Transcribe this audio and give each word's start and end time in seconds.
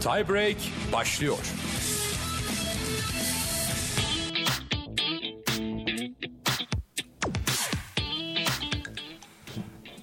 Tiebreak 0.00 0.56
başlıyor. 0.92 1.38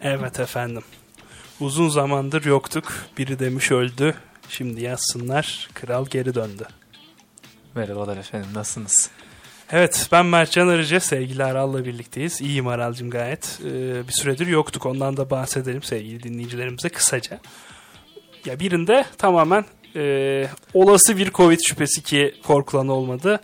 Evet 0.02 0.40
efendim. 0.40 0.84
Uzun 1.60 1.90
zamandır 1.90 2.46
yoktuk. 2.46 2.94
Biri 3.18 3.40
demiş 3.40 3.72
öldü. 3.72 4.16
Şimdi 4.50 4.82
yazsınlar. 4.82 5.70
Kral 5.74 6.06
geri 6.06 6.36
döndü. 6.36 6.68
Merhabalar 7.76 8.18
efendim 8.18 8.50
nasılsınız? 8.54 9.12
Evet 9.72 10.08
ben 10.12 10.26
Mertcan 10.26 10.68
Arıcı. 10.68 11.00
Sevgili 11.00 11.44
Aral'la 11.44 11.86
birlikteyiz. 11.86 12.42
İyiyim 12.42 12.68
Aral'cım 12.68 13.10
gayet. 13.10 13.60
Ee, 13.66 14.08
bir 14.08 14.14
süredir 14.14 14.48
yoktuk. 14.48 14.86
Ondan 14.86 15.18
da 15.18 15.30
bahsedelim 15.30 15.84
sevgili 15.84 16.24
dinleyicilerimize 16.24 16.90
kısaca. 16.90 17.40
Ya 18.46 18.60
birinde 18.60 19.06
tamamen 19.18 19.66
e, 19.96 20.48
olası 20.74 21.18
bir 21.18 21.32
Covid 21.32 21.60
şüphesi 21.68 22.04
ki 22.04 22.36
korkulan 22.44 22.88
olmadı. 22.88 23.42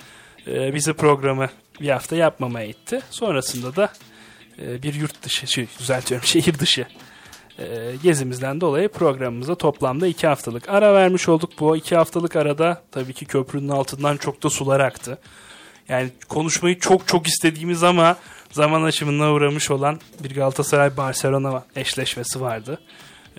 E, 0.47 0.73
bizi 0.73 0.93
programı 0.93 1.49
bir 1.81 1.89
hafta 1.89 2.15
yapmamaya 2.15 2.67
itti. 2.67 2.99
Sonrasında 3.09 3.75
da 3.75 3.93
e, 4.61 4.83
bir 4.83 4.93
yurt 4.93 5.23
dışı, 5.23 5.47
şey, 5.47 5.67
düzeltiyorum 5.79 6.27
şehir 6.27 6.59
dışı 6.59 6.85
e, 7.59 7.65
gezimizden 8.03 8.61
dolayı 8.61 8.89
programımıza 8.89 9.55
toplamda 9.55 10.07
iki 10.07 10.27
haftalık 10.27 10.69
ara 10.69 10.93
vermiş 10.93 11.29
olduk. 11.29 11.51
Bu 11.59 11.77
iki 11.77 11.95
haftalık 11.95 12.35
arada 12.35 12.81
tabii 12.91 13.13
ki 13.13 13.25
köprünün 13.25 13.69
altından 13.69 14.17
çok 14.17 14.43
da 14.43 14.49
sular 14.49 14.79
aktı. 14.79 15.17
Yani 15.89 16.09
konuşmayı 16.29 16.79
çok 16.79 17.07
çok 17.07 17.27
istediğimiz 17.27 17.83
ama 17.83 18.17
zaman 18.51 18.83
aşımına 18.83 19.31
uğramış 19.33 19.71
olan 19.71 19.99
bir 20.23 20.35
Galatasaray-Barcelona 20.35 21.63
eşleşmesi 21.75 22.41
vardı. 22.41 22.79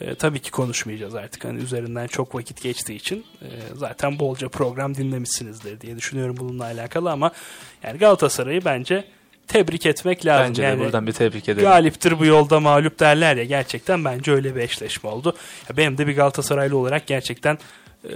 E, 0.00 0.14
tabii 0.14 0.38
ki 0.38 0.50
konuşmayacağız 0.50 1.14
artık. 1.14 1.44
Hani 1.44 1.62
üzerinden 1.62 2.06
çok 2.06 2.34
vakit 2.34 2.62
geçtiği 2.62 2.94
için 2.94 3.24
e, 3.42 3.48
zaten 3.74 4.18
bolca 4.18 4.48
program 4.48 4.94
dinlemişsinizdir 4.94 5.80
diye 5.80 5.96
düşünüyorum 5.96 6.36
bununla 6.36 6.64
alakalı 6.64 7.10
ama 7.10 7.32
yani 7.82 7.98
Galatasaray'ı 7.98 8.64
bence 8.64 9.04
tebrik 9.48 9.86
etmek 9.86 10.26
lazım. 10.26 10.48
Bence 10.48 10.62
yani, 10.62 10.80
de 10.80 10.84
buradan 10.84 11.06
bir 11.06 11.12
tebrik 11.12 11.48
edelim. 11.48 11.68
Galiptir 11.68 12.18
bu 12.18 12.24
yolda 12.24 12.60
mağlup 12.60 13.00
derler 13.00 13.36
ya 13.36 13.44
gerçekten 13.44 14.04
bence 14.04 14.32
öyle 14.32 14.56
bir 14.56 14.60
eşleşme 14.60 15.10
oldu. 15.10 15.36
Ya 15.70 15.76
benim 15.76 15.98
de 15.98 16.06
bir 16.06 16.16
Galatasaraylı 16.16 16.76
olarak 16.76 17.06
gerçekten 17.06 17.58
e, 18.04 18.12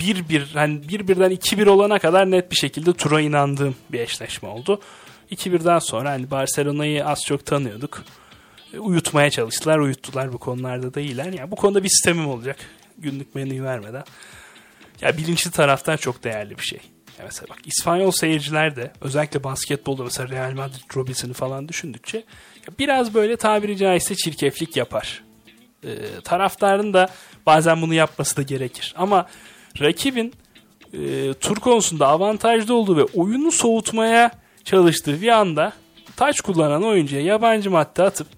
bir 0.00 0.28
bir 0.28 0.50
hani 0.54 0.88
bir 0.88 1.08
birden 1.08 1.30
iki 1.30 1.58
bir 1.58 1.66
olana 1.66 1.98
kadar 1.98 2.30
net 2.30 2.50
bir 2.50 2.56
şekilde 2.56 2.92
tura 2.92 3.20
inandığım 3.20 3.74
bir 3.92 4.00
eşleşme 4.00 4.48
oldu. 4.48 4.80
2-1'den 5.30 5.78
sonra 5.78 6.10
hani 6.10 6.30
Barcelona'yı 6.30 7.06
az 7.06 7.24
çok 7.26 7.46
tanıyorduk. 7.46 8.04
Uyutmaya 8.78 9.30
çalıştılar, 9.30 9.78
uyuttular 9.78 10.32
bu 10.32 10.38
konularda 10.38 10.94
da 10.94 11.00
iyiler. 11.00 11.32
Yani 11.32 11.50
bu 11.50 11.56
konuda 11.56 11.84
bir 11.84 11.88
sistemim 11.88 12.28
olacak. 12.28 12.56
Günlük 12.98 13.34
menüyü 13.34 13.62
vermeden. 13.62 14.04
Ya 15.00 15.16
bilinçli 15.16 15.50
taraftan 15.50 15.96
çok 15.96 16.24
değerli 16.24 16.58
bir 16.58 16.62
şey. 16.62 16.80
Ya 17.18 17.24
mesela 17.24 17.48
bak 17.48 17.58
İspanyol 17.64 18.10
seyirciler 18.10 18.76
de 18.76 18.92
özellikle 19.00 19.44
basketbolda 19.44 20.04
mesela 20.04 20.28
Real 20.28 20.52
Madrid 20.52 20.96
Robinson'ı 20.96 21.32
falan 21.32 21.68
düşündükçe 21.68 22.24
biraz 22.78 23.14
böyle 23.14 23.36
tabiri 23.36 23.76
caizse 23.76 24.14
çirkeflik 24.14 24.76
yapar. 24.76 25.24
Ee, 25.84 25.96
taraftarın 26.24 26.92
da 26.92 27.08
bazen 27.46 27.82
bunu 27.82 27.94
yapması 27.94 28.36
da 28.36 28.42
gerekir. 28.42 28.94
Ama 28.96 29.26
rakibin 29.80 30.34
e, 30.92 31.34
tur 31.34 31.56
konusunda 31.56 32.06
avantajlı 32.06 32.74
olduğu 32.74 32.96
ve 32.96 33.04
oyunu 33.04 33.52
soğutmaya 33.52 34.30
çalıştığı 34.64 35.22
bir 35.22 35.28
anda 35.28 35.72
taç 36.16 36.40
kullanan 36.40 36.82
oyuncuya 36.82 37.22
yabancı 37.22 37.70
madde 37.70 38.02
atıp 38.02 38.37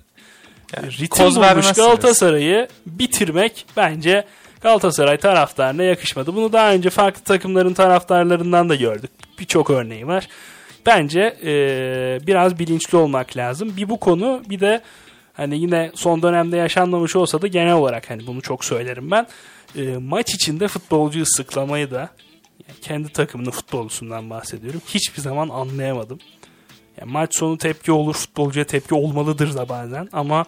yani, 0.76 0.92
ritim 0.92 1.26
bulmuş 1.26 1.72
Galatasaray'ı 1.72 2.68
bitirmek 2.86 3.66
bence 3.76 4.24
Galatasaray 4.60 5.16
taraftarına 5.16 5.82
yakışmadı. 5.82 6.34
Bunu 6.34 6.52
daha 6.52 6.72
önce 6.72 6.90
farklı 6.90 7.22
takımların 7.24 7.74
taraftarlarından 7.74 8.68
da 8.68 8.74
gördük. 8.74 9.10
Birçok 9.38 9.70
örneği 9.70 10.06
var. 10.06 10.28
Bence 10.86 11.36
e, 11.44 12.26
biraz 12.26 12.58
bilinçli 12.58 12.98
olmak 12.98 13.36
lazım. 13.36 13.76
Bir 13.76 13.88
bu 13.88 14.00
konu 14.00 14.42
bir 14.50 14.60
de 14.60 14.82
hani 15.32 15.58
yine 15.58 15.90
son 15.94 16.22
dönemde 16.22 16.56
yaşanmamış 16.56 17.16
olsa 17.16 17.42
da 17.42 17.46
genel 17.46 17.74
olarak 17.74 18.10
hani 18.10 18.26
bunu 18.26 18.40
çok 18.40 18.64
söylerim 18.64 19.10
ben. 19.10 19.26
E, 19.76 19.82
maç 19.96 20.34
içinde 20.34 20.68
futbolcu 20.68 21.22
ıslıklamayı 21.22 21.90
da 21.90 21.98
yani 22.68 22.80
kendi 22.82 23.08
takımının 23.08 23.50
futbolcusundan 23.50 24.30
bahsediyorum. 24.30 24.82
Hiçbir 24.86 25.22
zaman 25.22 25.48
anlayamadım. 25.48 26.18
Yani 27.00 27.12
maç 27.12 27.36
sonu 27.36 27.58
tepki 27.58 27.92
olur, 27.92 28.14
futbolcuya 28.14 28.64
tepki 28.64 28.94
olmalıdır 28.94 29.54
da 29.54 29.68
bazen 29.68 30.08
ama 30.12 30.46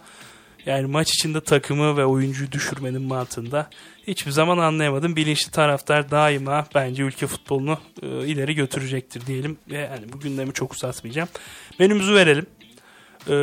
yani 0.66 0.86
maç 0.86 1.10
içinde 1.10 1.40
takımı 1.40 1.96
ve 1.96 2.04
oyuncuyu 2.04 2.52
düşürmenin 2.52 3.02
mantığında 3.02 3.70
hiçbir 4.06 4.30
zaman 4.30 4.58
anlayamadım. 4.58 5.16
Bilinçli 5.16 5.50
taraftar 5.50 6.10
daima 6.10 6.66
bence 6.74 7.02
ülke 7.02 7.26
futbolunu 7.26 7.78
e, 8.02 8.06
ileri 8.06 8.54
götürecektir 8.54 9.26
diyelim. 9.26 9.58
Ve 9.70 9.78
yani 9.78 10.12
bu 10.12 10.20
gündemi 10.20 10.52
çok 10.52 10.72
uzatmayacağım. 10.72 11.28
Menümüzü 11.78 12.14
verelim. 12.14 12.46
E, 13.28 13.34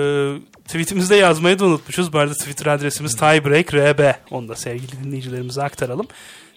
tweetimizde 0.66 1.16
yazmayı 1.16 1.60
da 1.60 1.66
unutmuşuz. 1.66 2.14
Bu 2.14 2.20
arada 2.20 2.34
Twitter 2.34 2.66
adresimiz 2.66 3.16
tiebreakrb. 3.16 4.14
Onu 4.32 4.50
da 4.50 4.56
sevgili 4.56 5.04
dinleyicilerimize 5.04 5.64
aktaralım. 5.64 6.08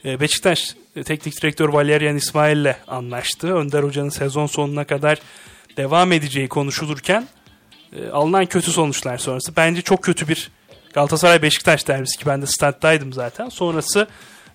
E, 0.05 0.21
Beşiktaş 0.21 0.77
e, 0.97 1.03
Teknik 1.03 1.43
Direktör 1.43 1.69
Valerian 1.69 2.17
İsmail 2.17 2.57
ile 2.57 2.77
anlaştı. 2.89 3.55
Önder 3.55 3.83
Hoca'nın 3.83 4.09
sezon 4.09 4.47
sonuna 4.47 4.85
kadar 4.85 5.19
devam 5.77 6.13
edeceği 6.13 6.49
konuşulurken 6.49 7.29
e, 7.97 8.09
alınan 8.09 8.47
kötü 8.47 8.73
sonuçlar 8.73 9.19
sonrası 9.19 9.57
bence 9.57 9.83
çok 9.83 10.03
kötü 10.03 10.29
bir 10.29 10.51
Galatasaray 10.93 11.43
Beşiktaş 11.43 11.89
derbisi 11.89 12.19
ki 12.19 12.27
ben 12.27 12.43
de 12.43 12.47
stat'taydım 12.47 13.13
zaten. 13.13 13.49
Sonrası 13.49 14.07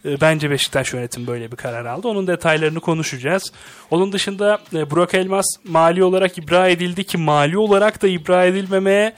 e, 0.06 0.22
bence 0.22 0.50
Beşiktaş 0.50 0.94
yönetim 0.94 1.28
böyle 1.28 1.52
bir 1.52 1.58
karar 1.58 1.86
aldı. 1.86 2.08
Onun 2.08 2.28
detaylarını 2.28 2.80
konuşacağız. 2.80 3.52
Onun 3.92 4.12
dışında 4.12 4.60
e, 4.74 4.92
Burak 4.92 5.14
Elmas 5.14 5.46
mali 5.64 6.04
olarak 6.04 6.38
ibra 6.38 6.70
edildi 6.70 7.04
ki 7.04 7.18
mali 7.18 7.58
olarak 7.58 8.02
da 8.02 8.08
ibra 8.08 8.46
edilmemeye 8.46 9.14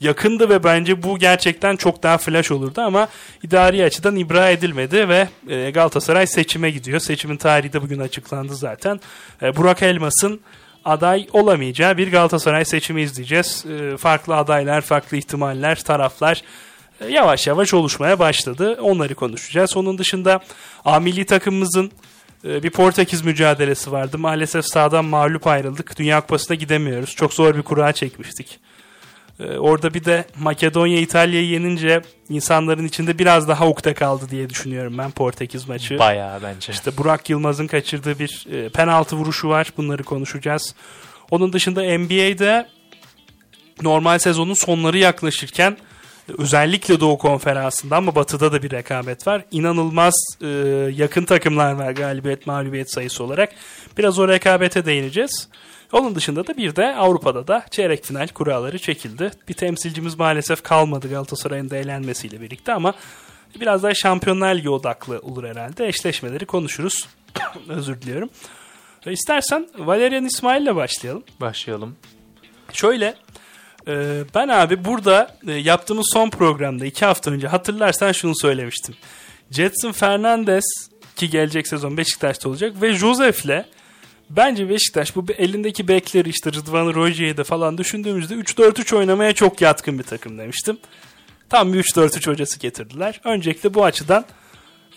yakındı 0.00 0.48
ve 0.48 0.64
bence 0.64 1.02
bu 1.02 1.18
gerçekten 1.18 1.76
çok 1.76 2.02
daha 2.02 2.18
flash 2.18 2.50
olurdu 2.50 2.80
ama 2.80 3.08
idari 3.42 3.84
açıdan 3.84 4.16
ibra 4.16 4.50
edilmedi 4.50 5.08
ve 5.08 5.28
e, 5.48 5.70
Galatasaray 5.70 6.26
seçime 6.26 6.70
gidiyor. 6.70 7.00
Seçimin 7.00 7.36
tarihi 7.36 7.72
de 7.72 7.82
bugün 7.82 7.98
açıklandı 7.98 8.54
zaten. 8.54 9.00
E, 9.42 9.56
Burak 9.56 9.82
Elmas'ın 9.82 10.40
aday 10.84 11.26
olamayacağı 11.32 11.96
bir 11.96 12.10
Galatasaray 12.10 12.64
seçimi 12.64 13.02
izleyeceğiz. 13.02 13.64
E, 13.66 13.96
farklı 13.96 14.36
adaylar, 14.36 14.80
farklı 14.80 15.16
ihtimaller, 15.16 15.80
taraflar 15.84 16.42
e, 17.00 17.06
yavaş 17.06 17.46
yavaş 17.46 17.74
oluşmaya 17.74 18.18
başladı. 18.18 18.78
Onları 18.80 19.14
konuşacağız. 19.14 19.76
Onun 19.76 19.98
dışında 19.98 20.40
A 20.84 21.00
milli 21.00 21.24
takımımızın 21.24 21.92
e, 22.44 22.62
bir 22.62 22.70
Portekiz 22.70 23.22
mücadelesi 23.22 23.92
vardı. 23.92 24.18
Maalesef 24.18 24.64
sağdan 24.64 25.04
mağlup 25.04 25.46
ayrıldık. 25.46 25.98
Dünya 25.98 26.20
Kupası'na 26.20 26.54
gidemiyoruz. 26.54 27.14
Çok 27.14 27.32
zor 27.32 27.56
bir 27.56 27.62
kura 27.62 27.92
çekmiştik. 27.92 28.58
E, 29.40 29.58
orada 29.58 29.94
bir 29.94 30.04
de 30.04 30.24
Makedonya 30.38 31.00
İtalya'yı 31.00 31.46
yenince 31.46 32.02
insanların 32.28 32.84
içinde 32.86 33.18
biraz 33.18 33.48
daha 33.48 33.68
ukde 33.68 33.94
kaldı 33.94 34.26
diye 34.30 34.50
düşünüyorum 34.50 34.98
ben 34.98 35.10
Portekiz 35.10 35.68
maçı. 35.68 35.98
Bayağı 35.98 36.42
bence. 36.42 36.72
İşte 36.72 36.96
Burak 36.96 37.30
Yılmaz'ın 37.30 37.66
kaçırdığı 37.66 38.18
bir 38.18 38.46
e, 38.52 38.68
penaltı 38.68 39.16
vuruşu 39.16 39.48
var. 39.48 39.72
Bunları 39.76 40.02
konuşacağız. 40.02 40.74
Onun 41.30 41.52
dışında 41.52 41.98
NBA'de 41.98 42.66
normal 43.82 44.18
sezonun 44.18 44.54
sonları 44.54 44.98
yaklaşırken 44.98 45.76
özellikle 46.38 47.00
Doğu 47.00 47.18
Konferansı'nda 47.18 47.96
ama 47.96 48.14
Batı'da 48.14 48.52
da 48.52 48.62
bir 48.62 48.70
rekabet 48.70 49.26
var. 49.26 49.44
İnanılmaz 49.50 50.14
e, 50.42 50.48
yakın 50.96 51.24
takımlar 51.24 51.72
var 51.72 51.90
galibiyet 51.90 52.46
mağlubiyet 52.46 52.92
sayısı 52.92 53.24
olarak. 53.24 53.52
Biraz 53.98 54.18
o 54.18 54.28
rekabete 54.28 54.86
değineceğiz. 54.86 55.48
Onun 55.92 56.14
dışında 56.14 56.46
da 56.46 56.56
bir 56.56 56.76
de 56.76 56.94
Avrupa'da 56.96 57.46
da 57.46 57.64
çeyrek 57.70 58.04
final 58.04 58.28
kuralları 58.28 58.78
çekildi. 58.78 59.30
Bir 59.48 59.54
temsilcimiz 59.54 60.18
maalesef 60.18 60.62
kalmadı 60.62 61.10
Galatasaray'ın 61.10 61.70
da 61.70 61.76
elenmesiyle 61.76 62.40
birlikte 62.40 62.72
ama 62.72 62.94
biraz 63.60 63.82
daha 63.82 63.94
Şampiyonlar 63.94 64.54
Ligi 64.54 64.70
odaklı 64.70 65.18
olur 65.18 65.44
herhalde. 65.44 65.86
Eşleşmeleri 65.86 66.46
konuşuruz. 66.46 67.08
Özür 67.68 68.02
diliyorum. 68.02 68.30
E, 69.06 69.12
istersen 69.12 69.68
Valerian 69.78 70.24
İsmail 70.24 70.62
ile 70.62 70.76
başlayalım. 70.76 71.24
Başlayalım. 71.40 71.96
Şöyle 72.72 73.14
e, 73.88 74.24
ben 74.34 74.48
abi 74.48 74.84
burada 74.84 75.36
e, 75.46 75.52
yaptığımız 75.52 76.06
son 76.12 76.30
programda 76.30 76.86
iki 76.86 77.04
hafta 77.04 77.30
önce 77.30 77.48
hatırlarsan 77.48 78.12
şunu 78.12 78.32
söylemiştim. 78.36 78.94
Jetson 79.50 79.92
Fernandez 79.92 80.64
ki 81.16 81.30
gelecek 81.30 81.68
sezon 81.68 81.96
Beşiktaş'ta 81.96 82.48
olacak 82.48 82.82
ve 82.82 82.92
Josef'le 82.92 83.64
Bence 84.30 84.68
Beşiktaş 84.68 85.16
bu 85.16 85.24
elindeki 85.38 85.88
bekleri 85.88 86.28
işte 86.28 86.52
Rıdvan 86.52 86.94
Roji'yi 86.94 87.36
de 87.36 87.44
falan 87.44 87.78
düşündüğümüzde 87.78 88.34
3-4-3 88.34 88.96
oynamaya 88.96 89.32
çok 89.32 89.60
yatkın 89.60 89.98
bir 89.98 90.04
takım 90.04 90.38
demiştim. 90.38 90.78
Tam 91.48 91.72
bir 91.72 91.82
3-4-3 91.82 92.30
hocası 92.30 92.58
getirdiler. 92.58 93.20
Öncelikle 93.24 93.74
bu 93.74 93.84
açıdan 93.84 94.24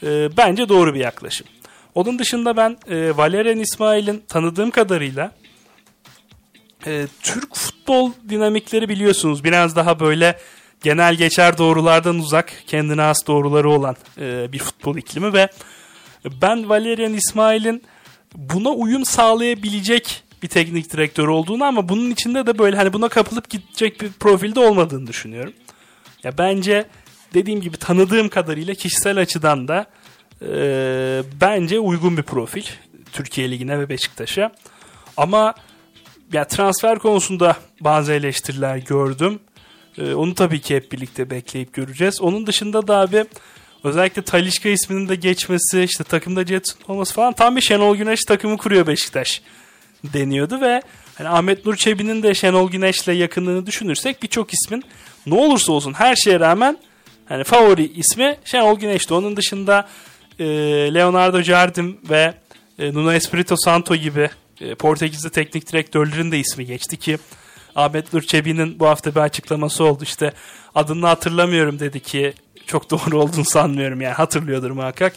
e, 0.04 0.38
bence 0.38 0.70
doğru 0.70 0.94
bir 0.94 1.00
yaklaşım. 1.00 1.48
Onun 1.96 2.20
dışında 2.20 2.58
ben 2.58 2.78
e, 2.90 3.18
Valerian 3.18 3.60
İsmail'in 3.60 4.24
tanıdığım 4.28 4.72
kadarıyla 4.72 5.32
e, 6.88 7.08
Türk 7.22 7.56
futbol 7.56 8.12
dinamikleri 8.30 8.90
biliyorsunuz 8.90 9.44
biraz 9.44 9.76
daha 9.76 10.00
böyle 10.00 10.40
genel 10.84 11.16
geçer 11.16 11.58
doğrulardan 11.58 12.20
uzak, 12.20 12.54
kendine 12.68 13.02
has 13.02 13.28
doğruları 13.28 13.70
olan 13.70 13.96
e, 14.18 14.52
bir 14.52 14.60
futbol 14.60 14.98
iklimi 14.98 15.34
ve 15.34 15.50
ben 16.42 16.70
Valerian 16.70 17.14
İsmail'in 17.14 17.84
buna 18.36 18.70
uyum 18.70 19.06
sağlayabilecek 19.06 20.24
bir 20.44 20.48
teknik 20.48 20.94
direktör 20.94 21.28
olduğunu 21.28 21.64
ama 21.64 21.90
bunun 21.90 22.12
içinde 22.12 22.48
de 22.48 22.60
böyle 22.60 22.78
hani 22.78 22.94
buna 22.94 23.10
kapılıp 23.10 23.50
gidecek 23.50 24.02
bir 24.02 24.12
profilde 24.12 24.60
olmadığını 24.60 25.08
düşünüyorum. 25.08 25.54
Ya 26.24 26.38
bence 26.38 26.86
dediğim 27.34 27.62
gibi 27.62 27.78
tanıdığım 27.78 28.30
kadarıyla 28.30 28.74
kişisel 28.74 29.18
açıdan 29.18 29.68
da 29.68 29.86
e, 30.42 30.50
bence 31.42 31.80
uygun 31.80 32.18
bir 32.18 32.24
profil 32.24 32.64
Türkiye 33.14 33.52
Ligi'ne 33.52 33.80
ve 33.80 33.90
Beşiktaş'a. 33.90 34.52
Ama 35.18 35.54
ya 36.34 36.48
transfer 36.48 37.00
konusunda 37.00 37.58
bazı 37.82 38.14
eleştiriler 38.14 38.78
gördüm. 38.78 39.40
E, 39.98 40.14
onu 40.14 40.36
tabii 40.36 40.62
ki 40.62 40.76
hep 40.76 40.92
birlikte 40.92 41.30
bekleyip 41.30 41.74
göreceğiz. 41.74 42.22
Onun 42.22 42.48
dışında 42.48 42.88
da 42.88 42.98
abi 42.98 43.26
özellikle 43.88 44.22
Talişka 44.22 44.70
isminin 44.70 45.10
de 45.10 45.16
geçmesi, 45.16 45.84
işte 45.84 46.04
takımda 46.04 46.46
Jetson 46.46 46.80
olması 46.88 47.14
falan 47.14 47.34
tam 47.34 47.56
bir 47.56 47.62
Şenol 47.62 47.96
Güneş 47.96 48.24
takımı 48.24 48.58
kuruyor 48.58 48.88
Beşiktaş 48.88 49.42
deniyordu 50.04 50.62
ve 50.62 50.82
hani 51.16 51.30
Ahmet 51.30 51.66
Nur 51.66 51.76
Çebi'nin 51.76 52.24
de 52.24 52.34
Şenol 52.34 52.72
Güneş'le 52.72 53.08
yakınlığını 53.08 53.66
düşünürsek 53.66 54.24
birçok 54.24 54.54
ismin 54.54 54.84
ne 55.26 55.36
olursa 55.36 55.72
olsun 55.72 55.94
her 55.94 56.16
şeye 56.16 56.40
rağmen 56.40 56.78
hani 57.26 57.44
favori 57.44 57.92
ismi 57.94 58.38
Şenol 58.46 58.80
Güneş'ti. 58.80 59.14
Onun 59.14 59.38
dışında 59.38 59.88
e, 60.40 60.46
Leonardo 60.94 61.42
Jardim 61.42 61.98
ve 62.10 62.34
e, 62.80 62.94
Nuno 62.94 63.12
Espirito 63.12 63.56
Santo 63.58 63.96
gibi 63.96 64.30
e, 64.62 64.76
Portekizli 64.76 65.30
teknik 65.30 65.72
direktörlerin 65.72 66.32
de 66.32 66.40
ismi 66.40 66.66
geçti 66.66 66.98
ki 66.98 67.18
Ahmet 67.76 68.14
Nur 68.14 68.22
Çebi'nin 68.22 68.80
bu 68.80 68.88
hafta 68.88 69.16
bir 69.16 69.20
açıklaması 69.20 69.84
oldu. 69.84 70.04
İşte 70.04 70.34
adını 70.76 71.06
hatırlamıyorum 71.08 71.80
dedi 71.80 72.00
ki 72.00 72.34
çok 72.68 72.90
doğru 72.92 73.22
olduğunu 73.22 73.46
sanmıyorum 73.46 74.02
yani 74.02 74.14
hatırlıyordur 74.14 74.72
muhakkak. 74.72 75.14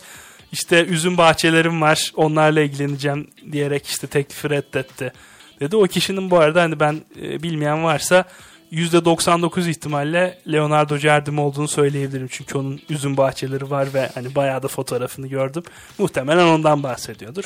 İşte 0.53 0.85
üzüm 0.85 1.19
bahçelerim 1.19 1.81
var 1.81 2.13
onlarla 2.17 2.61
ilgileneceğim 2.61 3.29
diyerek 3.53 3.87
işte 3.87 4.07
teklifi 4.07 4.51
reddetti 4.51 5.13
dedi. 5.61 5.77
O 5.77 5.83
kişinin 5.83 6.31
bu 6.31 6.39
arada 6.39 6.63
hani 6.63 6.81
ben 6.81 7.01
e, 7.23 7.43
bilmeyen 7.43 7.85
varsa 7.85 8.25
%99 8.73 9.71
ihtimalle 9.71 10.39
Leonardo 10.53 10.97
Jardim 10.97 11.39
olduğunu 11.39 11.69
söyleyebilirim. 11.69 12.29
Çünkü 12.31 12.59
onun 12.59 12.81
üzüm 12.91 13.17
bahçeleri 13.17 13.71
var 13.71 13.95
ve 13.95 14.11
hani 14.15 14.35
bayağı 14.35 14.63
da 14.63 14.69
fotoğrafını 14.69 15.27
gördüm. 15.27 15.63
Muhtemelen 15.99 16.47
ondan 16.47 16.83
bahsediyordur. 16.83 17.45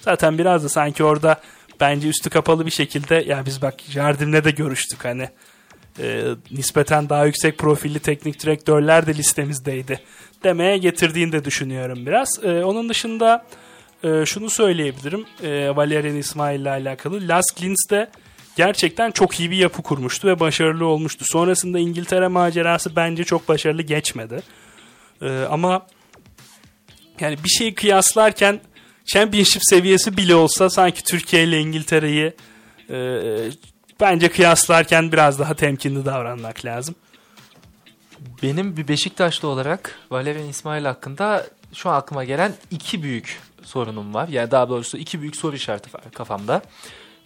Zaten 0.00 0.38
biraz 0.38 0.64
da 0.64 0.68
sanki 0.68 1.04
orada 1.04 1.40
bence 1.80 2.08
üstü 2.08 2.30
kapalı 2.30 2.66
bir 2.66 2.70
şekilde 2.70 3.14
ya 3.14 3.46
biz 3.46 3.62
bak 3.62 3.74
Jardim'le 3.88 4.44
de 4.44 4.50
görüştük 4.50 5.04
hani 5.04 5.28
e, 5.98 6.24
nispeten 6.50 7.08
daha 7.08 7.26
yüksek 7.26 7.58
profilli 7.58 7.98
teknik 7.98 8.42
direktörler 8.42 9.06
de 9.06 9.14
listemizdeydi 9.14 10.00
demeye 10.44 10.78
getirdiğini 10.78 11.32
de 11.32 11.44
düşünüyorum 11.44 12.06
biraz. 12.06 12.28
E, 12.44 12.64
onun 12.64 12.88
dışında 12.88 13.44
e, 14.04 14.26
şunu 14.26 14.50
söyleyebilirim 14.50 15.24
e, 15.42 15.76
Valerian 15.76 16.16
İsmail 16.16 16.60
ile 16.60 16.70
alakalı. 16.70 17.28
Las 17.28 17.62
Linz'de 17.62 18.10
gerçekten 18.56 19.10
çok 19.10 19.40
iyi 19.40 19.50
bir 19.50 19.56
yapı 19.56 19.82
kurmuştu 19.82 20.28
ve 20.28 20.40
başarılı 20.40 20.86
olmuştu. 20.86 21.24
Sonrasında 21.28 21.78
İngiltere 21.78 22.28
macerası 22.28 22.96
bence 22.96 23.24
çok 23.24 23.48
başarılı 23.48 23.82
geçmedi. 23.82 24.42
E, 25.22 25.28
ama 25.50 25.86
yani 27.20 27.36
bir 27.44 27.48
şeyi 27.48 27.74
kıyaslarken 27.74 28.60
Championship 29.06 29.62
seviyesi 29.64 30.16
bile 30.16 30.34
olsa 30.34 30.70
sanki 30.70 31.04
Türkiye 31.04 31.44
ile 31.44 31.58
İngiltere'yi 31.58 32.32
e, 32.90 32.96
bence 34.00 34.28
kıyaslarken 34.28 35.12
biraz 35.12 35.38
daha 35.38 35.54
temkinli 35.54 36.04
davranmak 36.04 36.64
lazım. 36.64 36.94
Benim 38.42 38.76
bir 38.76 38.88
Beşiktaşlı 38.88 39.48
olarak 39.48 39.98
Valerian 40.10 40.48
İsmail 40.48 40.84
hakkında 40.84 41.46
şu 41.72 41.90
an 41.90 41.94
aklıma 41.94 42.24
gelen 42.24 42.54
iki 42.70 43.02
büyük 43.02 43.40
sorunum 43.62 44.14
var. 44.14 44.28
Yani 44.28 44.50
daha 44.50 44.68
doğrusu 44.68 44.98
iki 44.98 45.20
büyük 45.20 45.36
soru 45.36 45.56
işareti 45.56 45.94
var 45.94 46.02
kafamda. 46.14 46.62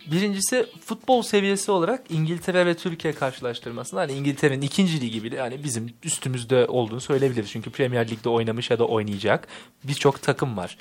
Birincisi 0.07 0.67
futbol 0.85 1.23
seviyesi 1.23 1.71
olarak 1.71 2.03
İngiltere 2.11 2.67
ve 2.67 2.75
Türkiye 2.75 3.15
karşılaştırmasında 3.15 4.01
hani 4.01 4.13
İngiltere'nin 4.13 4.63
ikinci 4.63 5.01
ligi 5.01 5.25
bile 5.25 5.37
yani 5.37 5.65
bizim 5.65 5.93
üstümüzde 6.05 6.67
olduğunu 6.67 7.01
söyleyebiliriz. 7.01 7.51
Çünkü 7.51 7.71
Premier 7.71 8.11
Lig'de 8.11 8.29
oynamış 8.29 8.71
ya 8.71 8.79
da 8.79 8.85
oynayacak 8.85 9.49
birçok 9.85 10.23
takım 10.23 10.57
var. 10.57 10.77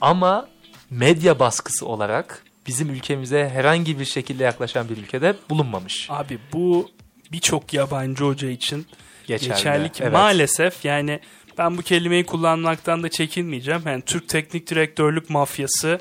Ama 0.00 0.48
medya 0.90 1.38
baskısı 1.38 1.86
olarak 1.86 2.44
bizim 2.66 2.90
ülkemize 2.90 3.48
herhangi 3.48 3.98
bir 3.98 4.04
şekilde 4.04 4.44
yaklaşan 4.44 4.88
bir 4.88 4.96
ülkede 4.96 5.36
bulunmamış. 5.50 6.06
Abi 6.10 6.38
bu 6.52 6.90
birçok 7.32 7.74
yabancı 7.74 8.24
hoca 8.24 8.48
için 8.50 8.86
Geçerli. 9.26 9.48
geçerli 9.54 9.88
ki 9.92 10.02
Evet. 10.02 10.12
maalesef 10.12 10.84
yani 10.84 11.20
ben 11.58 11.78
bu 11.78 11.82
kelimeyi 11.82 12.26
kullanmaktan 12.26 13.02
da 13.02 13.08
çekinmeyeceğim. 13.08 13.82
Yani 13.86 14.02
Türk 14.02 14.28
teknik 14.28 14.70
direktörlük 14.70 15.30
mafyası 15.30 16.00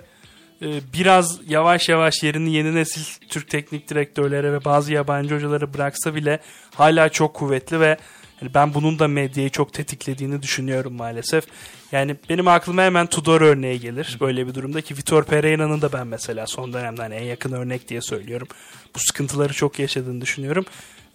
e, 0.62 0.68
biraz 0.94 1.40
yavaş 1.48 1.90
yavaş 1.90 2.24
yerini 2.24 2.52
yeni 2.54 2.76
nesil 2.76 3.28
Türk 3.30 3.50
teknik 3.50 3.90
direktörlere 3.90 4.54
ve 4.54 4.66
bazı 4.66 4.94
yabancı 4.94 5.36
hocalara 5.36 5.74
bıraksa 5.74 6.16
bile 6.16 6.40
hala 6.76 7.10
çok 7.10 7.34
kuvvetli 7.34 7.80
ve 7.80 7.98
yani 8.42 8.54
ben 8.54 8.74
bunun 8.74 9.00
da 9.00 9.08
medyayı 9.08 9.50
çok 9.50 9.74
tetiklediğini 9.74 10.42
düşünüyorum 10.42 10.94
maalesef. 10.94 11.46
Yani 11.92 12.16
benim 12.30 12.48
aklıma 12.48 12.82
hemen 12.82 13.08
Tudor 13.08 13.42
örneği 13.42 13.80
gelir 13.80 14.18
böyle 14.22 14.48
bir 14.48 14.54
durumda 14.54 14.82
ki 14.82 14.98
Vitor 14.98 15.24
Pereira'nın 15.24 15.82
da 15.82 15.94
ben 15.94 16.08
mesela 16.08 16.48
son 16.48 16.74
dönemde 16.74 17.02
hani 17.02 17.16
en 17.16 17.24
yakın 17.24 17.52
örnek 17.52 17.88
diye 17.88 18.02
söylüyorum. 18.02 18.48
Bu 18.96 19.00
sıkıntıları 19.00 19.54
çok 19.54 19.80
yaşadığını 19.80 20.22
düşünüyorum. 20.22 20.66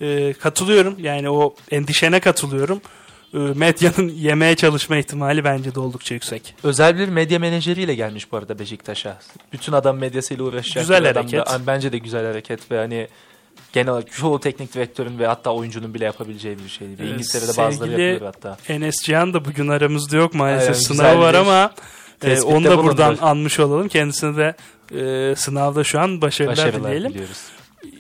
E, 0.01 0.33
katılıyorum 0.33 0.97
yani 0.99 1.31
o 1.31 1.55
endişene 1.71 2.21
katılıyorum. 2.21 2.81
E, 3.35 3.39
medyanın 3.39 4.09
yemeye 4.15 4.57
çalışma 4.57 4.97
ihtimali 4.97 5.45
bence 5.45 5.75
de 5.75 5.81
oldukça 5.81 6.15
yüksek. 6.15 6.55
Özel 6.63 6.99
bir 6.99 7.09
medya 7.09 7.39
menajeriyle 7.39 7.95
gelmiş 7.95 8.33
bu 8.33 8.37
arada 8.37 8.59
Beşiktaş'a. 8.59 9.19
Bütün 9.53 9.73
adam 9.73 9.99
medyasıyla 9.99 10.45
uğraşacak. 10.45 10.85
Güzel 10.85 11.11
adam 11.11 11.27
hareket. 11.27 11.47
Da, 11.47 11.67
bence 11.67 11.93
de 11.93 11.99
güzel 11.99 12.27
hareket 12.27 12.71
ve 12.71 12.79
hani 12.79 13.09
genel 13.73 13.89
olarak 13.93 14.13
çoğu 14.13 14.41
teknik 14.41 14.75
direktörün 14.75 15.19
ve 15.19 15.27
hatta 15.27 15.51
oyuncunun 15.51 15.95
bile 15.95 16.05
yapabileceği 16.05 16.59
bir 16.65 16.69
şeydi. 16.69 17.03
Ve 17.03 17.07
Ee, 17.07 17.11
İngiltere'de 17.11 17.57
bazıları 17.57 17.91
yapıyor 17.91 18.21
hatta. 18.35 18.57
Enes 18.69 18.95
Cihan 19.05 19.35
da 19.35 19.45
bugün 19.45 19.69
aramızda 19.69 20.17
yok 20.17 20.35
maalesef 20.35 20.69
Aynen, 20.69 20.81
sınav 20.81 21.19
var 21.21 21.35
ama 21.35 21.73
e, 22.25 22.41
onu 22.41 22.65
da 22.65 22.79
buradan 22.85 23.09
bulundu. 23.13 23.25
anmış 23.27 23.61
olalım. 23.61 23.89
Kendisine 23.89 24.37
de 24.37 24.55
e, 25.31 25.37
sınavda 25.37 25.85
şu 25.85 26.01
an 26.01 26.21
başarılar, 26.23 26.57
Başarılar 26.57 26.83
dileyelim. 26.91 27.11
diliyoruz. 27.15 27.39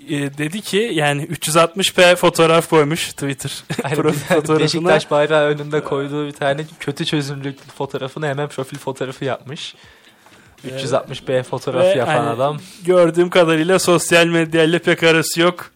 E, 0.08 0.38
dedi 0.38 0.60
ki 0.60 0.90
yani 0.94 1.22
360p 1.24 2.16
fotoğraf 2.16 2.70
koymuş 2.70 3.08
Twitter 3.12 3.64
tane 3.82 3.94
fotoğrafına. 4.12 4.58
Beşiktaş 4.60 5.10
bayrağı 5.10 5.44
önünde 5.48 5.84
koyduğu 5.84 6.26
bir 6.26 6.32
tane 6.32 6.64
kötü 6.80 7.04
çözünürlük 7.04 7.70
fotoğrafını 7.78 8.26
hemen 8.26 8.48
profil 8.48 8.78
fotoğrafı 8.78 9.24
yapmış. 9.24 9.74
360p 10.64 11.42
fotoğraf 11.42 11.84
Ve 11.84 11.88
yapan 11.88 12.14
hani 12.14 12.28
adam. 12.28 12.58
Gördüğüm 12.84 13.30
kadarıyla 13.30 13.78
sosyal 13.78 14.26
medyayla 14.26 14.78
pek 14.78 15.02
arası 15.02 15.40
yok. 15.40 15.70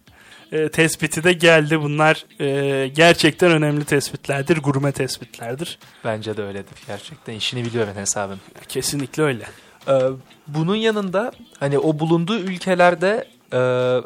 E, 0.53 0.69
tespiti 0.69 1.25
de 1.25 1.33
geldi. 1.33 1.81
Bunlar 1.81 2.25
e, 2.41 2.89
gerçekten 2.89 3.51
önemli 3.51 3.85
tespitlerdir. 3.85 4.57
Gurme 4.57 4.93
tespitlerdir. 4.93 5.79
Bence 6.05 6.37
de 6.37 6.43
öyledir 6.43 6.75
gerçekten. 6.87 7.35
İşini 7.35 7.65
biliyor 7.65 7.87
ben 7.95 8.01
hesabım. 8.01 8.41
Kesinlikle 8.69 9.23
öyle. 9.23 9.45
Ee, 9.89 10.01
bunun 10.47 10.77
yanında 10.77 11.33
hani 11.61 11.79
o 11.79 11.99
bulunduğu 11.99 12.39
ülkelerde 12.39 13.29
e, 13.53 13.59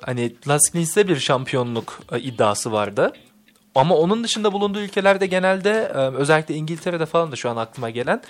hani 0.04 0.34
Las 0.48 0.74
Linz'de 0.74 1.08
bir 1.08 1.16
şampiyonluk 1.16 2.00
e, 2.12 2.20
iddiası 2.20 2.72
vardı. 2.72 3.12
Ama 3.74 3.96
onun 3.96 4.24
dışında 4.24 4.52
bulunduğu 4.52 4.80
ülkelerde 4.80 5.26
genelde 5.26 5.70
e, 5.70 5.98
özellikle 5.98 6.54
İngiltere'de 6.54 7.06
falan 7.06 7.32
da 7.32 7.36
şu 7.36 7.50
an 7.50 7.56
aklıma 7.56 7.90
gelen 7.90 8.22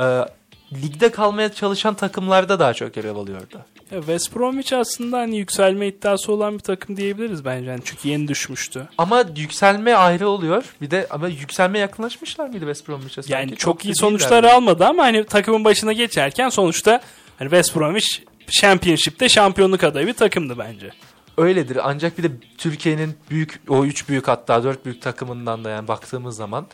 e, 0.00 0.24
ligde 0.72 1.10
kalmaya 1.10 1.52
çalışan 1.52 1.94
takımlarda 1.94 2.58
daha 2.58 2.74
çok 2.74 2.94
görev 2.94 3.16
alıyordu. 3.16 3.64
West 3.90 4.36
Bromwich 4.36 4.72
aslında 4.72 5.18
hani 5.18 5.38
yükselme 5.38 5.86
iddiası 5.86 6.32
olan 6.32 6.54
bir 6.54 6.58
takım 6.58 6.96
diyebiliriz 6.96 7.44
bence. 7.44 7.70
Yani 7.70 7.80
çünkü 7.84 8.08
yeni 8.08 8.28
düşmüştü. 8.28 8.88
Ama 8.98 9.24
yükselme 9.36 9.94
ayrı 9.94 10.28
oluyor. 10.28 10.64
Bir 10.80 10.90
de 10.90 11.06
ama 11.10 11.28
yükselme 11.28 11.78
yakınlaşmışlar 11.78 12.48
mıydı 12.48 12.60
West 12.60 12.88
Bromwich'e? 12.88 13.22
sanki? 13.22 13.32
Yani 13.32 13.56
çok, 13.56 13.84
iyi 13.84 13.90
da 13.90 13.94
sonuçlar 13.94 14.44
almadı 14.44 14.84
ama 14.84 15.02
hani 15.02 15.24
takımın 15.24 15.64
başına 15.64 15.92
geçerken 15.92 16.48
sonuçta 16.48 17.00
hani 17.38 17.50
West 17.50 17.76
Bromwich 17.76 18.06
Championship'te 18.50 19.28
şampiyonluk 19.28 19.84
adayı 19.84 20.06
bir 20.06 20.12
takımdı 20.12 20.58
bence. 20.58 20.90
Öyledir 21.38 21.78
ancak 21.82 22.18
bir 22.18 22.22
de 22.22 22.30
Türkiye'nin 22.58 23.14
büyük 23.30 23.60
o 23.68 23.84
üç 23.84 24.08
büyük 24.08 24.28
hatta 24.28 24.64
dört 24.64 24.84
büyük 24.84 25.02
takımından 25.02 25.64
da 25.64 25.70
yani 25.70 25.88
baktığımız 25.88 26.36
zaman 26.36 26.66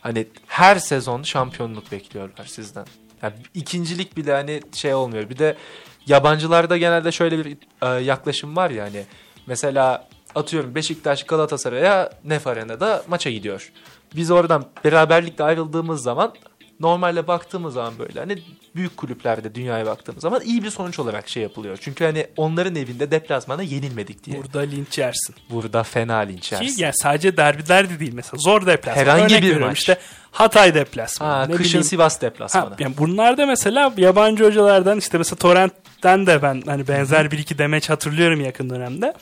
hani 0.00 0.26
her 0.46 0.76
sezon 0.76 1.22
şampiyonluk 1.22 1.92
bekliyorlar 1.92 2.46
sizden. 2.46 2.86
Yani 3.22 3.34
ikincilik 3.54 4.16
bile 4.16 4.32
hani 4.32 4.60
şey 4.72 4.94
olmuyor. 4.94 5.30
Bir 5.30 5.38
de 5.38 5.56
yabancılarda 6.06 6.76
genelde 6.76 7.12
şöyle 7.12 7.44
bir 7.44 7.56
e, 7.82 8.02
yaklaşım 8.02 8.56
var 8.56 8.70
ya 8.70 8.84
hani 8.84 9.04
mesela 9.46 10.08
atıyorum 10.34 10.74
Beşiktaş 10.74 11.24
Galatasaray'a 11.24 12.10
Nef 12.24 12.46
Arena'da 12.46 13.02
maça 13.08 13.30
gidiyor. 13.30 13.72
Biz 14.16 14.30
oradan 14.30 14.66
beraberlikle 14.84 15.44
ayrıldığımız 15.44 16.02
zaman 16.02 16.34
normalde 16.80 17.26
baktığımız 17.26 17.74
zaman 17.74 17.98
böyle 17.98 18.20
hani 18.20 18.42
büyük 18.76 18.96
kulüplerde 18.96 19.54
dünyaya 19.54 19.86
baktığımız 19.86 20.22
zaman 20.22 20.40
iyi 20.40 20.62
bir 20.64 20.70
sonuç 20.70 20.98
olarak 20.98 21.28
şey 21.28 21.42
yapılıyor. 21.42 21.78
Çünkü 21.80 22.04
hani 22.04 22.26
onların 22.36 22.76
evinde 22.76 23.10
deplasmana 23.10 23.62
yenilmedik 23.62 24.24
diye. 24.24 24.36
Burada 24.42 24.60
linç 24.60 24.98
yersin. 24.98 25.34
Burada 25.50 25.82
fena 25.82 26.16
linç 26.16 26.48
Ki 26.48 26.54
yersin. 26.54 26.82
yani 26.82 26.94
sadece 26.96 27.36
derbiler 27.36 27.90
de 27.90 28.00
değil 28.00 28.12
mesela 28.14 28.38
zor 28.38 28.66
deplasman. 28.66 29.02
Herhangi 29.02 29.34
Örnek 29.34 29.42
bir 29.42 29.56
maç. 29.60 29.78
İşte 29.78 29.98
Hatay 30.30 30.74
deplasmanı. 30.74 31.30
Ha, 31.32 31.46
ne 31.46 31.52
kışın 31.54 31.64
bileyim. 31.68 31.84
Sivas 31.84 32.16
Ha, 32.16 32.20
deplasmanı. 32.20 32.74
yani 32.78 32.94
bunlarda 32.98 33.46
mesela 33.46 33.92
yabancı 33.96 34.44
hocalardan 34.44 34.98
işte 34.98 35.18
mesela 35.18 35.36
Torrent'ten 35.36 36.26
de 36.26 36.42
ben 36.42 36.62
hani 36.66 36.88
benzer 36.88 37.30
bir 37.30 37.38
iki 37.38 37.58
demeç 37.58 37.90
hatırlıyorum 37.90 38.40
yakın 38.40 38.70
dönemde. 38.70 39.14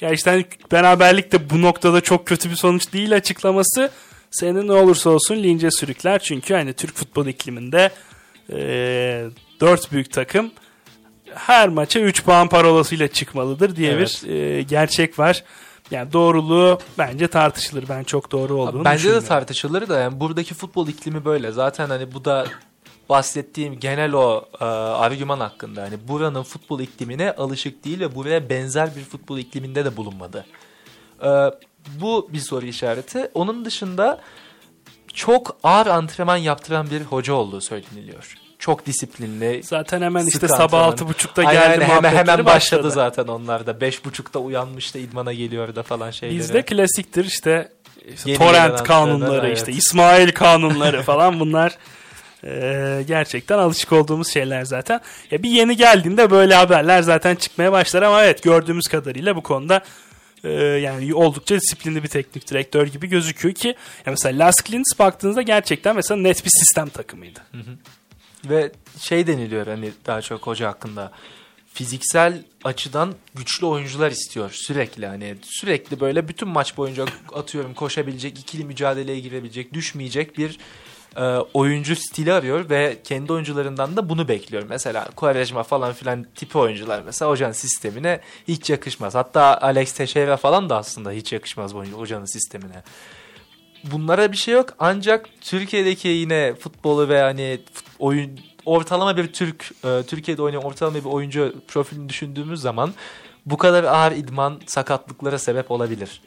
Ya 0.00 0.10
işte 0.10 0.30
hani 0.30 0.44
beraberlik 0.72 1.32
de 1.32 1.50
bu 1.50 1.62
noktada 1.62 2.00
çok 2.00 2.26
kötü 2.26 2.50
bir 2.50 2.56
sonuç 2.56 2.92
değil 2.92 3.14
açıklaması 3.16 3.90
seni 4.34 4.66
ne 4.66 4.72
olursa 4.72 5.10
olsun 5.10 5.36
lince 5.36 5.70
sürükler. 5.70 6.18
Çünkü 6.18 6.54
hani 6.54 6.72
Türk 6.72 6.96
futbol 6.96 7.26
ikliminde 7.26 7.90
e, 8.50 8.56
dört 9.60 9.92
büyük 9.92 10.12
takım 10.12 10.50
her 11.34 11.68
maça 11.68 12.00
3 12.00 12.24
puan 12.24 12.48
parolasıyla 12.48 13.08
çıkmalıdır 13.08 13.76
diye 13.76 13.92
Evet. 13.92 14.22
bir 14.26 14.30
e, 14.30 14.62
gerçek 14.62 15.18
var. 15.18 15.44
Yani 15.90 16.12
doğruluğu 16.12 16.78
bence 16.98 17.28
tartışılır. 17.28 17.84
Ben 17.88 18.04
çok 18.04 18.32
doğru 18.32 18.54
olduğunu 18.54 18.84
Bence 18.84 19.12
de 19.12 19.20
tartışılır 19.20 19.88
da 19.88 19.98
yani 19.98 20.20
buradaki 20.20 20.54
futbol 20.54 20.88
iklimi 20.88 21.24
böyle. 21.24 21.52
Zaten 21.52 21.88
hani 21.88 22.14
bu 22.14 22.24
da 22.24 22.46
bahsettiğim 23.08 23.80
genel 23.80 24.12
o 24.12 24.44
e, 24.60 24.64
argüman 24.64 25.40
hakkında. 25.40 25.82
Hani 25.82 26.08
buranın 26.08 26.42
futbol 26.42 26.80
iklimine 26.80 27.32
alışık 27.32 27.84
değil 27.84 28.00
ve 28.00 28.14
buraya 28.14 28.48
benzer 28.50 28.96
bir 28.96 29.04
futbol 29.04 29.38
ikliminde 29.38 29.84
de 29.84 29.96
bulunmadı. 29.96 30.46
E, 31.22 31.28
bu 32.00 32.28
bir 32.32 32.38
soru 32.38 32.66
işareti. 32.66 33.30
Onun 33.34 33.64
dışında 33.64 34.20
çok 35.14 35.56
ağır 35.62 35.86
antrenman 35.86 36.36
yaptıran 36.36 36.90
bir 36.90 37.00
hoca 37.00 37.32
olduğu 37.32 37.60
söyleniliyor. 37.60 38.36
Çok 38.58 38.86
disiplinli. 38.86 39.62
Zaten 39.62 40.02
hemen 40.02 40.26
işte 40.26 40.48
sabah 40.48 40.82
altı 40.82 41.08
buçukta 41.08 41.42
geldi 41.42 41.58
aynen. 41.58 41.80
hemen, 41.80 42.10
hemen 42.10 42.26
başladı 42.26 42.44
başladı. 42.44 42.90
zaten 42.90 43.24
onlar 43.24 43.66
da. 43.66 43.80
Beş 43.80 44.04
buçukta 44.04 44.38
uyanmış 44.38 44.94
da 44.94 44.98
idmana 44.98 45.32
geliyor 45.32 45.74
da 45.74 45.82
falan 45.82 46.10
şeyleri. 46.10 46.38
Bizde 46.38 46.62
klasiktir 46.62 47.24
işte, 47.24 47.72
işte 48.14 48.30
Yeni 48.30 48.38
torrent 48.38 48.82
kanunları 48.82 49.30
antrenörler, 49.30 49.52
işte 49.52 49.72
evet. 49.72 49.82
İsmail 49.82 50.32
kanunları 50.32 51.02
falan 51.02 51.40
bunlar 51.40 51.78
e, 52.44 53.04
gerçekten 53.06 53.58
alışık 53.58 53.92
olduğumuz 53.92 54.28
şeyler 54.28 54.64
zaten. 54.64 55.00
Ya 55.30 55.42
bir 55.42 55.50
yeni 55.50 55.76
geldiğinde 55.76 56.30
böyle 56.30 56.54
haberler 56.54 57.02
zaten 57.02 57.36
çıkmaya 57.36 57.72
başlar 57.72 58.02
ama 58.02 58.24
evet 58.24 58.42
gördüğümüz 58.42 58.88
kadarıyla 58.88 59.36
bu 59.36 59.42
konuda 59.42 59.82
e, 60.44 60.50
yani 60.62 61.14
oldukça 61.14 61.56
disiplinli 61.60 62.02
bir 62.02 62.08
teknik 62.08 62.50
direktör 62.50 62.86
gibi 62.86 63.06
gözüküyor 63.06 63.54
ki 63.54 63.68
ya 64.06 64.12
mesela 64.12 64.44
Las 64.44 64.54
Klins 64.54 64.98
baktığınızda 64.98 65.42
gerçekten 65.42 65.96
mesela 65.96 66.20
net 66.20 66.44
bir 66.44 66.50
sistem 66.50 66.88
takımıydı. 66.88 67.40
Ve 68.44 68.72
şey 69.00 69.26
deniliyor 69.26 69.66
hani 69.66 69.92
daha 70.06 70.22
çok 70.22 70.46
hoca 70.46 70.68
hakkında 70.68 71.12
fiziksel 71.74 72.42
açıdan 72.64 73.14
güçlü 73.34 73.66
oyuncular 73.66 74.10
istiyor 74.10 74.50
sürekli 74.52 75.06
hani 75.06 75.36
sürekli 75.42 76.00
böyle 76.00 76.28
bütün 76.28 76.48
maç 76.48 76.76
boyunca 76.76 77.04
atıyorum 77.34 77.74
koşabilecek 77.74 78.38
ikili 78.38 78.64
mücadeleye 78.64 79.20
girebilecek 79.20 79.72
düşmeyecek 79.72 80.38
bir 80.38 80.58
e, 81.16 81.22
oyuncu 81.54 81.96
stili 81.96 82.32
arıyor 82.32 82.70
ve 82.70 82.98
kendi 83.04 83.32
oyuncularından 83.32 83.96
da 83.96 84.08
bunu 84.08 84.28
bekliyor. 84.28 84.62
Mesela 84.68 85.08
Quaresma 85.16 85.62
falan 85.62 85.92
filan 85.92 86.26
tipi 86.34 86.58
oyuncular 86.58 87.02
mesela 87.06 87.30
hocanın 87.30 87.52
sistemine 87.52 88.20
hiç 88.48 88.70
yakışmaz. 88.70 89.14
Hatta 89.14 89.58
Alex 89.60 89.92
Teixeira 89.92 90.36
falan 90.36 90.70
da 90.70 90.76
aslında 90.76 91.10
hiç 91.10 91.32
yakışmaz 91.32 91.74
bu 91.74 91.84
hocanın 91.84 92.24
sistemine 92.24 92.82
bunlara 93.84 94.32
bir 94.32 94.36
şey 94.36 94.54
yok. 94.54 94.68
Ancak 94.78 95.28
Türkiye'deki 95.40 96.08
yine 96.08 96.54
futbolu 96.54 97.08
ve 97.08 97.20
hani 97.20 97.60
oyun 97.98 98.40
ortalama 98.66 99.16
bir 99.16 99.32
Türk 99.32 99.70
e, 99.84 100.02
Türkiye'de 100.02 100.42
oynayan 100.42 100.64
ortalama 100.64 100.96
bir 100.96 101.04
oyuncu 101.04 101.54
profilini 101.68 102.08
düşündüğümüz 102.08 102.60
zaman 102.60 102.94
bu 103.46 103.56
kadar 103.56 103.84
ağır 103.84 104.12
idman 104.12 104.60
sakatlıklara 104.66 105.38
sebep 105.38 105.70
olabilir. 105.70 106.20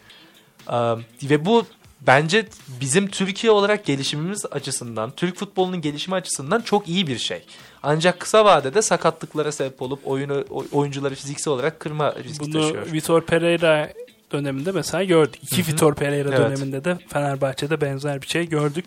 E, 0.70 0.76
ve 1.24 1.46
bu 1.46 1.66
bence 2.02 2.46
bizim 2.82 3.08
Türkiye 3.08 3.52
olarak 3.52 3.86
gelişimimiz 3.86 4.46
açısından, 4.52 5.12
Türk 5.12 5.38
futbolunun 5.38 5.82
gelişimi 5.82 6.16
açısından 6.16 6.62
çok 6.62 6.88
iyi 6.88 7.08
bir 7.08 7.18
şey. 7.18 7.44
Ancak 7.84 8.20
kısa 8.20 8.46
vadede 8.46 8.82
sakatlıklara 8.82 9.52
sebep 9.52 9.82
olup 9.82 10.08
oyunu 10.08 10.46
oy- 10.50 10.68
oyuncuları 10.72 11.16
fiziksel 11.16 11.54
olarak 11.54 11.80
kırma 11.80 12.16
riski 12.24 12.40
Bunu 12.40 12.62
taşıyor. 12.62 12.92
Vitor 12.94 13.22
Pereira 13.22 13.90
döneminde 14.32 14.72
mesela 14.72 15.04
gördük. 15.04 15.44
İki 15.44 15.64
Hı 15.64 15.68
hı. 15.68 15.72
Vitor 15.72 15.96
Pereira 15.96 16.30
Evet. 16.30 16.40
döneminde 16.40 16.84
de 16.84 16.98
Fenerbahçe'de 17.08 17.82
benzer 17.82 18.22
bir 18.22 18.28
şey 18.28 18.50
gördük. 18.50 18.86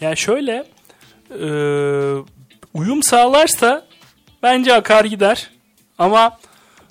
Yani 0.00 0.16
şöyle 0.16 0.66
e, 1.40 1.48
uyum 2.74 3.02
sağlarsa 3.02 3.86
bence 4.42 4.74
akar 4.74 5.04
gider. 5.04 5.50
Ama 5.98 6.38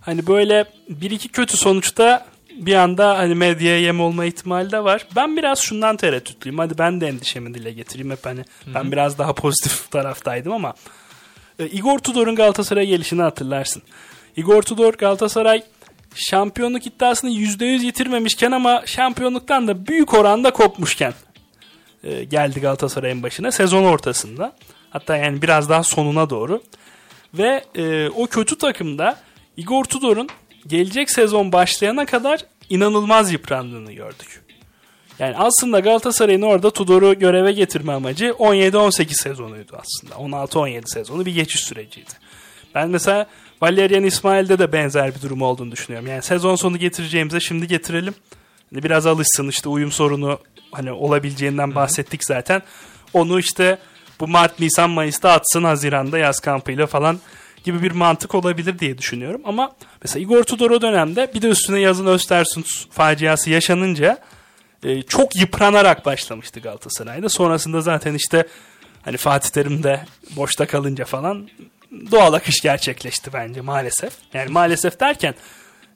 hani 0.01 0.27
böyle 0.27 0.65
bir 0.89 1.11
iki 1.11 1.29
kötü 1.29 1.57
sonuçta 1.57 2.25
bir 2.55 2.75
anda 2.75 3.17
hani 3.17 3.35
medyaya 3.35 3.79
yem 3.79 4.01
olma 4.01 4.25
ihtimali 4.25 4.71
de 4.71 4.83
var. 4.83 5.07
Ben 5.15 5.37
biraz 5.37 5.59
şundan 5.59 5.97
tereddütlüyüm. 5.97 6.59
Hadi 6.59 6.77
ben 6.77 7.01
de 7.01 7.07
endişemi 7.07 7.53
dile 7.53 7.71
getireyim 7.71 8.11
hep 8.11 8.25
hani. 8.25 8.41
Ben 8.75 8.91
biraz 8.91 9.17
daha 9.17 9.33
pozitif 9.33 9.91
taraftaydım 9.91 10.53
ama 10.53 10.73
e, 11.59 11.67
Igor 11.67 11.99
Tudor'un 11.99 12.35
Galatasaray'a 12.35 12.85
gelişini 12.85 13.21
hatırlarsın. 13.21 13.83
Igor 14.37 14.61
Tudor 14.61 14.93
Galatasaray 14.93 15.63
şampiyonluk 16.15 16.87
iddiasını 16.87 17.29
%100 17.29 17.85
yitirmemişken 17.85 18.51
ama 18.51 18.83
şampiyonluktan 18.85 19.67
da 19.67 19.87
büyük 19.87 20.13
oranda 20.13 20.51
kopmuşken 20.51 21.13
e, 22.03 22.23
geldi 22.23 22.61
Galatasaray'ın 22.61 23.23
başına 23.23 23.51
sezon 23.51 23.83
ortasında. 23.83 24.55
Hatta 24.89 25.17
yani 25.17 25.41
biraz 25.41 25.69
daha 25.69 25.83
sonuna 25.83 26.29
doğru. 26.29 26.61
Ve 27.33 27.63
e, 27.75 28.09
o 28.09 28.27
kötü 28.27 28.57
takımda 28.57 29.17
Igor 29.57 29.83
Tudor'un 29.83 30.29
gelecek 30.67 31.11
sezon 31.11 31.51
başlayana 31.51 32.05
kadar 32.05 32.45
inanılmaz 32.69 33.31
yıprandığını 33.31 33.93
gördük. 33.93 34.41
Yani 35.19 35.37
aslında 35.37 35.79
Galatasaray'ın 35.79 36.41
orada 36.41 36.71
Tudor'u 36.71 37.19
göreve 37.19 37.51
getirme 37.51 37.93
amacı 37.93 38.25
17-18 38.25 39.13
sezonuydu 39.13 39.79
aslında. 39.81 40.15
16-17 40.15 40.81
sezonu 40.85 41.25
bir 41.25 41.35
geçiş 41.35 41.61
süreciydi. 41.61 42.11
Ben 42.75 42.89
mesela 42.89 43.27
Valerian 43.61 44.03
İsmail'de 44.03 44.59
de 44.59 44.71
benzer 44.73 45.15
bir 45.15 45.21
durum 45.21 45.41
olduğunu 45.41 45.71
düşünüyorum. 45.71 46.09
Yani 46.09 46.21
sezon 46.21 46.55
sonu 46.55 46.77
getireceğimize 46.77 47.39
şimdi 47.39 47.67
getirelim. 47.67 48.15
Hani 48.73 48.83
biraz 48.83 49.05
alışsın 49.05 49.47
işte 49.47 49.69
uyum 49.69 49.91
sorunu 49.91 50.39
hani 50.71 50.91
olabileceğinden 50.91 51.75
bahsettik 51.75 52.25
zaten. 52.25 52.61
Onu 53.13 53.39
işte 53.39 53.77
bu 54.19 54.27
Mart, 54.27 54.59
Nisan, 54.59 54.89
Mayıs'ta 54.89 55.31
atsın 55.31 55.63
Haziran'da 55.63 56.17
yaz 56.17 56.39
kampıyla 56.39 56.87
falan 56.87 57.19
gibi 57.63 57.81
bir 57.81 57.91
mantık 57.91 58.35
olabilir 58.35 58.79
diye 58.79 58.97
düşünüyorum. 58.97 59.41
Ama 59.45 59.71
mesela 60.03 60.23
Igor 60.23 60.43
Tudor 60.43 60.71
o 60.71 60.81
dönemde 60.81 61.31
bir 61.33 61.41
de 61.41 61.47
üstüne 61.47 61.79
yazın 61.79 62.05
Östersund 62.05 62.65
faciası 62.91 63.49
yaşanınca 63.49 64.17
e, 64.83 65.01
çok 65.01 65.35
yıpranarak 65.35 66.05
başlamıştı 66.05 66.59
Galatasaray'da. 66.59 67.29
Sonrasında 67.29 67.81
zaten 67.81 68.13
işte 68.13 68.47
hani 69.01 69.17
Fatih 69.17 69.49
Terim 69.49 69.83
de 69.83 70.01
boşta 70.35 70.67
kalınca 70.67 71.05
falan 71.05 71.49
doğal 72.11 72.33
akış 72.33 72.61
gerçekleşti 72.61 73.33
bence 73.33 73.61
maalesef. 73.61 74.13
Yani 74.33 74.51
maalesef 74.51 74.99
derken 74.99 75.33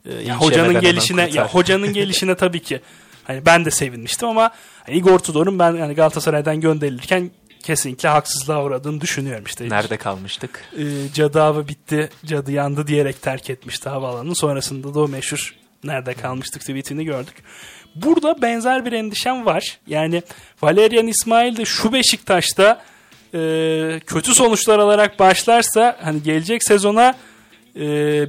e, 0.04 0.14
ya 0.14 0.36
hocanın 0.36 0.80
gelişine 0.80 1.30
ya 1.32 1.48
hocanın 1.48 1.92
gelişine 1.92 2.34
tabii 2.34 2.62
ki 2.62 2.80
hani 3.24 3.46
ben 3.46 3.64
de 3.64 3.70
sevinmiştim 3.70 4.28
ama 4.28 4.50
hani 4.86 4.96
Igor 4.96 5.18
Tudor'un 5.18 5.58
ben 5.58 5.74
yani 5.74 5.94
Galatasaray'dan 5.94 6.60
gönderilirken 6.60 7.30
kesinlikle 7.64 8.08
haksızlığa 8.08 8.64
uğradığını 8.64 9.00
düşünüyorum 9.00 9.44
işte. 9.46 9.68
Nerede 9.68 9.96
kalmıştık? 9.96 10.64
E, 10.78 11.12
cadı 11.14 11.42
avı 11.42 11.68
bitti, 11.68 12.10
cadı 12.26 12.52
yandı 12.52 12.86
diyerek 12.86 13.22
terk 13.22 13.50
etmişti 13.50 13.88
havaalanını. 13.88 14.36
Sonrasında 14.36 14.94
da 14.94 15.00
o 15.00 15.08
meşhur 15.08 15.54
nerede 15.84 16.14
kalmıştık 16.14 16.60
tweetini 16.60 17.04
gördük. 17.04 17.34
Burada 17.94 18.42
benzer 18.42 18.84
bir 18.86 18.92
endişem 18.92 19.46
var. 19.46 19.78
Yani 19.86 20.22
Valerian 20.62 21.06
İsmail 21.06 21.56
de 21.56 21.64
şu 21.64 21.92
Beşiktaş'ta 21.92 22.82
e, 23.34 24.00
kötü 24.06 24.34
sonuçlar 24.34 24.78
alarak 24.78 25.18
başlarsa 25.18 25.96
hani 26.02 26.22
gelecek 26.22 26.64
sezona 26.64 27.14
e, 27.76 27.82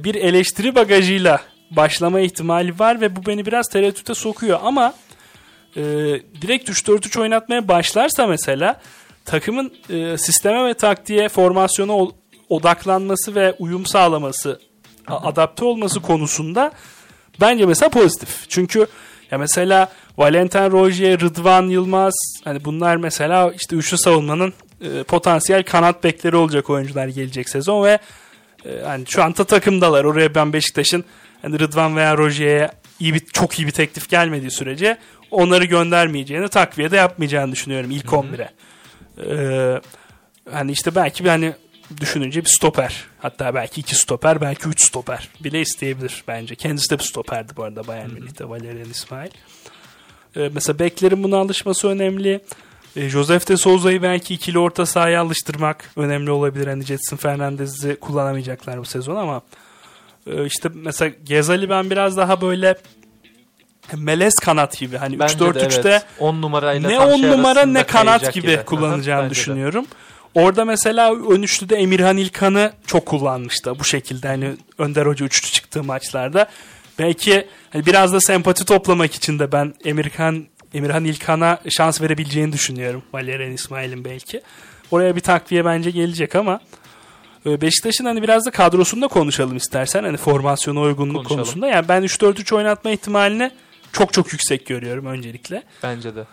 bir 0.04 0.14
eleştiri 0.14 0.74
bagajıyla 0.74 1.40
başlama 1.70 2.20
ihtimali 2.20 2.78
var 2.78 3.00
ve 3.00 3.16
bu 3.16 3.26
beni 3.26 3.46
biraz 3.46 3.68
tereddüte 3.68 4.14
sokuyor 4.14 4.58
ama 4.62 4.94
e, 5.76 5.82
direkt 6.42 6.70
3-4-3 6.70 7.20
oynatmaya 7.20 7.68
başlarsa 7.68 8.26
mesela 8.26 8.80
takımın 9.26 9.72
e, 9.90 10.18
sisteme 10.18 10.64
ve 10.64 10.74
taktiğe 10.74 11.28
formasyona 11.28 11.92
odaklanması 12.48 13.34
ve 13.34 13.52
uyum 13.58 13.86
sağlaması 13.86 14.60
adapte 15.06 15.64
olması 15.64 16.00
konusunda 16.02 16.72
bence 17.40 17.66
mesela 17.66 17.88
pozitif. 17.88 18.44
Çünkü 18.48 18.86
ya 19.30 19.38
mesela 19.38 19.92
Valentin 20.18 20.70
Rojier, 20.70 21.20
Rıdvan 21.20 21.68
Yılmaz 21.68 22.14
hani 22.44 22.64
bunlar 22.64 22.96
mesela 22.96 23.52
işte 23.56 23.76
üçlü 23.76 23.98
savunmanın 23.98 24.54
e, 24.80 25.02
potansiyel 25.02 25.62
kanat 25.62 26.04
bekleri 26.04 26.36
olacak 26.36 26.70
oyuncular 26.70 27.08
gelecek 27.08 27.48
sezon 27.48 27.84
ve 27.84 27.98
e, 28.64 28.80
hani 28.84 29.04
şu 29.06 29.22
anda 29.22 29.44
takımdalar. 29.44 30.04
Oraya 30.04 30.34
ben 30.34 30.52
Beşiktaş'ın 30.52 31.04
hani 31.42 31.58
Rıdvan 31.58 31.96
veya 31.96 32.18
Rojier'e 32.18 32.70
iyi 33.00 33.14
bir 33.14 33.20
çok 33.20 33.58
iyi 33.58 33.66
bir 33.66 33.72
teklif 33.72 34.08
gelmediği 34.08 34.50
sürece 34.50 34.98
onları 35.30 35.64
göndermeyeceğini, 35.64 36.48
takviye 36.48 36.90
de 36.90 36.96
yapmayacağını 36.96 37.52
düşünüyorum 37.52 37.90
ilk 37.90 38.06
11'e. 38.06 38.50
Ee, 39.18 39.80
hani 40.50 40.72
işte 40.72 40.94
belki 40.94 41.24
bir 41.24 41.28
hani 41.28 41.54
düşününce 42.00 42.44
bir 42.44 42.50
stoper. 42.50 43.04
Hatta 43.18 43.54
belki 43.54 43.80
iki 43.80 43.94
stoper, 43.94 44.40
belki 44.40 44.68
üç 44.68 44.84
stoper 44.84 45.28
bile 45.40 45.60
isteyebilir 45.60 46.24
bence. 46.28 46.54
Kendisi 46.54 46.90
de 46.90 46.98
bir 46.98 47.04
stoperdi 47.04 47.52
bu 47.56 47.64
arada 47.64 47.86
Bayern 47.86 48.10
Münih'te 48.10 48.48
Valerian 48.48 48.90
İsmail. 48.90 49.30
Ee, 50.36 50.50
mesela 50.54 50.78
beklerin 50.78 51.22
buna 51.22 51.36
alışması 51.36 51.88
önemli. 51.88 52.40
Ee, 52.96 53.08
Josef 53.08 53.48
de 53.48 53.56
Souza'yı 53.56 54.02
belki 54.02 54.34
ikili 54.34 54.58
orta 54.58 54.86
sahaya 54.86 55.20
alıştırmak 55.20 55.90
önemli 55.96 56.30
olabilir. 56.30 56.66
Hani 56.66 56.84
Jetson 56.84 57.16
Fernandez'i 57.16 57.96
kullanamayacaklar 58.00 58.78
bu 58.78 58.84
sezon 58.84 59.16
ama 59.16 59.42
e, 60.26 60.46
işte 60.46 60.68
mesela 60.74 61.12
Gezali 61.24 61.70
ben 61.70 61.90
biraz 61.90 62.16
daha 62.16 62.40
böyle 62.40 62.76
melez 63.96 64.34
kanat 64.34 64.78
gibi. 64.78 64.96
Hani 64.96 65.18
Bence 65.18 65.38
de 65.38 65.44
3-4-3'te 65.44 65.88
evet. 65.88 66.04
10 66.18 66.42
numarayla 66.42 66.90
ne 66.90 66.96
tam 66.96 67.08
10 67.08 67.16
şey 67.16 67.30
numara 67.30 67.66
ne 67.66 67.84
kanat 67.84 68.20
kayacak 68.20 68.34
gibi, 68.34 68.60
kullanacağını 68.66 69.22
Bence 69.22 69.30
de. 69.30 69.30
düşünüyorum. 69.30 69.86
Orada 70.34 70.64
mesela 70.64 71.14
ön 71.14 71.42
üçlüde 71.42 71.76
Emirhan 71.76 72.16
İlkan'ı 72.16 72.72
çok 72.86 73.06
kullanmıştı. 73.06 73.78
Bu 73.78 73.84
şekilde 73.84 74.28
hani 74.28 74.56
Önder 74.78 75.06
Hoca 75.06 75.26
üçlü 75.26 75.50
çıktığı 75.50 75.82
maçlarda. 75.82 76.46
Belki 76.98 77.46
hani 77.70 77.86
biraz 77.86 78.12
da 78.12 78.20
sempati 78.20 78.64
toplamak 78.64 79.14
için 79.14 79.38
de 79.38 79.52
ben 79.52 79.74
Emirhan 79.84 80.46
Emirhan 80.74 81.04
İlkan'a 81.04 81.58
şans 81.76 82.00
verebileceğini 82.00 82.52
düşünüyorum. 82.52 83.02
Valerian 83.12 83.52
İsmail'in 83.52 84.04
belki. 84.04 84.42
Oraya 84.90 85.16
bir 85.16 85.20
takviye 85.20 85.64
bence 85.64 85.90
gelecek 85.90 86.34
ama 86.36 86.60
e, 87.46 87.60
Beşiktaş'ın 87.60 88.04
hani 88.04 88.22
biraz 88.22 88.46
da 88.46 88.50
kadrosunda 88.50 89.08
konuşalım 89.08 89.56
istersen. 89.56 90.02
Hani 90.04 90.16
formasyona 90.16 90.80
uygunluk 90.80 91.16
Konuşalım. 91.16 91.36
konusunda. 91.36 91.66
Yani 91.66 91.88
ben 91.88 92.02
3-4-3 92.02 92.54
oynatma 92.54 92.90
ihtimalini 92.90 93.50
çok 93.98 94.12
çok 94.12 94.32
yüksek 94.32 94.66
görüyorum 94.66 95.06
öncelikle. 95.06 95.62
Bence 95.82 96.16
de. 96.16 96.24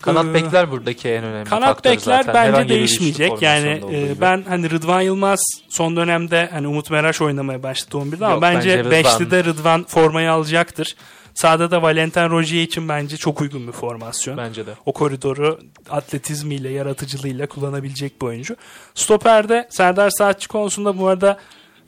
Kanat 0.00 0.24
Ee, 0.26 0.34
bekler 0.34 0.70
buradaki 0.70 1.08
en 1.08 1.24
önemli 1.24 1.48
Kanat 1.48 1.68
faktör 1.68 1.90
bekler 1.90 2.16
zaten. 2.16 2.34
bence 2.34 2.52
Herhangi 2.52 2.68
değişmeyecek. 2.68 3.42
Yani 3.42 3.80
e, 3.92 4.20
ben 4.20 4.44
hani 4.48 4.70
Rıdvan 4.70 5.00
Yılmaz 5.00 5.40
son 5.70 5.96
dönemde 5.96 6.48
hani 6.52 6.66
Umut 6.66 6.90
Meraş 6.90 7.20
oynamaya 7.20 7.62
başladı 7.62 7.96
11'de 7.96 8.24
ama 8.24 8.34
Yok, 8.34 8.42
bence 8.42 8.78
bence 8.78 8.80
Rıdvan- 8.90 9.18
5'li 9.18 9.30
de 9.30 9.44
Rıdvan 9.44 9.84
formayı 9.84 10.32
alacaktır. 10.32 10.96
Sağda 11.34 11.70
da 11.70 11.82
Valentin 11.82 12.30
Rozier 12.30 12.62
için 12.62 12.88
bence 12.88 13.16
çok 13.16 13.40
uygun 13.40 13.66
bir 13.66 13.72
formasyon. 13.72 14.36
Bence 14.36 14.66
de. 14.66 14.70
O 14.86 14.92
koridoru 14.92 15.58
atletizmiyle, 15.90 16.68
yaratıcılığıyla 16.70 17.46
kullanabilecek 17.46 18.22
bir 18.22 18.26
oyuncu. 18.26 18.56
Stoper'de 18.94 19.66
Serdar 19.70 20.10
Saatçi 20.10 20.48
konusunda 20.48 20.98
bu 20.98 21.08
arada 21.08 21.38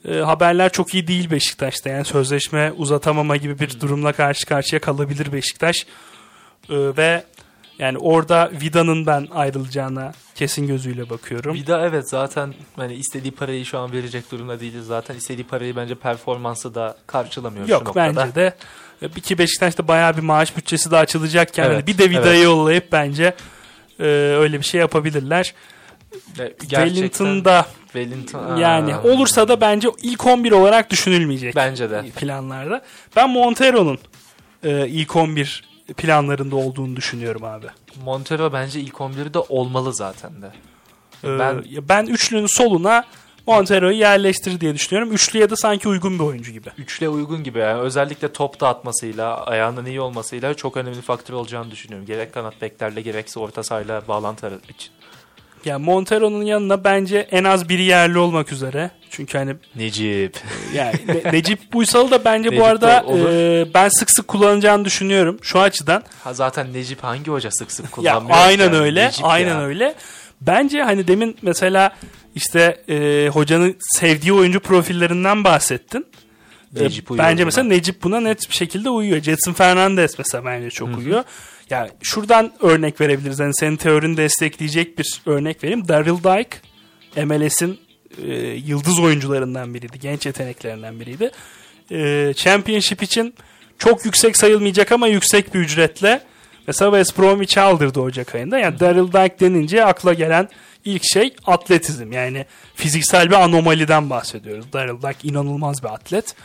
e, 0.07 0.15
haberler 0.15 0.71
çok 0.71 0.93
iyi 0.93 1.07
değil 1.07 1.31
Beşiktaş'ta. 1.31 1.89
Yani 1.89 2.05
sözleşme 2.05 2.71
uzatamama 2.71 3.37
gibi 3.37 3.59
bir 3.59 3.79
durumla 3.79 4.13
karşı 4.13 4.45
karşıya 4.45 4.81
kalabilir 4.81 5.33
Beşiktaş. 5.33 5.85
E, 6.69 6.75
ve 6.97 7.23
yani 7.79 7.97
orada 7.97 8.51
Vida'nın 8.61 9.05
ben 9.05 9.27
ayrılacağına 9.31 10.11
kesin 10.35 10.67
gözüyle 10.67 11.09
bakıyorum. 11.09 11.53
Vida 11.53 11.87
evet 11.87 12.09
zaten 12.09 12.53
hani 12.75 12.93
istediği 12.93 13.31
parayı 13.31 13.65
şu 13.65 13.79
an 13.79 13.91
verecek 13.91 14.31
durumda 14.31 14.59
değiliz 14.59 14.85
zaten. 14.85 15.15
istediği 15.15 15.43
parayı 15.43 15.75
bence 15.75 15.95
performansı 15.95 16.75
da 16.75 16.97
karşılamıyor 17.07 17.65
şu 17.65 17.71
Yok 17.71 17.85
noktada. 17.85 18.15
bence 18.15 18.35
de 18.35 18.55
e, 19.01 19.09
ki 19.09 19.37
Beşiktaş'ta 19.37 19.87
bayağı 19.87 20.17
bir 20.17 20.21
maaş 20.21 20.57
bütçesi 20.57 20.91
de 20.91 20.97
açılacakken 20.97 21.63
Evet, 21.63 21.75
hani 21.75 21.87
bir 21.87 21.97
de 21.97 22.09
Vida'yı 22.09 22.35
evet. 22.35 22.43
yollayıp 22.43 22.91
bence 22.91 23.35
e, 23.99 24.03
öyle 24.39 24.59
bir 24.59 24.65
şey 24.65 24.79
yapabilirler. 24.79 25.53
Gerçekten 26.35 26.87
Wellington'da 26.87 27.65
Wellington 27.83 28.57
Yani 28.57 28.95
Aa, 28.95 29.03
olursa 29.03 29.47
da 29.47 29.61
bence 29.61 29.89
ilk 30.01 30.25
11 30.27 30.51
olarak 30.51 30.89
düşünülmeyecek 30.89 31.55
bence 31.55 31.89
de. 31.89 32.03
planlarda. 32.15 32.81
Ben 33.15 33.29
Montero'nun 33.29 33.99
e, 34.63 34.87
ilk 34.87 35.15
11 35.15 35.63
planlarında 35.97 36.55
olduğunu 36.55 36.95
düşünüyorum 36.95 37.43
abi. 37.43 37.67
Montero 38.05 38.53
bence 38.53 38.79
ilk 38.79 38.93
11'de 38.95 39.39
olmalı 39.39 39.93
zaten 39.93 40.31
de. 40.41 40.51
E, 41.23 41.79
Ben- 41.89 42.05
üçlünün 42.05 42.47
soluna 42.57 43.05
Montero'yu 43.47 43.97
yerleştir 43.97 44.61
diye 44.61 44.73
düşünüyorum. 44.73 45.13
Üçlüye 45.13 45.49
de 45.49 45.55
sanki 45.55 45.89
uygun 45.89 46.19
bir 46.19 46.23
oyuncu 46.23 46.51
gibi. 46.51 46.69
Üçle 46.77 47.09
uygun 47.09 47.43
gibi 47.43 47.59
yani 47.59 47.79
özellikle 47.81 48.33
top 48.33 48.59
dağıtmasıyla, 48.59 49.45
ayağının 49.45 49.85
iyi 49.85 50.01
olmasıyla 50.01 50.53
çok 50.53 50.77
önemli 50.77 51.01
faktör 51.01 51.33
olacağını 51.33 51.71
düşünüyorum. 51.71 52.07
Gerek 52.07 52.33
kanat 52.33 52.61
beklerle 52.61 53.01
gerekse 53.01 53.39
orta 53.39 53.63
sahayla 53.63 54.07
bağlantı 54.07 54.59
için. 54.69 54.91
Yani 55.65 55.85
Montero'nun 55.85 56.43
yanına 56.43 56.83
bence 56.83 57.27
en 57.31 57.43
az 57.43 57.69
biri 57.69 57.83
yerli 57.83 58.17
olmak 58.17 58.51
üzere. 58.51 58.91
Çünkü 59.09 59.37
hani 59.37 59.55
Necip. 59.75 60.37
yani 60.73 60.93
Ne- 61.07 61.31
Necip 61.33 61.59
Uysal'ı 61.75 62.11
da 62.11 62.25
bence 62.25 62.49
Necip 62.49 62.61
bu 62.61 62.65
arada 62.65 63.05
e, 63.29 63.65
ben 63.73 63.89
sık 63.89 64.11
sık 64.11 64.27
kullanacağını 64.27 64.85
düşünüyorum 64.85 65.39
şu 65.41 65.59
açıdan. 65.59 66.03
Ha 66.23 66.33
zaten 66.33 66.73
Necip 66.73 67.03
hangi 67.03 67.31
hoca 67.31 67.51
sık 67.51 67.71
sık 67.71 67.85
Ya 67.85 67.91
kullanmıyor? 67.91 68.37
aynen 68.37 68.63
yani? 68.63 68.77
öyle. 68.77 69.07
Necip 69.07 69.25
aynen 69.25 69.49
ya. 69.59 69.61
öyle. 69.65 69.95
Bence 70.41 70.81
hani 70.83 71.07
demin 71.07 71.37
mesela 71.41 71.95
işte 72.35 72.83
e, 72.89 73.29
hocanın 73.33 73.75
sevdiği 73.79 74.33
oyuncu 74.33 74.59
profillerinden 74.59 75.43
bahsettin. 75.43 76.05
Necip 76.73 77.11
uyuyor 77.11 77.27
bence 77.27 77.37
buna. 77.43 77.45
mesela 77.45 77.67
Necip 77.67 78.03
buna 78.03 78.19
net 78.19 78.49
bir 78.49 78.55
şekilde 78.55 78.89
uyuyor. 78.89 79.21
Jetson 79.21 79.53
Fernandez 79.53 80.15
mesela 80.17 80.45
bence 80.45 80.69
çok 80.69 80.97
uyuyor. 80.97 81.23
Yani 81.69 81.89
şuradan 82.01 82.53
örnek 82.61 83.01
verebiliriz. 83.01 83.39
Hani 83.39 83.53
senin 83.53 83.75
teorini 83.75 84.17
destekleyecek 84.17 84.97
bir 84.97 85.21
örnek 85.25 85.63
vereyim. 85.63 85.87
Daryl 85.87 86.17
Dike 86.17 86.57
MLS'in 87.25 87.79
e, 88.23 88.33
yıldız 88.65 88.99
oyuncularından 88.99 89.73
biriydi. 89.73 89.99
Genç 89.99 90.25
yeteneklerinden 90.25 90.99
biriydi. 90.99 91.31
E, 91.91 92.33
Championship 92.35 93.03
için 93.03 93.33
çok 93.77 94.05
yüksek 94.05 94.37
sayılmayacak 94.37 94.91
ama 94.91 95.07
yüksek 95.07 95.53
bir 95.53 95.59
ücretle 95.59 96.21
mesela 96.67 96.91
West 96.91 97.19
Bromwich'i 97.19 97.61
aldırdı 97.61 97.99
Ocak 97.99 98.35
ayında. 98.35 98.59
Yani 98.59 98.79
Daryl 98.79 99.07
Dike 99.07 99.39
denince 99.39 99.85
akla 99.85 100.13
gelen 100.13 100.49
ilk 100.85 101.03
şey 101.13 101.35
atletizm. 101.45 102.11
Yani 102.11 102.45
fiziksel 102.75 103.29
bir 103.29 103.35
anomaliden 103.35 104.09
bahsediyoruz. 104.09 104.73
Daryl 104.73 105.01
Dike 105.01 105.27
inanılmaz 105.27 105.83
bir 105.83 105.93
atlet. 105.93 106.35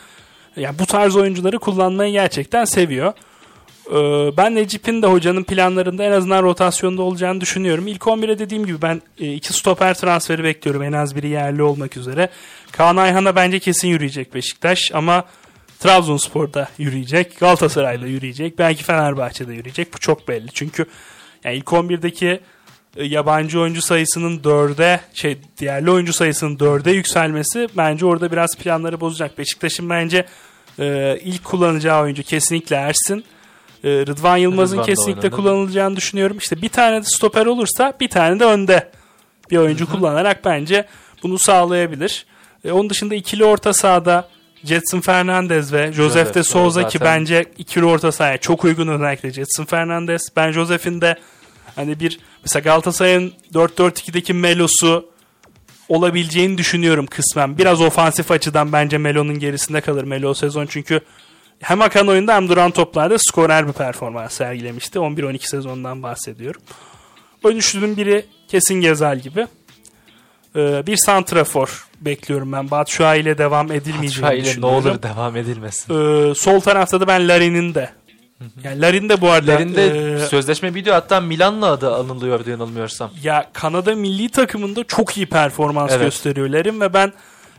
Yani 0.57 0.79
bu 0.79 0.87
tarz 0.87 1.17
oyuncuları 1.17 1.59
kullanmayı 1.59 2.13
gerçekten 2.13 2.65
seviyor. 2.65 3.13
Ee, 3.91 4.37
Ben 4.37 4.55
Necip'in 4.55 5.03
de 5.03 5.07
hocanın 5.07 5.45
planlarında 5.45 6.05
en 6.05 6.13
azından 6.13 6.43
rotasyonda 6.43 7.03
olacağını 7.03 7.41
düşünüyorum. 7.41 7.87
İlk 7.87 8.03
11'e 8.03 8.39
dediğim 8.39 8.67
gibi 8.67 8.83
ben 8.83 9.03
e, 9.19 9.33
iki 9.33 9.53
stoper 9.53 9.95
transferi 9.95 10.45
bekliyorum. 10.45 10.83
En 10.83 10.93
az 10.93 11.17
biri 11.17 11.29
yerli 11.29 11.63
olmak 11.63 11.97
üzere. 11.97 12.29
Kaan 12.73 12.97
Ayhan'a 12.97 13.37
bence 13.37 13.59
kesin 13.59 13.89
yürüyecek 13.89 14.35
Beşiktaş 14.35 14.91
ama 14.95 15.25
Trabzonspor'da 15.79 16.69
yürüyecek. 16.79 17.41
Galatasaray'da 17.41 18.07
yürüyecek. 18.07 18.59
Belki 18.59 18.85
Fenerbahçe'de 18.85 19.55
yürüyecek. 19.55 19.95
Bu 19.95 19.99
çok 19.99 20.29
belli. 20.29 20.49
Çünkü 20.55 20.87
yani 21.45 21.57
ilk 21.57 21.67
11'deki 21.67 22.41
e, 22.97 23.05
yabancı 23.05 23.61
oyuncu 23.61 23.83
sayısının 23.83 24.45
dörde 24.45 25.01
şey 25.15 25.39
diğerli 25.59 25.91
oyuncu 25.91 26.13
sayısının 26.13 26.59
dörde 26.59 26.91
yükselmesi 26.91 27.69
bence 27.77 28.07
orada 28.07 28.33
biraz 28.33 28.57
planları 28.57 29.01
bozacak. 29.01 29.39
Beşiktaş'ın 29.39 29.91
bence 29.91 30.27
e, 30.79 31.19
ilk 31.25 31.45
kullanacağı 31.45 32.03
oyuncu 32.03 32.23
kesinlikle 32.23 32.77
Ersin. 32.77 33.25
E, 33.85 33.89
Rıdvan 33.89 34.37
Yılmaz'ın 34.37 34.77
Rıdvan 34.77 34.87
kesinlikle 34.87 35.31
kullanılacağını 35.31 35.97
düşünüyorum. 35.97 36.39
İşte 36.39 36.63
bir 36.63 36.69
tane 36.69 37.01
de 37.01 37.05
stoper 37.05 37.47
olursa 37.47 37.93
bir 38.01 38.09
tane 38.09 38.41
de 38.41 38.45
önde 38.45 38.91
bir 39.51 39.57
oyuncu 39.57 39.91
kullanarak 39.91 40.45
bence 40.45 40.87
bunu 41.23 41.39
sağlayabilir. 41.39 42.27
E, 42.65 42.73
onun 42.73 42.91
dışında 42.91 43.15
ikili 43.15 43.45
orta 43.45 43.73
sahada 43.73 44.29
Jetson 44.65 45.01
Fernandez 45.01 45.73
ve 45.73 45.93
Josef 45.93 46.35
de 46.35 46.43
Souza 46.43 46.89
ki 46.89 47.01
bence 47.01 47.45
ikili 47.59 47.85
orta 47.85 48.13
sahaya 48.13 48.39
çok 48.39 48.65
uygun 48.65 48.89
özellikle 48.89 49.31
Jetson 49.31 49.65
Fernandez. 49.65 50.23
Ben 50.37 50.53
Josef'in 50.53 51.01
de 51.01 51.17
hani 51.77 52.01
bir 52.01 52.21
mesela 52.43 52.63
Galatasaray'ın 52.63 53.33
4-4-2'deki 53.55 54.35
Melo'su 54.35 55.11
olabileceğini 55.89 56.59
düşünüyorum 56.59 57.07
kısmen. 57.07 57.59
Biraz 57.59 57.81
ofansif 57.81 58.31
açıdan 58.31 58.73
bence 58.73 58.99
Melo'nun 58.99 59.39
gerisinde 59.39 59.81
kalır 59.81 60.05
Melo 60.05 60.35
sezon 60.35 60.67
çünkü 60.67 61.01
hem 61.63 61.83
akan 61.83 62.09
oyunda 62.09 62.35
hem 62.35 62.49
duran 62.49 62.71
toplarda 62.71 63.17
skorer 63.19 63.69
bir 63.69 63.73
performans 63.73 64.33
sergilemişti. 64.33 64.99
11-12 64.99 65.49
sezondan 65.49 66.03
bahsediyorum. 66.03 66.61
Ön 67.45 67.57
üçlünün 67.57 67.97
biri 67.97 68.27
kesin 68.49 68.75
Gezal 68.75 69.19
gibi. 69.19 69.47
Ee, 70.57 70.87
bir 70.87 70.97
santrafor 70.97 71.87
bekliyorum 72.01 72.53
ben. 72.53 72.71
Batshuayi 72.71 73.23
ile 73.23 73.39
devam 73.39 73.73
edilmeyeceğini 73.73 74.27
Şaile 74.27 74.41
ne 74.43 74.45
düşünüyorum. 74.45 74.77
olur 74.77 75.03
devam 75.03 75.37
edilmesin. 75.37 75.95
Ee, 75.95 76.35
sol 76.35 76.61
tarafta 76.61 77.01
da 77.01 77.07
ben 77.07 77.29
Larin'in 77.29 77.75
de. 77.75 77.91
Yani 78.65 78.81
Larin 78.81 79.09
de 79.09 79.21
bu 79.21 79.31
arada 79.31 79.47
Derinde 79.47 80.15
e, 80.15 80.19
sözleşme 80.19 80.75
bitiyor 80.75 80.97
hatta 80.97 81.21
Milan'la 81.21 81.67
adı 81.67 81.95
anılıyor 81.95 82.47
yanılmıyorsam. 82.47 83.11
ya 83.23 83.47
Kanada 83.53 83.95
milli 83.95 84.29
takımında 84.29 84.85
çok 84.85 85.17
iyi 85.17 85.27
performans 85.27 85.91
Evet. 85.93 86.05
gösteriyor 86.05 86.49
Larin 86.49 86.81
ve 86.81 86.95
ben 86.95 87.13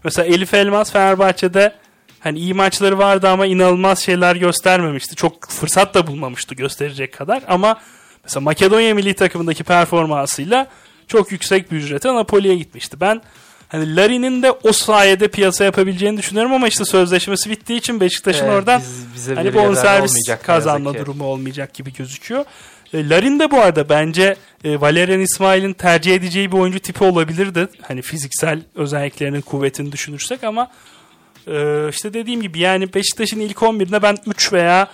mesela 0.03 0.25
Elif 0.25 0.53
Elmas 0.53 0.91
Fenerbahçe'de 0.91 1.75
hani 2.21 2.39
iyi 2.39 2.53
maçları 2.53 2.97
vardı 2.97 3.27
ama 3.29 3.45
inanılmaz 3.45 3.99
şeyler 3.99 4.35
göstermemişti. 4.35 5.15
Çok 5.15 5.49
fırsat 5.49 5.93
da 5.93 6.07
bulmamıştı 6.07 6.55
gösterecek 6.55 7.13
kadar 7.13 7.43
ama 7.47 7.79
mesela 8.23 8.41
Makedonya 8.41 8.95
milli 8.95 9.13
takımındaki 9.13 9.63
performansıyla 9.63 10.67
çok 11.07 11.31
yüksek 11.31 11.71
bir 11.71 11.77
ücrete 11.77 12.13
Napoli'ye 12.13 12.55
gitmişti. 12.55 12.99
Ben 13.01 13.21
hani 13.69 13.95
Larin'in 13.95 14.43
de 14.43 14.51
o 14.51 14.71
sayede 14.71 15.27
piyasa 15.27 15.63
yapabileceğini 15.63 16.17
düşünüyorum 16.17 16.53
ama 16.53 16.67
işte 16.67 16.85
sözleşmesi 16.85 17.49
bittiği 17.49 17.79
için 17.79 17.99
Beşiktaş'ın 17.99 18.45
Evet, 18.45 18.53
oradan 18.55 18.81
biz- 19.15 19.27
hani 19.37 19.53
bonservis 19.53 20.13
kazanma 20.43 20.93
durumu 20.93 21.23
olmayacak 21.25 21.73
gibi 21.73 21.93
gözüküyor. 21.93 22.45
E, 22.93 23.09
Larin 23.09 23.39
de 23.39 23.51
bu 23.51 23.61
arada 23.61 23.89
bence 23.89 24.35
e, 24.63 24.81
Valerian 24.81 25.19
İsmail'in 25.19 25.73
tercih 25.73 26.15
edeceği 26.15 26.51
bir 26.51 26.57
oyuncu 26.57 26.79
tipi 26.79 27.03
olabilirdi. 27.03 27.67
Hani 27.81 28.01
fiziksel 28.01 28.59
özelliklerinin 28.75 29.41
kuvvetini 29.41 29.91
düşünürsek 29.91 30.43
ama 30.43 30.71
e, 31.47 31.89
işte 31.89 32.13
dediğim 32.13 32.41
gibi 32.41 32.59
yani 32.59 32.93
Beşiktaş'ın 32.93 33.39
ilk 33.39 33.57
11'inde 33.57 34.01
ben 34.01 34.17
3 34.27 34.53
veya 34.53 34.87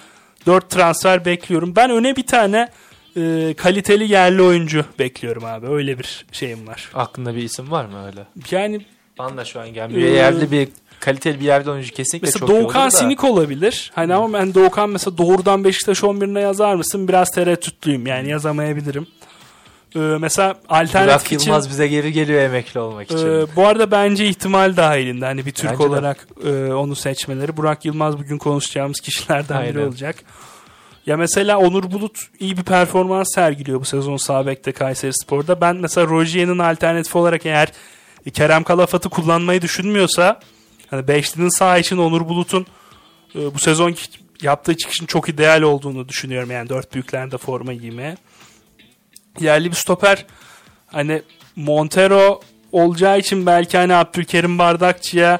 4 0.46 0.70
transfer 0.70 1.26
bekliyorum. 1.26 1.76
Ben 1.76 1.92
öne 1.92 2.16
bir 2.16 2.28
tane 2.28 2.70
e, 3.18 3.54
kaliteli 3.58 4.12
yerli 4.12 4.42
oyuncu 4.42 4.86
bekliyorum 5.00 5.46
abi. 5.46 5.68
Öyle 5.68 6.00
bir 6.00 6.26
şeyim 6.32 6.68
var. 6.68 6.90
Aklında 6.94 7.36
bir 7.36 7.44
isim 7.44 7.72
var 7.72 7.86
mı 7.86 8.08
öyle? 8.08 8.28
Yani 8.52 8.82
Bana 9.20 9.38
da 9.38 9.46
şu 9.46 9.60
an 9.60 9.74
gelmiyor. 9.74 10.08
Ee, 10.08 10.14
yerli 10.14 10.52
bir 10.52 10.68
kaliteli 11.00 11.40
bir 11.40 11.46
yerli 11.46 11.70
oyuncu 11.72 11.94
kesinlikle 11.94 12.26
mesela 12.26 12.40
çok 12.40 12.50
iyi 12.50 12.54
olur 12.54 12.64
Doğukan 12.64 12.86
da. 12.86 12.92
Sinik 12.92 13.24
olabilir. 13.24 13.92
Hani 13.96 14.14
ama 14.14 14.40
ben 14.40 14.54
Doğukan 14.54 14.90
mesela 14.90 15.18
doğrudan 15.18 15.64
Beşiktaş 15.64 16.00
11'ine 16.00 16.42
yazar 16.42 16.76
mısın? 16.76 17.08
Biraz 17.08 17.32
tereddütlüyüm 17.32 18.08
yani 18.08 18.30
yazamayabilirim. 18.30 19.08
E, 19.98 20.18
mesela 20.20 20.56
alternatif 20.70 21.32
Burak 21.32 21.42
için 21.42 21.52
Yılmaz 21.52 21.70
bize 21.70 21.88
geri 21.88 22.14
geliyor 22.14 22.42
emekli 22.42 22.80
olmak 22.80 23.12
için. 23.12 23.28
Ee, 23.28 23.46
bu 23.56 23.68
arada 23.68 23.92
bence 23.92 24.26
ihtimal 24.26 24.78
dahilinde 24.78 25.26
hani 25.26 25.46
bir 25.46 25.52
Türk 25.52 25.72
Bence 25.72 25.84
de. 25.84 25.88
olarak 25.88 26.28
e, 26.46 26.74
onu 26.74 26.96
seçmeleri. 26.96 27.58
Burak 27.58 27.86
Yılmaz 27.86 28.18
bugün 28.18 28.38
konuşacağımız 28.38 29.00
kişilerden 29.00 29.64
biri 29.64 29.78
Aynen. 29.78 29.88
olacak. 29.88 30.16
Ya 31.06 31.18
mesela 31.18 31.58
Onur 31.58 31.92
Bulut 31.92 32.20
iyi 32.40 32.58
bir 32.58 32.64
performans 32.64 33.36
sergiliyor 33.36 33.80
bu 33.80 33.86
sezon 33.86 34.18
sağ 34.18 34.46
bekte 34.46 34.72
Kayseri 34.72 35.14
Spor'da. 35.14 35.62
Ben 35.62 35.76
mesela 35.76 36.08
Rojier'in 36.08 36.58
alternatifi 36.58 37.18
olarak 37.18 37.46
eğer 37.46 37.72
Kerem 38.34 38.64
Kalafat'ı 38.64 39.10
kullanmayı 39.10 39.62
düşünmüyorsa 39.62 40.40
hani 40.90 41.08
Beşli'nin 41.08 41.50
sağ 41.50 41.78
için 41.78 41.98
Onur 41.98 42.30
Bulut'un 42.30 42.66
e, 43.36 43.54
bu 43.54 43.60
sezon 43.60 43.96
yaptığı 44.42 44.78
çıkışın 44.78 45.06
çok 45.06 45.30
ideal 45.30 45.62
olduğunu 45.62 46.10
düşünüyorum. 46.10 46.52
Yani 46.52 46.70
dört 46.70 46.94
büyüklerde 46.94 47.38
forma 47.38 47.74
giymeye. 47.74 48.18
Yerli 49.42 49.72
bir 49.72 49.76
stoper 49.76 50.26
hani 50.88 51.22
Montero 51.56 52.42
olacağı 52.72 53.20
için 53.20 53.46
belki 53.46 53.78
hani 53.78 53.96
Abdülkerim 53.96 54.60
Bardakçı'ya 54.60 55.40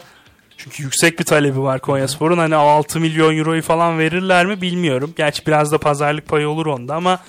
çünkü 0.58 0.84
yüksek 0.84 1.20
bir 1.20 1.24
talebi 1.24 1.62
var 1.62 1.80
Konyaspor'un. 1.80 2.38
Hani 2.38 2.56
6 2.56 3.00
milyon 3.00 3.38
euroyu 3.38 3.62
falan 3.62 4.00
verirler 4.00 4.46
mi 4.46 4.62
bilmiyorum. 4.62 5.14
Gerçi 5.18 5.46
biraz 5.46 5.72
da 5.72 5.78
pazarlık 5.78 6.28
payı 6.28 6.50
olur 6.50 6.66
onda 6.66 6.96
ama 6.96 7.20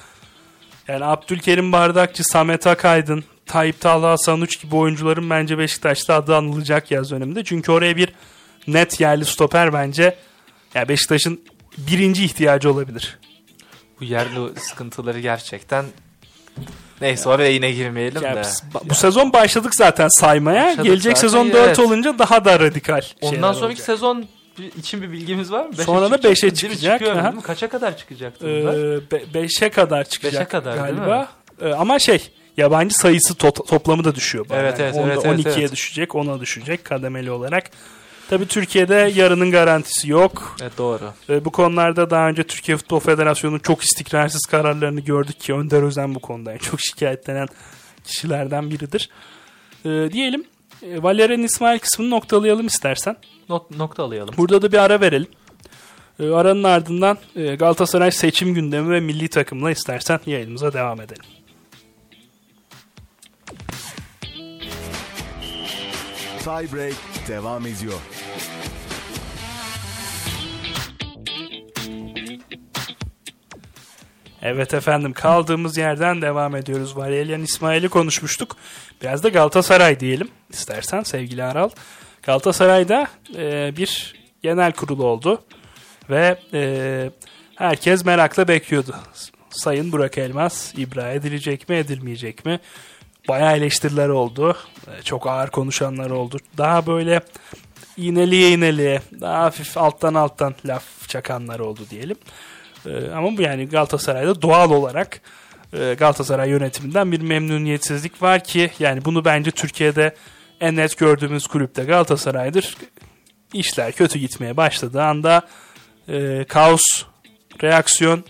yani 0.89 1.05
Abdülkerim 1.05 1.73
Bardakçı, 1.73 2.25
Samet 2.25 2.67
Akaydın, 2.67 3.25
Tayyip 3.47 3.81
Talha 3.81 4.19
Sanuç 4.19 4.63
gibi 4.63 4.77
oyuncuların 4.77 5.31
bence 5.31 5.59
Beşiktaş'ta 5.59 6.15
adı 6.15 6.37
anılacak 6.37 6.91
yaz 6.91 7.11
döneminde. 7.11 7.45
Çünkü 7.45 7.73
oraya 7.73 7.97
bir 7.97 8.13
net 8.67 9.01
yerli 9.01 9.25
stoper 9.25 9.73
bence 9.73 10.17
yani 10.75 10.89
Beşiktaş'ın 10.89 11.41
birinci 11.79 12.25
ihtiyacı 12.25 12.73
olabilir. 12.73 13.19
Bu 14.01 14.05
yerli 14.05 14.61
sıkıntıları 14.61 15.21
gerçekten 15.21 15.85
Neyse 17.01 17.29
oraya 17.29 17.51
yine 17.51 17.71
girmeyelim 17.73 18.23
Yani 18.23 18.37
de. 18.37 18.41
biz- 18.41 18.63
bu 18.85 18.95
sezon 18.95 19.33
başladık 19.33 19.75
zaten 19.75 20.09
saymaya. 20.21 20.65
Başladık 20.67 20.85
Gelecek 20.85 21.17
zaten, 21.17 21.29
sezon 21.29 21.53
4 21.53 21.57
evet. 21.67 21.79
olunca 21.79 22.19
daha 22.19 22.45
da 22.45 22.61
radikal 22.61 23.01
Ondan 23.21 23.53
sonraki 23.53 23.65
olacak. 23.67 23.87
sezon 23.87 24.25
için 24.79 25.03
bir 25.03 25.13
bilgimiz 25.13 25.53
var 25.53 25.67
mı? 25.67 25.73
Beşe 25.73 25.83
Sonra 25.83 26.01
da 26.11 26.17
çıkacak 26.17 26.31
beşe 26.31 26.47
mı? 26.47 26.53
Değil 26.57 26.71
mi? 26.73 26.77
çıkacak, 26.77 26.99
Çıkıyor, 26.99 27.25
değil 27.25 27.35
mi? 27.35 27.43
Kaça 27.43 27.69
kadar 27.69 27.97
çıkacaktı 27.97 28.47
bunlar? 28.47 28.75
5'e 29.35 29.69
kadar 29.71 30.05
çıkacak 30.05 30.41
Beşe 30.41 30.49
kadar, 30.51 30.75
değil 30.85 30.97
galiba. 30.97 31.29
Ee, 31.63 31.73
ama 31.73 31.99
şey 31.99 32.31
yabancı 32.57 32.95
sayısı 32.95 33.35
to- 33.35 33.67
toplamı 33.69 34.05
da 34.05 34.15
düşüyor. 34.15 34.47
bu 34.49 34.55
Evet, 34.55 34.81
evet, 34.81 34.95
Onda 34.95 35.13
evet, 35.13 35.23
evet, 35.25 35.47
12'ye 35.47 35.55
evet. 35.59 35.73
düşecek, 35.73 36.11
10'a 36.15 36.41
düşecek 36.41 36.85
kademeli 36.85 37.31
olarak. 37.31 37.71
Tabii 38.31 38.47
Türkiye'de 38.47 39.13
yarının 39.15 39.51
garantisi 39.51 40.11
yok. 40.11 40.57
Evet 40.63 40.79
doğru. 40.79 41.13
Ee, 41.29 41.45
bu 41.45 41.51
konularda 41.51 42.11
daha 42.11 42.29
önce 42.29 42.43
Türkiye 42.43 42.77
Futbol 42.77 43.01
Federasyonu'nun 43.01 43.59
çok 43.59 43.83
istikrarsız 43.83 44.47
kararlarını 44.47 45.01
gördük 45.01 45.41
ki 45.41 45.55
Önder 45.55 45.83
Özen 45.83 46.15
bu 46.15 46.21
konuda 46.21 46.53
en 46.53 46.59
çok 46.59 46.81
şikayetlenen 46.91 47.49
kişilerden 48.05 48.71
biridir. 48.71 49.11
Ee, 49.85 50.09
diyelim 50.13 50.45
e, 50.83 51.03
Valerian 51.03 51.43
İsmail 51.43 51.79
kısmını 51.79 52.11
noktalayalım 52.11 52.67
istersen. 52.67 53.17
Not, 53.49 53.71
nokta 53.71 54.03
alayalım. 54.03 54.35
Burada 54.39 54.63
da 54.63 54.73
bir 54.73 54.79
ara 54.79 55.01
verelim. 55.01 55.29
Ee, 56.21 56.31
aranın 56.31 56.65
ardından 56.65 57.19
e, 57.37 57.55
Galatasaray 57.55 58.11
seçim 58.11 58.55
gündemi 58.55 58.91
ve 58.91 59.01
milli 59.01 59.29
takımla 59.29 59.71
istersen 59.71 60.21
yayınımıza 60.27 60.73
devam 60.73 61.01
edelim. 61.01 61.25
Tiebreak 66.45 66.95
devam 67.29 67.67
ediyor. 67.67 68.01
Evet 74.43 74.75
efendim 74.75 75.13
kaldığımız 75.13 75.77
yerden 75.77 76.23
devam 76.23 76.57
ediyoruz. 76.57 76.97
Valerian 76.97 77.43
İsmail'i 77.43 77.89
konuşmuştuk. 77.89 78.57
Biraz 79.03 79.23
da 79.23 79.29
Galatasaray 79.29 80.01
diyelim 80.01 80.29
istersen 80.51 81.03
sevgili 81.03 81.45
Aral. 81.45 81.71
Galatasaray'da 82.23 83.07
e, 83.37 83.77
bir 83.77 84.15
genel 84.43 84.73
kurulu 84.73 85.07
oldu 85.07 85.43
ve 86.11 86.39
e, 86.53 87.11
herkes 87.57 88.05
merakla 88.05 88.49
bekliyordu. 88.49 88.97
Sayın 89.51 89.93
Burak 89.93 90.19
Elmas 90.19 90.75
ibra 90.75 91.13
edilecek 91.13 91.69
mi 91.69 91.77
edilmeyecek 91.77 92.45
mi? 92.45 92.61
Bayağı 93.29 93.57
eleştiriler 93.57 94.09
oldu. 94.09 94.57
E, 94.87 95.03
çok 95.03 95.27
ağır 95.27 95.51
konuşanlar 95.51 96.11
oldu. 96.11 96.37
Daha 96.59 96.87
böyle 96.87 97.21
iğneliye 97.97 98.51
iğneliye 98.51 99.01
daha 99.21 99.43
hafif 99.43 99.79
alttan 99.79 100.15
alttan 100.15 100.55
laf 100.65 101.09
çakanlar 101.09 101.59
oldu 101.59 101.81
diyelim. 101.91 102.17
Ee, 102.89 103.11
ama 103.11 103.37
bu 103.37 103.43
yani 103.43 103.69
Galatasaray'da 103.69 104.43
doğal 104.43 104.71
olarak 104.71 105.21
e, 105.73 105.95
Galatasaray 105.99 106.51
yönetiminden 106.51 107.13
bir 107.13 107.21
memnuniyetsizlik 107.21 108.23
var 108.23 108.45
ki 108.45 108.71
yani 108.79 109.05
bunu 109.05 109.25
bence 109.25 109.51
Türkiye'de 109.51 110.15
en 110.61 110.77
net 110.77 110.99
gördüğümüz 110.99 111.47
kulüpte 111.47 111.85
Galatasaray'dır. 111.85 112.77
İşler 113.53 113.93
kötü 113.93 114.19
gitmeye 114.19 114.57
başladığı 114.57 115.03
anda 115.03 115.43
e, 116.09 116.45
kaos, 116.49 116.83
reaksiyon 117.63 118.25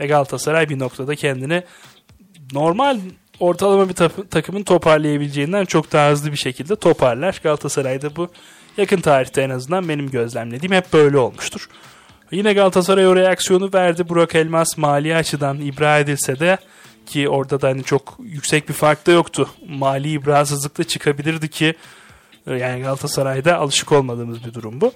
ve 0.00 0.06
Galatasaray 0.06 0.68
bir 0.68 0.78
noktada 0.78 1.14
kendini 1.14 1.62
normal 2.52 2.98
ortalama 3.40 3.88
bir 3.88 3.94
ta- 3.94 4.28
takımın 4.30 4.62
toparlayabileceğinden 4.62 5.64
çok 5.64 5.92
daha 5.92 6.10
hızlı 6.10 6.32
bir 6.32 6.36
şekilde 6.36 6.76
toparlar. 6.76 7.40
Galatasaray'da 7.42 8.16
bu 8.16 8.28
yakın 8.76 9.00
tarihte 9.00 9.42
en 9.42 9.50
azından 9.50 9.88
benim 9.88 10.10
gözlemlediğim 10.10 10.72
hep 10.72 10.92
böyle 10.92 11.18
olmuştur. 11.18 11.68
Yine 12.30 12.52
Galatasaray 12.52 13.06
o 13.06 13.16
reaksiyonu 13.16 13.70
verdi. 13.74 14.08
Burak 14.08 14.34
Elmas 14.34 14.76
mali 14.76 15.16
açıdan 15.16 15.60
ibra 15.60 15.98
edilse 15.98 16.38
de 16.38 16.58
ki 17.06 17.28
orada 17.28 17.60
da 17.60 17.68
hani 17.68 17.84
çok 17.84 18.18
yüksek 18.22 18.68
bir 18.68 18.74
fark 18.74 19.06
da 19.06 19.12
yoktu. 19.12 19.48
Mali 19.68 20.10
ibrasızlıkla 20.10 20.84
çıkabilirdi 20.84 21.48
ki 21.50 21.74
e, 22.46 22.54
yani 22.54 22.82
Galatasaray'da 22.82 23.56
alışık 23.56 23.92
olmadığımız 23.92 24.44
bir 24.44 24.54
durum 24.54 24.80
bu. 24.80 24.92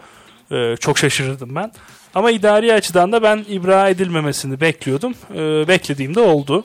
E, 0.54 0.76
Çok 0.76 0.98
şaşırırdım 0.98 1.54
ben. 1.54 1.72
Ama 2.14 2.30
idari 2.30 2.72
açıdan 2.72 3.12
da 3.12 3.22
ben 3.22 3.44
ibra 3.48 3.88
edilmemesini 3.88 4.60
bekliyordum. 4.60 5.14
E, 5.34 5.68
Beklediğim 5.68 6.14
de 6.14 6.20
oldu. 6.20 6.64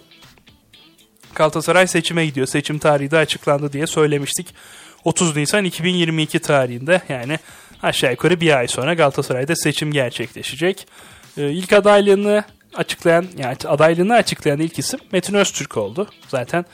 Galatasaray 1.36 1.88
seçime 1.88 2.26
gidiyor. 2.26 2.48
Seçim 2.48 2.80
tarihi 2.80 3.12
de 3.12 3.18
açıklandı 3.18 3.74
diye 3.74 3.88
söylemiştik. 3.88 4.48
30 5.04 5.36
Nisan 5.36 5.64
2022 5.66 6.40
tarihinde 6.40 7.02
yani 7.10 7.40
aşağı 7.84 8.12
yukarı 8.12 8.42
bir 8.42 8.58
ay 8.58 8.68
sonra 8.68 8.94
Galatasaray'da 8.94 9.56
seçim 9.56 9.92
gerçekleşecek. 9.92 10.88
Ee, 11.38 11.52
ilk 11.52 11.74
adaylığını 11.74 12.44
açıklayan 12.76 13.26
yani 13.38 13.58
adaylığını 13.68 14.14
açıklayan 14.14 14.60
ilk 14.60 14.80
isim 14.80 15.00
Metin 15.12 15.34
Öztürk 15.34 15.78
oldu. 15.78 16.08
Zaten 16.28 16.66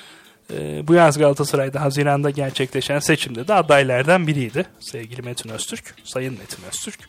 e, 0.54 0.88
bu 0.88 0.94
yaz 0.94 1.18
Galatasaray'da 1.18 1.82
Haziran'da 1.82 2.30
gerçekleşen 2.30 3.00
seçimde 3.00 3.48
de 3.48 3.54
adaylardan 3.54 4.28
biriydi. 4.28 4.66
Sevgili 4.80 5.22
Metin 5.22 5.50
Öztürk, 5.50 5.96
Sayın 6.04 6.38
Metin 6.40 6.64
Öztürk. 6.68 7.00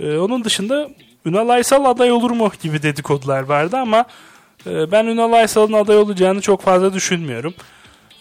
Ee, 0.00 0.16
onun 0.16 0.44
dışında 0.44 0.88
Ünal 1.26 1.48
Aysal 1.48 1.84
aday 1.84 2.12
olur 2.12 2.30
mu 2.30 2.52
gibi 2.62 2.82
dedikodular 2.82 3.42
vardı 3.42 3.76
ama 3.76 4.04
e, 4.66 4.92
ben 4.92 5.06
Ünal 5.06 5.32
Aysal'ın 5.32 5.72
aday 5.72 5.96
olacağını 5.96 6.40
çok 6.40 6.62
fazla 6.62 6.92
düşünmüyorum. 6.92 7.54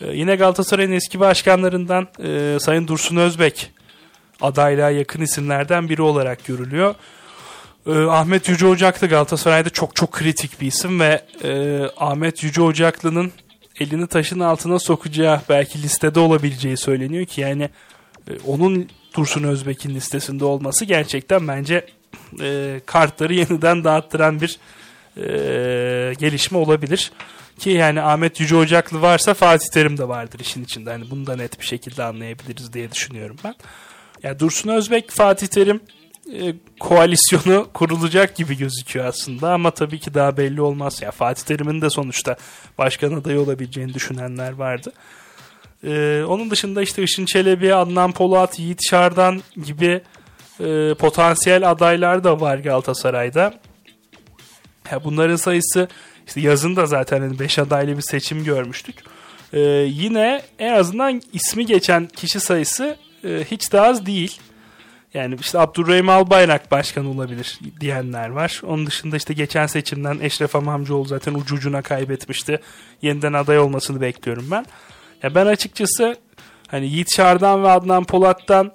Ee, 0.01 0.07
yine 0.07 0.35
Galatasaray'ın 0.35 0.91
eski 0.91 1.19
başkanlarından 1.19 2.07
e, 2.23 2.57
Sayın 2.59 2.87
Dursun 2.87 3.15
Özbek 3.15 3.71
adaylığa 4.41 4.89
yakın 4.89 5.21
isimlerden 5.21 5.89
biri 5.89 6.01
olarak 6.01 6.45
görülüyor. 6.45 6.95
Ee, 7.87 7.91
Ahmet 7.91 8.49
Yüce 8.49 8.67
Ocaklı 8.67 9.07
Galatasaray'da 9.07 9.69
çok 9.69 9.95
çok 9.95 10.11
kritik 10.11 10.61
bir 10.61 10.67
isim 10.67 10.99
ve 10.99 11.25
e, 11.43 11.81
Ahmet 11.97 12.43
Yüce 12.43 12.61
Ocaklı'nın 12.61 13.31
elini 13.79 14.07
taşın 14.07 14.39
altına 14.39 14.79
sokacağı 14.79 15.41
belki 15.49 15.83
listede 15.83 16.19
olabileceği 16.19 16.77
söyleniyor 16.77 17.25
ki 17.25 17.41
yani 17.41 17.69
e, 18.27 18.31
onun 18.47 18.89
Dursun 19.15 19.43
Özbek'in 19.43 19.95
listesinde 19.95 20.45
olması 20.45 20.85
gerçekten 20.85 21.47
bence 21.47 21.85
e, 22.41 22.81
kartları 22.85 23.33
yeniden 23.33 23.83
dağıttıran 23.83 24.41
bir 24.41 24.59
e, 25.17 26.13
gelişme 26.13 26.57
olabilir. 26.57 27.11
Ki 27.59 27.69
yani 27.69 28.01
Ahmet 28.01 28.39
Yüce 28.39 28.55
Ocaklı 28.55 29.01
varsa 29.01 29.33
Fatih 29.33 29.67
Terim 29.73 29.97
de 29.97 30.07
vardır 30.07 30.39
işin 30.39 30.63
içinde. 30.63 30.89
Hani 30.89 31.09
bunu 31.09 31.27
da 31.27 31.35
net 31.35 31.59
bir 31.59 31.65
şekilde 31.65 32.03
anlayabiliriz 32.03 32.73
diye 32.73 32.91
düşünüyorum 32.91 33.35
ben. 33.43 33.55
Ya 34.23 34.39
Dursun 34.39 34.69
Özbek, 34.69 35.11
Fatih 35.11 35.47
Terim 35.47 35.81
e, 36.33 36.53
koalisyonu 36.79 37.67
kurulacak 37.73 38.35
gibi 38.35 38.57
gözüküyor 38.57 39.05
aslında 39.05 39.53
ama 39.53 39.71
tabii 39.71 39.99
ki 39.99 40.13
daha 40.13 40.37
belli 40.37 40.61
olmaz. 40.61 41.01
Ya 41.01 41.11
Fatih 41.11 41.43
Terim'in 41.43 41.81
de 41.81 41.89
sonuçta 41.89 42.35
başkan 42.77 43.13
adayı 43.13 43.39
olabileceğini 43.39 43.93
düşünenler 43.93 44.51
vardı. 44.51 44.93
Ee, 45.83 46.23
onun 46.27 46.51
dışında 46.51 46.81
işte 46.81 47.03
Işın 47.03 47.25
Çelebi, 47.25 47.75
Adnan 47.75 48.11
Polat, 48.11 48.59
Yiğit 48.59 48.79
Şardan 48.89 49.41
gibi 49.65 50.01
e, 50.59 50.93
potansiyel 50.93 51.71
adaylar 51.71 52.23
da 52.23 52.41
var 52.41 52.57
Galatasaray'da. 52.57 53.53
Ya 54.91 55.03
bunların 55.03 55.35
sayısı 55.35 55.87
işte 56.27 56.41
yazın 56.41 56.75
da 56.75 56.85
zaten 56.85 57.39
5 57.39 57.57
hani 57.57 57.67
adaylı 57.67 57.97
bir 57.97 58.01
seçim 58.01 58.43
görmüştük. 58.43 58.95
Ee, 59.53 59.59
yine 59.89 60.41
en 60.59 60.73
azından 60.73 61.21
ismi 61.33 61.65
geçen 61.65 62.07
kişi 62.07 62.39
sayısı 62.39 62.97
e, 63.23 63.43
hiç 63.51 63.73
de 63.73 63.81
az 63.81 64.05
değil. 64.05 64.39
Yani 65.13 65.35
işte 65.39 65.59
Abdurrahim 65.59 66.09
Albayrak 66.09 66.71
başkan 66.71 67.05
olabilir 67.05 67.59
diyenler 67.79 68.29
var. 68.29 68.61
Onun 68.65 68.85
dışında 68.85 69.15
işte 69.17 69.33
geçen 69.33 69.67
seçimden 69.67 70.19
Eşref 70.19 70.55
Amamcıoğlu 70.55 71.05
zaten 71.05 71.33
ucu 71.33 71.55
ucuna 71.55 71.81
kaybetmişti. 71.81 72.59
Yeniden 73.01 73.33
aday 73.33 73.59
olmasını 73.59 74.01
bekliyorum 74.01 74.47
ben. 74.51 74.65
Ya 75.23 75.35
ben 75.35 75.45
açıkçası 75.45 76.15
hani 76.67 76.87
Yiğit 76.87 77.15
Şardan 77.15 77.63
ve 77.63 77.69
Adnan 77.69 78.03
Polat'tan 78.03 78.73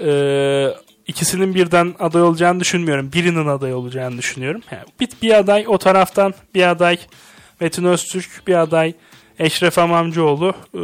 e, 0.00 0.68
ikisinin 1.06 1.54
birden 1.54 1.94
aday 1.98 2.22
olacağını 2.22 2.60
düşünmüyorum. 2.60 3.12
Birinin 3.12 3.46
aday 3.46 3.74
olacağını 3.74 4.18
düşünüyorum. 4.18 4.60
Yani 4.70 4.84
bir, 5.00 5.08
bir 5.22 5.38
aday 5.38 5.64
o 5.68 5.78
taraftan 5.78 6.34
bir 6.54 6.70
aday 6.70 6.98
Metin 7.60 7.84
Öztürk 7.84 8.46
bir 8.46 8.54
aday 8.54 8.94
Eşref 9.38 9.78
Amamcıoğlu 9.78 10.54
e, 10.74 10.78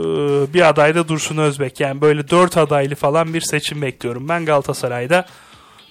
bir 0.55 0.69
aday 0.69 0.95
da 0.95 1.09
Dursun 1.09 1.37
Özbek. 1.37 1.81
Yani 1.81 2.01
böyle 2.01 2.31
dört 2.31 2.57
adaylı 2.57 2.95
falan 2.95 3.35
bir 3.35 3.41
seçim 3.41 3.83
bekliyorum 3.83 4.29
ben 4.29 4.45
Galatasaray'da. 4.45 5.27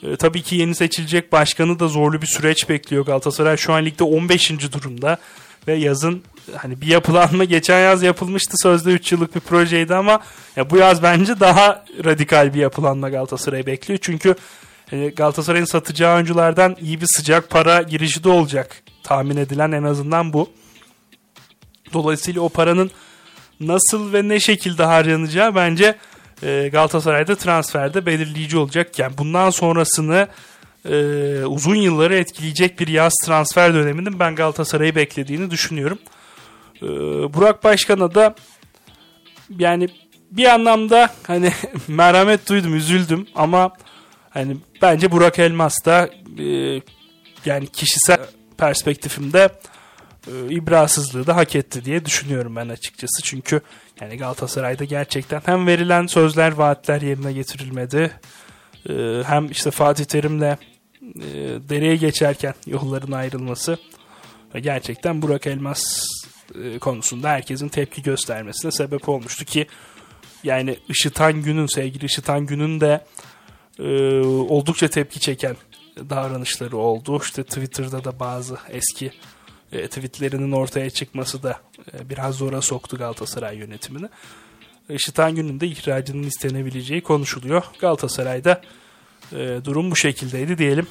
E, 0.04 0.16
tabii 0.16 0.42
ki 0.42 0.56
yeni 0.56 0.76
seçilecek 0.76 1.32
başkanı 1.32 1.80
da 1.80 1.88
zorlu 1.88 2.22
bir 2.22 2.28
süreç 2.28 2.70
bekliyor 2.70 3.06
Galatasaray. 3.06 3.58
Şu 3.58 3.74
an 3.74 3.86
ligde 3.86 4.04
15. 4.04 4.52
durumda 4.74 5.18
ve 5.68 5.74
yazın 5.74 6.24
hani 6.56 6.82
bir 6.82 6.88
yapılanma 6.88 7.44
geçen 7.56 7.80
yaz 7.80 8.04
yapılmıştı 8.04 8.54
sözde 8.64 8.92
3 8.92 9.12
yıllık 9.12 9.36
bir 9.36 9.40
projeydi 9.40 9.96
ama 9.96 10.20
ya 10.56 10.70
bu 10.70 10.78
yaz 10.78 11.04
bence 11.04 11.40
daha 11.40 11.86
radikal 12.06 12.54
bir 12.54 12.60
yapılanma 12.60 13.10
Galatasaray 13.10 13.66
bekliyor. 13.66 14.00
Çünkü 14.02 14.36
e, 14.92 15.10
Galatasaray'ın 15.10 15.66
satacağı 15.66 16.16
oyunculardan 16.16 16.76
iyi 16.82 17.02
bir 17.02 17.08
sıcak 17.16 17.50
para 17.50 17.82
girişi 17.82 18.24
de 18.24 18.30
olacak 18.30 18.82
tahmin 19.04 19.38
edilen 19.38 19.72
en 19.72 19.84
azından 19.84 20.34
bu. 20.34 20.50
Dolayısıyla 21.94 22.42
o 22.42 22.50
paranın 22.50 22.92
nasıl 23.60 24.14
ve 24.14 24.28
ne 24.28 24.40
şekilde 24.40 24.84
harcanacağı 24.84 25.56
bence 25.56 25.96
e, 26.44 26.70
Galatasaray'da 26.72 27.36
transferde 27.36 28.06
belirleyici 28.06 28.58
olacak. 28.58 29.00
Yani 29.00 29.18
bundan 29.18 29.50
sonrasını 29.50 30.28
e, 30.86 30.96
uzun 31.46 31.76
yılları 31.76 32.16
etkileyecek 32.16 32.80
bir 32.80 32.88
yaz 32.88 33.14
transfer 33.26 33.74
döneminin 33.74 34.20
ben 34.20 34.36
Galatasaray'ı 34.36 34.96
beklediğini 34.96 35.52
düşünüyorum. 35.52 36.00
E, 36.82 36.88
Burak 37.34 37.64
Başkan'a 37.64 38.16
da 38.16 38.36
yani 39.58 39.88
bir 40.32 40.46
anlamda 40.46 41.10
hani 41.28 41.52
merhamet 41.88 42.50
duydum, 42.50 42.76
üzüldüm 42.76 43.28
ama 43.36 43.72
hani 44.30 44.58
bence 44.82 45.12
Burak 45.12 45.40
Elmas 45.40 45.86
da 45.86 46.10
e, 46.40 46.82
yani 47.46 47.68
kişisel 47.68 48.20
perspektifimde 48.58 49.50
e, 50.28 50.54
ibrasızlığı 50.54 51.28
da 51.28 51.36
hak 51.36 51.56
etti 51.56 51.86
diye 51.86 52.06
düşünüyorum 52.06 52.56
ben 52.56 52.70
açıkçası. 52.70 53.24
Çünkü 53.24 53.62
yani 54.02 54.18
Galatasaray'da 54.18 54.84
gerçekten 54.84 55.42
hem 55.46 55.68
verilen 55.68 56.08
sözler, 56.08 56.52
vaatler 56.52 57.02
yerine 57.02 57.34
getirilmedi. 57.34 58.12
E, 58.90 59.24
hem 59.26 59.52
işte 59.52 59.72
Fatih 59.72 60.06
Terim'le 60.06 60.42
e, 60.42 60.58
dereye 61.70 61.96
geçerken 61.96 62.54
yolların 62.68 63.12
ayrılması 63.12 63.78
gerçekten 64.62 65.22
Burak 65.22 65.48
Elmas 65.48 66.08
e, 66.64 66.80
konusunda 66.80 67.30
herkesin 67.30 67.70
tepki 67.70 68.02
göstermesine 68.02 68.72
sebep 68.72 69.10
olmuştu 69.10 69.46
ki 69.46 69.68
yani 70.44 70.78
Işıtan 70.90 71.34
Gün'ün 71.34 71.66
sevgili 71.66 72.06
Işıtan 72.06 72.46
Gün'ün 72.46 72.82
de 72.82 73.06
oldukça 74.50 74.88
tepki 74.88 75.20
çeken 75.20 75.56
davranışları 76.10 76.78
oldu. 76.78 77.20
İşte 77.24 77.44
Twitter'da 77.44 78.04
da 78.04 78.20
bazı 78.20 78.58
eski 78.70 79.12
e, 79.72 79.88
tweetlerinin 79.88 80.52
ortaya 80.52 80.90
çıkması 80.90 81.44
da 81.44 81.60
e, 81.94 82.10
biraz 82.10 82.36
zora 82.36 82.62
soktu 82.62 82.98
Galatasaray 82.98 83.58
yönetimini. 83.58 84.10
Işıtan 84.90 85.36
Gün'ün 85.36 85.60
de 85.60 85.68
ihracının 85.68 86.24
istenebileceği 86.24 87.02
konuşuluyor. 87.02 87.64
Galatasaray'da 87.80 88.62
e, 89.32 89.38
durum 89.66 89.92
bu 89.92 89.96
şekildeydi 89.96 90.58
diyelim. 90.58 90.88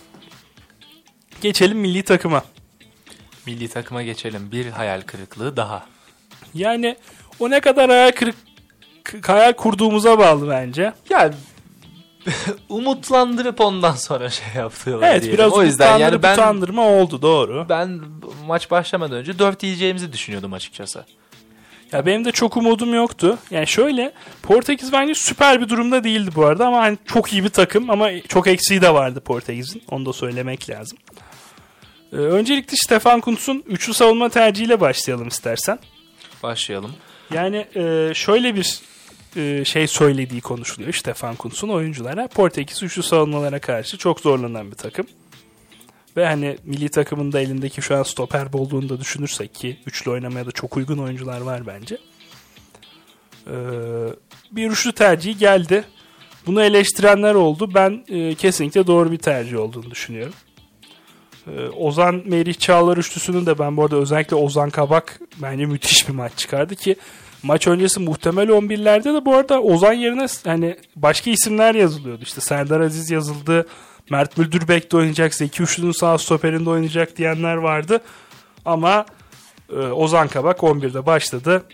Geçelim 1.41 1.79
milli 1.79 2.03
takıma. 2.03 2.45
Milli 3.47 3.69
takıma 3.69 4.03
geçelim. 4.03 4.53
Bir 4.53 4.67
hayal 4.67 5.01
kırıklığı 5.01 5.57
daha. 5.57 5.87
Yani 6.55 6.97
o 7.41 7.51
ne 7.51 7.61
kadar 7.61 7.91
hayal 7.91 8.13
kırık 8.13 8.37
hayal 9.29 9.53
kurduğumuza 9.53 10.19
bağlı 10.19 10.49
bence. 10.49 10.93
Yani 11.11 11.35
umutlandırıp 12.69 13.61
ondan 13.61 13.93
sonra 13.93 14.31
şey 14.31 14.47
yaptılar 14.57 15.09
Evet 15.11 15.23
diyelim. 15.23 15.39
biraz 15.39 15.53
o 15.53 15.63
yüzden 15.65 15.99
yani 15.99 16.23
ben 16.23 16.33
utandırma 16.33 16.83
oldu 16.83 17.23
doğru. 17.23 17.67
ben 17.69 18.01
maç 18.47 18.71
başlamadan 18.71 19.17
önce 19.17 19.39
4 19.39 19.63
yiyeceğimizi 19.63 20.13
düşünüyordum 20.13 20.53
açıkçası. 20.53 21.05
Ya 21.93 22.07
benim 22.07 22.25
de 22.25 22.33
çok 22.33 22.57
umudum 22.57 22.95
yoktu. 22.95 23.39
Yani 23.51 23.67
şöyle 23.67 24.13
Portekiz 24.43 24.93
bence 24.93 25.15
süper 25.15 25.61
bir 25.61 25.69
durumda 25.69 26.05
değildi 26.05 26.31
bu 26.35 26.45
arada 26.47 26.67
ama 26.67 26.79
hani 26.79 26.99
çok 27.07 27.33
iyi 27.33 27.45
bir 27.45 27.49
takım 27.49 27.91
ama 27.91 28.09
çok 28.29 28.47
eksiği 28.47 28.83
de 28.83 28.95
vardı 28.95 29.21
Portekiz'in. 29.21 29.83
Onu 29.91 30.07
da 30.07 30.13
söylemek 30.13 30.71
lazım. 30.71 30.99
Ee, 32.13 32.17
öncelikle 32.17 32.77
Stefan 32.77 33.21
Kuntz'un 33.21 33.65
üçlü 33.67 33.95
savunma 33.95 34.29
tercihiyle 34.29 34.81
başlayalım 34.81 35.29
istersen. 35.29 35.79
Başlayalım. 36.43 36.93
Yani 37.35 37.67
e, 37.77 38.13
şöyle 38.15 38.55
bir 38.55 38.81
e, 39.37 39.65
şey 39.65 39.87
söylediği 39.87 40.41
konuşuluyor 40.41 40.93
Stefan 40.93 41.37
Kuntz'un 41.37 41.69
oyunculara. 41.69 42.29
Portekiz 42.29 42.83
üçlü 42.83 43.03
savunmalara 43.03 43.59
karşı 43.59 43.99
çok 43.99 44.21
zorlanan 44.21 44.71
bir 44.71 44.77
takım. 44.77 45.07
Ve 46.17 46.27
hani 46.27 46.59
milli 46.65 46.89
takımın 46.89 47.33
da 47.33 47.41
elindeki 47.41 47.83
şu 47.83 47.97
an 47.97 48.03
stoper 48.03 48.47
olduğunu 48.53 48.89
da 48.89 49.01
düşünürsek 49.01 49.55
ki 49.55 49.77
üçlü 49.87 50.11
oynamaya 50.11 50.47
da 50.47 50.51
çok 50.53 50.77
uygun 50.77 50.99
oyuncular 50.99 51.41
var 51.41 51.67
bence. 51.67 51.99
Ee, 53.47 53.53
bir 54.53 54.71
üçlü 54.71 54.93
tercihi 54.93 55.39
geldi. 55.39 55.85
Bunu 56.47 56.63
eleştirenler 56.63 57.35
oldu. 57.35 57.75
Ben 57.75 58.05
e, 58.09 58.35
kesinlikle 58.35 58.87
doğru 58.87 59.13
bir 59.13 59.19
tercih 59.19 59.59
olduğunu 59.59 59.91
düşünüyorum. 59.91 60.35
Ozan 61.77 62.23
Merih 62.27 62.55
Çağlar 62.55 62.97
üçlüsünün 62.97 63.47
de 63.47 63.59
ben 63.59 63.77
bu 63.77 63.83
arada 63.83 63.97
özellikle 63.97 64.37
Ozan 64.37 64.71
Kabak 64.71 65.21
bence 65.43 65.67
müthiş 65.67 66.09
bir 66.09 66.15
maç 66.15 66.33
çıkardı 66.37 66.77
ki 66.77 66.97
maç 67.43 67.67
öncesi 67.67 68.01
muhtemel 68.01 68.49
11'lerde 68.49 69.15
de 69.15 69.25
bu 69.25 69.35
arada 69.35 69.63
Ozan 69.63 69.93
yerine 69.93 70.27
hani 70.45 70.77
başka 70.97 71.31
isimler 71.31 71.75
yazılıyordu. 71.75 72.23
İşte 72.23 72.41
Serdar 72.41 72.81
Aziz 72.81 73.11
yazıldı. 73.11 73.67
Mert 74.11 74.39
Müldürbek 74.39 74.93
de 74.93 74.97
oynayacak. 74.97 75.35
Zeki 75.35 75.63
Üçlü'nün 75.63 75.93
sağ 75.93 76.19
stoperinde 76.19 76.71
oynayacak 76.71 77.17
diyenler 77.17 77.55
vardı. 77.55 78.01
Ama 78.65 79.07
e, 79.73 79.77
Ozan 79.77 80.29
Kabak 80.29 80.59
11'de 80.59 81.07
başladı. 81.07 81.65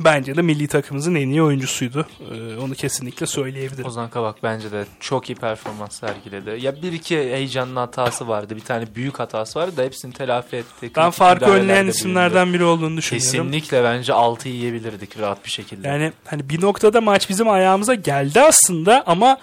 Bence 0.00 0.36
de 0.36 0.42
milli 0.42 0.68
takımımızın 0.68 1.14
en 1.14 1.28
iyi 1.28 1.42
oyuncusuydu. 1.42 2.06
E, 2.32 2.56
onu 2.56 2.74
kesinlikle 2.74 3.26
söyleyebilirim. 3.26 3.84
Ozan 3.86 4.10
Kabak 4.10 4.42
bence 4.42 4.72
de 4.72 4.84
çok 5.00 5.30
iyi 5.30 5.34
performans 5.34 6.00
sergiledi. 6.00 6.64
Ya 6.64 6.82
bir 6.82 6.92
iki 6.92 7.16
heyecanlı 7.16 7.80
hatası 7.80 8.28
vardı. 8.28 8.56
Bir 8.56 8.60
tane 8.60 8.94
büyük 8.94 9.18
hatası 9.18 9.58
vardı 9.58 9.76
da 9.76 9.82
hepsini 9.82 10.12
telafi 10.12 10.56
etti. 10.56 10.90
Ben 10.96 11.10
farkı 11.10 11.44
önleyen 11.44 11.86
isimlerden 11.86 12.52
biri 12.54 12.64
olduğunu 12.64 12.96
düşünüyorum. 12.96 13.50
Kesinlikle 13.50 13.84
bence 13.84 14.12
6 14.12 14.48
yiyebilirdik 14.48 15.18
rahat 15.18 15.44
bir 15.44 15.50
şekilde. 15.50 15.88
Yani 15.88 16.12
hani 16.24 16.48
bir 16.48 16.60
noktada 16.60 17.00
maç 17.00 17.28
bizim 17.28 17.48
ayağımıza 17.48 17.94
geldi 17.94 18.40
aslında 18.40 19.02
ama 19.06 19.38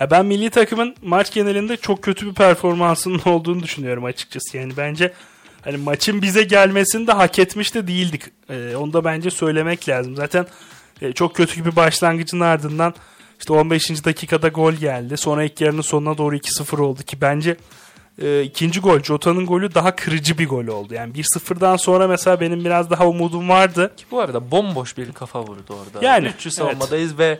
ya 0.00 0.10
ben 0.10 0.26
milli 0.26 0.50
takımın 0.50 0.94
maç 1.02 1.32
genelinde 1.32 1.76
çok 1.76 2.02
kötü 2.02 2.26
bir 2.26 2.34
performansının 2.34 3.20
olduğunu 3.24 3.62
düşünüyorum 3.62 4.04
açıkçası. 4.04 4.56
Yani 4.56 4.76
bence 4.76 5.12
hani 5.62 5.76
maçın 5.76 6.22
bize 6.22 6.42
gelmesini 6.42 7.06
de 7.06 7.12
hak 7.12 7.38
etmiş 7.38 7.74
de 7.74 7.86
değildik. 7.86 8.22
Ee, 8.50 8.76
onu 8.76 8.92
da 8.92 9.04
bence 9.04 9.30
söylemek 9.30 9.88
lazım. 9.88 10.16
Zaten 10.16 10.46
e, 11.02 11.12
çok 11.12 11.36
kötü 11.36 11.64
bir 11.64 11.76
başlangıcın 11.76 12.40
ardından 12.40 12.94
işte 13.38 13.52
15. 13.52 14.04
dakikada 14.04 14.48
gol 14.48 14.72
geldi. 14.72 15.16
Sonra 15.16 15.44
ilk 15.44 15.60
yarının 15.60 15.82
sonuna 15.82 16.18
doğru 16.18 16.36
2-0 16.36 16.80
oldu 16.80 17.02
ki 17.02 17.20
bence 17.20 17.56
e, 18.22 18.42
ikinci 18.42 18.80
gol 18.80 19.00
Jota'nın 19.00 19.46
golü 19.46 19.74
daha 19.74 19.96
kırıcı 19.96 20.38
bir 20.38 20.48
gol 20.48 20.66
oldu. 20.66 20.94
Yani 20.94 21.12
1-0'dan 21.12 21.76
sonra 21.76 22.08
mesela 22.08 22.40
benim 22.40 22.64
biraz 22.64 22.90
daha 22.90 23.06
umudum 23.06 23.48
vardı. 23.48 23.92
Bu 24.10 24.20
arada 24.20 24.50
bomboş 24.50 24.96
bir 24.96 25.12
kafa 25.12 25.42
vurdu 25.42 25.74
orada. 25.84 26.06
Yani, 26.06 26.28
300 26.28 26.54
savunmadayız 26.54 27.18
ve 27.18 27.38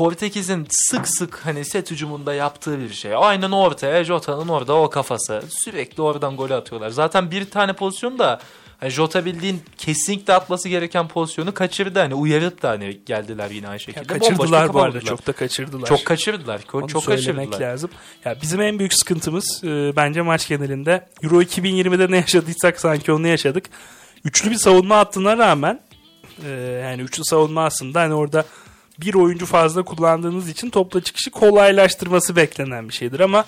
Portekiz'in 0.00 0.66
sık 0.70 1.08
sık 1.08 1.46
hani 1.46 1.64
set 1.64 1.90
hücumunda 1.90 2.34
yaptığı 2.34 2.80
bir 2.80 2.92
şey. 2.92 3.12
Aynen 3.16 3.50
ortaya 3.50 4.04
Jota'nın 4.04 4.48
orada 4.48 4.74
o 4.74 4.90
kafası. 4.90 5.42
Sürekli 5.64 6.02
oradan 6.02 6.36
gol 6.36 6.50
atıyorlar. 6.50 6.90
Zaten 6.90 7.30
bir 7.30 7.50
tane 7.50 7.72
pozisyon 7.72 8.18
da 8.18 8.40
Hani 8.78 8.90
Jota 8.90 9.24
bildiğin 9.24 9.62
kesinlikle 9.78 10.34
atması 10.34 10.68
gereken 10.68 11.08
pozisyonu 11.08 11.54
kaçırdı. 11.54 11.98
Hani 11.98 12.14
uyarıp 12.14 12.62
da 12.62 12.70
hani 12.70 13.00
geldiler 13.06 13.50
yine 13.50 13.68
aynı 13.68 13.80
şekilde. 13.80 14.12
Ya 14.12 14.18
kaçırdılar 14.18 14.74
bu 14.74 14.82
arada. 14.82 15.00
Çok 15.00 15.26
da 15.26 15.32
kaçırdılar. 15.32 15.86
Çok 15.86 16.04
kaçırdılar. 16.04 16.60
Çok, 16.62 16.74
Onu 16.74 16.88
çok 16.88 17.04
söylemek 17.04 17.46
kaçırdılar. 17.46 17.72
lazım. 17.72 17.90
Ya 18.24 18.36
bizim 18.42 18.60
en 18.60 18.78
büyük 18.78 18.94
sıkıntımız 18.94 19.60
e, 19.64 19.96
bence 19.96 20.22
maç 20.22 20.48
genelinde 20.48 21.08
Euro 21.22 21.42
2020'de 21.42 22.10
ne 22.10 22.16
yaşadıysak 22.16 22.80
sanki 22.80 23.12
onu 23.12 23.26
yaşadık. 23.26 23.64
Üçlü 24.24 24.50
bir 24.50 24.56
savunma 24.56 24.96
hattına 24.96 25.38
rağmen 25.38 25.80
e, 26.46 26.50
yani 26.84 27.02
üçlü 27.02 27.24
savunma 27.24 27.64
aslında 27.64 28.00
hani 28.00 28.14
orada 28.14 28.44
bir 29.00 29.14
oyuncu 29.14 29.46
fazla 29.46 29.82
kullandığınız 29.82 30.48
için 30.48 30.70
topla 30.70 31.00
çıkışı 31.02 31.30
kolaylaştırması 31.30 32.36
beklenen 32.36 32.88
bir 32.88 32.94
şeydir 32.94 33.20
ama 33.20 33.44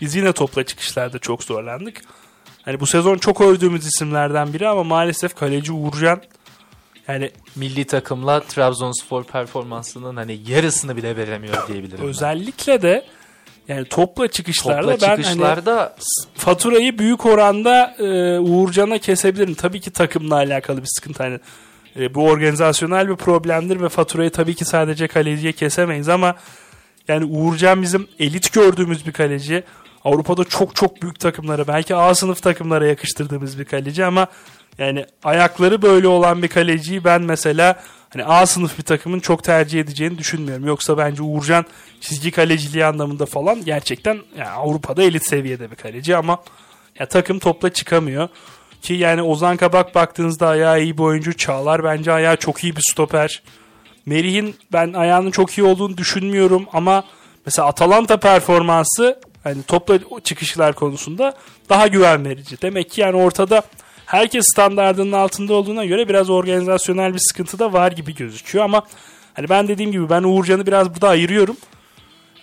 biz 0.00 0.14
yine 0.14 0.32
topla 0.32 0.64
çıkışlarda 0.64 1.18
çok 1.18 1.44
zorlandık. 1.44 2.02
Hani 2.62 2.80
bu 2.80 2.86
sezon 2.86 3.18
çok 3.18 3.40
övdüğümüz 3.40 3.86
isimlerden 3.86 4.52
biri 4.52 4.68
ama 4.68 4.84
maalesef 4.84 5.34
kaleci 5.34 5.72
Uğurcan 5.72 6.22
yani 7.08 7.30
Milli 7.56 7.84
takımla 7.84 8.40
Trabzonspor 8.40 9.24
performansının 9.24 10.16
hani 10.16 10.40
yarısını 10.46 10.96
bile 10.96 11.16
veremiyor 11.16 11.68
diyebilirim. 11.68 11.98
ben. 12.02 12.08
özellikle 12.08 12.82
de 12.82 13.04
yani 13.68 13.84
topla 13.84 14.28
çıkışlarda 14.28 14.92
Topla 14.92 15.06
ben 15.06 15.08
hani 15.08 15.22
çıkışlarda 15.22 15.96
faturayı 16.34 16.98
büyük 16.98 17.26
oranda 17.26 17.96
e, 17.98 18.38
Uğurcan'a 18.38 18.98
kesebilirim. 18.98 19.54
Tabii 19.54 19.80
ki 19.80 19.90
takımla 19.90 20.34
alakalı 20.34 20.82
bir 20.82 20.88
sıkıntı. 20.96 21.22
Hani, 21.22 21.40
e, 21.98 22.14
bu 22.14 22.28
organizasyonel 22.28 23.08
bir 23.08 23.16
problemdir 23.16 23.80
ve 23.80 23.88
faturayı 23.88 24.30
tabii 24.30 24.54
ki 24.54 24.64
sadece 24.64 25.08
kaleciye 25.08 25.52
kesemeyiz 25.52 26.08
ama 26.08 26.34
yani 27.08 27.24
Uğurcan 27.24 27.82
bizim 27.82 28.08
elit 28.18 28.52
gördüğümüz 28.52 29.06
bir 29.06 29.12
kaleci. 29.12 29.64
Avrupa'da 30.04 30.44
çok 30.44 30.76
çok 30.76 31.02
büyük 31.02 31.20
takımlara 31.20 31.68
belki 31.68 31.94
A 31.94 32.14
sınıf 32.14 32.42
takımlara 32.42 32.86
yakıştırdığımız 32.86 33.58
bir 33.58 33.64
kaleci 33.64 34.04
ama 34.04 34.26
yani 34.78 35.06
ayakları 35.24 35.82
böyle 35.82 36.08
olan 36.08 36.42
bir 36.42 36.48
kaleciyi 36.48 37.04
ben 37.04 37.22
mesela 37.22 37.80
hani 38.10 38.24
A 38.24 38.46
sınıf 38.46 38.78
bir 38.78 38.82
takımın 38.82 39.20
çok 39.20 39.44
tercih 39.44 39.80
edeceğini 39.80 40.18
düşünmüyorum. 40.18 40.66
Yoksa 40.66 40.98
bence 40.98 41.22
Uğurcan 41.22 41.64
çizgi 42.00 42.30
kaleciliği 42.30 42.84
anlamında 42.84 43.26
falan 43.26 43.64
gerçekten 43.64 44.18
yani 44.38 44.48
Avrupa'da 44.48 45.02
elit 45.02 45.26
seviyede 45.26 45.70
bir 45.70 45.76
kaleci 45.76 46.16
ama 46.16 46.42
ya 46.98 47.06
takım 47.08 47.38
topla 47.38 47.72
çıkamıyor. 47.72 48.28
Ki 48.86 48.94
yani 48.94 49.22
Ozan 49.22 49.56
Kabak 49.56 49.94
baktığınızda 49.94 50.48
ayağı 50.48 50.82
iyi 50.82 50.98
bir 50.98 51.02
oyuncu. 51.02 51.32
Çağlar 51.32 51.84
bence 51.84 52.12
ayağı 52.12 52.36
çok 52.36 52.64
iyi 52.64 52.76
bir 52.76 52.82
stoper. 52.92 53.42
Merih'in 54.06 54.56
ben 54.72 54.92
ayağının 54.92 55.30
çok 55.30 55.58
iyi 55.58 55.64
olduğunu 55.64 55.96
düşünmüyorum 55.96 56.66
ama 56.72 57.04
mesela 57.46 57.68
Atalanta 57.68 58.16
performansı 58.16 59.20
hani 59.44 59.62
topla 59.62 59.98
çıkışlar 60.24 60.74
konusunda 60.74 61.34
daha 61.68 61.86
güven 61.86 62.24
verici. 62.24 62.62
Demek 62.62 62.90
ki 62.90 63.00
yani 63.00 63.16
ortada 63.16 63.62
herkes 64.06 64.44
standardının 64.52 65.12
altında 65.12 65.54
olduğuna 65.54 65.84
göre 65.84 66.08
biraz 66.08 66.30
organizasyonel 66.30 67.14
bir 67.14 67.20
sıkıntı 67.28 67.58
da 67.58 67.72
var 67.72 67.92
gibi 67.92 68.14
gözüküyor 68.14 68.64
ama 68.64 68.82
hani 69.34 69.48
ben 69.48 69.68
dediğim 69.68 69.92
gibi 69.92 70.10
ben 70.10 70.22
Uğurcan'ı 70.22 70.66
biraz 70.66 70.94
burada 70.94 71.08
ayırıyorum. 71.08 71.56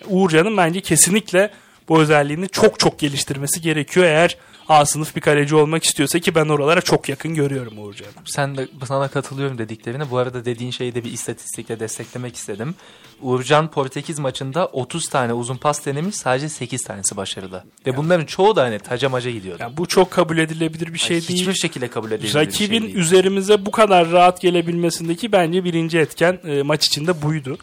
Uğurcan'ın 0.07 0.57
bence 0.57 0.81
kesinlikle 0.81 1.51
bu 1.89 1.99
özelliğini 1.99 2.49
çok 2.49 2.79
çok 2.79 2.99
geliştirmesi 2.99 3.61
gerekiyor 3.61 4.05
eğer 4.05 4.37
A 4.73 4.85
sınıf 4.85 5.15
bir 5.15 5.21
kaleci 5.21 5.55
olmak 5.55 5.83
istiyorsa 5.83 6.19
ki 6.19 6.35
ben 6.35 6.45
oralara 6.45 6.81
çok 6.81 7.09
yakın 7.09 7.35
görüyorum 7.35 7.73
Uğurcan'ı. 7.77 8.09
sen 8.25 8.57
de 8.57 8.67
sana 8.87 9.07
katılıyorum 9.07 9.57
dediklerine. 9.57 10.11
Bu 10.11 10.17
arada 10.17 10.45
dediğin 10.45 10.71
şeyi 10.71 10.95
de 10.95 11.03
bir 11.03 11.11
istatistikle 11.11 11.79
desteklemek 11.79 12.35
istedim. 12.35 12.75
Uğurcan 13.21 13.71
Portekiz 13.71 14.19
maçında 14.19 14.65
30 14.65 15.05
tane 15.05 15.33
uzun 15.33 15.57
pas 15.57 15.85
denemiş 15.85 16.15
sadece 16.15 16.49
8 16.49 16.83
tanesi 16.83 17.17
başarılı. 17.17 17.63
Ve 17.85 17.97
bunların 17.97 18.25
çoğu 18.25 18.55
da 18.55 18.63
hani 18.63 18.79
tacamaca 18.79 19.31
gidiyordu. 19.31 19.61
Yani 19.61 19.77
bu 19.77 19.85
çok 19.85 20.11
kabul 20.11 20.37
edilebilir 20.37 20.93
bir 20.93 20.99
şey 20.99 21.17
Yani 21.17 21.27
değil. 21.27 21.39
Hiçbir 21.39 21.53
şekilde 21.53 21.87
kabul 21.87 22.11
edilebilir 22.11 22.35
Rakibin 22.35 22.71
bir 22.71 22.77
şey 22.77 22.81
değil. 22.81 22.95
üzerimize 22.95 23.65
bu 23.65 23.71
kadar 23.71 24.11
rahat 24.11 24.41
gelebilmesindeki 24.41 25.31
bence 25.31 25.63
birinci 25.63 25.99
etken 25.99 26.39
e, 26.43 26.63
maç 26.63 26.85
içinde 26.85 27.21
buydu. 27.21 27.57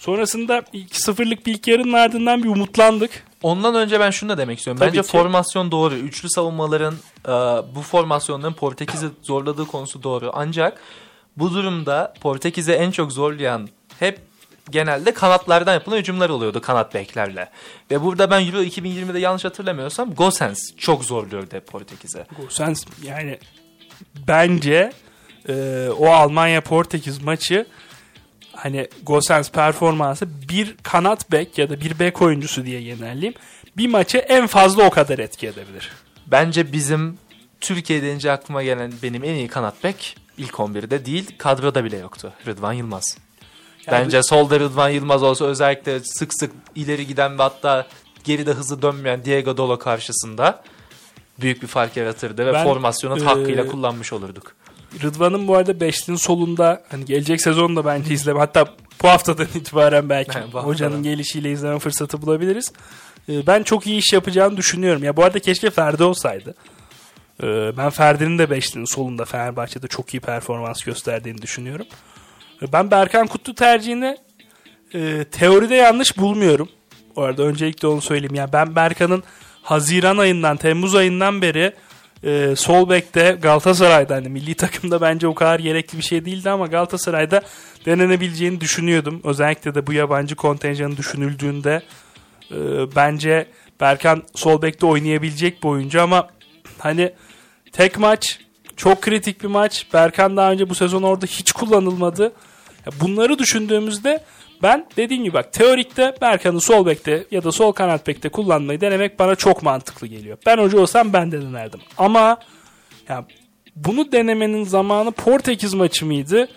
Sonrasında 0.00 0.58
2-0'lık 0.58 1.46
bir 1.46 1.54
ilk 1.54 1.68
yarının 1.68 1.92
ardından 1.92 2.42
bir 2.42 2.48
umutlandık. 2.48 3.24
Ondan 3.42 3.74
önce 3.74 4.00
ben 4.00 4.10
şunu 4.10 4.28
da 4.28 4.38
demek 4.38 4.58
istiyorum. 4.58 4.78
Tabii 4.78 4.88
Bence 4.88 5.02
ki. 5.02 5.08
formasyon 5.08 5.70
doğru. 5.70 5.94
Üçlü 5.94 6.30
savunmaların 6.30 6.94
e, 7.28 7.30
bu 7.74 7.82
formasyonların 7.82 8.52
Portekiz'i 8.52 9.06
zorladığı 9.22 9.66
konusu 9.66 10.02
doğru. 10.02 10.30
Ancak 10.34 10.80
bu 11.36 11.54
durumda 11.54 12.14
Portekiz'i 12.20 12.72
en 12.72 12.90
çok 12.90 13.12
zorlayan 13.12 13.68
hep 13.98 14.18
genelde 14.70 15.14
kanatlardan 15.14 15.74
yapılan 15.74 15.96
hücumlar 15.96 16.30
oluyordu 16.30 16.60
kanat 16.60 16.94
beklerle. 16.94 17.50
Ve 17.90 18.02
burada 18.02 18.30
ben 18.30 18.46
Euro 18.46 18.62
2020'de 18.62 19.18
yanlış 19.18 19.44
hatırlamıyorsam 19.44 20.14
Gosens 20.14 20.58
çok 20.76 21.04
zorluyordu 21.04 21.56
hep 21.56 21.66
Portekiz'e. 21.66 22.26
Sen 22.48 22.74
yani 23.04 23.38
bence 24.28 24.92
e, 25.48 25.86
o 25.98 26.08
Almanya 26.08 26.60
Portekiz 26.60 27.22
maçı 27.22 27.66
hani 28.62 28.88
Gosens 29.02 29.50
performansı 29.50 30.28
bir 30.48 30.76
kanat 30.82 31.32
bek 31.32 31.58
ya 31.58 31.70
da 31.70 31.80
bir 31.80 31.98
bek 31.98 32.22
oyuncusu 32.22 32.64
diye 32.64 32.82
genelleyeyim. 32.82 33.34
Bir 33.76 33.88
maçı 33.88 34.18
en 34.18 34.46
fazla 34.46 34.82
o 34.82 34.90
kadar 34.90 35.18
etki 35.18 35.46
edebilir. 35.46 35.92
Bence 36.26 36.72
bizim 36.72 37.18
Türkiye 37.60 38.02
denince 38.02 38.32
aklıma 38.32 38.62
gelen 38.62 38.92
benim 39.02 39.24
en 39.24 39.34
iyi 39.34 39.48
kanat 39.48 39.84
bek 39.84 40.16
ilk 40.38 40.54
11'de 40.54 41.06
değil 41.06 41.30
kadroda 41.38 41.84
bile 41.84 41.96
yoktu. 41.96 42.32
Rıdvan 42.46 42.72
Yılmaz. 42.72 43.18
Yani 43.86 44.04
Bence 44.04 44.22
solda 44.22 44.60
Rıdvan 44.60 44.88
Yılmaz 44.88 45.22
olsa 45.22 45.44
özellikle 45.44 46.00
sık 46.00 46.34
sık 46.34 46.52
ileri 46.74 47.06
giden 47.06 47.38
ve 47.38 47.42
hatta 47.42 47.86
geride 48.24 48.52
hızlı 48.52 48.82
dönmeyen 48.82 49.24
Diego 49.24 49.56
Dolo 49.56 49.78
karşısında 49.78 50.62
büyük 51.40 51.62
bir 51.62 51.66
fark 51.66 51.96
yaratırdı 51.96 52.46
ve 52.46 52.52
Ben, 52.52 52.64
formasyonu 52.64 53.22
e, 53.22 53.24
hakkıyla 53.24 53.66
kullanmış 53.66 54.12
olurduk. 54.12 54.54
Rıdvan'ın 55.02 55.48
bu 55.48 55.56
arada 55.56 55.80
Beşli'nin 55.80 56.16
solunda 56.18 56.82
hani 56.90 57.04
gelecek 57.04 57.40
sezon 57.40 57.76
da 57.76 57.84
bence 57.84 58.14
izleme. 58.14 58.38
Hatta 58.38 58.64
bu 59.02 59.08
haftadan 59.08 59.46
itibaren 59.54 60.08
belki 60.08 60.30
Bu 60.38 60.42
haftadan. 60.42 60.62
hocanın 60.62 61.02
gelişiyle 61.02 61.52
izleme 61.52 61.78
fırsatı 61.78 62.22
bulabiliriz. 62.22 62.72
Ee, 63.28 63.46
Ben 63.46 63.62
çok 63.62 63.86
iyi 63.86 63.98
iş 63.98 64.12
yapacağını 64.12 64.56
düşünüyorum. 64.56 65.04
Ya 65.04 65.16
bu 65.16 65.24
arada 65.24 65.38
keşke 65.38 65.70
Ferdi 65.70 66.02
olsaydı. 66.04 66.54
Ee, 67.42 67.72
Ben 67.76 67.90
Ferdi'nin 67.90 68.38
de 68.38 68.50
Beşli'nin 68.50 68.84
solunda 68.84 69.24
Fenerbahçe'de 69.24 69.86
çok 69.86 70.14
iyi 70.14 70.20
performans 70.20 70.82
gösterdiğini 70.82 71.42
düşünüyorum. 71.42 71.86
Ee, 72.62 72.72
Ben 72.72 72.90
Berkan 72.90 73.26
Kutlu 73.26 73.54
tercihini 73.54 74.16
e, 74.94 75.24
teoride 75.24 75.74
yanlış 75.74 76.18
bulmuyorum. 76.18 76.68
Bu 77.16 77.22
arada 77.22 77.42
öncelikle 77.42 77.88
onu 77.88 78.00
söyleyeyim. 78.00 78.34
Yani 78.34 78.52
ben 78.52 78.76
Berkan'ın 78.76 79.22
Haziran 79.62 80.18
ayından, 80.18 80.56
Temmuz 80.56 80.94
ayından 80.94 81.42
beri 81.42 81.72
e, 82.24 82.56
sol 82.56 82.90
bekte 82.90 83.38
Galatasaray'da 83.42 84.14
hani 84.14 84.28
milli 84.28 84.54
takımda 84.54 85.00
bence 85.00 85.26
o 85.26 85.34
kadar 85.34 85.58
gerekli 85.58 85.98
bir 85.98 86.02
şey 86.02 86.24
değildi 86.24 86.50
ama 86.50 86.66
Galatasaray'da 86.66 87.42
denenebileceğini 87.86 88.60
düşünüyordum. 88.60 89.20
Özellikle 89.24 89.74
de 89.74 89.86
bu 89.86 89.92
yabancı 89.92 90.36
kontenjanı 90.36 90.96
düşünüldüğünde 90.96 91.82
e, 92.50 92.56
bence 92.96 93.46
Berkan 93.80 94.22
sol 94.34 94.62
bekte 94.62 94.86
oynayabilecek 94.86 95.62
bir 95.62 95.68
oyuncu 95.68 96.02
ama 96.02 96.28
hani 96.78 97.12
tek 97.72 97.98
maç 97.98 98.38
çok 98.76 99.02
kritik 99.02 99.42
bir 99.42 99.48
maç. 99.48 99.86
Berkan 99.94 100.36
daha 100.36 100.52
önce 100.52 100.70
bu 100.70 100.74
sezon 100.74 101.02
orada 101.02 101.26
hiç 101.26 101.52
kullanılmadı. 101.52 102.32
Bunları 103.00 103.38
düşündüğümüzde 103.38 104.24
ben 104.62 104.86
dediğim 104.96 105.24
gibi 105.24 105.34
bak 105.34 105.52
teorikte 105.52 106.14
Berkan'ı 106.20 106.60
sol 106.60 106.86
bekte 106.86 107.24
ya 107.30 107.44
da 107.44 107.52
sol 107.52 107.72
kanat 107.72 108.06
bekte 108.06 108.28
kullanmayı 108.28 108.80
denemek 108.80 109.18
bana 109.18 109.34
çok 109.34 109.62
mantıklı 109.62 110.06
geliyor. 110.06 110.38
Ben 110.46 110.58
hoca 110.58 110.78
olsam 110.78 111.12
ben 111.12 111.32
de 111.32 111.42
denerdim. 111.42 111.80
Ama 111.98 112.38
ya 113.08 113.24
bunu 113.76 114.12
denemenin 114.12 114.64
zamanı 114.64 115.12
Portekiz 115.12 115.74
maçı 115.74 116.06
mıydı? 116.06 116.48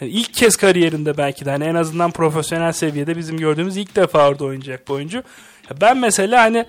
Yani 0.00 0.12
ilk 0.12 0.34
kez 0.34 0.56
kariyerinde 0.56 1.16
belki 1.16 1.44
de 1.44 1.50
hani 1.50 1.64
en 1.64 1.74
azından 1.74 2.10
profesyonel 2.10 2.72
seviyede 2.72 3.16
bizim 3.16 3.36
gördüğümüz 3.36 3.76
ilk 3.76 3.96
defa 3.96 4.28
orada 4.28 4.44
oynayacak 4.44 4.88
bir 4.88 4.92
oyuncu. 4.92 5.16
Ya 5.70 5.80
ben 5.80 5.96
mesela 5.98 6.42
hani 6.42 6.64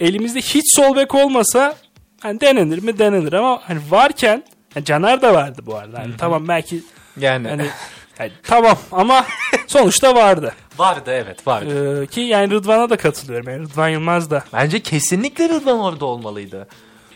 elimizde 0.00 0.40
hiç 0.40 0.76
sol 0.76 0.96
bek 0.96 1.14
olmasa 1.14 1.76
hani 2.20 2.40
denenir 2.40 2.82
mi 2.82 2.98
denenir 2.98 3.32
ama 3.32 3.60
hani 3.62 3.80
varken 3.90 4.44
yani 4.74 4.84
Caner 4.84 5.22
de 5.22 5.34
vardı 5.34 5.62
bu 5.66 5.76
arada. 5.76 5.98
Hani 5.98 6.16
tamam 6.16 6.48
belki 6.48 6.82
Yani 7.16 7.48
hani 7.48 7.66
yani 8.20 8.32
tamam 8.42 8.78
ama 8.92 9.26
sonuçta 9.66 10.14
vardı. 10.14 10.54
vardı 10.78 11.10
evet 11.10 11.46
vardı. 11.46 12.02
Ee, 12.02 12.06
ki 12.06 12.20
yani 12.20 12.50
Rıdvan'a 12.50 12.90
da 12.90 12.96
katılıyorum. 12.96 13.48
Yani 13.48 13.62
Rıdvan 13.62 13.88
Yılmaz 13.88 14.30
da. 14.30 14.44
Bence 14.52 14.80
kesinlikle 14.80 15.48
Rıdvan 15.48 15.80
orada 15.80 16.04
olmalıydı. 16.04 16.68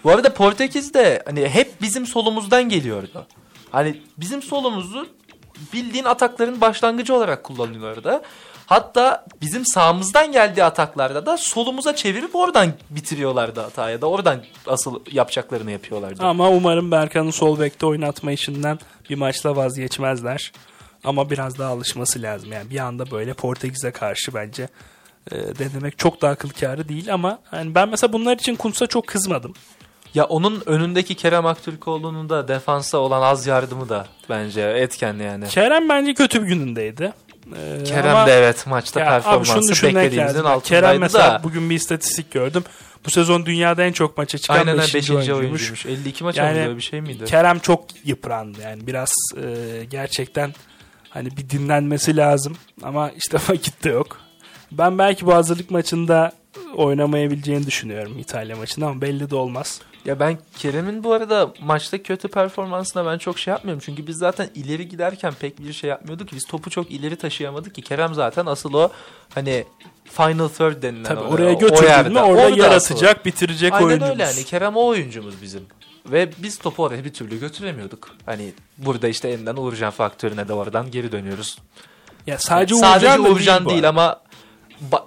Bu 0.04 0.10
arada 0.10 0.34
Portekiz 0.34 0.94
de 0.94 1.22
hani 1.26 1.48
hep 1.48 1.82
bizim 1.82 2.06
solumuzdan 2.06 2.68
geliyordu. 2.68 3.26
Hani 3.70 4.00
bizim 4.18 4.42
solumuzu 4.42 5.06
bildiğin 5.72 6.04
atakların 6.04 6.60
başlangıcı 6.60 7.14
olarak 7.14 7.44
kullanıyorlardı. 7.44 8.22
Hatta 8.66 9.26
bizim 9.40 9.66
sağımızdan 9.66 10.32
geldiği 10.32 10.64
ataklarda 10.64 11.26
da 11.26 11.36
solumuza 11.36 11.96
çevirip 11.96 12.34
oradan 12.34 12.72
bitiriyorlardı 12.90 13.60
hataya 13.60 14.00
da 14.00 14.06
oradan 14.06 14.42
asıl 14.66 15.00
yapacaklarını 15.12 15.70
yapıyorlardı. 15.70 16.22
Ama 16.22 16.50
umarım 16.50 16.90
Berkan'ın 16.90 17.30
sol 17.30 17.60
bekte 17.60 17.86
oynatma 17.86 18.32
işinden 18.32 18.78
bir 19.10 19.14
maçla 19.14 19.56
vazgeçmezler. 19.56 20.52
Ama 21.04 21.30
biraz 21.30 21.58
daha 21.58 21.70
alışması 21.70 22.22
lazım. 22.22 22.52
Yani 22.52 22.70
bir 22.70 22.78
anda 22.78 23.10
böyle 23.10 23.34
Portekiz'e 23.34 23.90
karşı 23.90 24.34
bence 24.34 24.68
e, 25.32 25.36
denemek 25.36 25.98
çok 25.98 26.22
da 26.22 26.28
akıl 26.28 26.48
kârı 26.48 26.88
değil 26.88 27.14
ama 27.14 27.38
yani 27.52 27.74
ben 27.74 27.88
mesela 27.88 28.12
bunlar 28.12 28.34
için 28.36 28.56
Kuntz'a 28.56 28.86
çok 28.86 29.06
kızmadım. 29.06 29.54
Ya 30.14 30.24
onun 30.24 30.62
önündeki 30.66 31.14
Kerem 31.14 31.46
Aktürkoğlu'nun 31.46 32.28
da 32.28 32.48
defansa 32.48 32.98
olan 32.98 33.22
az 33.22 33.46
yardımı 33.46 33.88
da 33.88 34.06
bence 34.30 34.60
etken 34.62 35.14
yani. 35.14 35.48
Kerem 35.48 35.88
bence 35.88 36.14
kötü 36.14 36.42
bir 36.42 36.46
günündeydi. 36.46 37.12
Ee, 37.56 37.84
Kerem 37.84 38.16
ama- 38.16 38.26
de 38.26 38.32
evet 38.32 38.66
maçta 38.66 39.00
Ya 39.00 39.06
performansı 39.06 39.86
beklediğimizin 39.86 40.38
altındaydı 40.44 40.62
Kerem 40.64 41.00
mesela 41.00 41.34
da. 41.34 41.40
bugün 41.44 41.70
bir 41.70 41.74
istatistik 41.74 42.30
gördüm. 42.30 42.64
Bu 43.06 43.10
sezon 43.10 43.46
dünyada 43.46 43.84
en 43.84 43.92
çok 43.92 44.18
maça 44.18 44.38
çıkan 44.38 44.58
Aynen 44.58 44.78
5. 44.78 44.94
5. 44.94 45.10
oyuncuymuş. 45.10 45.40
oyuncuymuş. 45.40 45.86
52 45.86 46.24
maç 46.24 46.36
Yani 46.36 46.58
yani, 46.58 46.76
bir 46.76 46.82
şey 46.82 47.00
miydi? 47.00 47.24
Kerem 47.24 47.58
çok 47.58 47.84
yıprandı 48.04 48.58
yani 48.62 48.86
biraz 48.86 49.12
e, 49.36 49.84
gerçekten 49.90 50.54
hani 51.14 51.36
bir 51.36 51.50
dinlenmesi 51.50 52.16
lazım 52.16 52.56
ama 52.82 53.10
işte 53.10 53.38
vakit 53.48 53.84
de 53.84 53.88
yok. 53.90 54.20
Ben 54.72 54.98
belki 54.98 55.26
bu 55.26 55.34
hazırlık 55.34 55.70
maçında 55.70 56.32
oynamayabileceğini 56.76 57.66
düşünüyorum 57.66 58.18
İtalya 58.18 58.56
maçında 58.56 58.86
ama 58.86 59.00
belli 59.00 59.30
de 59.30 59.36
olmaz. 59.36 59.80
Ya 60.04 60.20
ben 60.20 60.38
Kerem'in 60.58 61.04
bu 61.04 61.12
arada 61.12 61.52
maçta 61.62 62.02
kötü 62.02 62.28
performansına 62.28 63.06
ben 63.06 63.18
çok 63.18 63.38
şey 63.38 63.52
yapmıyorum. 63.52 63.82
Çünkü 63.86 64.06
biz 64.06 64.16
zaten 64.18 64.48
ileri 64.54 64.88
giderken 64.88 65.32
pek 65.40 65.58
bir 65.58 65.72
şey 65.72 65.90
yapmıyorduk. 65.90 66.32
Biz 66.32 66.46
topu 66.46 66.70
çok 66.70 66.90
ileri 66.90 67.16
taşıyamadık 67.16 67.74
ki. 67.74 67.82
Kerem 67.82 68.14
zaten 68.14 68.46
asıl 68.46 68.74
o 68.74 68.88
hani 69.34 69.64
final 70.04 70.48
third 70.48 70.82
denilen 70.82 71.04
Tabii 71.04 71.20
oraya 71.20 71.54
o 71.54 71.58
götürdün 71.58 72.12
mü 72.12 72.18
orada, 72.20 72.42
asıl. 72.46 72.56
yaratacak, 72.56 73.26
bitirecek 73.26 73.72
Aynen 73.72 73.86
oyuncumuz. 73.86 74.12
öyle 74.12 74.24
hani 74.24 74.44
Kerem 74.44 74.76
o 74.76 74.86
oyuncumuz 74.86 75.42
bizim. 75.42 75.62
Ve 76.06 76.30
biz 76.38 76.58
topu 76.58 76.82
oraya 76.82 77.04
bir 77.04 77.12
türlü 77.12 77.40
götüremiyorduk. 77.40 78.10
Hani 78.26 78.52
burada 78.78 79.08
işte 79.08 79.28
elinden 79.28 79.56
Uğurcan 79.56 79.90
faktörüne 79.90 80.48
de 80.48 80.52
oradan 80.52 80.90
geri 80.90 81.12
dönüyoruz. 81.12 81.58
Ya 82.26 82.38
sadece, 82.38 82.74
Sadece 82.74 83.06
Uğurcan 83.06 83.24
da 83.24 83.28
Uğurcan 83.30 83.64
bu 83.64 83.68
değil, 83.70 83.78
arada. 83.88 83.88
ama 83.88 84.20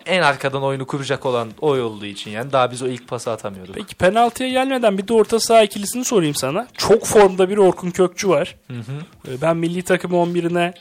en 0.06 0.22
arkadan 0.22 0.64
oyunu 0.64 0.88
kuracak 0.88 1.26
olan 1.26 1.50
o 1.62 1.68
olduğu 1.78 2.06
için 2.06 2.32
yani 2.32 2.52
daha 2.52 2.72
biz 2.72 2.82
o 2.82 2.88
ilk 2.88 3.08
pası 3.08 3.32
atamıyorduk. 3.32 3.76
Peki 3.76 3.96
penaltıya 3.96 4.50
gelmeden 4.50 4.98
bir 4.98 5.08
de 5.08 5.14
orta 5.14 5.40
saha 5.40 5.64
ikilisini 5.64 6.06
sorayım 6.06 6.36
sana. 6.36 6.68
Çok 6.78 7.06
formda 7.06 7.50
bir 7.50 7.58
Orkun 7.58 7.90
Kökçü 7.92 8.30
var. 8.30 8.56
Hı 8.68 8.74
hı. 8.78 9.32
Ee, 9.32 9.42
Ben 9.42 9.58
milli 9.58 9.82
takım 9.84 10.12
11'ine 10.12 10.74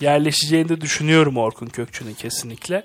yerleşeceğini 0.00 0.68
de 0.68 0.80
düşünüyorum 0.80 1.36
Orkun 1.36 1.66
Kökçü'nün 1.66 2.14
kesinlikle. 2.14 2.84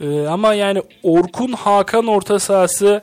Ee, 0.00 0.26
ama 0.26 0.54
yani 0.54 0.82
Orkun 1.02 1.52
Hakan 1.52 2.06
orta 2.06 2.38
sahası 2.38 3.02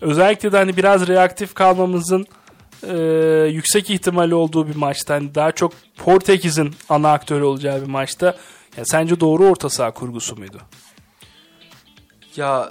özellikle 0.00 0.52
de 0.52 0.56
hani 0.56 0.76
biraz 0.76 1.08
reaktif 1.08 1.54
kalmamızın 1.54 2.26
e, 2.82 2.96
yüksek 3.52 3.90
ihtimali 3.90 4.34
olduğu 4.34 4.68
bir 4.68 4.76
maçta. 4.76 5.14
Hani 5.14 5.34
daha 5.34 5.52
çok 5.52 5.72
Portekiz'in 5.96 6.74
ana 6.88 7.12
aktörü 7.12 7.44
olacağı 7.44 7.82
bir 7.82 7.86
maçta. 7.86 8.26
Ya 8.76 8.84
sence 8.84 9.20
doğru 9.20 9.44
orta 9.46 9.68
saha 9.68 9.90
kurgusu 9.90 10.36
muydu? 10.36 10.60
Ya 12.36 12.70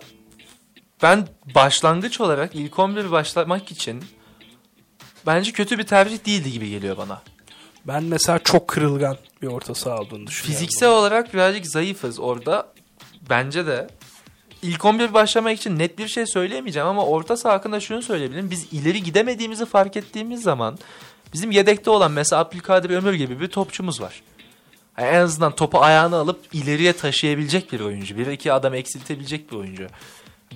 ben 1.03 1.27
başlangıç 1.55 2.21
olarak 2.21 2.55
ilk 2.55 2.79
11 2.79 3.11
başlamak 3.11 3.71
için 3.71 4.03
bence 5.25 5.51
kötü 5.51 5.77
bir 5.77 5.83
tercih 5.83 6.25
değildi 6.25 6.51
gibi 6.51 6.69
geliyor 6.69 6.97
bana. 6.97 7.21
Ben 7.87 8.03
mesela 8.03 8.39
çok 8.39 8.67
kırılgan 8.67 9.17
bir 9.41 9.47
orta 9.47 9.75
saha 9.75 9.97
olduğunu 9.97 10.27
düşünüyorum. 10.27 10.59
Fiziksel 10.59 10.89
olarak 10.89 11.33
birazcık 11.33 11.67
zayıfız 11.67 12.19
orada. 12.19 12.67
Bence 13.29 13.65
de. 13.65 13.87
İlk 14.63 14.85
11 14.85 15.13
başlamak 15.13 15.57
için 15.57 15.79
net 15.79 15.97
bir 15.97 16.07
şey 16.07 16.25
söyleyemeyeceğim 16.25 16.87
ama 16.87 17.05
orta 17.05 17.37
saha 17.37 17.53
hakkında 17.53 17.79
şunu 17.79 18.01
söyleyebilirim. 18.01 18.51
Biz 18.51 18.73
ileri 18.73 19.03
gidemediğimizi 19.03 19.65
fark 19.65 19.97
ettiğimiz 19.97 20.43
zaman 20.43 20.77
bizim 21.33 21.51
yedekte 21.51 21.89
olan 21.89 22.11
mesela 22.11 22.41
Abdülkadir 22.41 22.89
Ömür 22.89 23.13
gibi 23.13 23.39
bir 23.39 23.47
topçumuz 23.47 24.01
var. 24.01 24.21
Yani 24.97 25.09
en 25.09 25.19
azından 25.19 25.55
topu 25.55 25.81
ayağına 25.81 26.17
alıp 26.17 26.39
ileriye 26.53 26.93
taşıyabilecek 26.93 27.71
bir 27.73 27.79
oyuncu. 27.79 28.17
Bir 28.17 28.27
iki 28.27 28.53
adam 28.53 28.73
eksiltebilecek 28.73 29.51
bir 29.51 29.57
oyuncu. 29.57 29.87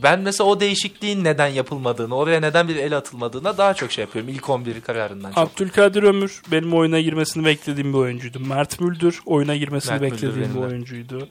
Ben 0.04 0.20
mesela 0.20 0.50
o 0.50 0.60
değişikliğin 0.60 1.24
neden 1.24 1.48
yapılmadığını, 1.48 2.16
oraya 2.16 2.40
neden 2.40 2.68
bir 2.68 2.76
el 2.76 2.98
atılmadığına 2.98 3.58
daha 3.58 3.74
çok 3.74 3.92
şey 3.92 4.02
yapıyorum. 4.02 4.30
İlk 4.30 4.50
11 4.50 4.82
kararından 4.82 5.32
çok. 5.32 5.38
Abdülkadir 5.38 6.04
Ömür 6.04 6.42
benim 6.52 6.74
oyuna 6.74 7.00
girmesini 7.00 7.46
beklediğim 7.46 7.94
bir 7.94 7.98
oyuncuydu. 7.98 8.40
Mert 8.40 8.80
Müldür 8.80 9.22
oyuna 9.26 9.56
girmesini 9.56 9.92
Mert 9.92 10.02
Müldür 10.02 10.14
beklediğim 10.14 10.36
bir 10.36 10.56
benim 10.56 10.62
de. 10.62 10.68
oyuncuydu. 10.68 11.28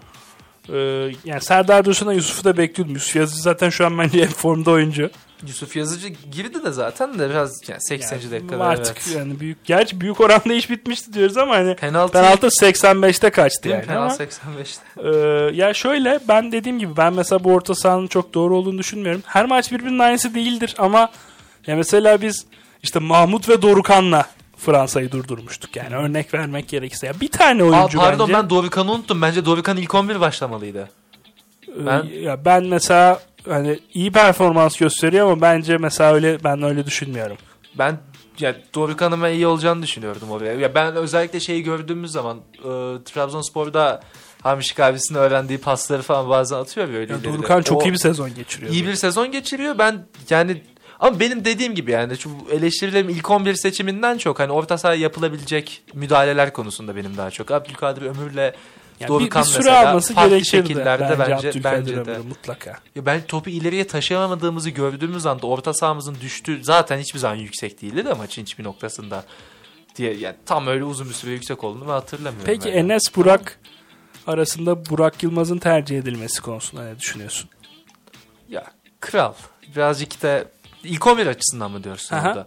Ee, 0.73 1.13
yani 1.25 1.41
Serdar 1.41 1.85
Dursun'a 1.85 2.13
Yusuf'u 2.13 2.45
da 2.45 2.57
bekliyordum. 2.57 2.95
Yusuf 2.95 3.17
Yazıcı 3.17 3.43
zaten 3.43 3.71
şu 3.71 3.87
an 3.87 3.99
bence 3.99 4.21
en 4.21 4.29
formda 4.29 4.71
oyuncu. 4.71 5.11
Yusuf 5.47 5.77
Yazıcı 5.77 6.09
girdi 6.09 6.65
de 6.65 6.71
zaten 6.71 7.19
de 7.19 7.31
biraz 7.31 7.69
yani 7.69 7.81
80. 7.81 8.17
Yani 8.17 8.31
dakikada 8.31 8.65
Artık 8.65 8.97
evet. 9.07 9.17
yani 9.17 9.41
büyük 9.41 9.65
gerçi 9.65 10.01
büyük 10.01 10.21
oranda 10.21 10.55
iş 10.55 10.71
bitmişti 10.71 11.13
diyoruz 11.13 11.37
ama 11.37 11.55
hani 11.55 11.77
Penaltı, 11.77 12.13
penaltı 12.13 12.47
85'te 12.47 13.31
kaçtı 13.31 13.63
değil 13.63 13.75
yani 13.75 13.87
Penaltı 13.87 14.29
ama 14.47 14.61
85'te. 14.61 15.09
e, 15.09 15.57
ya 15.57 15.75
şöyle 15.75 16.21
ben 16.29 16.53
dediğim 16.53 16.79
gibi 16.79 16.97
ben 16.97 17.13
mesela 17.13 17.45
bu 17.45 17.53
orta 17.53 17.75
sahanın 17.75 18.07
çok 18.07 18.35
doğru 18.35 18.57
olduğunu 18.57 18.79
düşünmüyorum. 18.79 19.23
Her 19.27 19.45
maç 19.45 19.73
birbirinin 19.73 19.99
aynısı 19.99 20.35
değildir 20.35 20.75
ama 20.79 21.11
ya 21.67 21.77
mesela 21.77 22.23
biz 22.23 22.47
işte 22.83 22.99
Mahmut 22.99 23.49
ve 23.49 23.63
Dorukan'la 23.63 24.27
Fransa'yı 24.57 25.13
durdurmuştuk 25.13 25.77
yani 25.77 25.95
örnek 25.97 26.35
vermek 26.35 26.69
gerekirse. 26.69 27.07
Ya 27.07 27.21
bir 27.21 27.29
tane 27.29 27.63
Aa, 27.63 27.67
oyuncu 27.67 27.99
pardon 27.99 28.29
bence. 28.29 28.39
ben 28.39 28.51
Dorukan'ı 28.51 28.93
unuttum. 28.93 29.23
Bence 29.23 29.45
Dorukan 29.45 29.77
ilk 29.77 29.95
11 29.95 30.21
başlamalıydı. 30.21 30.89
ben... 31.77 31.87
ben- 31.87 32.21
ya 32.21 32.45
ben 32.45 32.65
mesela 32.65 33.21
hani 33.49 33.79
iyi 33.95 34.13
performans 34.13 34.77
gösteriyor 34.77 35.27
ama 35.33 35.41
bence 35.41 35.77
mesela 35.77 36.15
öyle 36.15 36.45
ben 36.45 36.63
öyle 36.63 36.87
düşünmüyorum. 36.87 37.37
Ben 37.79 37.99
ya 38.39 38.57
Dorukan'ın 38.75 39.23
ben 39.23 39.33
iyi 39.33 39.47
olacağını 39.47 39.83
düşünüyordum 39.83 40.31
oraya. 40.31 40.55
Ya 40.55 40.75
ben 40.75 40.97
özellikle 40.97 41.41
şeyi 41.41 41.63
gördüğümüz 41.63 42.11
zaman 42.13 42.37
e, 42.59 42.63
Trabzonspor'da 43.05 44.01
Hamişik 44.43 44.81
abisinin 44.81 45.19
öğrendiği 45.19 45.59
pasları 45.59 46.03
falan 46.03 46.29
bazen 46.29 46.57
atıyor 46.57 46.89
ya 46.89 46.99
öyle 46.99 47.13
Ya. 47.13 47.25
Dorukan 47.25 47.63
çok 47.63 47.83
O 47.83 47.85
iyi 47.89 47.93
bir 47.93 47.99
sezon 47.99 48.35
geçiriyor. 48.35 48.73
iyi 48.73 48.87
bir 48.87 48.95
sezon 48.95 49.33
geçiriyor. 49.33 49.79
Ben 49.79 50.07
yani 50.31 50.63
ama 51.01 51.21
benim 51.21 51.45
dediğim 51.45 51.75
gibi 51.75 51.91
yani 51.91 52.19
şu 52.19 52.31
eleştirilerim 52.53 53.09
ilk 53.09 53.31
11 53.31 53.55
seçiminden 53.55 54.19
çok 54.19 54.39
hani 54.39 54.53
orta 54.53 54.79
sahaya 54.79 55.01
yapılabilecek 55.01 55.83
müdahaleler 55.95 56.53
konusunda 56.53 56.97
benim 56.97 57.17
daha 57.17 57.31
çok. 57.31 57.51
Abdülkadir 57.51 58.03
Ömür'le 58.03 58.37
Yani 59.01 59.09
bir, 59.09 59.09
Dorukan 59.09 59.43
bir 59.43 59.49
süre 59.49 59.59
mesela 59.59 59.91
alması 59.91 60.15
farklı 60.15 60.45
şekillerde 60.45 61.19
bence, 61.19 61.47
bence 61.47 61.65
bence 61.65 62.07
de. 62.07 62.19
Mutlaka. 62.19 62.79
Ya 62.95 63.07
ben 63.07 63.21
topu 63.21 63.51
ileriye 63.51 63.87
taşıyamadığımızı 63.87 64.71
gördüğümüz 64.71 65.27
anda 65.27 65.47
orta 65.47 65.75
sahamızın 65.75 66.17
düştüğü 66.21 66.65
zaten 66.65 66.99
hiçbir 66.99 67.19
zaman 67.19 67.37
yüksek 67.37 67.83
değildi 67.83 68.05
de 68.05 68.13
maçın 68.13 68.43
hiçbir 68.43 68.65
noktasında 68.65 69.25
diye 69.97 70.15
yani 70.15 70.37
tam 70.47 70.67
öyle 70.67 70.85
uzun 70.85 71.09
bir 71.09 71.15
süre 71.15 71.31
yüksek 71.31 71.65
olduğunu 71.65 71.85
ben 71.85 71.93
hatırlamıyorum. 71.93 72.47
Peki 72.47 72.69
yani. 72.69 72.79
Enes 72.79 73.17
Burak 73.17 73.59
arasında 74.27 74.87
Burak 74.87 75.23
Yılmaz'ın 75.23 75.59
tercih 75.59 75.99
edilmesi 75.99 76.43
konusunda 76.43 76.85
ne 76.85 76.99
düşünüyorsun? 76.99 77.51
Ya 78.49 78.65
kral 79.01 79.35
birazcık 79.77 80.23
da 80.23 80.45
ilk 80.87 81.07
11 81.07 81.27
açısından 81.27 81.71
mı 81.71 81.85
diyorsun 81.85 82.17
Aha. 82.17 82.29
orada? 82.29 82.47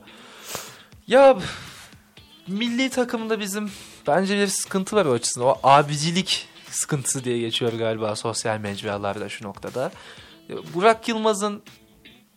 Ya 1.07 1.37
milli 2.47 2.89
takımda 2.89 3.39
bizim 3.39 3.71
bence 4.07 4.37
bir 4.37 4.47
sıkıntı 4.47 4.95
var 4.95 5.05
o 5.05 5.13
açısından. 5.13 5.47
O 5.47 5.59
abicilik 5.63 6.47
sıkıntısı 6.71 7.23
diye 7.23 7.39
geçiyor 7.39 7.73
galiba 7.73 8.15
sosyal 8.15 8.59
mecralarda 8.59 9.29
şu 9.29 9.45
noktada. 9.45 9.91
Ya 10.49 10.55
Burak 10.73 11.07
Yılmaz'ın 11.07 11.63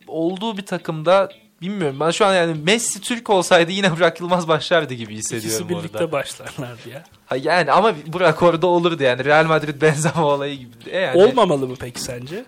olduğu 0.07 0.57
bir 0.57 0.67
takımda 0.67 1.29
bilmiyorum 1.61 1.97
ben 2.01 2.11
şu 2.11 2.27
an 2.27 2.35
yani 2.35 2.55
Messi 2.55 3.01
Türk 3.01 3.31
olsaydı 3.31 3.73
yine 3.73 3.93
Burak 3.97 4.21
Yılmaz 4.21 4.49
başlardı 4.49 4.95
gibi 4.95 5.15
hissediyorum 5.15 5.67
İkisi 5.67 5.69
birlikte 5.69 5.99
orada. 5.99 6.13
başlarlardı 6.13 6.89
ya. 6.89 7.05
Ha 7.27 7.37
yani 7.37 7.73
ama 7.73 7.95
Burak 8.07 8.43
orada 8.43 8.67
olurdu 8.67 9.03
yani 9.03 9.25
Real 9.25 9.45
Madrid 9.45 9.83
Benzema 9.83 10.25
olayı 10.25 10.59
gibi. 10.59 10.73
E 10.87 10.99
yani, 10.99 11.25
Olmamalı 11.25 11.69
mı 11.69 11.75
peki 11.81 12.01
sence? 12.01 12.45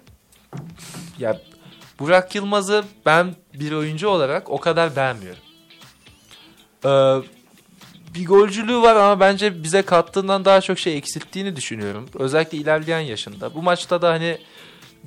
Ya 1.19 1.41
Burak 1.99 2.35
Yılmaz'ı 2.35 2.85
ben 3.07 3.35
bir 3.55 3.73
oyuncu 3.73 4.09
olarak 4.09 4.51
o 4.51 4.61
kadar 4.61 4.97
beğenmiyorum. 4.97 5.43
Ee, 6.85 7.29
bir 8.15 8.27
golcülüğü 8.27 8.83
var 8.83 8.97
ama 8.97 9.21
bence 9.21 9.63
bize 9.63 9.83
kattığından 9.83 10.45
daha 10.45 10.61
çok 10.61 10.79
şey 10.79 10.97
eksilttiğini 10.97 11.57
düşünüyorum. 11.57 12.09
Özellikle 12.15 12.59
ilerleyen 12.59 13.01
yaşında. 13.01 13.55
Bu 13.55 13.63
maçta 13.63 14.03
da 14.03 14.11
hani 14.11 14.39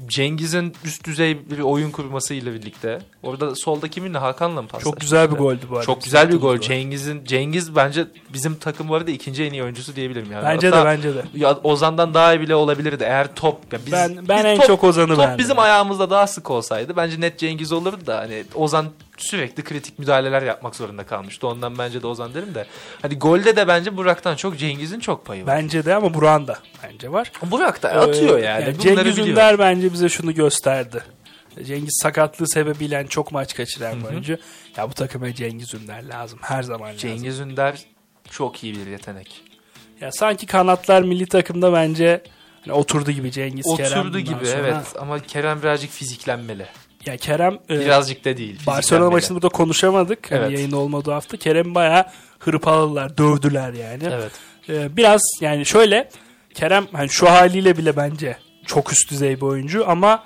Cengiz'in 0.08 0.74
üst 0.86 1.04
düzey 1.06 1.50
bir 1.52 1.60
oyun 1.60 1.92
kurmasıyla 1.92 2.54
birlikte. 2.54 3.00
Orada 3.24 3.56
solda 3.56 3.88
kiminle 3.88 4.18
Hakan'la 4.18 4.62
mı 4.62 4.68
paslaştı? 4.68 4.90
Çok 4.92 5.00
güzel 5.02 5.32
bir 5.32 5.36
goldü 5.36 5.60
bu 5.70 5.74
arada. 5.76 5.86
Çok 5.86 6.04
güzel 6.04 6.30
bir 6.30 6.36
gol. 6.38 6.58
Cengiz'in 6.60 7.26
Cengiz 7.26 7.76
bence 7.76 8.06
bizim 8.34 8.56
takım 8.56 8.90
bu 8.90 8.96
arada 8.96 9.12
ikinci 9.12 9.44
en 9.44 9.54
iyi 9.54 9.64
oyuncusu 9.64 9.96
diyebilirim 9.96 10.32
yani. 10.32 10.44
Bence 10.46 10.70
Hatta 10.70 10.82
de 10.82 10.86
bence 10.86 11.16
de. 11.16 11.24
ya 11.36 11.58
Ozan'dan 11.64 12.14
daha 12.14 12.34
iyi 12.34 12.42
bile 12.42 12.56
olabilirdi 12.56 13.04
eğer 13.04 13.36
top 13.36 13.74
ya 13.74 13.80
biz, 13.86 13.94
Ben 13.94 14.18
ben 14.28 14.38
biz 14.38 14.46
en 14.46 14.58
top- 14.58 14.68
çok 14.68 14.84
Ozan'ı 14.84 15.08
Top 15.08 15.18
beğendim. 15.18 15.38
bizim 15.38 15.60
ayağımızda 15.60 16.10
daha 16.10 16.28
sık 16.28 16.52
olsaydı 16.52 16.94
bence 16.98 17.22
net 17.22 17.40
Cengiz 17.40 17.72
olurdu 17.72 18.06
da 18.08 18.18
hani 18.18 18.44
Ozan 18.56 18.86
sürekli 19.18 19.64
kritik 19.64 20.00
müdahaleler 20.00 20.42
yapmak 20.42 20.76
zorunda 20.76 21.04
kalmıştı. 21.06 21.48
Ondan 21.48 21.78
bence 21.78 22.02
de 22.02 22.08
Ozan 22.08 22.34
derim 22.34 22.56
de. 22.56 22.66
Hani 23.02 23.20
golde 23.20 23.56
de 23.56 23.68
bence 23.68 23.98
Burak'tan 23.98 24.36
çok 24.36 24.58
Cengiz'in 24.58 25.00
çok 25.00 25.26
payı 25.26 25.46
var. 25.46 25.56
Bence 25.58 25.86
de 25.86 25.96
ama 25.96 26.14
Burak'ın 26.14 26.48
da 26.48 26.60
bence 26.84 27.12
var. 27.12 27.32
Burak 27.52 27.84
da 27.84 27.90
atıyor 27.90 28.40
Ee, 28.40 28.42
yani. 28.42 28.76
Bunları 28.80 29.14
Cengiz. 29.14 29.18
Ünder 29.32 29.60
bence 29.60 29.94
bize 29.94 30.10
şunu 30.10 30.34
gösterdi. 30.34 31.04
Cengiz 31.64 32.00
sakatlığı 32.04 32.48
sebebiyle 32.50 33.06
çok 33.10 33.32
maç 33.32 33.56
kaçıran 33.56 34.00
bir 34.02 34.06
oyuncu. 34.06 34.38
Ya 34.78 34.90
bu 34.90 34.94
takıma 34.94 35.34
Cengiz 35.34 35.74
Ünder 35.74 36.04
lazım. 36.04 36.40
Her 36.42 36.64
zaman 36.64 36.88
lazım. 36.88 37.00
Cengiz 37.00 37.40
Ünder 37.40 37.80
çok 38.32 38.64
iyi 38.64 38.76
bir 38.76 38.88
yetenek. 38.88 39.42
Ya 40.02 40.12
sanki 40.12 40.46
kanatlar 40.46 41.02
milli 41.02 41.26
takımda 41.26 41.74
bence 41.74 42.24
hani 42.66 42.74
oturdu 42.74 43.12
gibi 43.12 43.32
Cengiz 43.32 43.66
Kerem 43.78 43.92
Oturdu 44.00 44.08
bundan 44.08 44.24
gibi 44.24 44.46
sonra. 44.46 44.58
evet 44.58 44.76
ama 45.00 45.20
Kerem 45.20 45.62
birazcık 45.62 45.92
fiziklenmeli. 45.92 46.66
Ya 47.08 47.18
Kerem 47.18 47.60
e, 47.70 47.80
Birazcık 47.80 48.26
da 48.26 48.38
değil. 48.38 48.60
Barcelona 48.68 49.10
maçını 49.12 49.36
burada 49.36 49.50
konuşamadık. 49.50 50.32
Hani 50.32 50.40
Evet. 50.40 50.52
yayın 50.52 50.72
olmadığı 50.72 51.12
hafta. 51.12 51.38
Kerem 51.38 51.76
bayağı 51.76 52.06
hırpaladılar, 52.40 53.18
dövdüler 53.18 53.74
yani. 53.74 54.04
Evet. 54.14 54.32
Ee, 54.70 54.98
biraz 54.98 55.22
yani 55.42 55.66
şöyle 55.66 56.10
Kerem 56.54 56.88
hani 56.92 57.10
şu 57.10 57.30
haliyle 57.30 57.78
bile 57.78 57.98
bence 57.98 58.38
çok 58.66 58.92
üst 58.92 59.12
düzey 59.12 59.38
bir 59.38 59.42
oyuncu 59.42 59.90
ama 59.90 60.24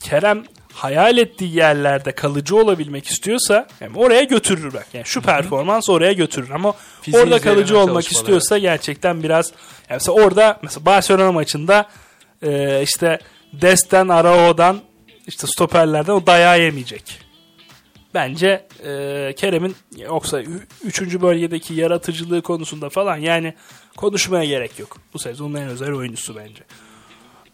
Kerem 0.00 0.44
hayal 0.72 1.18
ettiği 1.18 1.56
yerlerde 1.56 2.12
kalıcı 2.12 2.56
olabilmek 2.56 3.06
istiyorsa 3.06 3.66
yani 3.80 3.98
oraya 3.98 4.22
götürür 4.22 4.74
bak. 4.74 4.86
Yani 4.92 5.06
şu 5.06 5.22
performans 5.22 5.90
oraya 5.90 6.12
götürür 6.12 6.50
ama 6.50 6.74
Fiziği 7.02 7.22
orada 7.22 7.40
kalıcı 7.40 7.78
olmak 7.78 8.12
istiyorsa 8.12 8.58
gerçekten 8.58 9.22
biraz 9.22 9.52
yani 9.90 9.96
mesela 9.96 10.24
orada 10.24 10.58
mesela 10.62 10.86
Barcelona 10.86 11.32
maçında 11.32 11.88
e, 12.42 12.82
işte 12.82 13.18
Des'ten 13.52 14.08
Arao'dan 14.08 14.80
işte 15.26 15.46
stoperlerden 15.46 16.12
o 16.12 16.26
dayağı 16.26 16.60
yemeyecek. 16.60 17.20
Bence 18.14 18.66
e, 18.84 19.34
Kerem'in 19.36 19.76
yoksa 19.96 20.42
3. 20.84 21.00
bölgedeki 21.00 21.74
yaratıcılığı 21.74 22.42
konusunda 22.42 22.88
falan 22.88 23.16
yani 23.16 23.54
konuşmaya 23.96 24.44
gerek 24.44 24.78
yok. 24.78 24.96
Bu 25.14 25.18
sezonun 25.18 25.54
en 25.54 25.68
özel 25.68 25.92
oyuncusu 25.92 26.36
bence. 26.36 26.64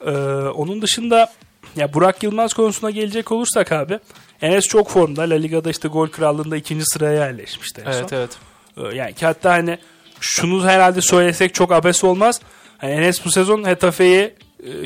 E, 0.06 0.10
onun 0.48 0.82
dışında 0.82 1.32
ya 1.76 1.94
Burak 1.94 2.22
Yılmaz 2.22 2.52
konusuna 2.54 2.90
gelecek 2.90 3.32
olursak 3.32 3.72
abi 3.72 3.98
Enes 4.42 4.64
çok 4.64 4.90
formda. 4.90 5.22
La 5.22 5.34
Liga'da 5.34 5.70
işte 5.70 5.88
gol 5.88 6.08
krallığında 6.08 6.56
ikinci 6.56 6.84
sıraya 6.86 7.12
yerleşmişti 7.26 7.80
son. 7.84 7.92
Evet 7.92 8.12
evet. 8.12 8.38
Ee, 8.76 8.96
Yani 8.96 9.14
ki 9.14 9.26
hatta 9.26 9.50
hani 9.50 9.78
şunu 10.20 10.66
herhalde 10.66 11.00
söylesek 11.00 11.54
çok 11.54 11.72
abes 11.72 12.04
olmaz. 12.04 12.40
Hani 12.78 12.92
Enes 12.92 13.24
bu 13.24 13.30
sezon 13.30 13.64
Hetafe'yi 13.64 14.20
e, 14.20 14.34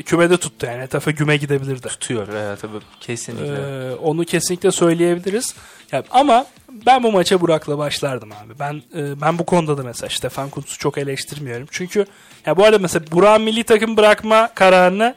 kümede 0.05 0.37
tuttu. 0.37 0.65
Yani 0.65 0.81
Hetafe 0.81 1.11
güme 1.11 1.37
gidebilirdi. 1.37 1.87
Tutuyor 1.87 2.27
evet 2.27 2.61
tabii 2.61 2.77
kesinlikle. 2.99 3.55
Ee, 3.91 3.95
onu 3.95 4.25
kesinlikle 4.25 4.71
söyleyebiliriz. 4.71 5.55
Yani 5.91 6.03
ama 6.11 6.45
ben 6.85 7.03
bu 7.03 7.11
maça 7.11 7.41
Burak'la 7.41 7.77
başlardım 7.77 8.29
abi. 8.31 8.59
Ben 8.59 8.73
e, 8.95 9.21
ben 9.21 9.39
bu 9.39 9.45
konuda 9.45 9.77
da 9.77 9.83
mesela 9.83 10.09
Stefan 10.09 10.49
Kuntz'u 10.49 10.77
çok 10.77 10.97
eleştirmiyorum. 10.97 11.67
Çünkü 11.71 12.05
ya 12.45 12.57
bu 12.57 12.63
arada 12.65 12.79
mesela 12.79 13.05
Burak'ın 13.11 13.41
milli 13.43 13.63
takım 13.63 13.97
bırakma 13.97 14.49
kararını 14.55 15.15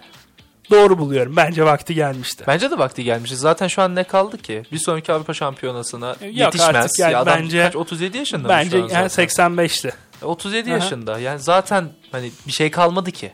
doğru 0.70 0.98
buluyorum. 0.98 1.36
Bence 1.36 1.64
vakti 1.64 1.94
gelmişti. 1.94 2.44
Bence 2.46 2.70
de 2.70 2.78
vakti 2.78 3.04
gelmiş. 3.04 3.30
Zaten 3.30 3.68
şu 3.68 3.82
an 3.82 3.94
ne 3.94 4.04
kaldı 4.04 4.38
ki? 4.38 4.62
Bir 4.72 4.78
sonraki 4.78 5.12
Avrupa 5.12 5.34
Şampiyonası'na 5.34 6.08
Yok 6.08 6.18
yetişmez. 6.22 6.74
artık 6.76 6.98
yani 6.98 7.12
ya 7.12 7.20
adam 7.20 7.38
bence- 7.38 7.62
kaç 7.62 7.76
37 7.76 8.18
yaşında 8.18 8.42
mı 8.42 8.48
Bence 8.48 8.78
yani 8.78 8.88
zaten? 8.90 9.08
85'ti. 9.08 9.92
37 10.22 10.70
Aha. 10.70 10.74
yaşında. 10.76 11.18
Yani 11.18 11.40
zaten 11.40 11.88
hani 12.12 12.30
bir 12.46 12.52
şey 12.52 12.70
kalmadı 12.70 13.10
ki. 13.10 13.32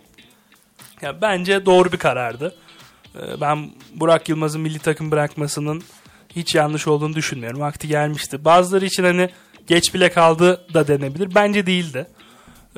Ya 1.03 1.21
bence 1.23 1.67
doğru 1.67 1.93
bir 1.93 1.97
karardı. 1.99 2.55
Ee, 3.17 3.41
Ben 3.41 3.71
Burak 3.95 4.29
Yılmaz'ın 4.29 4.61
milli 4.61 4.79
takım 4.79 5.11
bırakmasının 5.11 5.83
hiç 6.37 6.55
yanlış 6.55 6.89
olduğunu 6.89 7.15
düşünmüyorum. 7.15 7.61
Vakti 7.61 7.89
gelmişti. 7.89 8.45
Bazıları 8.45 8.85
için 8.85 9.05
hani 9.05 9.31
geç 9.67 9.95
bile 9.95 10.11
kaldı 10.13 10.67
da 10.75 10.89
denebilir. 10.89 11.35
Bence 11.35 11.67
değildi. 11.67 12.07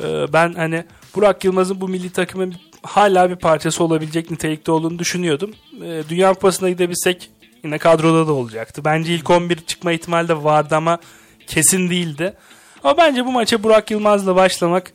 Ee, 0.03 0.33
Ben 0.33 0.53
hani 0.55 0.85
Burak 1.15 1.45
Yılmaz'ın 1.45 1.81
bu 1.81 1.89
milli 1.89 2.11
takımın 2.11 2.55
hala 2.83 3.31
bir 3.31 3.37
parçası 3.37 3.85
olabilecek 3.85 4.31
nitelikte 4.31 4.73
olduğunu 4.73 4.99
düşünüyordum. 4.99 5.51
Ee, 5.85 6.03
Dünya 6.09 6.35
Kupası'na 6.35 6.71
gidebilsek 6.71 7.31
yine 7.65 7.79
kadroda 7.79 8.27
da 8.27 8.33
olacaktı. 8.33 8.85
Bence 8.85 9.15
ilk 9.15 9.31
11 9.31 9.57
çıkma 9.57 9.93
ihtimali 9.93 10.29
de 10.29 10.45
vardı 10.45 10.77
ama 10.77 10.99
kesin 11.47 11.91
değildi. 11.91 12.35
Ama 12.85 12.97
bence 12.97 13.25
bu 13.25 13.33
maça 13.33 13.63
Burak 13.63 13.91
Yılmaz'la 13.91 14.37
başlamak 14.37 14.93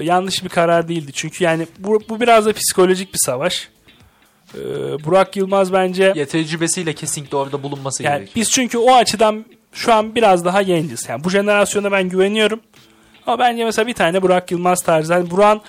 yanlış 0.00 0.44
bir 0.44 0.48
karar 0.48 0.88
değildi. 0.88 1.12
Çünkü 1.14 1.44
yani 1.44 1.66
bu, 1.78 2.00
bu 2.08 2.20
biraz 2.20 2.46
da 2.46 2.52
psikolojik 2.52 3.12
bir 3.14 3.18
savaş. 3.24 3.68
Ee, 4.54 4.58
Burak 5.04 5.36
Yılmaz 5.36 5.72
bence 5.72 6.12
Ya 6.16 6.26
tecrübesiyle 6.26 6.92
kesinlikle 6.92 7.36
orada 7.36 7.62
bulunması 7.62 8.02
yani 8.02 8.14
gerekiyor. 8.14 8.36
biz 8.36 8.50
çünkü 8.50 8.78
o 8.78 8.94
açıdan 8.94 9.44
şu 9.72 9.92
an 9.92 10.14
biraz 10.14 10.44
daha 10.44 10.62
genciz. 10.62 11.08
Yani 11.08 11.24
bu 11.24 11.30
jenerasyona 11.30 11.92
ben 11.92 12.08
güveniyorum. 12.08 12.60
Ama 13.26 13.38
bence 13.38 13.64
mesela 13.64 13.86
bir 13.86 13.94
tane 13.94 14.22
Burak 14.22 14.50
Yılmaz 14.50 14.80
tarzı. 14.80 15.12
Yani 15.12 15.30
Burak'ın 15.30 15.60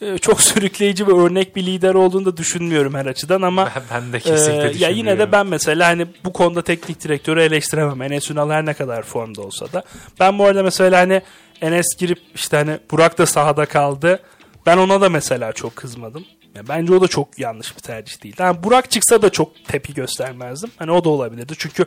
e, 0.00 0.18
çok 0.18 0.40
sürükleyici 0.50 1.06
ve 1.06 1.12
örnek 1.12 1.56
bir 1.56 1.66
lider 1.66 1.94
olduğunu 1.94 2.24
da 2.24 2.36
düşünmüyorum 2.36 2.94
her 2.94 3.06
açıdan 3.06 3.42
ama 3.42 3.68
Ben, 3.76 3.82
ben 3.94 4.12
de 4.12 4.16
ee, 4.16 4.20
kesinlikle 4.20 4.84
ya 4.84 4.90
yine 4.90 5.18
de 5.18 5.32
ben 5.32 5.46
mesela 5.46 5.88
hani 5.88 6.06
bu 6.24 6.32
konuda 6.32 6.62
teknik 6.62 7.04
direktörü 7.04 7.40
eleştiremem. 7.40 8.02
Enes 8.02 8.30
Ünal 8.30 8.50
her 8.50 8.66
ne 8.66 8.74
kadar 8.74 9.02
formda 9.02 9.42
olsa 9.42 9.72
da. 9.72 9.82
Ben 10.20 10.38
bu 10.38 10.44
arada 10.44 10.62
mesela 10.62 11.00
hani 11.00 11.22
Enes 11.62 11.96
girip 11.98 12.18
işte 12.34 12.56
hani 12.56 12.78
Burak 12.90 13.18
da 13.18 13.26
sahada 13.26 13.66
kaldı. 13.66 14.22
Ben 14.66 14.76
ona 14.76 15.00
da 15.00 15.08
mesela 15.08 15.52
çok 15.52 15.76
kızmadım. 15.76 16.24
Ya 16.54 16.68
bence 16.68 16.94
o 16.94 17.00
da 17.00 17.08
çok 17.08 17.38
yanlış 17.38 17.76
bir 17.76 17.82
tercih 17.82 18.22
değil. 18.22 18.34
Yani 18.38 18.62
Burak 18.62 18.90
çıksa 18.90 19.22
da 19.22 19.30
çok 19.30 19.64
tepki 19.64 19.94
göstermezdim. 19.94 20.70
Hani 20.76 20.90
o 20.90 21.04
da 21.04 21.08
olabilirdi. 21.08 21.52
Çünkü 21.58 21.84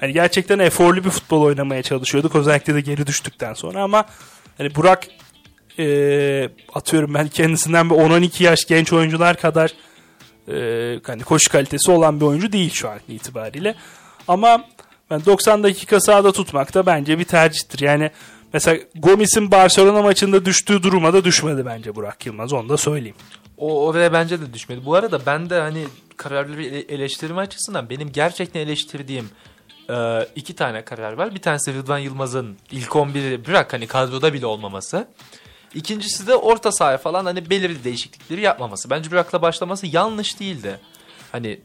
hani 0.00 0.12
gerçekten 0.12 0.58
eforlu 0.58 1.04
bir 1.04 1.10
futbol 1.10 1.42
oynamaya 1.42 1.82
çalışıyorduk. 1.82 2.36
Özellikle 2.36 2.74
de 2.74 2.80
geri 2.80 3.06
düştükten 3.06 3.54
sonra 3.54 3.82
ama 3.82 4.04
hani 4.58 4.74
Burak 4.74 5.06
e, 5.78 6.48
atıyorum 6.74 7.14
ben 7.14 7.28
kendisinden 7.28 7.90
bir 7.90 7.94
10-12 7.94 8.42
yaş 8.42 8.64
genç 8.64 8.92
oyuncular 8.92 9.36
kadar 9.36 9.72
e, 10.48 11.00
hani 11.06 11.22
koşu 11.22 11.50
kalitesi 11.52 11.90
olan 11.90 12.20
bir 12.20 12.24
oyuncu 12.24 12.52
değil 12.52 12.70
şu 12.74 12.88
an 12.88 12.98
itibariyle. 13.08 13.74
Ama 14.28 14.64
ben 15.10 15.24
90 15.24 15.62
dakika 15.62 16.00
sahada 16.00 16.32
tutmak 16.32 16.74
da 16.74 16.86
bence 16.86 17.18
bir 17.18 17.24
tercihtir. 17.24 17.80
Yani 17.80 18.10
mesela 18.52 18.78
Gomis'in 18.94 19.50
Barcelona 19.50 20.02
maçında 20.02 20.44
düştüğü 20.44 20.82
duruma 20.82 21.12
da 21.12 21.24
düşmedi 21.24 21.66
bence 21.66 21.94
Burak 21.94 22.26
Yılmaz. 22.26 22.52
Onu 22.52 22.68
da 22.68 22.76
söyleyeyim. 22.76 23.16
O 23.56 23.86
oraya 23.86 24.12
bence 24.12 24.40
de 24.40 24.52
düşmedi. 24.54 24.84
Bu 24.84 24.94
arada 24.94 25.26
ben 25.26 25.50
de 25.50 25.60
hani 25.60 25.84
kararları 26.16 26.62
ele- 26.64 26.94
eleştirme 26.94 27.40
açısından 27.40 27.90
benim 27.90 28.12
gerçekten 28.12 28.60
eleştirdiğim 28.60 29.30
e, 29.90 30.26
iki 30.36 30.54
tane 30.56 30.84
karar 30.84 31.12
var. 31.12 31.34
Bir 31.34 31.40
tanesi 31.42 31.74
Rıdvan 31.74 31.98
Yılmaz'ın 31.98 32.56
ilk 32.72 32.88
11'i 32.88 33.46
bırak 33.46 33.72
hani 33.72 33.86
kadroda 33.86 34.32
bile 34.32 34.46
olmaması. 34.46 35.08
İkincisi 35.74 36.26
de 36.26 36.34
orta 36.36 36.72
sahaya 36.72 36.98
falan 36.98 37.24
hani 37.24 37.50
belirli 37.50 37.84
değişiklikleri 37.84 38.40
yapmaması. 38.40 38.90
Bence 38.90 39.10
Burak'la 39.10 39.42
başlaması 39.42 39.86
yanlış 39.86 40.40
değildi. 40.40 40.80
Hani 41.32 41.60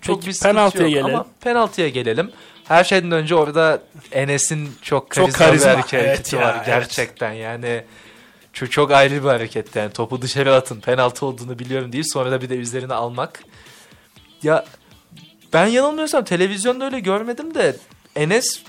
çok 0.00 0.22
Peki, 0.22 0.34
bir 0.36 0.40
penaltıya 0.42 0.84
yok 0.84 0.92
gelelim. 0.94 1.14
ama 1.14 1.26
penaltıya 1.40 1.88
gelelim. 1.88 2.30
Her 2.72 2.84
şeyden 2.84 3.10
önce 3.10 3.34
orada 3.34 3.82
Enes'in 4.12 4.70
çok 4.82 5.10
karizma, 5.10 5.32
Çok 5.32 5.38
karizma, 5.38 5.66
bir 5.70 5.72
hareket- 5.74 5.94
evet 5.94 6.08
hareketi 6.08 6.36
ya, 6.36 6.42
var 6.42 6.54
evet. 6.56 6.66
gerçekten 6.66 7.32
yani. 7.32 7.84
Çok, 8.52 8.72
çok 8.72 8.90
ayrı 8.92 9.14
bir 9.24 9.28
hareket 9.28 9.76
yani 9.76 9.92
topu 9.92 10.22
dışarı 10.22 10.54
atın 10.54 10.80
penaltı 10.80 11.26
olduğunu 11.26 11.58
biliyorum 11.58 11.92
değil 11.92 12.04
sonra 12.12 12.30
da 12.30 12.42
bir 12.42 12.48
de 12.50 12.54
üzerine 12.56 12.94
almak. 12.94 13.44
Ya 14.42 14.64
ben 15.52 15.66
yanılmıyorsam 15.66 16.24
televizyonda 16.24 16.84
öyle 16.84 17.00
görmedim 17.00 17.54
de 17.54 17.76
Enes 18.16 18.62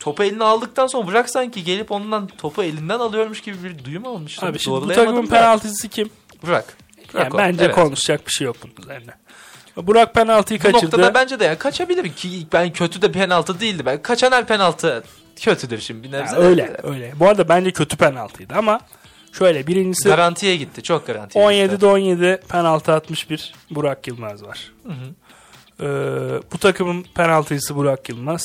topu 0.00 0.24
eline 0.24 0.44
aldıktan 0.44 0.86
sonra 0.86 1.06
bırak 1.06 1.30
sanki 1.30 1.64
gelip 1.64 1.92
ondan 1.92 2.26
topu 2.26 2.62
elinden 2.62 2.98
alıyormuş 2.98 3.40
gibi 3.40 3.64
bir 3.64 3.84
duyum 3.84 4.06
almıştım. 4.06 4.48
Abi 4.48 4.58
şimdi 4.58 4.80
bu 4.82 4.88
takımın 4.88 5.26
penaltısı 5.26 5.88
kim? 5.88 6.10
Burak. 6.42 6.76
Burak 7.14 7.24
Yani 7.24 7.34
o. 7.34 7.38
bence 7.38 7.64
Evet. 7.64 7.74
konuşacak 7.74 8.26
bir 8.26 8.32
şey 8.32 8.44
yok 8.44 8.56
bunun 8.62 8.74
üzerine. 8.82 9.12
Burak 9.76 10.14
penaltıyı 10.14 10.60
Bu 10.60 10.62
kaçırdı. 10.62 10.84
noktada 10.84 11.14
bence 11.14 11.40
de 11.40 11.44
yani 11.44 11.58
kaçabilir 11.58 12.12
ki 12.12 12.46
ben 12.52 12.72
kötü 12.72 13.02
de 13.02 13.12
penaltı 13.12 13.60
değildi. 13.60 13.86
Ben 13.86 14.02
kaçan 14.02 14.32
her 14.32 14.46
penaltı 14.46 15.04
kötüdür 15.36 15.78
şimdi 15.80 16.02
bir 16.02 16.12
nebze. 16.12 16.36
öyle 16.36 16.76
öyle. 16.82 17.12
Bu 17.20 17.28
arada 17.28 17.48
bence 17.48 17.70
kötü 17.70 17.96
penaltıydı 17.96 18.54
ama 18.54 18.80
şöyle 19.32 19.66
birincisi 19.66 20.08
Garantiye 20.08 20.56
gitti. 20.56 20.82
Çok 20.82 21.06
garantiye 21.06 21.44
17'de 21.44 21.72
gitti. 21.74 21.86
17 21.86 22.40
penaltı 22.48 22.92
atmış 22.92 23.30
bir 23.30 23.54
Burak 23.70 24.06
Yılmaz 24.06 24.42
var. 24.44 24.72
Ee, 25.80 25.84
bu 26.52 26.58
takımın 26.58 27.02
penaltıcısı 27.14 27.76
Burak 27.76 28.08
Yılmaz. 28.08 28.44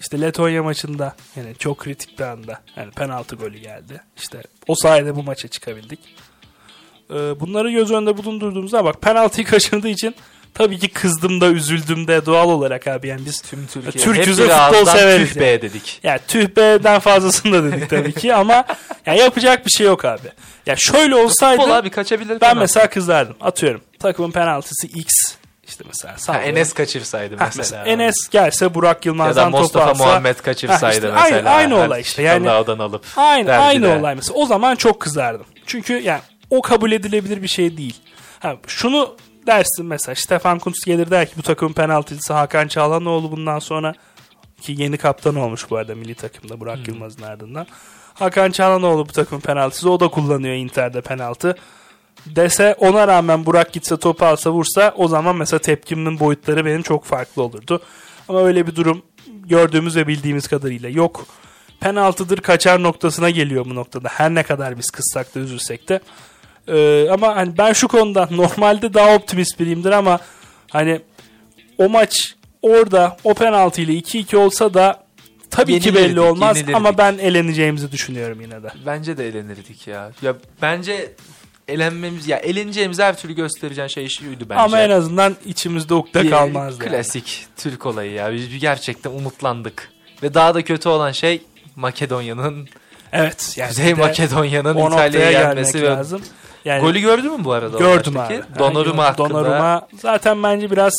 İşte 0.00 0.20
Letonya 0.20 0.62
maçında 0.62 1.14
yani 1.36 1.54
çok 1.58 1.78
kritik 1.78 2.18
bir 2.18 2.24
anda 2.24 2.60
yani 2.76 2.90
penaltı 2.90 3.36
golü 3.36 3.58
geldi. 3.58 4.00
İşte 4.16 4.42
o 4.68 4.74
sayede 4.74 5.16
bu 5.16 5.22
maça 5.22 5.48
çıkabildik. 5.48 5.98
Ee, 7.14 7.40
bunları 7.40 7.70
göz 7.70 7.90
önünde 7.90 8.16
bulundurduğumuzda 8.16 8.84
bak 8.84 9.02
penaltıyı 9.02 9.46
kaçırdığı 9.50 9.88
için 9.88 10.14
tabii 10.54 10.78
ki 10.78 10.88
kızdım 10.88 11.40
da 11.40 11.46
üzüldüm 11.46 12.06
de 12.08 12.26
doğal 12.26 12.48
olarak 12.48 12.86
abi 12.88 13.08
yani 13.08 13.20
biz 13.26 13.40
Tüm 13.42 13.66
Türkiye. 13.66 14.26
Bir 14.26 14.32
futbol 14.34 14.84
severiz 14.84 15.32
Tüh 15.34 15.40
be 15.40 15.62
dedik. 15.62 16.00
ya 16.02 16.18
tüh 16.28 16.48
be'den 16.56 17.00
fazlasını 17.00 17.52
da 17.52 17.72
dedik 17.72 17.90
tabii 17.90 18.12
ki 18.12 18.34
ama 18.34 18.64
ya 19.06 19.14
yapacak 19.14 19.66
bir 19.66 19.70
şey 19.70 19.86
yok 19.86 20.04
abi. 20.04 20.28
Ya 20.66 20.74
şöyle 20.78 21.14
olsaydı 21.14 21.60
Futbol 21.60 21.74
abi 21.74 21.90
kaçabilir. 21.90 22.30
ben 22.30 22.38
penaltı. 22.38 22.58
mesela 22.60 22.86
kızardım. 22.90 23.36
Atıyorum. 23.40 23.80
Takımın 23.98 24.30
penaltısı 24.30 24.86
X. 24.86 25.08
İşte 25.68 25.84
mesela. 25.88 26.14
Ha, 26.14 26.18
sallıyorum. 26.18 26.50
Enes 26.50 26.72
kaçırsaydı 26.72 27.36
Ha, 27.36 27.44
mesela. 27.56 27.62
mesela 27.78 27.84
Enes 27.84 28.14
gelse 28.30 28.74
Burak 28.74 28.96
ya 28.96 29.02
da 29.02 29.08
Yılmaz'dan 29.08 29.50
topu 29.50 29.62
Mustafa 29.62 29.90
alsa. 29.90 30.04
Muhammed 30.04 30.36
Ha, 30.36 30.42
kaçırsaydı 30.42 30.94
işte 30.96 31.10
mesela. 31.14 31.36
aynı- 31.36 31.50
aynı 31.50 31.76
olay 31.86 32.00
işte. 32.00 32.22
Yani- 32.22 32.50
alıp. 32.50 33.04
Aynı 33.16 33.52
aynı 33.56 33.98
olay 33.98 34.14
mesela. 34.14 34.38
O 34.38 34.46
zaman 34.46 34.76
çok 34.76 35.00
kızardım. 35.00 35.46
Çünkü 35.66 35.92
yani 35.94 36.20
o 36.56 36.62
kabul 36.62 36.92
edilebilir 36.92 37.42
bir 37.42 37.48
şey 37.48 37.76
değil. 37.76 37.96
Ha, 38.40 38.56
şunu 38.66 39.16
dersin 39.46 39.86
mesela 39.86 40.14
Stefan 40.14 40.58
Kuntz 40.58 40.84
gelir 40.84 41.10
der 41.10 41.26
ki 41.28 41.32
bu 41.36 41.42
takımın 41.42 41.72
penaltıcısı 41.72 42.32
Hakan 42.32 42.68
Çağlanoğlu 42.68 43.32
bundan 43.32 43.58
sonra 43.58 43.94
ki 44.60 44.74
yeni 44.78 44.96
kaptan 44.96 45.34
olmuş 45.34 45.70
bu 45.70 45.76
arada 45.76 45.94
milli 45.94 46.14
takımda 46.14 46.60
Burak 46.60 46.88
Yılmaz'ın 46.88 47.22
ardından. 47.22 47.66
Hakan 48.14 48.50
Çağlanoğlu 48.50 49.08
bu 49.08 49.12
takımın 49.12 49.40
penaltısı. 49.40 49.90
O 49.90 50.00
da 50.00 50.08
kullanıyor 50.08 50.54
Inter'de 50.54 51.00
penaltı. 51.00 51.56
dese 52.26 52.74
ona 52.78 53.08
rağmen 53.08 53.46
Burak 53.46 53.72
gitse 53.72 53.96
topu 53.96 54.24
alsa 54.24 54.50
vursa 54.50 54.94
o 54.96 55.08
zaman 55.08 55.36
mesela 55.36 55.60
tepkimin 55.60 56.20
boyutları 56.20 56.64
benim 56.64 56.82
çok 56.82 57.04
farklı 57.04 57.42
olurdu. 57.42 57.82
Ama 58.28 58.42
öyle 58.42 58.66
bir 58.66 58.76
durum 58.76 59.02
gördüğümüz 59.26 59.96
ve 59.96 60.06
bildiğimiz 60.06 60.48
kadarıyla 60.48 60.88
yok. 60.88 61.26
Penaltıdır 61.80 62.38
kaçar 62.38 62.82
noktasına 62.82 63.30
geliyor 63.30 63.64
bu 63.64 63.74
noktada. 63.74 64.08
Her 64.08 64.34
ne 64.34 64.42
kadar 64.42 64.78
biz 64.78 64.90
kızsak 64.90 65.34
da 65.34 65.40
üzülsek 65.40 65.88
de. 65.88 66.00
Ee, 66.68 67.08
ama 67.10 67.36
hani 67.36 67.58
ben 67.58 67.72
şu 67.72 67.88
konuda 67.88 68.28
normalde 68.30 68.94
daha 68.94 69.14
optimist 69.14 69.60
biriyimdir 69.60 69.90
ama 69.92 70.18
hani 70.70 71.00
o 71.78 71.88
maç 71.88 72.34
orada 72.62 73.16
o 73.24 73.34
penaltı 73.34 73.80
ile 73.80 73.92
2-2 73.92 74.36
olsa 74.36 74.74
da 74.74 75.04
tabii 75.50 75.80
ki 75.80 75.94
belli 75.94 76.02
Yenilirdik, 76.02 76.22
olmaz 76.24 76.56
yenilirdik. 76.56 76.76
ama 76.76 76.98
ben 76.98 77.18
eleneceğimizi 77.18 77.92
düşünüyorum 77.92 78.40
yine 78.40 78.62
de. 78.62 78.68
Bence 78.86 79.16
de 79.16 79.28
elenirdik 79.28 79.86
ya. 79.86 80.10
Ya 80.22 80.34
bence 80.62 81.12
elenmemiz 81.68 82.28
ya 82.28 82.36
eleneceğimiz 82.36 82.98
her 82.98 83.18
türlü 83.18 83.34
göstereceğin 83.34 83.88
şey 83.88 84.08
şuydu 84.08 84.44
bence. 84.48 84.60
Ama 84.60 84.80
en 84.80 84.90
azından 84.90 85.36
içimizde 85.46 85.94
ukde 85.94 86.30
kalmazdı. 86.30 86.84
yani. 86.84 86.92
Klasik 86.92 87.46
Türk 87.56 87.86
olayı 87.86 88.12
ya. 88.12 88.32
Biz 88.32 88.58
gerçekten 88.58 89.10
umutlandık. 89.10 89.88
Ve 90.22 90.34
daha 90.34 90.54
da 90.54 90.62
kötü 90.62 90.88
olan 90.88 91.12
şey 91.12 91.42
Makedonya'nın 91.76 92.68
Evet. 93.12 93.54
Yani 93.56 93.68
Kuzey 93.68 93.94
Makedonya'nın 93.94 94.86
İtalya'ya 94.86 95.32
gelmesi 95.32 95.82
ve 95.82 95.86
lazım. 95.86 96.22
Yani 96.64 96.80
golü 96.80 97.00
gördün 97.00 97.32
mü 97.38 97.44
bu 97.44 97.52
arada? 97.52 97.78
gördüm 97.78 98.16
abi. 98.16 98.42
Donnarumma 98.58 99.02
Yani 99.04 99.10
hakkında. 99.10 99.28
Donnarumma 99.30 99.88
zaten 100.02 100.42
bence 100.42 100.70
biraz 100.70 100.92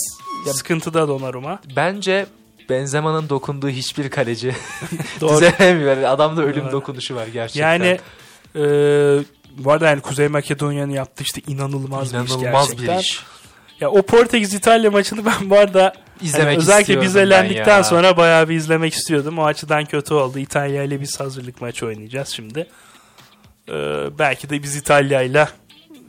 sıkıntıda 0.45 1.07
Donnarumma. 1.07 1.59
Bence 1.75 2.25
Benzema'nın 2.69 3.29
dokunduğu 3.29 3.69
hiçbir 3.69 4.09
kaleci 4.09 4.55
Doğru. 5.21 5.35
düzelemiyor. 5.35 5.97
Adamda 5.97 6.43
ölüm 6.43 6.63
Doğru. 6.63 6.71
dokunuşu 6.71 7.15
var 7.15 7.27
gerçekten. 7.27 7.71
Yani 7.71 7.99
e, 8.55 8.61
bu 9.57 9.71
arada 9.71 9.87
yani 9.87 10.01
Kuzey 10.01 10.27
Makedonya'nın 10.27 10.91
yaptığı 10.91 11.23
işte 11.23 11.41
inanılmaz, 11.47 12.13
bir 12.13 12.19
iş 12.19 12.31
inanılmaz 12.31 12.67
gerçekten. 12.69 12.97
bir 12.97 13.03
iş. 13.03 13.23
Ya 13.81 13.89
o 13.89 14.01
Portekiz 14.01 14.53
İtalya 14.53 14.91
maçını 14.91 15.25
ben 15.25 15.49
bu 15.49 15.57
arada 15.57 15.93
İzlemek 16.21 16.47
hani 16.47 16.57
özellikle 16.57 17.01
biz 17.01 17.15
elendikten 17.15 17.81
sonra 17.81 18.17
bayağı 18.17 18.49
bir 18.49 18.55
izlemek 18.55 18.93
istiyordum. 18.93 19.39
O 19.39 19.45
açıdan 19.45 19.85
kötü 19.85 20.13
oldu. 20.13 20.39
İtalya 20.39 20.83
ile 20.83 21.01
biz 21.01 21.19
hazırlık 21.19 21.61
maçı 21.61 21.85
oynayacağız 21.85 22.29
şimdi. 22.29 22.67
Ee, 23.69 23.73
belki 24.19 24.49
de 24.49 24.63
biz 24.63 24.75
İtalya 24.75 25.21
ile 25.21 25.47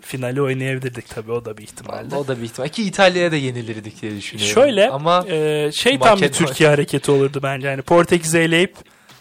finali 0.01 0.43
oynayabilirdik 0.43 1.09
tabii 1.09 1.33
o 1.33 1.45
da 1.45 1.57
bir 1.57 1.63
ihtimalde. 1.63 2.17
O 2.17 2.29
da 2.29 2.39
bir 2.39 2.43
ihtimal. 2.43 2.69
Ki 2.69 2.83
İtalya'ya 2.83 3.33
da 3.33 3.37
yenilirdik 3.37 4.03
diye 4.03 4.17
düşünüyorum. 4.17 4.55
Şöyle 4.55 4.91
Ama 4.91 5.25
e, 5.29 5.71
şey 5.73 5.99
tam 5.99 6.21
bir 6.21 6.33
Türkiye 6.33 6.69
hareketi 6.69 7.11
olurdu 7.11 7.41
bence. 7.43 7.69
Yani 7.69 7.83
Portekiz'i 7.83 8.39
eleyip 8.39 8.75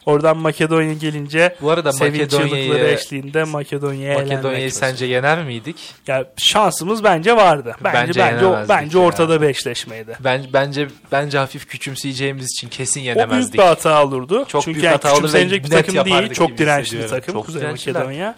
oradan 0.06 0.38
Makedonya 0.38 0.94
gelince 0.94 1.56
bu 1.62 1.72
arada 1.72 1.92
sevinç 1.94 2.20
Makedonya'yı 2.34 2.74
eşliğinde 2.88 3.44
Makedonya'ya 3.44 4.20
Makedonya'yı 4.20 4.72
sence 4.72 5.06
yener 5.06 5.44
miydik? 5.44 5.94
Ya 6.08 6.26
şansımız 6.38 7.04
bence 7.04 7.36
vardı. 7.36 7.76
Bence 7.84 7.98
Bence 8.00 8.20
bence 8.20 8.46
yenemezdik 8.46 8.70
bence 8.70 9.00
ya. 9.00 9.06
ortada 9.06 9.42
bir 9.42 9.48
eşleşmeydi. 9.50 10.18
Ben 10.20 10.46
bence 10.54 10.88
bence 11.12 11.38
hafif 11.38 11.68
küçümseyeceğimiz 11.68 12.46
için 12.52 12.70
kesin 12.70 13.00
O 13.02 13.04
büyük 13.04 13.18
yenemezdik. 13.18 13.54
bir 13.54 13.60
hata 13.64 14.06
olurdu. 14.06 14.46
Çok 14.48 14.64
Çünkü 14.64 14.76
büyük 14.76 14.86
yani 14.86 14.92
hata 14.94 15.14
küçümsenecek 15.14 15.64
bir 15.66 15.70
takım 15.70 16.06
değil. 16.06 16.34
Çok 16.34 16.58
dirençli 16.58 17.00
bir 17.00 17.08
takım 17.08 17.34
Çok 17.34 17.46
Kuzey 17.46 17.62
dirençliler. 17.62 18.02
Makedonya. 18.04 18.36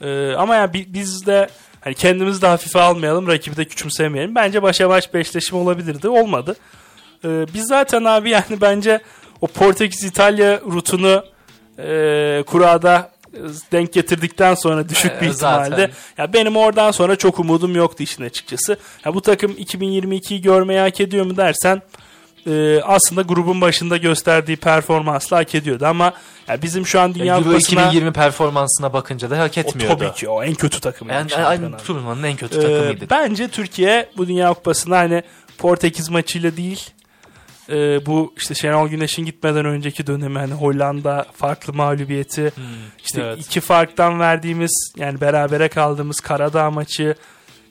Ee, 0.00 0.32
ama 0.34 0.54
yani 0.56 0.72
bi- 0.74 0.86
biz 0.94 1.26
de 1.26 1.48
hani 1.80 1.94
kendimizi 1.94 2.42
de 2.42 2.46
hafife 2.46 2.80
almayalım, 2.80 3.26
rakibi 3.28 3.56
de 3.56 3.64
küçümsemeyelim. 3.64 4.34
Bence 4.34 4.62
başa 4.62 4.88
baş 4.88 5.14
bir 5.14 5.18
eşleşme 5.18 5.58
olabilirdi. 5.58 6.08
Olmadı. 6.08 6.56
Ee, 7.24 7.46
biz 7.54 7.66
zaten 7.66 8.04
abi 8.04 8.30
yani 8.30 8.60
bence 8.60 9.00
o 9.44 9.46
Portekiz-İtalya 9.46 10.60
rutunu 10.60 11.24
e, 11.78 12.42
kurada 12.46 13.10
e, 13.34 13.38
denk 13.72 13.92
getirdikten 13.92 14.54
sonra 14.54 14.88
düşük 14.88 15.12
Ee, 15.12 15.20
bir 15.20 15.26
ihtimalle. 15.30 15.70
zaten. 15.70 15.90
Ya 16.18 16.32
benim 16.32 16.56
oradan 16.56 16.90
sonra 16.90 17.16
çok 17.16 17.38
umudum 17.40 17.74
yoktu 17.76 18.02
işin 18.02 18.24
açıkçası. 18.24 18.78
Ya 19.04 19.14
bu 19.14 19.20
takım 19.20 19.52
2022'yi 19.52 20.40
görmeyi 20.42 20.80
hak 20.80 21.00
ediyor 21.00 21.26
mu 21.26 21.36
dersen 21.36 21.82
e, 22.46 22.80
aslında 22.82 23.22
grubun 23.22 23.60
başında 23.60 23.96
gösterdiği 23.96 24.56
performansla 24.56 25.36
hak 25.36 25.54
ediyordu 25.54 25.86
ama 25.86 26.12
ya 26.48 26.62
bizim 26.62 26.86
şu 26.86 27.00
an 27.00 27.14
Dünya 27.14 27.34
Euro 27.36 27.44
Kupası'na 27.44 27.80
2020 27.80 28.12
performansına 28.12 28.92
bakınca 28.92 29.30
da 29.30 29.38
hak 29.38 29.58
o 29.58 29.60
etmiyordu. 29.60 29.98
tabii 29.98 30.12
ki 30.14 30.28
o 30.28 30.42
en 30.42 30.54
kötü 30.54 30.80
takım. 30.80 31.08
Yani, 31.08 31.30
yani 31.32 31.70
turnuvanın 31.86 32.22
en 32.22 32.36
kötü 32.36 32.58
Ee, 32.58 32.62
takımıydı. 32.62 33.06
bence 33.10 33.48
Türkiye 33.48 34.08
bu 34.16 34.28
Dünya 34.28 34.52
Kupası'na 34.52 34.96
hani 34.98 35.22
Portekiz 35.58 36.08
maçıyla 36.10 36.56
değil 36.56 36.90
e, 37.68 38.06
bu 38.06 38.34
işte 38.36 38.54
Şenol 38.54 38.88
Güneş'in 38.88 39.24
gitmeden 39.24 39.64
önceki 39.64 40.06
dönemi 40.06 40.38
hani 40.38 40.52
Hollanda 40.52 41.26
farklı 41.32 41.72
mağlubiyeti 41.72 42.52
Hmm, 42.54 42.64
işte 43.04 43.22
evet. 43.22 43.38
iki 43.38 43.60
farktan 43.60 44.20
verdiğimiz 44.20 44.92
yani 44.96 45.20
berabere 45.20 45.68
kaldığımız 45.68 46.20
Karadağ 46.20 46.70
maçı 46.70 47.14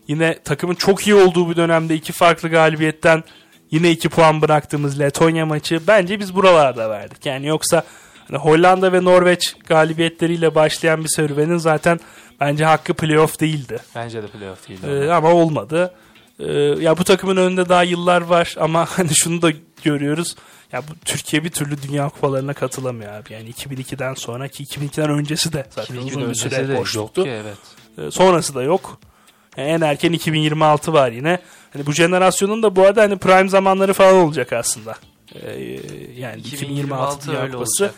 yine 0.07 0.39
takımın 0.39 0.75
çok 0.75 1.07
iyi 1.07 1.15
olduğu 1.15 1.49
bir 1.49 1.55
dönemde 1.55 1.95
iki 1.95 2.13
farklı 2.13 2.49
galibiyetten 2.49 3.23
yine 3.71 3.91
iki 3.91 4.09
puan 4.09 4.41
bıraktığımız 4.41 4.99
Letonya 4.99 5.45
maçı 5.45 5.79
bence 5.87 6.19
biz 6.19 6.35
buralarda 6.35 6.89
verdik. 6.89 7.25
Yani 7.25 7.47
yoksa 7.47 7.83
hani 8.27 8.37
Hollanda 8.37 8.93
ve 8.93 9.03
Norveç 9.03 9.55
galibiyetleriyle 9.67 10.55
başlayan 10.55 11.03
bir 11.03 11.09
serüvenin 11.09 11.57
zaten 11.57 11.99
bence 12.39 12.65
hakkı 12.65 12.93
playoff 12.93 13.39
değildi. 13.39 13.79
Bence 13.95 14.23
de 14.23 14.27
playoff 14.27 14.69
değildi. 14.69 14.87
Ee, 14.87 15.09
ama 15.09 15.33
olmadı. 15.33 15.93
Ee, 16.47 16.83
ya 16.83 16.97
bu 16.97 17.03
takımın 17.03 17.37
önünde 17.37 17.69
daha 17.69 17.83
yıllar 17.83 18.21
var 18.21 18.55
ama 18.59 18.85
hani 18.89 19.15
şunu 19.15 19.41
da 19.41 19.51
görüyoruz. 19.83 20.35
Ya 20.71 20.81
bu 20.81 21.05
Türkiye 21.05 21.43
bir 21.43 21.49
türlü 21.49 21.81
Dünya 21.81 22.09
Kupalarına 22.09 22.53
katılamıyor 22.53 23.13
abi. 23.13 23.33
Yani 23.33 23.51
2002'den 23.51 24.13
sonraki 24.13 24.63
2002'den 24.63 25.09
öncesi 25.09 25.53
de 25.53 25.65
zaten 25.69 25.95
2002 25.95 26.17
uzun 26.17 26.29
bir 26.29 26.35
süre 26.35 26.67
de 26.67 26.77
boşluktu. 26.77 27.23
ki, 27.23 27.29
evet. 27.29 27.57
Ee, 27.97 28.11
sonrası 28.11 28.55
da 28.55 28.63
yok. 28.63 28.99
Yani 29.57 29.69
en 29.69 29.81
erken 29.81 30.11
2026 30.11 30.93
var 30.93 31.11
yine. 31.11 31.39
Hani 31.73 31.85
bu 31.85 31.91
jenerasyonun 31.91 32.63
da 32.63 32.75
bu 32.75 32.81
arada 32.81 33.01
hani 33.01 33.17
prime 33.17 33.49
zamanları 33.49 33.93
falan 33.93 34.15
olacak 34.15 34.53
aslında. 34.53 34.95
Ee, 35.35 35.79
yani 36.17 36.39
2026 36.39 37.27
Dünya 37.27 37.41
öyle 37.41 37.51
Kupası. 37.53 37.83
olacak. 37.83 37.95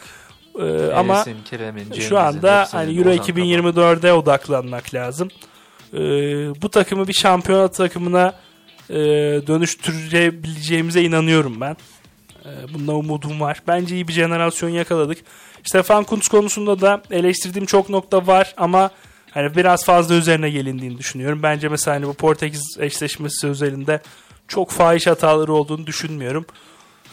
Ee, 0.59 0.93
ama 0.93 1.25
Kerem'in, 1.45 1.93
şu 1.93 2.19
anda 2.19 2.67
hani 2.71 2.97
Euro 2.97 3.09
Ozan 3.09 3.25
Kabak. 3.25 3.37
2024'e 3.37 4.13
odaklanmak 4.13 4.93
lazım. 4.93 5.29
Ee, 5.93 5.97
bu 6.61 6.69
takımı 6.69 7.07
bir 7.07 7.13
şampiyonat 7.13 7.75
takımına 7.75 8.33
e, 8.89 8.95
dönüştürebileceğimize 9.47 11.01
inanıyorum 11.01 11.61
ben. 11.61 11.77
Ee, 12.45 12.73
bunda 12.73 12.95
umudum 12.95 13.39
var. 13.39 13.61
Bence 13.67 13.95
iyi 13.95 14.07
bir 14.07 14.13
jenerasyon 14.13 14.69
yakaladık. 14.69 15.17
Stefan 15.63 16.03
Kuntz 16.03 16.27
konusunda 16.27 16.81
da 16.81 17.01
eleştirdiğim 17.11 17.65
çok 17.65 17.89
nokta 17.89 18.27
var 18.27 18.53
ama 18.57 18.91
hani 19.31 19.55
biraz 19.55 19.85
fazla 19.85 20.15
üzerine 20.15 20.49
gelindiğini 20.49 20.97
düşünüyorum. 20.97 21.43
Bence 21.43 21.69
mesela 21.69 21.95
hani 21.95 22.07
bu 22.07 22.13
Portekiz 22.13 22.77
eşleşmesi 22.79 23.47
özelinde 23.47 24.01
çok 24.47 24.71
fahiş 24.71 25.07
hataları 25.07 25.53
olduğunu 25.53 25.87
düşünmüyorum. 25.87 26.45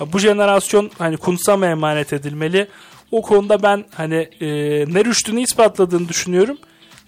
Bu 0.01 0.19
jenerasyon 0.19 0.91
hani 0.99 1.17
Kuntz'a 1.17 1.57
mı 1.57 1.67
emanet 1.67 2.13
edilmeli? 2.13 2.69
O 3.11 3.23
konuda 3.23 3.63
ben 3.63 3.85
hani 3.95 4.29
e, 4.41 4.49
ne 4.89 5.05
rüştünü 5.05 5.41
ispatladığını 5.41 6.09
düşünüyorum. 6.09 6.59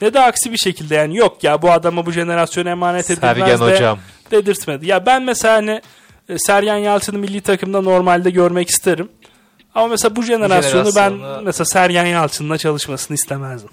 Ne 0.03 0.15
de 0.15 0.21
aksi 0.21 0.53
bir 0.53 0.57
şekilde 0.59 0.95
yani 0.95 1.17
yok 1.17 1.45
ya 1.45 1.63
bu 1.63 1.71
adama 1.73 2.07
bu 2.07 2.13
jenerasyon 2.13 2.67
emanet 2.67 3.11
edilmez 3.11 3.37
Sergen 3.39 3.61
de 3.61 3.75
hocam. 3.75 3.99
dedirtmedi. 4.31 4.87
Ya 4.87 5.07
ben 5.07 5.23
mesela 5.23 5.55
hani 5.55 5.81
e, 6.29 6.39
Sergen 6.39 6.77
Yalçın'ı 6.77 7.19
milli 7.19 7.41
takımda 7.41 7.81
normalde 7.81 8.31
görmek 8.31 8.71
isterim. 8.71 9.09
Ama 9.75 9.89
mesela 9.89 10.17
bu 10.17 10.23
jenerasyonu 10.23 10.89
ben 10.97 11.11
jenerasyonu- 11.11 11.43
mesela 11.45 11.65
Sergen 11.65 12.07
Yalçın'la 12.07 12.59
çalışmasını 12.59 13.15
istemezdim. 13.15 13.71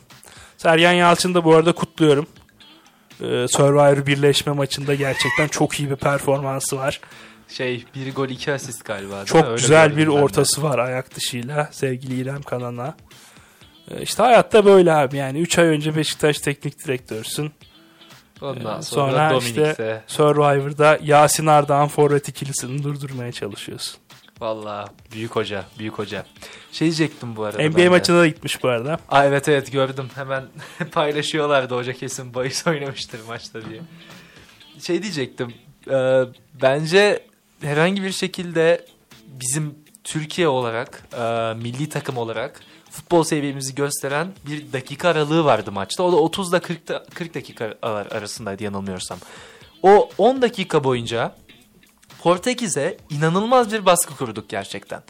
Sergen 0.58 0.92
Yalçın'ı 0.94 1.34
da 1.34 1.44
bu 1.44 1.56
arada 1.56 1.72
kutluyorum. 1.72 2.28
Ee, 3.22 3.46
Survivor 3.48 4.06
birleşme 4.06 4.52
maçında 4.54 4.96
gerçekten 4.96 5.48
çok 5.48 5.80
iyi 5.80 5.90
bir 5.90 5.96
performansı 5.96 6.78
var. 6.78 7.02
Şey 7.48 7.86
bir 7.96 8.14
gol 8.16 8.30
iki 8.30 8.54
asist 8.54 8.86
galiba. 8.86 9.20
mi? 9.22 9.26
Çok 9.26 9.46
Öyle 9.46 9.56
güzel 9.56 9.98
bir 9.98 10.08
ben 10.08 10.12
ortası 10.12 10.64
var 10.64 10.80
ayak 10.80 11.16
dışıyla 11.16 11.70
sevgili 11.72 12.22
İrem 12.22 12.42
Kanan'a. 12.42 12.96
Ee, 13.92 14.02
İşte 14.02 14.24
hayatta 14.24 14.66
böyle 14.66 14.94
abi 14.94 15.18
yani 15.18 15.40
3 15.40 15.60
ay 15.60 15.66
önce 15.68 15.96
Beşiktaş 15.96 16.40
teknik 16.40 16.86
direktörsün. 16.86 17.52
Ondan 18.42 18.80
Ee, 18.80 18.82
sonra, 18.82 19.12
sonra 19.12 19.30
Dominik'se. 19.30 19.70
işte 19.72 20.04
Survivor'da 20.08 21.00
Yasin 21.04 21.46
Ardahan 21.46 21.88
forvet 21.88 22.30
ikilisini 22.30 22.84
durdurmaya 22.84 23.32
çalışıyorsun. 23.32 23.98
Valla 24.40 24.86
büyük 25.14 25.36
hoca, 25.36 25.66
büyük 25.80 25.94
hoca. 25.94 26.26
Şey 26.72 26.86
diyecektim 26.88 27.36
bu 27.36 27.44
arada. 27.44 27.70
NBA 27.70 27.90
maçına 27.90 28.20
da 28.20 28.28
gitmiş 28.28 28.64
bu 28.64 28.68
arada. 28.68 28.98
Aa, 29.10 29.26
evet 29.26 29.50
evet 29.50 29.72
gördüm. 29.72 30.10
Hemen 30.16 30.44
paylaşıyorlardı 30.92 31.76
hoca 31.76 31.94
kesin 31.94 32.34
bahis 32.34 32.68
oynamıştır 32.68 33.20
maçta 33.28 33.70
diye. 33.70 33.82
Şey 34.80 35.04
diyecektim. 35.04 35.54
e, 35.90 36.22
bence 36.62 37.24
herhangi 37.62 38.04
bir 38.04 38.12
şekilde 38.12 38.86
bizim 39.28 39.76
Türkiye 40.04 40.48
olarak, 40.48 41.04
e, 41.20 41.54
milli 41.54 41.90
takım 41.90 42.18
olarak 42.18 42.60
futbol 42.92 43.24
seviyemizi 43.24 43.76
gösteren 43.76 44.34
bir 44.46 44.74
dakika 44.74 45.10
aralığı 45.10 45.46
vardı 45.46 45.72
maçta. 45.72 46.04
O 46.04 46.12
da 46.12 46.16
30 46.16 46.50
ile 46.50 46.60
40, 46.60 46.88
da- 46.88 47.06
40 47.14 47.34
dakika 47.36 47.74
ar- 47.82 48.06
arasındaydı 48.12 48.64
yanılmıyorsam. 48.64 49.20
O 49.84 50.10
10 50.18 50.42
dakika 50.42 50.84
boyunca 50.84 51.36
Portekiz'e 52.22 52.98
inanılmaz 53.10 53.74
bir 53.74 53.86
baskı 53.86 54.16
kurduk 54.18 54.50
gerçekten. 54.50 55.02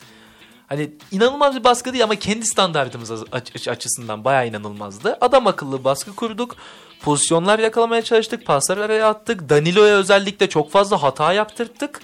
Hani 0.68 0.92
inanılmaz 1.12 1.56
bir 1.56 1.64
baskı 1.64 1.94
değil 1.94 2.04
ama 2.04 2.16
kendi 2.16 2.46
standartımız 2.46 3.12
aç- 3.32 3.68
açısından 3.68 4.26
bayağı 4.26 4.48
inanılmazdı. 4.48 5.18
Adam 5.22 5.48
akıllı 5.48 5.84
baskı 5.84 6.16
kurduk. 6.16 6.56
Pozisyonlar 7.02 7.60
yakalamaya 7.60 8.02
çalıştık. 8.02 8.46
Paslar 8.46 8.78
araya 8.78 9.10
attık. 9.10 9.50
Danilo'ya 9.50 9.96
özellikle 9.96 10.50
çok 10.50 10.72
fazla 10.72 11.04
hata 11.04 11.34
yaptırttık. 11.34 12.02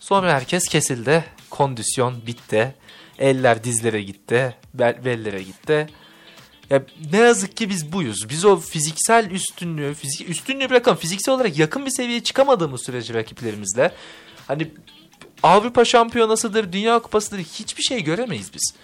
Sonra 0.00 0.32
herkes 0.32 0.68
kesildi. 0.68 1.24
Kondisyon 1.50 2.26
bitti. 2.26 2.74
Eller 3.18 3.64
dizlere 3.64 4.02
gitti. 4.02 4.56
Bel 4.74 5.04
bellere 5.04 5.42
gitti. 5.42 5.86
Ya 6.70 6.82
ne 7.12 7.18
yazık 7.18 7.56
ki 7.56 7.70
biz 7.70 7.92
buyuz. 7.92 8.28
Biz 8.28 8.44
o 8.44 8.56
fiziksel 8.56 9.30
üstünlüğü, 9.30 9.94
fizik, 9.94 10.30
üstünlüğü 10.30 10.70
bırakalım. 10.70 10.98
Fiziksel 10.98 11.34
olarak 11.34 11.58
yakın 11.58 11.86
bir 11.86 11.90
seviyeye 11.90 12.22
çıkamadığımız 12.22 12.84
sürece 12.84 13.14
rakiplerimizle 13.14 13.92
hani 14.46 14.70
Avrupa 15.42 15.84
Şampiyonası'dır, 15.84 16.72
Dünya 16.72 16.98
Kupası'dır 16.98 17.38
hiçbir 17.38 17.82
şey 17.82 18.04
göremeyiz 18.04 18.54
biz. 18.54 18.74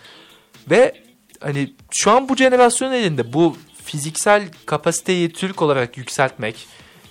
Ve 0.70 1.02
hani 1.40 1.72
şu 1.90 2.10
an 2.10 2.28
bu 2.28 2.36
jenerasyon 2.36 2.92
elinde 2.92 3.32
bu 3.32 3.56
fiziksel 3.84 4.48
kapasiteyi 4.66 5.32
Türk 5.32 5.62
olarak 5.62 5.98
yükseltmek, 5.98 6.66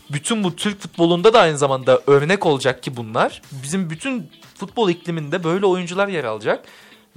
bütün 0.10 0.44
bu 0.44 0.56
Türk 0.56 0.82
futbolunda 0.82 1.34
da 1.34 1.40
aynı 1.40 1.58
zamanda 1.58 2.02
örnek 2.08 2.46
olacak 2.46 2.84
ki 2.84 2.98
bunlar. 2.98 3.42
Bizim 3.64 3.90
bütün 3.90 4.32
futbol 4.56 4.90
ikliminde 4.90 5.44
böyle 5.44 5.66
oyuncular 5.66 6.08
yer 6.08 6.24
alacak 6.24 6.66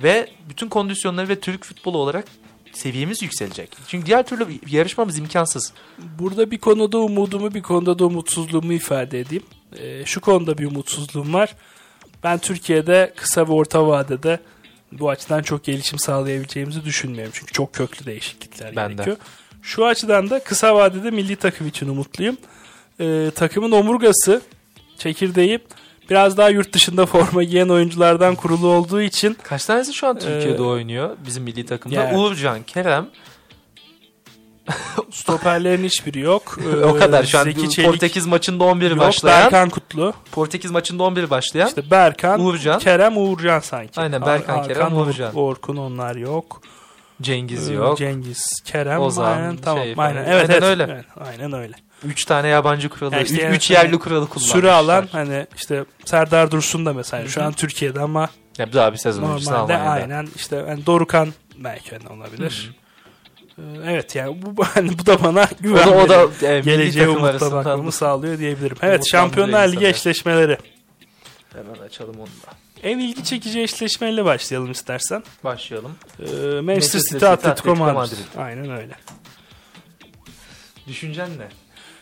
ve 0.03 0.29
bütün 0.49 0.69
kondisyonları 0.69 1.29
ve 1.29 1.41
Türk 1.41 1.65
futbolu 1.65 1.99
olarak 1.99 2.25
seviyemiz 2.73 3.23
yükselecek. 3.23 3.77
Çünkü 3.89 4.07
diğer 4.07 4.27
türlü 4.27 4.47
yarışmamız 4.71 5.19
imkansız. 5.19 5.73
Burada 6.19 6.51
bir 6.51 6.59
konuda 6.59 6.99
umudumu 6.99 7.55
bir 7.55 7.63
konuda 7.63 7.99
da 7.99 8.07
umutsuzluğumu 8.07 8.73
ifade 8.73 9.21
edeyim. 9.21 9.45
Ee, 9.79 10.05
şu 10.05 10.21
konuda 10.21 10.59
bir 10.59 10.67
umutsuzluğum 10.67 11.35
var. 11.35 11.55
Ben 12.25 12.39
Türkiye'de 12.39 13.13
kısa 13.17 13.49
ve 13.49 13.53
orta 13.53 13.87
vadede 13.87 14.41
bu 14.93 15.11
açıdan 15.11 15.43
çok 15.43 15.65
gelişim 15.65 15.99
sağlayabileceğimizi 15.99 16.85
düşünmüyorum. 16.85 17.33
Çünkü 17.35 17.53
çok 17.53 17.73
köklü 17.73 18.07
değişiklikler 18.07 18.77
Ben 18.77 18.91
de. 18.91 18.93
gerekiyor. 18.95 19.17
Şu 19.63 19.87
açıdan 19.87 20.31
da 20.31 20.45
kısa 20.45 20.75
vadede 20.75 21.11
milli 21.11 21.37
takım 21.37 21.67
için 21.67 21.89
umutluyum. 21.89 22.37
Ee, 23.01 23.31
takımın 23.35 23.73
omurgası, 23.73 24.43
çekirdeği 24.99 25.59
biraz 26.11 26.37
daha 26.37 26.49
yurt 26.51 26.73
dışında 26.73 27.07
forma 27.07 27.43
giyen 27.43 27.69
oyunculardan 27.69 28.35
kurulu 28.35 28.67
olduğu 28.69 29.01
için 29.03 29.37
Kaç 29.43 29.65
tanesi 29.65 29.95
şu 29.95 30.07
an 30.07 30.19
Türkiye'de 30.19 30.63
Ee, 30.63 30.67
oynuyor 30.67 31.17
bizim 31.27 31.43
milli 31.43 31.67
takımda? 31.67 31.95
yani- 31.95 32.19
Uğurcan, 32.19 32.63
Kerem. 32.63 33.07
stoperlerin 35.11 35.85
hiçbiri 35.85 36.19
yok. 36.21 36.59
Ee, 36.65 36.77
o 36.85 36.97
kadar 36.99 37.25
şu 37.25 37.39
an 37.39 37.45
Zeki 37.45 37.71
Çelik 37.71 37.89
Portekiz 37.91 38.27
maçında 38.27 38.65
11 38.65 38.91
yok, 38.91 38.99
başlayan. 39.01 39.43
Berkan 39.45 39.69
Kutlu. 39.71 40.13
Portekiz 40.33 40.71
maçında 40.71 41.03
11 41.03 41.31
başlayan. 41.31 41.69
İşte 41.69 41.91
Berkan, 41.91 42.41
Uğurcan. 42.41 42.79
Kerem, 42.79 43.17
Uğurcan 43.19 43.61
sanki. 43.61 44.01
Aynen, 44.01 44.27
Berkan, 44.27 44.59
Ar- 44.59 44.69
Kerem, 44.69 44.83
Arkan, 44.83 44.97
Uğurcan. 44.99 45.35
Orkun 45.35 45.77
onlar 45.77 46.17
yok. 46.17 46.61
Cengiz 47.23 47.71
Ee, 47.71 47.75
yok. 47.75 47.99
Cengiz, 47.99 48.63
Kerem, 48.65 49.01
Ozan, 49.01 49.25
aynen, 49.37 49.57
tamam. 49.57 49.85
şey 49.85 49.95
aynen, 49.99 50.25
evet, 50.25 50.51
evet, 50.51 50.63
öyle. 50.63 50.87
evet, 50.91 51.05
aynen 51.31 51.53
öyle. 51.53 51.73
3 52.05 52.25
tane 52.25 52.49
yabancı 52.49 52.89
kuralı, 52.89 53.15
Ya 53.15 53.21
3 53.23 53.31
işte 53.31 53.43
yani 53.43 53.59
yerli 53.69 53.87
hani 53.91 53.99
kuralı 53.99 54.29
kullanmışlar. 54.29 54.59
Süre 54.61 54.71
alan 54.73 55.09
hani 55.13 55.47
işte 55.57 55.85
Serdar 56.05 56.51
Dursun 56.51 56.87
da 56.87 56.93
mesela 56.93 57.29
şu 57.29 57.43
an 57.43 57.53
Türkiye'de 57.53 58.01
ama 58.01 58.31
Ya 58.59 58.73
daha 58.73 58.93
bir 58.93 58.99
sezon 58.99 59.31
öncesi 59.33 59.51
normalde 59.51 59.77
Almanya'da. 59.77 59.91
aynen 59.91 60.29
işte 60.37 60.57
yani 60.69 60.87
Dorukan 60.87 61.29
belki 61.59 61.91
hani 61.99 62.09
olabilir. 62.21 62.75
Ee, 63.59 63.63
Evet 63.85 64.15
yani 64.15 64.43
bu 64.43 64.65
hani 64.65 64.99
bu 64.99 65.07
da 65.07 65.23
bana 65.23 65.43
O 65.43 65.63
güven 65.63 65.87
da, 65.87 65.91
o 65.91 66.09
da 66.09 66.19
veriyor. 66.19 66.43
e, 66.43 66.55
milli 66.61 66.65
geleceğe 66.65 67.09
umutla 67.09 67.53
bakmamı 67.53 67.93
sağlıyor 67.93 68.39
diyebilirim. 68.39 68.77
Evet 68.83 69.01
Umutlandırıyor 69.01 69.07
Şampiyonlar 69.11 69.69
Ligi 69.73 69.87
eşleşmeleri. 69.87 70.59
Hemen 71.55 71.87
açalım 71.87 72.15
onu 72.21 72.27
da. 72.27 72.51
En 72.83 72.99
ilgi 72.99 73.25
çekici 73.25 73.61
eşleşmeyle 73.63 74.25
başlayalım 74.25 74.71
istersen. 74.71 75.23
Başlayalım. 75.45 75.93
Ee, 76.21 76.25
Manchester 76.61 76.99
City, 77.01 77.13
City, 77.13 77.27
Atletico, 77.27 77.51
Atletico 77.51 77.77
Madrid. 77.77 77.95
Madrid. 77.95 78.17
Aynen 78.39 78.71
öyle. 78.71 78.95
Düşüncen 80.89 81.29
ne? 81.39 81.49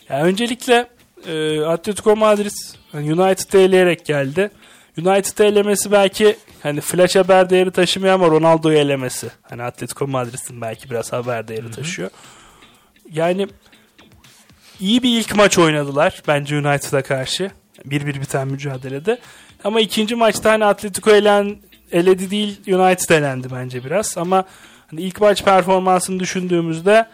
Yani 0.08 0.22
öncelikle 0.22 0.86
e, 1.26 1.60
Atletico 1.60 2.16
Madrid 2.16 2.52
hani 2.92 3.14
United'ı 3.14 3.58
eleyerek 3.58 4.06
geldi. 4.06 4.50
United 4.98 5.38
elemesi 5.38 5.92
belki 5.92 6.36
hani 6.62 6.80
flash 6.80 7.16
haber 7.16 7.50
değeri 7.50 7.70
taşımıyor 7.70 8.14
ama 8.14 8.26
Ronaldo'yu 8.26 8.78
elemesi. 8.78 9.30
Hani 9.42 9.62
Atletico 9.62 10.06
Madrid'in 10.06 10.60
belki 10.60 10.90
biraz 10.90 11.12
haber 11.12 11.48
değeri 11.48 11.70
taşıyor. 11.70 12.10
Yani 13.12 13.48
iyi 14.80 15.02
bir 15.02 15.18
ilk 15.18 15.36
maç 15.36 15.58
oynadılar 15.58 16.22
bence 16.28 16.56
United'a 16.56 17.02
karşı. 17.02 17.50
1-1 17.88 18.20
biten 18.20 18.48
mücadelede. 18.48 19.18
Ama 19.64 19.80
ikinci 19.80 20.14
maçta 20.14 20.52
hani 20.52 20.64
Atletico 20.64 21.10
elen, 21.10 21.56
eledi 21.92 22.30
değil 22.30 22.60
United 22.66 23.08
elendi 23.08 23.48
bence 23.52 23.84
biraz. 23.84 24.18
Ama 24.18 24.44
hani 24.86 25.00
ilk 25.02 25.20
maç 25.20 25.44
performansını 25.44 26.20
düşündüğümüzde 26.20 27.06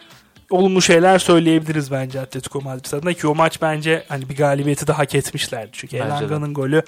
olumlu 0.53 0.81
şeyler 0.81 1.19
söyleyebiliriz 1.19 1.91
bence 1.91 2.21
Atletico 2.21 2.61
Madrid 2.61 2.93
adına 2.93 3.13
ki 3.13 3.27
o 3.27 3.35
maç 3.35 3.61
bence 3.61 4.03
hani 4.09 4.29
bir 4.29 4.35
galibiyeti 4.37 4.87
de 4.87 4.91
hak 4.91 5.15
etmişlerdi. 5.15 5.69
Çünkü. 5.73 5.97
Elanga'nın 5.97 6.53
golü 6.53 6.83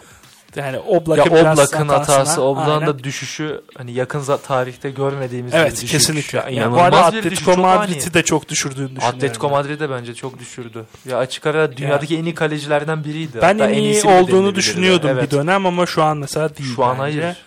yani 0.55 0.75
Ya 0.75 0.81
Oblak'ı 0.81 1.31
biraz 1.35 1.59
Oblak'ın 1.59 1.87
hatası, 1.87 2.41
Oblak'ın 2.41 2.87
da 2.87 3.03
düşüşü 3.03 3.61
hani 3.77 3.91
yakın 3.91 4.37
tarihte 4.47 4.89
görmediğimiz 4.91 5.53
bir 5.53 5.57
Evet 5.57 5.75
düşüş. 5.75 5.91
kesinlikle. 5.91 6.37
Ya, 6.37 6.49
Yani 6.49 6.73
bu 6.75 6.81
arada 6.81 7.11
bir 7.11 7.17
Atletico. 7.17 7.57
Madrid'i 7.57 8.13
de 8.13 8.23
çok 8.23 8.49
düşürdüğünü 8.49 8.89
düşünüyorum. 8.89 9.17
Atletico. 9.17 9.49
Madrid 9.49 9.79
de 9.79 9.89
bence 9.89 10.13
çok 10.15 10.39
düşürdü. 10.39 10.85
Ya 11.09 11.17
açık 11.17 11.45
ara 11.45 11.77
dünyadaki 11.77 12.17
en 12.17 12.23
iyi 12.25 12.35
kalecilerden 12.35 13.03
biriydi. 13.03 13.37
Ben 13.41 13.59
Hatta 13.59 13.71
en 13.71 13.83
iyi 13.83 14.03
olduğunu 14.03 14.55
düşünüyordum 14.55 15.09
Evet. 15.09 15.23
bir 15.23 15.37
dönem 15.37 15.65
ama 15.65 15.85
şu 15.85 16.03
an 16.03 16.17
mesela 16.17 16.55
değil 16.57 16.75
Şu 16.75 16.85
an 16.85 16.97
bence. 16.99 17.21
hayır. 17.21 17.37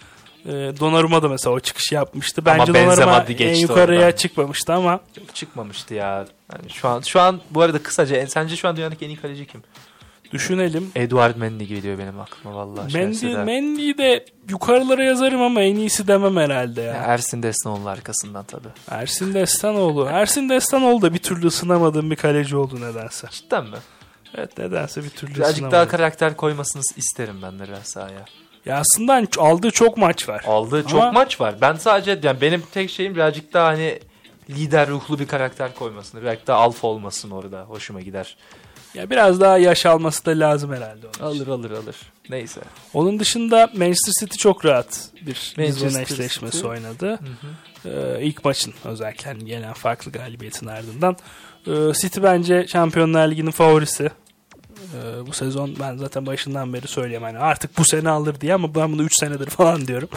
Donnarumma 0.81 1.23
da 1.23 1.29
mesela 1.29 1.55
o 1.57 1.61
çıkışı 1.61 1.95
yapmıştı. 1.95 2.43
Ama 2.47 2.59
Bence 2.59 2.75
Benzema 2.75 3.07
Donnarumma 3.13 3.45
en 3.45 3.55
yukarıya 3.55 4.01
oradan. 4.01 4.17
çıkmamıştı 4.17 4.73
ama 4.73 5.01
Çıkmamıştı 5.35 5.95
ya. 5.95 6.27
Yani 6.53 6.71
şu 6.71 6.89
an 6.89 7.01
şu 7.01 7.21
an 7.21 7.41
bu 7.51 7.63
arada 7.63 7.83
kısaca 7.83 8.17
en- 8.17 8.27
sence 8.27 8.57
şu 8.57 8.69
an 8.69 8.77
dünyadaki 8.77 9.05
en 9.05 9.09
iyi 9.11 9.17
kaleci 9.17 9.47
kim? 9.47 9.63
düşünelim. 10.33 10.91
Eduard 10.95 11.37
Mendy 11.37 11.65
geliyor 11.65 11.99
benim 11.99 12.21
aklıma 12.21 12.57
vallahi. 12.57 12.95
Mendy. 12.99 13.35
Mendy'yi 13.37 13.99
de 13.99 14.25
yukarılara 14.51 15.05
yazarım 15.05 15.43
ama 15.43 15.63
en 15.63 15.77
iyisi 15.77 16.09
demem 16.09 16.37
herhalde 16.37 16.81
ya. 16.83 16.93
Ya 16.95 17.03
Ersin 17.03 17.43
Destanoğlu 17.43 17.89
arkasından 17.89 18.45
tabii. 18.45 18.69
Ersin 18.91 19.35
Destanoğlu. 19.35 20.05
Ersin 20.11 20.49
Destanoğlu 20.49 21.03
da 21.03 21.15
bir 21.15 21.19
türlü 21.19 21.47
ısınamadığım 21.47 22.11
bir 22.11 22.17
kaleci 22.17 22.57
oldu 22.57 22.81
nedense. 22.81 23.27
Cidden 23.31 23.65
mi? 23.65 23.77
Evet 24.35 24.59
nedense 24.59 25.05
bir 25.05 25.11
türlü 25.11 25.35
Birazcık 25.35 25.71
daha 25.71 25.89
karakter 25.89 26.37
koymasını 26.37 26.83
isterim 26.97 27.37
ben 27.43 27.59
de 27.59 27.69
biraz 27.69 27.83
sahaya. 27.83 28.25
Ya 28.67 28.77
aslında 28.79 29.13
hani 29.15 29.29
aldığı 29.39 29.71
çok 29.71 29.97
maç 29.97 30.29
var. 30.29 30.45
Aldığı 30.47 30.83
çok 30.83 31.03
Ama- 31.03 31.13
maç 31.13 31.41
var. 31.41 31.55
Ben 31.61 31.75
sadece 31.75 32.21
yani 32.23 32.41
benim 32.41 32.63
tek 32.75 32.91
şeyim 32.91 33.15
birazcık 33.15 33.53
daha 33.53 33.67
hani 33.67 33.99
lider 34.51 34.89
ruhlu 34.89 35.19
bir 35.19 35.27
karakter 35.27 35.75
koymasını. 35.75 36.23
Birazcık 36.23 36.47
daha 36.47 36.59
alfa 36.59 36.87
olmasın 36.89 37.31
orada. 37.31 37.63
Hoşuma 37.63 38.01
gider. 38.01 38.37
Ya 38.95 39.11
biraz 39.11 39.41
daha 39.41 39.59
yaş 39.59 39.87
alması 39.87 40.27
da 40.27 40.31
lazım 40.31 40.73
herhalde 40.73 41.07
onun 41.07 41.31
için. 41.35 41.45
Alır 41.45 41.49
alır 41.49 41.71
alır. 41.71 41.97
Neyse. 42.31 42.61
Onun 42.95 43.19
dışında 43.19 43.71
Manchester 43.77 44.13
City 44.21 44.37
çok 44.39 44.65
rahat 44.65 45.09
bir 45.27 45.55
Lisbon 45.59 46.01
eşleşmesi 46.01 46.57
City. 46.57 46.67
oynadı. 46.69 47.19
Ee, 47.85 47.91
ilk 48.21 48.45
maçın 48.45 48.75
özellikle 48.85 49.31
hani 49.31 49.45
gelen 49.45 49.73
farklı 49.73 50.13
galibiyetin 50.13 50.67
ardından. 50.67 51.17
Ee, 51.67 51.71
City 52.01 52.21
bence 52.23 52.67
Şampiyonlar 52.67 53.29
Ligi'nin 53.31 53.51
favorisi. 53.51 54.11
Ee, 54.95 55.27
bu 55.27 55.33
sezon 55.33 55.75
ben 55.81 55.97
zaten 55.97 56.27
başından 56.27 56.73
beri 56.73 56.89
söylüyorum 56.89 57.25
hani 57.25 57.39
artık 57.39 57.79
bu 57.79 57.85
sene 57.85 58.11
alır 58.11 58.41
diye 58.41 58.55
ama 58.55 58.75
ben 58.75 58.93
bunu 58.93 59.03
3 59.03 59.13
senedir 59.21 59.51
falan 59.51 59.87
diyorum. 59.87 60.09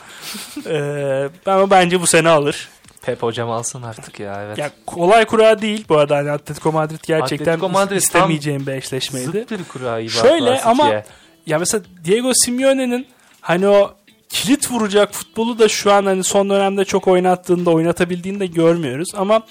ee, 0.66 1.30
ama 1.46 1.70
bence 1.70 2.02
bu 2.02 2.08
sene 2.08 2.30
alır. 2.30 2.70
Pep 3.02 3.24
hocam 3.24 3.50
alsın 3.50 3.84
artık 3.84 4.20
ya 4.20 4.44
evet. 4.46 4.58
Ya 4.58 4.72
kolay 4.86 5.26
kura 5.26 5.62
değil 5.62 5.86
bu 5.90 5.98
arada 5.98 6.18
hani 6.18 6.32
Atletico 6.32 6.72
Madrid 6.72 7.00
gerçekten 7.08 7.46
Atletico 7.46 7.70
Madrid 7.70 7.98
istemeyeceğim 7.98 8.68
bir 8.68 8.72
eşleşmeydi. 8.72 9.26
Zıt 9.26 9.52
bir 9.52 9.64
kura 9.64 10.02
gibi 10.02 10.12
Şöyle 10.12 10.62
ama-. 10.62 11.04
Ya 11.46 11.60
mesela 11.60 11.84
Diego 12.06 12.32
Simeone'nin 12.34 13.08
hani 13.42 13.68
o 13.68 13.94
kilit 14.30 14.72
vuracak 14.72 15.14
futbolu 15.14 15.60
da 15.60 15.68
şu 15.68 15.92
an 15.92 16.06
hani 16.06 16.24
son 16.24 16.50
dönemde 16.50 16.86
çok 16.86 17.08
oynattığında 17.08 17.70
oynatabildiğini 17.70 18.40
de 18.40 18.48
görmüyoruz 18.48 19.10
ama 19.16 19.42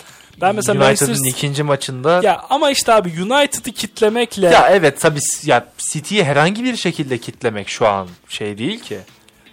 ben 0.41 0.55
mesela 0.55 0.73
United'ın 0.73 1.09
Manchester 1.09 1.31
ikinci 1.31 1.63
maçında 1.63 2.13
ya, 2.13 2.21
ya 2.23 2.41
ama 2.51 2.71
işte 2.71 2.93
abi 2.93 3.09
United'ı 3.23 3.73
kitlemekle 3.73 4.59
evet 4.71 5.01
tabii 5.01 5.21
ya 5.45 5.67
City'yi 5.79 6.25
herhangi 6.25 6.65
bir 6.65 6.77
şekilde 6.77 7.19
kitlemek 7.19 7.69
şu 7.69 7.89
an 7.89 8.09
şey 8.29 8.59
değil 8.59 8.81
ki. 8.81 8.99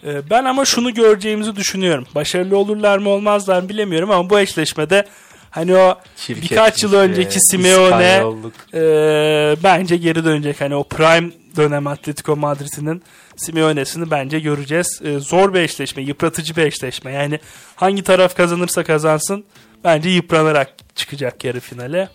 e, 0.07 0.29
ben 0.29 0.45
ama 0.45 0.65
şunu 0.65 0.93
göreceğimizi 0.93 1.55
düşünüyorum. 1.55 2.05
Başarılı 2.15 2.57
olurlar 2.57 2.97
mı 2.97 3.09
olmazlar 3.09 3.61
mı 3.61 3.69
bilemiyorum 3.69 4.11
ama 4.11 4.29
bu 4.29 4.39
eşleşmede 4.39 5.05
hani 5.49 5.75
o 5.75 5.97
birkaç 6.29 6.83
yıl 6.83 6.93
önceki 6.93 7.39
Simeone 7.39 8.23
e, 8.73 8.81
bence 9.63 9.97
geri 9.97 10.25
dönecek. 10.25 10.61
Hani 10.61 10.75
o 10.75 10.83
prime 10.83 11.31
dönem 11.55 11.87
Atletico 11.87 12.35
Madrid'in 12.35 13.03
Simeone'sini 13.35 14.11
bence 14.11 14.39
göreceğiz. 14.39 15.01
E, 15.03 15.19
zor 15.19 15.53
bir 15.53 15.59
eşleşme, 15.59 16.03
yıpratıcı 16.03 16.55
bir 16.55 16.63
eşleşme. 16.63 17.11
Yani 17.11 17.39
hangi 17.75 18.03
taraf 18.03 18.35
kazanırsa 18.37 18.83
kazansın 18.83 19.45
bence 19.85 20.09
yıpranarak 20.09 20.69
çıkacak 20.95 21.43
yarı 21.43 21.59
finale. 21.59 22.09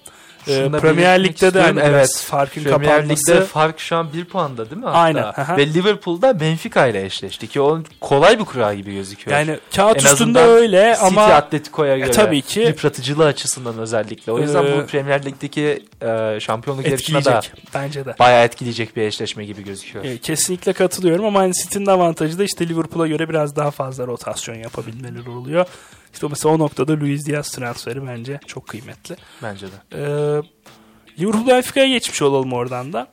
Ee, 0.49 0.57
Şunu 0.57 0.81
Premier 0.81 1.25
Lig'de 1.25 1.55
de 1.55 1.61
hani 1.61 1.81
evet. 1.81 2.25
farkın 2.27 2.63
Premier 2.63 2.97
kapanması. 2.97 3.33
Lig'de 3.33 3.45
fark 3.45 3.81
şu 3.81 3.97
an 3.97 4.13
bir 4.13 4.25
puanda 4.25 4.71
değil 4.71 4.77
mi? 4.81 4.87
Hatta? 4.87 4.99
Aynen, 4.99 5.23
aha. 5.23 5.57
Ve 5.57 5.75
Liverpool'da 5.75 6.41
Benfica 6.41 6.87
ile 6.87 7.05
eşleşti 7.05 7.47
ki 7.47 7.61
o 7.61 7.83
kolay 8.01 8.39
bir 8.39 8.45
kura 8.45 8.75
gibi 8.75 8.95
gözüküyor. 8.95 9.39
yani 9.39 9.59
kağıt 9.77 10.05
En 10.05 10.13
üstünde 10.13 10.39
öyle 10.41 10.95
City 10.95 11.07
ama 11.07 11.23
Atletico'ya 11.23 11.99
göre 11.99 12.11
tabii 12.11 12.43
ki. 12.43 12.61
yıpratıcılığı 12.61 13.27
açısından 13.27 13.79
özellikle. 13.79 14.33
O 14.33 14.39
yüzden 14.39 14.65
Ee, 14.65 14.79
bu 14.83 14.87
Premier 14.87 15.25
Lig'deki 15.25 15.83
e, 16.03 16.41
şampiyonluk 16.41 16.87
yarışına 16.87 17.25
da 17.25 17.41
bence 17.75 18.05
de. 18.05 18.15
bayağı 18.19 18.45
etkileyecek 18.45 18.97
bir 18.97 19.03
eşleşme 19.03 19.45
gibi 19.45 19.65
gözüküyor. 19.65 20.05
E, 20.05 20.19
kesinlikle 20.19 20.73
katılıyorum 20.73 21.25
ama 21.25 21.41
hani 21.41 21.53
City'nin 21.55 21.87
avantajı 21.87 22.39
da 22.39 22.45
işte 22.45 22.69
Liverpool'a 22.69 23.07
göre 23.07 23.29
biraz 23.29 23.57
daha 23.57 23.71
fazla 23.71 24.07
rotasyon 24.07 24.55
yapabilmeleri 24.57 25.31
oluyor. 25.31 25.67
İşte 26.13 26.27
mesela 26.31 26.55
o 26.55 26.59
noktada 26.59 27.01
Luis 27.01 27.27
Diaz 27.27 27.51
transferi 27.51 28.07
bence 28.07 28.41
çok 28.47 28.69
kıymetli. 28.69 29.17
Bence 29.43 29.67
de. 29.67 29.71
Ee, 29.93 30.43
Liverpool 31.19 31.47
Benfica'ya 31.47 31.89
geçmiş 31.89 32.23
olalım 32.23 32.53
oradan 32.53 32.93
da. 32.93 33.09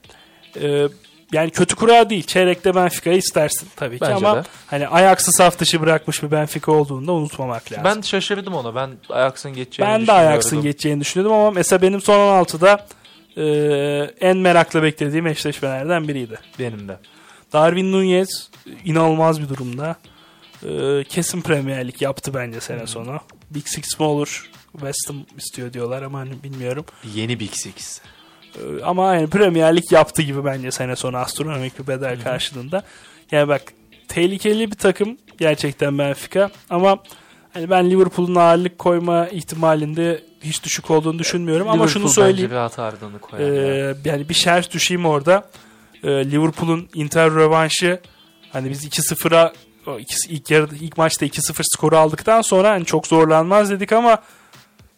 Ee, 0.62 0.88
yani 1.32 1.50
kötü 1.50 1.76
kura 1.76 2.10
değil. 2.10 2.24
Çeyrekte 2.24 2.76
Benfica'yı 2.76 3.18
istersin 3.18 3.70
tabii 3.76 3.96
ki 3.96 4.02
Bence 4.02 4.14
ama 4.14 4.36
de. 4.36 4.44
hani 4.68 4.88
Ajax'ı 4.88 5.32
saf 5.32 5.60
dışı 5.60 5.82
bırakmış 5.82 6.24
bir 6.24 6.32
Benfica 6.32 6.72
olduğunu 6.72 7.08
da 7.08 7.12
unutmamak 7.12 7.72
lazım. 7.72 7.84
Ben 7.86 8.02
şaşırdım 8.02 8.54
ona. 8.54 8.76
Ben 8.76 8.90
Ajax'ın 9.10 9.54
geçeceğini 9.54 9.92
Ben 9.94 10.08
de. 10.08 10.12
Ajax'ın 10.12 10.62
geçeceğini 10.62 11.02
düşünüyordum 11.02 11.38
ama 11.38 11.52
mesela 11.52 11.82
benim 11.82 12.02
son 12.02 12.44
16'da 12.44 12.86
e, 13.38 13.46
en 14.28 14.38
merakla 14.38 14.84
beklediğim 14.84 15.28
eşleşmelerden 15.28 16.08
biriydi. 16.08 16.40
Benim 16.60 16.88
de. 16.88 16.98
Darwin 17.54 17.92
Nunez 17.92 18.50
inanılmaz 18.86 19.42
bir 19.42 19.50
durumda. 19.50 19.96
E, 20.64 21.04
kesin 21.04 21.42
Premier 21.42 21.88
Lig 21.88 22.02
yaptı 22.02 22.34
bence 22.34 22.62
sene 22.62 22.88
sonu. 22.88 23.20
Big 23.52 23.68
Six 23.68 24.00
mi 24.00 24.06
olur? 24.06 24.50
West 24.72 25.10
Ham 25.10 25.26
istiyor 25.38 25.74
diyorlar 25.74 26.02
ama 26.02 26.20
hani 26.20 26.44
bilmiyorum. 26.44 26.86
Yeni 27.16 27.40
Big 27.40 27.52
Six. 27.54 28.02
E, 28.56 28.84
ama 28.84 29.16
yani 29.16 29.28
Premier 29.28 29.76
Lig 29.76 29.92
yaptı 29.92 30.22
gibi 30.22 30.46
bence 30.46 30.72
sene 30.72 30.96
sonu 30.96 31.18
astronomik 31.18 31.80
bir 31.80 31.88
bedel 31.88 32.24
karşılığında. 32.24 32.84
Yani 33.32 33.48
bak 33.48 33.62
tehlikeli 34.08 34.72
bir 34.72 34.76
takım 34.78 35.18
gerçekten 35.38 35.98
Benfica 35.98 36.50
ama 36.70 36.98
hani 37.54 37.70
ben 37.70 37.90
Liverpool'un 37.90 38.36
ağırlık 38.36 38.80
koyma 38.80 39.28
ihtimalinde 39.28 40.24
hiç 40.44 40.64
düşük 40.64 40.92
olduğunu 40.92 41.20
düşünmüyorum 41.20 41.70
ama 41.70 41.88
şunu 41.88 42.04
Liverpool 42.04 42.14
söyleyeyim. 42.14 42.52
Rahat 42.52 42.80
ardını 42.80 43.20
koyar. 43.20 43.42
ya. 43.42 43.90
Ee, 43.90 43.96
yani 44.06 44.30
bir 44.30 44.34
şerh 44.34 44.72
düşeyim 44.72 45.06
orada. 45.06 45.50
Ee, 46.04 46.10
Liverpool'un 46.32 46.90
Inter 46.94 47.32
rövanşı 47.32 48.00
hani 48.54 48.70
biz 48.70 48.86
2-0'a 48.86 49.46
o 49.48 49.67
ikisi- 50.00 50.30
ilk 50.30 50.52
yarıda 50.52 50.76
ilk 50.76 50.98
maçta 50.98 51.26
2-0 51.26 51.64
skoru 51.64 51.98
aldıktan 51.98 52.42
sonra 52.42 52.70
hani 52.72 52.86
çok 52.86 53.08
zorlanmaz 53.08 53.70
dedik 53.70 53.92
ama 53.94 54.18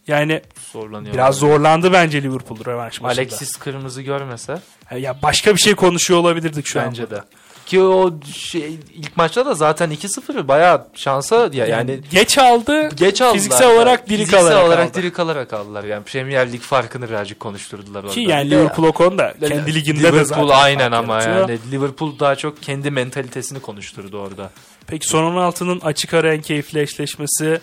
yani 0.08 0.42
Zorlanıyor. 0.74 1.14
biraz 1.14 1.36
zorlandı 1.36 1.94
bence 1.94 2.24
Liverpool 2.24 2.66
rövanş 2.66 3.02
maçında. 3.02 3.22
Alexis 3.22 3.56
kırmızı 3.56 4.02
görmese 4.02 4.60
Yani 4.92 5.02
ya 5.02 5.16
başka 5.24 5.54
bir 5.54 5.60
şey 5.60 5.76
konuşuyor 5.76 6.20
olabilirdik 6.20 6.66
şu 6.66 6.80
bence 6.80 7.10
de. 7.10 7.24
Ki 7.66 7.82
o 7.82 8.14
şey 8.34 8.80
ilk 8.94 9.18
maçta 9.18 9.46
da 9.46 9.54
zaten 9.54 9.92
2-0 9.92 10.48
bayağı 10.48 10.88
şansa 10.94 11.50
ya 11.54 11.66
yani 11.66 12.00
geç 12.12 12.38
aldı. 12.38 12.90
geç 12.96 13.22
aldılar. 13.22 13.34
Fiziksel 13.34 13.72
olarak 13.76 14.10
diri 14.10 14.18
Fiziksel 14.18 14.40
kalarak 14.40 14.66
olarak 14.66 14.90
aldı. 14.90 14.98
diri 15.02 15.14
kalarak 15.14 15.54
aldılar. 15.54 15.84
Yani 15.84 16.04
Premier 16.04 16.52
Lig 16.52 16.62
farkını 16.62 17.10
birazcık 17.10 17.40
konuşturdular 17.40 18.04
orada. 18.04 18.14
Ki 18.14 18.22
yani 18.22 18.52
de- 18.52 18.56
Liverpool 18.56 18.88
o 18.88 18.92
konuda 18.92 19.34
kendi 19.48 19.76
liginde 19.76 20.04
de 20.04 20.08
Liverpool 20.08 20.48
zaten 20.48 20.64
aynen 20.64 20.92
fark 20.92 21.04
ama 21.04 21.22
yani 21.24 21.60
Liverpool 21.72 22.20
daha 22.20 22.36
çok 22.36 22.62
kendi 22.64 22.92
mentalitesini 22.92 23.60
konuşturdu 23.60 24.18
orada. 24.18 24.52
Peki 24.90 25.08
son 25.08 25.24
16'nın 25.36 25.80
açık 25.80 26.14
ara 26.14 26.34
en 26.34 26.42
keyifli 26.42 26.82
eşleşmesi 26.82 27.60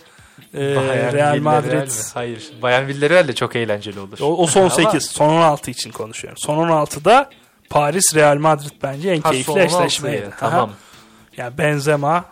e, 0.55 0.61
Real 0.61 0.83
Villarreal 0.83 1.39
Madrid 1.39 1.73
mi? 1.89 1.89
Hayır. 2.15 2.51
Bayern 2.63 2.87
Villarreal 2.87 3.29
de 3.29 3.35
çok 3.35 3.57
eğlenceli 3.57 4.01
olur. 4.01 4.19
O, 4.21 4.37
o 4.43 4.47
son 4.47 4.61
Ama- 4.61 4.71
8. 4.71 5.05
Son 5.05 5.29
16 5.29 5.71
için 5.71 5.91
konuşuyorum. 5.91 6.39
Son 6.39 6.69
16'da 6.69 7.31
Paris 7.71 8.15
Real 8.15 8.37
Madrid 8.37 8.71
bence 8.83 9.11
en 9.11 9.21
Ha, 9.21 9.31
keyifli 9.31 9.53
son 9.53 9.59
16'yı, 9.61 9.67
eşleşmeydi. 9.67 10.31
Tamam. 10.41 10.69
Aha. 10.69 10.77
Yani 11.37 11.59
Benzema 11.59 12.25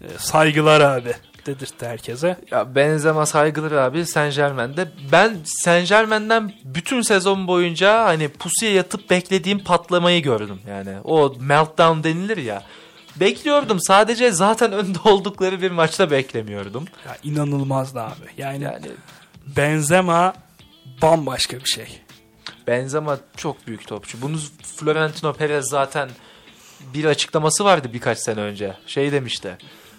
e, 0.00 0.06
saygılar 0.18 0.80
abi 0.80 1.12
dedirtti 1.46 1.86
herkese. 1.86 2.36
Ya 2.50 2.74
Benzema 2.74 3.26
saygılar 3.26 3.72
abi 3.72 4.06
Saint 4.06 4.34
Germain'de. 4.36 4.88
Ben 5.12 5.36
Saint 5.44 5.88
Germain'den 5.88 6.52
bütün 6.64 7.02
sezon 7.02 7.46
boyunca 7.46 8.04
hani 8.04 8.28
pusuya 8.28 8.72
yatıp 8.72 9.10
beklediğim 9.10 9.58
patlamayı 9.58 10.22
gördüm. 10.22 10.60
Yani 10.68 10.94
o 11.04 11.34
meltdown 11.40 12.02
denilir 12.02 12.36
ya. 12.36 12.62
Bekliyordum 13.16 13.80
sadece 13.80 14.30
zaten 14.30 14.72
önde 14.78 14.98
oldukları 15.04 15.62
bir 15.62 15.70
maçta 15.70 16.10
beklemiyordum. 16.10 16.84
Ya 17.06 17.16
inanılmazdı 17.22 18.00
abi. 18.00 18.26
Yani, 18.38 18.64
Yani 18.64 18.86
Benzema 19.56 20.34
bambaşka 21.02 21.56
bir 21.56 21.70
şey. 21.70 22.00
Benzema 22.66 23.18
çok 23.36 23.66
büyük 23.66 23.86
topçu. 23.86 24.22
Bunu 24.22 24.36
Florentino 24.76 25.32
Perez 25.32 25.68
zaten 25.68 26.10
bir 26.94 27.04
açıklaması 27.04 27.64
vardı 27.64 27.90
birkaç 27.92 28.18
sene 28.18 28.40
önce. 28.40 28.76
Şey 28.86 29.12
demişti. 29.12 29.58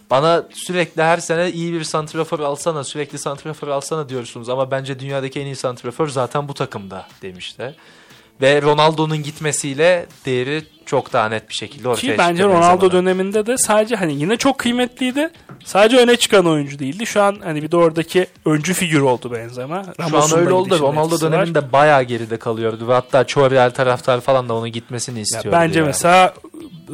Bana 0.09 0.43
sürekli 0.53 1.03
her 1.03 1.17
sene 1.17 1.51
iyi 1.51 1.73
bir 1.73 1.83
santrafor 1.83 2.39
alsana, 2.39 2.83
sürekli 2.83 3.17
santrafor 3.17 3.67
alsana 3.67 4.09
diyorsunuz 4.09 4.49
ama 4.49 4.71
bence 4.71 4.99
dünyadaki 4.99 5.39
en 5.39 5.45
iyi 5.45 5.55
santrafor 5.55 6.07
zaten 6.07 6.47
bu 6.47 6.53
takımda 6.53 7.07
demişti. 7.21 7.75
Ve 8.41 8.61
Ronaldo'nun 8.61 9.23
gitmesiyle 9.23 10.05
değeri 10.25 10.63
çok 10.85 11.13
daha 11.13 11.29
net 11.29 11.49
bir 11.49 11.53
şekilde 11.53 11.87
ortaya 11.89 12.01
Ki 12.01 12.07
çıktı. 12.07 12.23
bence 12.29 12.43
Ronaldo 12.43 12.91
döneminde 12.91 13.45
de 13.45 13.57
sadece 13.57 13.95
hani 13.95 14.15
yine 14.15 14.37
çok 14.37 14.57
kıymetliydi. 14.57 15.29
Sadece 15.65 15.97
öne 15.97 16.15
çıkan 16.15 16.45
oyuncu 16.47 16.79
değildi. 16.79 17.05
Şu 17.05 17.21
an 17.23 17.37
hani 17.43 17.63
bir 17.63 17.71
de 17.71 17.77
oradaki 17.77 18.27
öncü 18.45 18.73
figür 18.73 19.01
oldu 19.01 19.31
Benzema. 19.31 19.83
Şu 19.83 19.89
an 20.03 20.11
Ramos'un 20.11 20.37
öyle 20.39 20.53
oldu. 20.53 20.79
Ronaldo 20.79 21.05
etkisi 21.15 21.25
var. 21.25 21.31
döneminde 21.31 21.71
bayağı 21.71 22.03
geride 22.03 22.37
kalıyordu 22.37 22.87
ve 22.87 22.93
hatta 22.93 23.23
çoğu 23.27 23.51
Real 23.51 23.69
taraftar 23.69 24.21
falan 24.21 24.49
da 24.49 24.53
onun 24.53 24.71
gitmesini 24.71 25.17
Ya 25.17 25.21
istiyordu. 25.23 25.49
bence 25.51 25.79
yani. 25.79 25.87
mesela 25.87 26.33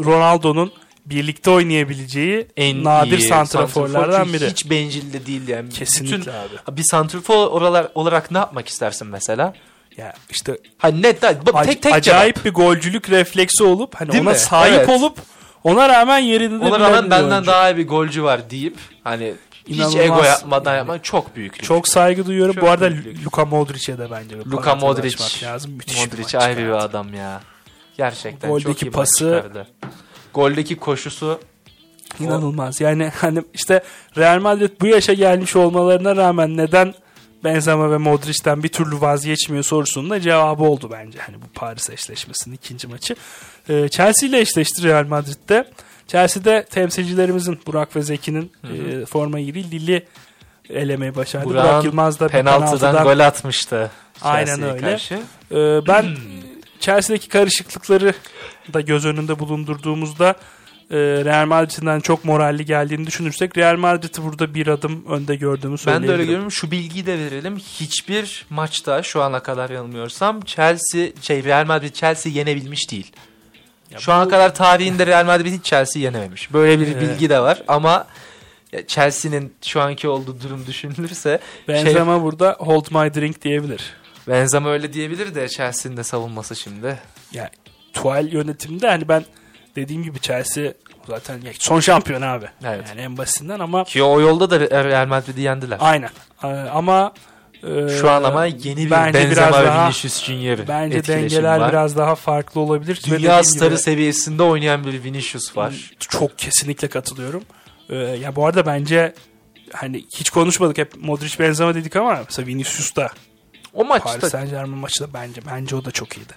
Ronaldo'nun 0.05 0.71
birlikte 1.05 1.49
oynayabileceği 1.49 2.47
en 2.57 2.83
nadir 2.83 3.17
iyi 3.17 3.21
santraforlardan 3.27 4.11
santrafor. 4.11 4.33
biri. 4.33 4.49
Hiç 4.49 4.69
bencil 4.69 5.13
de 5.13 5.25
değil 5.25 5.47
yani. 5.47 5.69
Kesinlikle 5.69 6.17
Bütün, 6.17 6.31
abi. 6.31 6.77
bir 6.77 6.83
santrafor 6.83 7.47
oralar, 7.47 7.87
olarak 7.95 8.31
ne 8.31 8.37
yapmak 8.37 8.67
istersin 8.67 9.07
mesela? 9.07 9.53
Ya 9.97 10.13
işte 10.29 10.57
Hani 10.77 11.01
net 11.01 11.21
bak, 11.53 11.65
tek 11.65 11.81
tek 11.81 11.93
acayip 11.93 12.35
cevap. 12.35 12.45
bir 12.45 12.53
golcülük 12.53 13.09
refleksi 13.09 13.63
olup 13.63 13.95
hani 13.95 14.11
Değil 14.11 14.23
ona 14.23 14.29
mi? 14.31 14.37
sahip 14.37 14.73
Evet. 14.77 14.89
olup 14.89 15.17
ona 15.63 15.89
rağmen 15.89 16.17
yerinde 16.17 16.65
Ona 16.65 16.79
rağmen 16.79 17.05
bir 17.05 17.11
benden 17.11 17.31
oyuncu. 17.33 17.47
daha 17.51 17.69
iyi 17.71 17.77
bir 17.77 17.87
golcü 17.87 18.23
var 18.23 18.49
deyip 18.49 18.77
hani 19.03 19.33
hiç 19.67 19.77
İnanılmaz. 19.77 19.95
ego 20.05 20.23
yapmadan 20.23 20.71
Yani. 20.71 20.77
yapmak 20.77 21.03
çok 21.03 21.35
büyük. 21.35 21.63
çok 21.63 21.87
saygı 21.87 22.25
duyuyorum. 22.25 22.55
Çok 22.55 22.63
Bu 22.63 22.69
arada 22.69 22.91
büyük. 22.91 23.25
Luka 23.25 23.45
Modric'e 23.45 23.97
de 23.97 24.11
bence 24.11 24.39
bir 24.39 24.45
Luka 24.45 24.75
Modric. 24.75 25.45
lazım. 25.47 25.71
Müthiş 25.71 25.95
bir 25.97 26.01
Modric 26.11 26.21
maç 26.23 26.35
ayrı 26.35 26.59
bir 26.59 26.71
adam 26.71 27.13
ya. 27.13 27.41
Gerçekten 27.97 28.49
Goldeki 28.49 28.65
çok 28.67 28.83
iyi 28.83 28.91
pası-. 28.91 29.43
Goldeki 30.33 30.75
koşusu 30.75 31.39
İnanılmaz. 32.19 32.81
Yani 32.81 33.11
hani 33.21 33.43
işte 33.53 33.83
Real 34.17 34.39
Madrid 34.39 34.71
bu 34.81 34.87
yaşa 34.87 35.13
gelmiş 35.13 35.55
olmalarına 35.55 36.15
rağmen 36.15 36.57
neden 36.57 36.93
Benzema 37.43 37.91
ve 37.91 37.97
Modric'ten 37.97 38.63
bir 38.63 38.69
türlü 38.69 39.01
vazgeçmiyor 39.01 39.63
sorusunun 39.63 40.09
da 40.09 40.21
cevabı 40.21 40.63
oldu 40.63 40.89
bence. 40.91 41.19
Hani 41.19 41.41
bu 41.41 41.45
Paris 41.53 41.89
eşleşmesinin 41.89 42.55
ikinci 42.55 42.87
maçı. 42.87 43.15
Ee, 43.69 43.89
Chelsea 43.89 44.29
ile 44.29 44.39
eşleşti 44.39 44.83
Real 44.83 45.07
Madrid'de. 45.07 45.65
Chelsea'de 46.07 46.65
temsilcilerimizin 46.69 47.59
Burak 47.67 47.95
ve 47.95 48.01
Zeki'nin 48.01 48.51
e, 48.63 49.05
forma 49.05 49.39
giydiği 49.39 49.71
Lille 49.71 50.03
elemeyi 50.69 51.15
başardı. 51.15 51.45
Burak 51.45 51.65
Burak'ın 51.65 51.87
Yılmaz 51.87 52.19
da 52.19 52.27
bir 52.27 52.31
penaltıdan 52.31 53.03
gol 53.03 53.19
atmıştı. 53.19 53.91
Aynen 54.21 54.63
öyle. 54.63 54.91
Karşı. 54.91 55.19
Ee, 55.51 55.55
ben 55.87 56.05
Chelsea'deki 56.79 57.29
karışıklıkları 57.29 58.13
da 58.73 58.81
göz 58.81 59.05
önünde 59.05 59.39
bulundurduğumuzda 59.39 60.35
e, 60.91 60.95
Real 60.97 61.45
Madrid'den 61.45 61.99
çok 61.99 62.25
moralli 62.25 62.65
geldiğini 62.65 63.07
düşünürsek 63.07 63.57
Real 63.57 63.75
Madrid'i 63.77 64.23
burada 64.23 64.53
bir 64.53 64.67
adım 64.67 65.05
önde 65.05 65.35
gördüğümü 65.35 65.71
Ben 65.73 65.77
söyleyebilirim. 65.77 66.09
de 66.09 66.13
öyle 66.13 66.23
görüyorum. 66.23 66.51
Şu 66.51 66.71
bilgiyi 66.71 67.05
de 67.05 67.17
verelim. 67.19 67.57
Hiçbir 67.57 68.45
maçta 68.49 69.03
şu 69.03 69.21
ana 69.21 69.39
kadar 69.43 69.69
yanılmıyorsam 69.69 70.41
Chelsea, 70.41 71.07
şey 71.21 71.43
Real 71.43 71.65
Madrid 71.65 71.93
Chelsea 71.93 72.31
yenebilmiş 72.31 72.91
değil. 72.91 73.11
şu 73.99 74.13
ana 74.13 74.27
kadar 74.29 74.55
tarihinde 74.55 75.05
Real 75.07 75.25
Madrid 75.25 75.53
hiç 75.53 75.65
Chelsea 75.65 76.01
yenememiş. 76.01 76.53
Böyle 76.53 76.79
bir 76.79 76.95
Ee, 76.95 77.01
bilgi 77.01 77.29
de 77.29 77.39
var 77.39 77.63
ama 77.67 78.07
ya 78.71 78.87
Chelsea'nin 78.87 79.53
şu 79.61 79.81
anki 79.81 80.07
olduğu 80.07 80.41
durum 80.41 80.65
düşünülürse 80.67 81.39
Benzema 81.67 82.21
burada 82.23 82.55
hold 82.59 82.85
my 82.91 83.13
drink 83.13 83.41
diyebilir. 83.41 83.81
Benzema 84.27 84.69
öyle 84.69 84.93
diyebilir 84.93 85.35
de 85.35 85.49
Chelsea'nin 85.49 85.97
de 85.97 86.03
savunması 86.03 86.55
şimdi. 86.55 86.99
Yani 87.33 87.49
Tuval 87.93 88.27
yönetiminde 88.33 88.87
hani 88.87 89.07
ben 89.07 89.25
dediğim 89.79 90.03
gibi 90.03 90.19
Chelsea 90.19 90.73
zaten 91.07 91.41
son 91.59 91.79
şampiyon 91.79 92.21
abi. 92.21 92.45
Evet. 92.65 92.85
Yani 92.89 93.01
en 93.01 93.17
basitinden 93.17 93.59
ama 93.59 93.83
Ki 93.83 94.03
o 94.03 94.19
yolda 94.21 94.49
da 94.49 94.83
Real 94.83 95.07
Madrid'i 95.07 95.41
yendiler. 95.41 95.77
aynen. 95.81 96.09
Ee, 96.43 96.47
ama 96.47 97.13
e, 97.63 97.89
Şu 98.01 98.09
an 98.11 98.23
ama 98.23 98.45
yeni 98.45 98.85
bir 98.85 98.91
bence 98.91 99.19
Benzema 99.19 99.31
biraz 99.47 99.61
ve 99.61 99.65
daha- 99.67 99.85
Vinicius 99.85 100.23
Junior 100.23 100.57
Bence 100.67 101.07
dengeler 101.07 101.59
var. 101.59 101.69
biraz 101.71 101.97
daha 101.97 102.15
farklı 102.15 102.61
olabilir. 102.61 103.01
Dünya 103.09 103.43
starı 103.43 103.69
gibi- 103.69 103.77
seviyesinde 103.77 104.43
oynayan 104.43 104.85
bir 104.85 105.03
Vinicius 105.03 105.57
var. 105.57 105.91
Çok 105.99 106.37
kesinlikle 106.39 106.87
katılıyorum. 106.87 107.43
Ee, 107.89 107.95
ya 107.95 108.35
bu 108.35 108.45
arada 108.45 108.65
bence 108.65 109.13
hani 109.73 110.05
hiç 110.15 110.29
konuşmadık 110.29 110.77
hep 110.77 110.93
Modric 111.03 111.39
Benzema 111.39 111.75
dedik 111.75 111.95
ama 111.95 112.19
mesela 112.25 112.47
Vinicius 112.47 112.95
da 112.95 113.09
O 113.73 113.87
Paris 113.87 114.05
maçta 114.05 114.29
Saint 114.29 114.49
Germain 114.49 114.77
maçı 114.77 115.03
da 115.03 115.13
bence 115.13 115.41
bence 115.51 115.75
o 115.75 115.85
da 115.85 115.91
çok 115.91 116.17
iyiydi. 116.17 116.33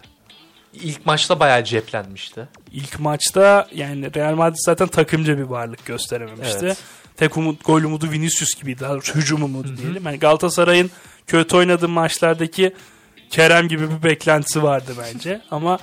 İlk 0.73 1.07
maçta 1.07 1.41
bayağı 1.41 1.65
ceplenmişti. 1.65 2.49
İlk 2.73 3.01
maçta 3.01 3.69
yani 3.75 4.15
Real 4.15 4.35
Madrid 4.35 4.59
zaten 4.59 4.89
takımca 4.89 5.39
bir 5.39 5.43
varlık 5.43 5.87
gösterememişti. 5.87 6.67
Evet. 6.67 6.79
Tek 7.17 7.37
umut, 7.37 7.65
gol 7.65 7.83
umudu 7.83 8.11
Vinicius 8.11 8.55
gibiydi. 8.61 8.81
Daha 8.81 8.93
doğrusu 8.93 9.15
hücum 9.15 9.43
umudu 9.43 9.77
diyelim. 9.77 10.05
Yani 10.05 10.19
Galatasaray'ın 10.19 10.91
kötü 11.27 11.57
oynadığı 11.57 11.89
maçlardaki 11.89 12.75
Kerem 13.31 13.69
gibi 13.69 13.91
bir 13.91 14.03
beklentisi 14.03 14.63
vardı 14.63 14.93
bence. 14.99 15.41
Ama 15.51 15.79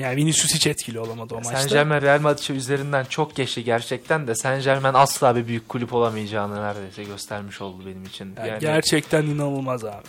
yani 0.00 0.16
Vinicius 0.16 0.54
hiç 0.54 0.66
etkili 0.66 1.00
olamadı 1.00 1.34
o 1.34 1.36
maçta. 1.36 1.52
Saint 1.56 1.70
Germain 1.70 2.02
Real 2.02 2.20
Madrid 2.20 2.54
üzerinden 2.56 3.04
çok 3.04 3.36
geçti 3.36 3.64
gerçekten 3.64 4.26
de 4.26 4.34
Saint 4.34 4.64
Germain 4.64 4.94
asla 4.94 5.36
bir 5.36 5.46
büyük 5.46 5.68
kulüp 5.68 5.94
olamayacağını 5.94 6.62
neredeyse 6.62 7.04
göstermiş 7.04 7.60
oldu 7.60 7.82
benim 7.86 8.04
için. 8.04 8.34
Yani 8.38 8.48
Yani, 8.48 8.60
gerçekten 8.60 9.22
inanılmaz 9.22 9.84
abi. 9.84 10.02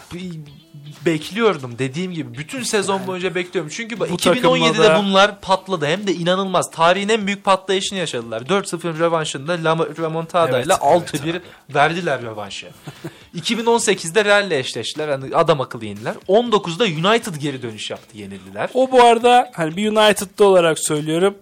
bekliyordum 1.05 1.75
dediğim 1.79 2.11
gibi 2.11 2.37
bütün 2.37 2.63
sezon 2.63 3.07
boyunca 3.07 3.35
bekliyorum. 3.35 3.71
Çünkü 3.73 3.99
Bu 3.99 4.05
2017'de 4.05 4.73
takımla 4.73 4.83
da- 4.83 5.03
bunlar 5.03 5.41
patladı 5.41 5.85
hem 5.85 6.07
de 6.07 6.13
inanılmaz. 6.13 6.71
Tarihin 6.71 7.09
en 7.09 7.27
büyük 7.27 7.43
patlayışını 7.43 7.99
yaşadılar. 7.99 8.41
4-0 8.41 8.99
rövanşında 8.99 9.51
La 9.63 9.77
Remontada 9.99 10.55
Evet, 10.57 10.65
ile 10.65 10.73
evet 10.73 11.13
6-1 11.13 11.29
abi. 11.31 11.41
verdiler 11.75 12.21
rövanşı. 12.21 12.67
2018'de 13.35 14.25
Real'le 14.25 14.51
eşleştiler. 14.51 15.09
Hani 15.09 15.35
adam 15.35 15.61
akıllı 15.61 15.85
yendiler. 15.85 16.15
19'da 16.27 16.83
United 17.09 17.35
geri 17.35 17.61
dönüş 17.61 17.89
yaptı 17.91 18.17
yenildiler. 18.17 18.69
O 18.73 18.91
bu 18.91 19.03
arada 19.03 19.51
hani 19.53 19.75
bir 19.77 19.91
United'lı 19.91 20.45
olarak 20.45 20.79
söylüyorum. 20.79 21.37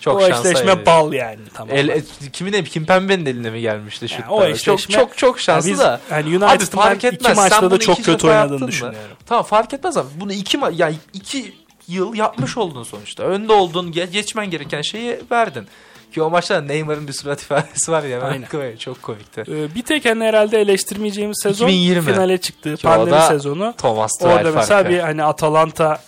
Çok 0.00 0.16
o 0.16 0.26
eşleşme 0.26 0.70
yenildi. 0.70 0.86
bal 0.86 1.12
yani 1.12 1.40
tamam. 1.54 1.76
El, 1.76 1.88
e, 1.88 2.02
kimin 2.32 2.52
ev- 2.52 2.64
Kim 2.64 2.86
Pembe'nin 2.86 3.26
eline 3.26 3.50
mi 3.50 3.60
gelmişti 3.60 4.08
şutlar? 4.08 4.26
o 4.28 4.44
eşleşme- 4.44 4.92
çok 4.92 5.00
çok 5.08 5.16
çok 5.18 5.40
şanslı 5.40 5.70
biz, 5.70 5.78
da. 5.78 6.00
hani 6.10 6.36
Abi 6.36 6.44
United'ın 6.44 6.76
fark 6.78 6.96
iki 6.96 7.06
etmez. 7.06 7.36
Sen 7.36 7.36
maçta 7.44 7.62
da 7.62 7.70
bunu 7.70 7.78
çok 7.78 7.98
iki 7.98 8.06
kötü 8.12 8.26
oynadığını 8.26 8.58
mı? 8.58 8.68
düşünüyorum. 8.68 9.16
Tamam 9.26 9.44
fark 9.44 9.74
etmez 9.74 9.96
ama 9.96 10.08
bunu 10.16 10.32
iki 10.32 10.58
ma- 10.58 10.72
yani 10.76 10.94
iki 11.12 11.52
yıl 11.88 12.14
yapmış 12.14 12.56
oldun 12.56 12.82
sonuçta. 12.82 13.22
Önde 13.22 13.52
olduğun 13.52 13.92
ge- 13.92 14.10
geçmen 14.10 14.50
gereken 14.50 14.82
şeyi 14.82 15.20
verdin. 15.30 15.66
Ki 16.14 16.22
o 16.22 16.30
maçta 16.30 16.60
Neymar'ın 16.60 17.08
bir 17.08 17.12
surat 17.12 17.42
ifadesi 17.42 17.92
var 17.92 18.02
ya. 18.02 18.22
Aynen. 18.22 18.76
Çok 18.76 19.02
komikti. 19.02 19.40
Ee, 19.48 19.74
bir 19.74 19.82
tek 19.82 20.04
hani 20.04 20.24
herhalde 20.24 20.60
eleştirmeyeceğimiz 20.60 21.40
sezon 21.42 21.66
2020. 21.68 22.12
finale 22.12 22.38
çıktı. 22.38 22.76
Ki 22.76 22.88
o 22.88 22.90
Pandemi 22.90 23.22
sezonu. 23.22 23.74
Thomas 23.78 24.12
Tuchel 24.18 24.36
Orada 24.36 24.52
mesela 24.52 24.66
farkı. 24.82 24.88
bir 24.90 24.98
hani 24.98 25.24
Atalanta 25.24 26.00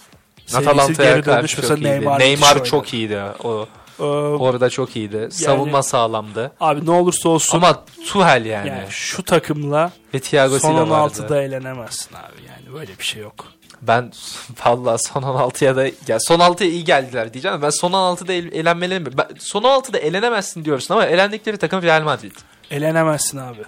Atalanta'ya 0.55 1.11
geri 1.13 1.23
karşı 1.23 1.61
mesela. 1.63 1.77
Neymar, 1.89 2.19
Neymar, 2.21 2.65
çok 2.65 2.95
iyiydi. 2.95 3.21
O 3.45 3.67
Ee, 4.01 4.03
orada 4.03 4.71
çok 4.71 4.97
iyiydi. 4.97 5.29
Savunma 5.31 5.83
sağlamdı. 5.83 6.53
abi 6.61 6.87
ne 6.87 6.91
olursa 6.91 7.29
olsun 7.29 7.57
Ama 7.59 7.85
Tuchel 8.07 8.45
yani. 8.47 8.69
yani 8.69 8.85
şu 8.91 9.23
takımla 9.23 9.93
Ve 10.15 10.21
Thiago 10.21 10.59
son 10.59 10.69
Silva 10.69 10.91
vardı. 10.91 11.15
16'da 11.29 11.43
eğlenemezsin 11.43 12.15
abi 12.15 12.43
yani 12.49 12.75
böyle 12.79 12.99
bir 12.99 13.05
şey 13.05 13.23
yok. 13.23 13.45
Ben 13.83 14.13
vallahi 14.65 14.99
son 14.99 15.23
16'ya 15.23 15.77
da 15.77 15.87
ya 16.09 16.21
son 16.21 16.41
16'ya 16.41 16.71
iyi 16.71 16.85
geldiler 16.85 17.33
diyeceğim. 17.33 17.63
Ben 17.63 17.71
son 17.71 17.93
16'da 17.93 18.33
el, 18.33 18.53
elenmeleri 18.53 19.01
mi? 19.01 19.11
Ben, 19.19 19.27
son 19.39 19.63
16'da 19.63 19.99
elenemezsin 19.99 20.65
diyorsun 20.65 20.95
ama 20.95 21.07
elendikleri 21.07 21.57
takım 21.57 21.83
Real 21.83 22.03
Madrid. 22.03 22.33
Eğlenemezsin 22.71 23.39
abi. 23.39 23.63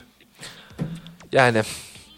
Yani 1.33 1.63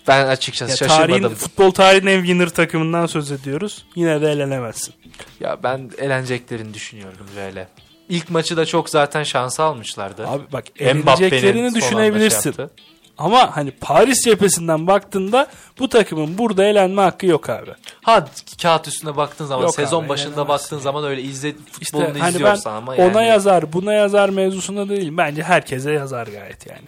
ben 0.08 0.26
açıkçası 0.26 0.84
Ya 0.84 0.88
tarihin, 0.88 1.08
şaşırmadım. 1.08 1.36
futbol 1.36 1.70
tarihinin 1.70 2.10
en 2.10 2.20
winner 2.20 2.48
takımından 2.48 3.06
söz 3.06 3.32
ediyoruz. 3.32 3.86
Yine 3.94 4.20
de 4.20 4.32
eğlenemezsin. 4.32 4.94
Ya 5.40 5.62
ben 5.62 5.90
eleneceklerini 5.98 6.74
düşünüyorum 6.74 7.26
Real'e. 7.36 7.68
İlk 8.08 8.30
maçı 8.30 8.56
da 8.56 8.66
çok 8.66 8.90
zaten 8.90 9.22
şansı 9.22 9.62
almışlardı. 9.62 10.28
Abi 10.28 10.42
bak 10.52 10.64
son 10.78 10.86
anda 10.86 11.74
düşünebilirsin. 11.74 12.52
şey 12.52 12.64
yaptı. 12.64 12.70
Ama 13.18 13.56
hani 13.56 13.70
Paris 13.70 14.24
cephesinden 14.24 14.86
baktığında 14.86 15.46
bu 15.78 15.88
takımın 15.88 16.38
burada 16.38 16.64
eğlenme 16.64 17.02
hakkı 17.02 17.26
yok 17.26 17.50
abi. 17.50 17.70
ha 18.02 18.24
kağıt 18.62 18.88
üstüne 18.88 19.16
baktığın 19.16 19.46
zaman 19.46 19.62
Yok 19.62 19.74
sezon 19.74 20.02
abi, 20.02 20.08
başında 20.08 20.48
baktığın 20.48 20.76
yani. 20.76 20.82
zaman 20.82 21.04
öyle 21.04 21.22
izle 21.22 21.48
İşte 21.48 21.62
futbolunu 21.72 22.08
hani 22.08 22.20
ben 22.20 22.28
izliyorsan 22.28 22.74
ama 22.74 22.92
ona 22.92 23.02
yani 23.22 23.28
yazar 23.28 23.72
buna 23.72 23.92
yazar 23.92 24.28
mevzusunda 24.28 24.88
değil. 24.88 25.16
Bence 25.16 25.42
herkese 25.42 25.92
yazar 25.92 26.26
gayet 26.26 26.66
yani. 26.66 26.86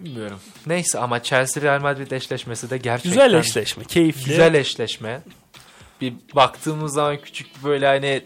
bilmiyorum. 0.00 0.40
Neyse 0.66 0.98
ama 0.98 1.22
Chelsea 1.22 1.62
Real 1.62 1.80
Madrid 1.80 2.10
eşleşmesi 2.10 2.70
de 2.70 2.78
gerçekten 2.78 3.10
Güzel 3.12 3.34
eşleşme, 3.40 3.84
keyifli. 3.84 4.24
Güzel 4.24 4.54
eşleşme. 4.54 5.20
Bir 6.00 6.14
baktığımız 6.34 6.94
zaman 6.94 7.16
küçük 7.24 7.64
böyle 7.64 7.86
hani 7.86 8.22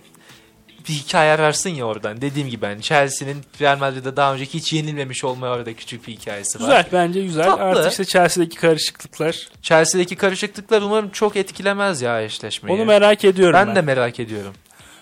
bir 0.88 0.92
hikaye 0.94 1.32
ararsın 1.32 1.70
ya 1.70 1.84
oradan. 1.84 2.20
Dediğim 2.20 2.48
gibi 2.48 2.66
hani 2.66 2.82
Chelsea'nin 2.82 3.42
Real 3.60 3.78
Madrid'de 3.78 4.16
daha 4.16 4.34
önceki 4.34 4.58
hiç 4.58 4.72
yenilmemiş 4.72 5.24
olmaya 5.24 5.52
orada 5.52 5.74
küçük 5.74 6.08
bir 6.08 6.12
hikayesi 6.12 6.58
var. 6.60 6.64
Güzel 6.64 6.86
bence 6.92 7.22
güzel. 7.22 7.44
Tatlı. 7.44 7.62
Artık 7.64 7.90
işte 7.90 8.04
Chelsea'deki 8.04 8.56
karışıklıklar. 8.56 9.48
Chelsea'deki 9.62 10.16
karışıklıklar 10.16 10.82
umarım 10.82 11.10
çok 11.10 11.36
etkilemez 11.36 12.02
ya 12.02 12.22
eşleşmeyi. 12.22 12.76
Onu 12.76 12.84
merak 12.84 13.24
ediyorum 13.24 13.54
ben. 13.54 13.66
ben, 13.68 13.76
de 13.76 13.80
merak 13.82 14.20
ediyorum. 14.20 14.52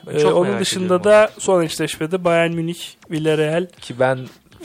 Ben 0.06 0.18
Ee, 0.18 0.26
onun 0.26 0.58
dışında 0.60 1.04
da 1.04 1.30
son 1.38 1.62
eşleşmede 1.62 2.24
Bayern 2.24 2.52
Münih, 2.52 2.78
Villarreal. 3.10 3.62
onu. 3.62 3.80
ki 3.80 3.94
ben 4.00 4.18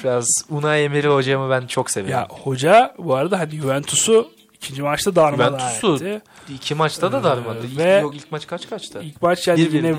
biraz 0.03 0.28
Unai 0.49 0.82
Emery 0.82 1.07
hocamı 1.07 1.49
ben 1.49 1.67
çok 1.67 1.91
seviyorum. 1.91 2.28
Ya 2.32 2.38
hoca 2.43 2.93
bu 2.97 3.15
arada 3.15 3.39
hadi 3.39 3.55
Juventus'u 3.57 4.32
ikinci 4.53 4.82
maçta 4.82 5.15
darmadağın 5.15 5.59
Juventus'u 5.59 5.95
etti. 6.05 6.22
İki 6.55 6.76
maçta 6.76 7.11
da 7.11 7.24
darmadı. 7.24 7.59
Ee, 7.63 7.67
İlk- 7.67 7.78
ve- 7.78 7.99
Yok 7.99 8.15
ilk 8.15 8.32
maç 8.32 8.47
kaç 8.47 8.70
kaçtı? 8.70 9.01
İlk 9.03 9.22
maç 9.22 9.47
yani 9.47 9.57
Bir 9.57 9.72
yine 9.72 9.84
değil 9.84 9.95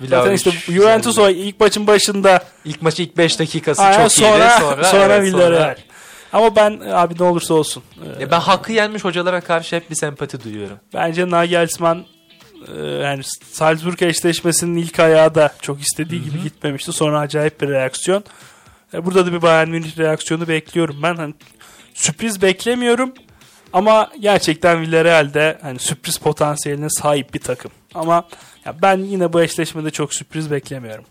mi? 0.00 0.10
Vlahovic. 0.10 0.38
Zaten 0.38 0.52
işte. 0.52 0.72
Juventus 0.72 1.18
o 1.18 1.28
ilk 1.28 1.60
maçın 1.60 1.86
başında 1.86 2.44
İlk 2.64 2.82
maçı 2.82 3.02
ilk 3.02 3.16
5 3.16 3.38
dakikası 3.38 3.82
Aynen, 3.82 4.02
çok 4.02 4.12
sonra, 4.12 4.28
iyiydi. 4.28 4.60
Sonra, 4.60 4.84
sonra 4.84 5.14
evet, 5.14 5.22
Villarreal. 5.22 5.76
Ama 6.32 6.56
ben 6.56 6.80
abi 6.92 7.14
ne 7.18 7.24
olursa 7.24 7.54
olsun. 7.54 7.82
e, 8.20 8.30
ben 8.30 8.40
hakkı 8.40 8.72
yenmiş 8.72 9.04
hocalara 9.04 9.40
karşı 9.40 9.76
hep 9.76 9.90
bir 9.90 9.94
sempati 9.94 10.44
duyuyorum. 10.44 10.78
Bence 10.94 11.30
Nagelsmann 11.30 12.04
e, 12.76 12.80
yani 12.80 13.22
Salzburg 13.52 14.02
eşleşmesinin 14.02 14.76
ilk 14.76 15.00
ayağı 15.00 15.34
da 15.34 15.54
çok 15.62 15.80
istediği 15.80 16.24
gibi 16.24 16.42
gitmemişti. 16.42 16.92
Sonra 16.92 17.18
acayip 17.18 17.60
bir 17.60 17.68
reaksiyon. 17.68 18.24
E, 18.94 19.06
Burada 19.06 19.26
da 19.26 19.32
bir 19.32 19.42
Bayern 19.42 19.68
Münih 19.68 19.98
reaksiyonu 19.98 20.48
bekliyorum 20.48 20.96
ben. 21.02 21.16
Hani 21.16 21.34
sürpriz 21.94 22.42
beklemiyorum 22.42 23.14
ama 23.72 24.10
gerçekten 24.20 24.80
Villarreal'de 24.80 25.58
hani 25.62 25.78
sürpriz 25.78 26.18
potansiyeline 26.18 26.90
sahip 26.90 27.34
bir 27.34 27.40
takım. 27.40 27.70
Ama 27.94 28.28
ya 28.68 28.82
ben 28.82 28.98
yine 28.98 29.32
bu 29.32 29.42
eşleşmede 29.42 29.90
çok 29.90 30.14
sürpriz 30.14 30.50
beklemiyorum. 30.50 31.04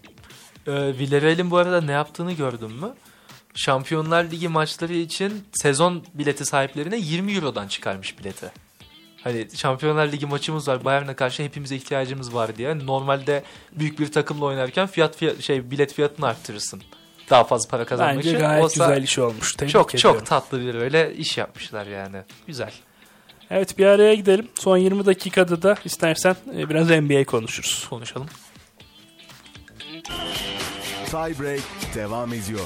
Ee, 0.68 0.72
Villarreal'in 0.74 1.52
bu 1.52 1.58
arada 1.58 1.82
ne 1.82 1.92
yaptığını 1.92 2.34
gördün 2.34 2.72
mü? 2.72 2.94
Şampiyonlar 3.56 4.24
Ligi 4.24 4.48
maçları 4.48 4.94
için 4.94 5.44
sezon 5.54 6.04
bileti 6.14 6.46
sahiplerine 6.46 6.98
20 6.98 7.34
Euro'dan 7.34 7.68
çıkarmış 7.68 8.20
bileti. 8.20 8.52
Hani 9.24 9.48
Şampiyonlar 9.56 10.12
Ligi 10.12 10.26
maçımız 10.26 10.68
var. 10.68 10.86
Bayern'e 10.86 11.14
karşı 11.14 11.44
hepimize 11.44 11.76
ihtiyacımız 11.76 12.34
var 12.34 12.58
diye. 12.58 12.68
Hani 12.68 12.86
normalde 12.86 13.44
büyük 13.72 14.00
bir 14.00 14.12
takımla 14.12 14.46
oynarken 14.46 14.88
fiyat, 14.88 15.18
fiyat 15.18 15.42
şey 15.42 15.72
bilet 15.72 15.94
fiyatını 15.94 16.26
arttırırsın. 16.26 16.82
Daha 17.30 17.44
fazla 17.44 17.70
para 17.70 17.86
kazanmak 17.86 18.18
Bence 18.18 18.30
için. 18.30 18.40
gayet 18.40 18.64
Olsa 18.64 18.88
güzel 18.88 19.04
iş 19.04 19.20
olmuş. 19.20 19.56
Tebrik 19.56 19.74
çok 19.74 19.96
ediyorum. 19.96 20.20
çok 20.20 20.28
tatlı 20.28 20.62
bir 20.62 20.76
öyle 20.76 21.16
iş 21.16 21.38
yapmışlar 21.38 21.88
yani. 21.88 22.18
Güzel. 22.48 22.72
Evet 23.52 23.78
bir 23.78 23.86
araya 23.86 24.14
gidelim. 24.16 24.48
Son 24.56 24.78
20 24.78 25.06
dakikada 25.06 25.62
da 25.62 25.76
istersen 25.86 26.36
e, 26.58 26.70
biraz 26.70 26.90
NBA 26.90 27.26
konuşuruz. 27.26 27.88
Konuşalım. 27.90 28.28
Tiebreak 31.06 31.62
devam 31.96 32.34
ediyor. 32.34 32.60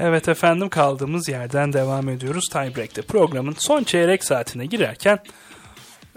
Evet 0.00 0.28
efendim 0.28 0.68
kaldığımız 0.68 1.28
yerden 1.28 1.72
devam 1.72 2.08
ediyoruz. 2.08 2.48
Tiebreak'te 2.52 3.02
programın 3.02 3.54
son 3.58 3.84
çeyrek 3.84 4.24
saatine 4.24 4.66
girerken 4.66 5.18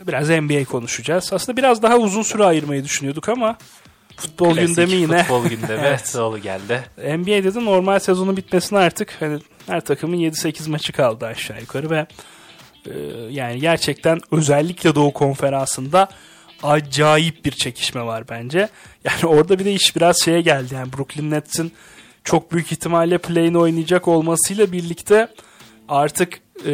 biraz 0.07 0.29
NBA 0.29 0.65
konuşacağız. 0.65 1.33
Aslında 1.33 1.57
biraz 1.57 1.83
daha 1.83 1.97
uzun 1.97 2.21
süre 2.21 2.43
ayırmayı 2.45 2.83
düşünüyorduk 2.83 3.29
ama 3.29 3.57
futbol 4.17 4.53
Klasik 4.53 4.67
gündemi 4.67 4.91
yine. 4.91 5.23
Futbol 5.23 5.45
gündemi 5.45 5.81
Evet. 5.85 6.13
dolu 6.17 6.39
geldi. 6.39 6.83
NBA'de 6.97 7.55
de 7.55 7.65
normal 7.65 7.99
sezonun 7.99 8.37
bitmesine 8.37 8.79
artık 8.79 9.13
hani 9.19 9.39
her 9.67 9.81
takımın 9.81 10.17
7-8 10.17 10.69
maçı 10.69 10.93
kaldı 10.93 11.25
aşağı 11.25 11.61
yukarı 11.61 11.89
ve 11.89 12.07
e, 12.85 12.93
yani 13.29 13.59
gerçekten 13.59 14.19
özellikle 14.31 14.95
Doğu 14.95 15.13
Konferansı'nda 15.13 16.09
acayip 16.63 17.45
bir 17.45 17.51
çekişme 17.51 18.05
var 18.05 18.29
bence. 18.29 18.69
Yani 19.03 19.25
orada 19.25 19.59
bir 19.59 19.65
de 19.65 19.73
iş 19.73 19.95
biraz 19.95 20.21
şeye 20.25 20.41
geldi. 20.41 20.73
Yani 20.73 20.93
Brooklyn 20.93 21.31
Nets'in 21.31 21.71
çok 22.23 22.51
büyük 22.51 22.71
ihtimalle 22.71 23.17
play'ini 23.17 23.57
oynayacak 23.57 24.07
olmasıyla 24.07 24.71
birlikte 24.71 25.27
artık 25.89 26.39
e, 26.65 26.71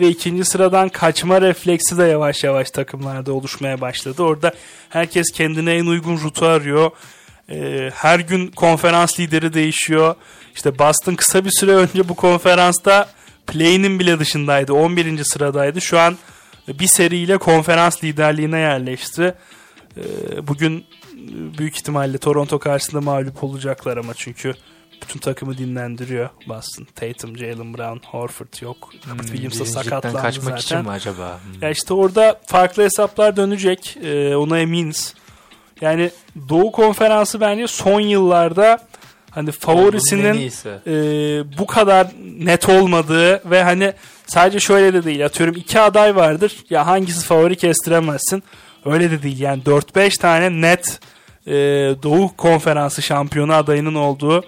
ve 0.00 0.08
ikinci 0.08 0.44
sıradan 0.44 0.88
kaçma 0.88 1.40
refleksi 1.40 1.98
de 1.98 2.04
yavaş 2.04 2.44
yavaş 2.44 2.70
takımlarda 2.70 3.32
oluşmaya 3.32 3.80
başladı. 3.80 4.22
Orada 4.22 4.52
herkes 4.88 5.32
kendine 5.32 5.74
en 5.74 5.86
uygun 5.86 6.18
rutu 6.18 6.46
arıyor. 6.46 6.90
E, 7.50 7.90
her 7.94 8.20
gün 8.20 8.46
konferans 8.46 9.20
lideri 9.20 9.54
değişiyor. 9.54 10.14
İşte 10.54 10.78
Boston 10.78 11.14
kısa 11.14 11.44
bir 11.44 11.50
süre 11.50 11.72
önce 11.72 12.08
bu 12.08 12.14
konferansta 12.14 13.08
play'inin 13.46 13.98
bile 13.98 14.18
dışındaydı. 14.18 14.72
11. 14.72 15.24
sıradaydı. 15.24 15.80
Şu 15.80 15.98
an 15.98 16.18
bir 16.68 16.86
seriyle 16.86 17.38
konferans 17.38 18.04
liderliğine 18.04 18.58
yerleşti. 18.58 19.34
E, 19.96 20.02
bugün 20.46 20.84
büyük 21.58 21.76
ihtimalle 21.76 22.18
Toronto 22.18 22.58
karşısında 22.58 23.00
mağlup 23.00 23.44
olacaklar 23.44 23.96
ama 23.96 24.14
çünkü 24.14 24.54
bütün 25.02 25.20
takımı 25.20 25.58
dinlendiriyor 25.58 26.30
Boston. 26.48 26.86
Tatum, 26.94 27.38
Jalen 27.38 27.74
Brown, 27.74 28.06
Horford 28.06 28.62
yok. 28.62 28.90
Robert 29.10 29.26
Williams 29.26 29.60
da 29.60 29.64
sakatlandı 29.64 30.18
kaçmak 30.18 30.44
zaten. 30.44 30.58
için 30.58 30.78
mi 30.78 30.90
acaba? 30.90 31.40
Hmm. 31.44 31.62
Ya 31.62 31.70
işte 31.70 31.94
orada 31.94 32.40
farklı 32.46 32.82
hesaplar 32.82 33.36
dönecek. 33.36 33.96
Ee, 34.02 34.36
ona 34.36 34.58
eminiz. 34.58 35.14
Yani 35.80 36.10
Doğu 36.48 36.72
Konferansı 36.72 37.40
bence 37.40 37.66
son 37.66 38.00
yıllarda 38.00 38.78
hani 39.30 39.50
favorisinin 39.50 40.52
e, 40.86 40.92
bu 41.58 41.66
kadar 41.66 42.06
net 42.38 42.68
olmadığı 42.68 43.50
ve 43.50 43.62
hani 43.62 43.92
sadece 44.26 44.60
şöyle 44.60 44.92
de 44.92 45.04
değil. 45.04 45.26
Atıyorum 45.26 45.56
iki 45.56 45.80
aday 45.80 46.16
vardır. 46.16 46.56
Ya 46.70 46.86
hangisi 46.86 47.24
favori 47.26 47.56
kestiremezsin. 47.56 48.42
Öyle 48.84 49.10
de 49.10 49.22
değil. 49.22 49.40
Yani 49.40 49.62
4-5 49.62 50.20
tane 50.20 50.60
net 50.60 51.00
e, 51.46 51.52
Doğu 52.02 52.36
Konferansı 52.36 53.02
şampiyonu 53.02 53.52
adayının 53.54 53.94
olduğu 53.94 54.44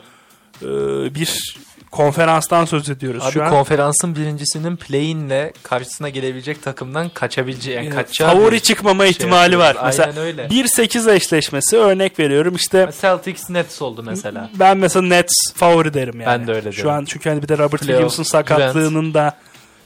e, 0.63 0.69
bir 1.15 1.57
konferanstan 1.91 2.65
söz 2.65 2.91
ediyoruz 2.91 3.23
Abi 3.25 3.33
şu 3.33 3.43
an. 3.45 3.51
konferansın 3.51 4.17
birincisinin 4.17 4.77
play-in'le 4.77 5.53
karşısına 5.63 6.09
gelebilecek 6.09 6.63
takımdan 6.63 7.09
kaçabileceği 7.09 7.77
yani 7.77 7.91
kaçacağı 7.91 8.33
favori 8.33 8.53
bir 8.55 8.61
çıkmama 8.61 9.03
şey 9.03 9.11
ihtimali 9.11 9.59
var. 9.59 9.67
yapıyoruz. 9.75 9.87
Mesela 9.99 10.09
Aynen 10.09 10.23
öyle. 10.23 10.47
1-8 10.47 11.15
eşleşmesi 11.15 11.77
örnek 11.77 12.19
veriyorum. 12.19 12.55
İşte 12.55 12.91
Celtics 13.01 13.51
Nets 13.51 13.83
oldu 13.83 14.03
mesela. 14.03 14.51
ben 14.59 14.77
mesela 14.79 15.07
Nets 15.07 15.33
favori 15.55 15.95
derim 15.95 16.21
yani. 16.21 16.27
Ben 16.41 16.47
de 16.47 16.53
öyle 16.53 16.73
Şu 16.73 16.79
derim. 16.79 16.91
an 16.91 17.05
çünkü 17.05 17.29
hani 17.29 17.43
bir 17.43 17.49
de 17.49 17.55
Robert 17.59 17.71
Playoff, 17.71 17.87
Williams'ın 17.87 18.23
sakatlığının 18.23 19.15
da 19.15 19.37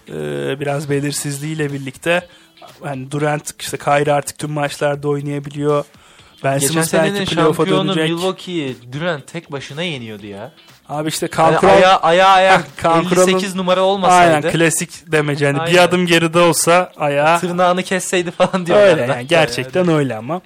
e, 0.08 0.12
biraz 0.60 0.90
belirsizliğiyle 0.90 1.72
birlikte 1.72 2.28
hani 2.82 3.10
Durant 3.10 3.52
işte 3.62 3.76
Kyrie 3.76 4.12
artık 4.12 4.38
tüm 4.38 4.50
maçlarda 4.50 5.08
oynayabiliyor. 5.08 5.84
Ben 6.44 6.58
Geçen 6.58 6.82
senenin 6.82 7.24
şampiyonu 7.24 7.88
dönecek. 7.88 8.10
Milwaukee'yi 8.10 8.76
Durant 8.92 9.26
tek 9.26 9.52
başına 9.52 9.82
yeniyordu 9.82 10.26
ya. 10.26 10.52
Abi 10.88 11.08
işte 11.08 11.26
Yani 11.26 11.30
Kankron 11.30 11.68
aya 11.68 11.96
aya 12.00 12.28
aya 12.28 12.62
Kankuran'ın- 12.76 13.28
58 13.28 13.54
numara 13.54 13.80
olmasaydı 13.80 14.34
aynen 14.36 14.52
klasik 14.52 15.12
demece. 15.12 15.54
Bir 15.54 15.60
Aynen. 15.60 15.78
adım 15.82 16.06
geride 16.06 16.38
olsa 16.38 16.92
ayağı 16.96 17.40
tırnağını 17.40 17.82
kesseydi 17.82 18.30
falan 18.30 18.66
diyorlar. 18.66 18.86
Öyle 18.88 19.02
yani 19.12 19.26
gerçekten 19.26 19.88
öyle 19.88 20.16
ama. 20.16 20.40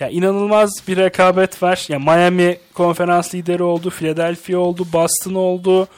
Ya 0.00 0.08
inanılmaz 0.08 0.70
bir 0.88 0.96
rekabet 0.96 1.62
var. 1.62 1.84
Ya 1.88 1.98
Miami 1.98 2.58
konferans 2.74 3.34
lideri 3.34 3.62
oldu, 3.62 3.90
Philadelphia 3.90 4.58
oldu, 4.58 4.86
Boston 4.92 5.34
oldu. 5.34 5.88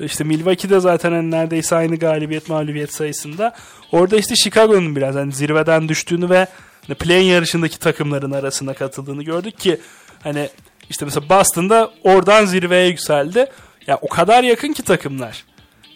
İşte 0.00 0.24
Milwaukee 0.24 0.70
de 0.70 0.80
zaten 0.80 1.12
hani 1.12 1.30
neredeyse 1.30 1.76
aynı 1.76 1.96
galibiyet 1.96 2.48
mağlubiyet 2.48 2.92
sayısında. 2.94 3.54
Orada 3.92 4.16
işte 4.16 4.34
Chicago'nun 4.36 4.96
biraz 4.96 5.14
hani 5.14 5.32
zirveden 5.32 5.88
düştüğünü 5.88 6.30
ve 6.30 6.46
hani 6.86 6.94
play 6.94 7.26
yarışındaki 7.26 7.78
takımların 7.78 8.30
arasına 8.30 8.74
katıldığını 8.74 9.22
gördük 9.22 9.58
ki 9.58 9.80
hani 10.22 10.48
işte 10.90 11.04
mesela 11.04 11.28
Boston'da 11.28 11.90
oradan 12.02 12.44
zirveye 12.44 12.86
yükseldi. 12.88 13.46
Ya 13.86 13.98
o 14.02 14.08
kadar 14.08 14.44
yakın 14.44 14.72
ki 14.72 14.82
takımlar. 14.82 15.44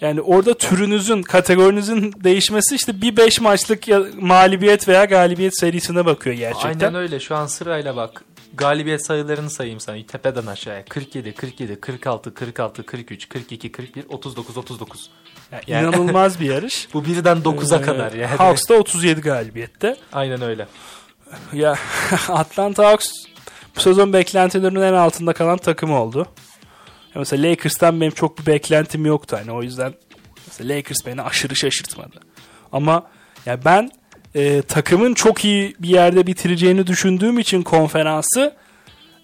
Yani 0.01 0.21
orada 0.21 0.55
türünüzün, 0.55 1.23
kategorinizin 1.23 2.13
değişmesi 2.25 2.75
işte 2.75 3.01
bir 3.01 3.17
5 3.17 3.41
maçlık 3.41 3.85
mağlubiyet 4.23 4.89
veya 4.89 5.05
galibiyet 5.05 5.59
serisine 5.61 6.05
bakıyor 6.05 6.37
gerçekten. 6.37 6.69
Aynen 6.87 6.95
öyle. 6.95 7.21
Şu 7.21 7.37
an 7.37 7.47
sırayla 7.47 7.97
bak. 7.97 8.25
Galibiyet 8.55 9.07
sayılarını 9.07 9.51
sayayım 9.51 9.81
sana. 9.81 9.97
Tepeden 10.07 10.47
aşağıya. 10.47 10.85
47, 10.85 11.35
47, 11.35 11.81
46, 11.81 12.35
46, 12.35 12.83
43, 12.87 13.29
42, 13.29 13.73
41, 13.73 14.05
39, 14.09 14.57
39. 14.57 15.11
Yani 15.53 15.63
Yani- 15.67 15.83
İnanılmaz 15.89 16.41
bir 16.41 16.47
yarış. 16.47 16.89
Bu 16.95 17.05
birden 17.05 17.37
9'a 17.39 17.79
Ee, 17.79 17.83
kadar 17.83 18.13
yani. 18.13 18.37
Hawks 18.37 18.69
da 18.69 18.75
37 18.75 19.21
galibiyette. 19.21 19.97
Aynen 20.13 20.43
öyle. 20.43 20.67
Ya 21.53 21.77
Atlanta 22.29 22.87
Hawks 22.89 23.11
bu 23.77 23.81
sezon 23.81 24.13
beklentilerinin 24.13 24.81
en 24.81 24.93
altında 24.93 25.33
kalan 25.33 25.59
takım 25.59 25.93
oldu. 25.93 26.27
Ya 27.15 27.19
mesela 27.19 27.51
Lakers'tan 27.51 28.01
benim 28.01 28.13
çok 28.13 28.39
bir 28.39 28.47
beklentim 28.47 29.07
yoktu 29.07 29.37
hani 29.41 29.53
o 29.53 29.63
yüzden 29.63 29.95
mesela 30.47 30.77
Lakers 30.77 31.07
beni 31.07 31.23
aşırı 31.23 31.57
şaşırtmadı. 31.57 32.21
Ama 32.73 33.07
ya 33.47 33.65
ben 33.65 33.91
e, 34.35 34.63
takımın 34.63 35.15
çok 35.15 35.45
iyi 35.45 35.77
bir 35.79 35.89
yerde 35.89 36.27
bitireceğini 36.27 36.87
düşündüğüm 36.87 37.39
için 37.39 37.63
konferansı 37.63 38.55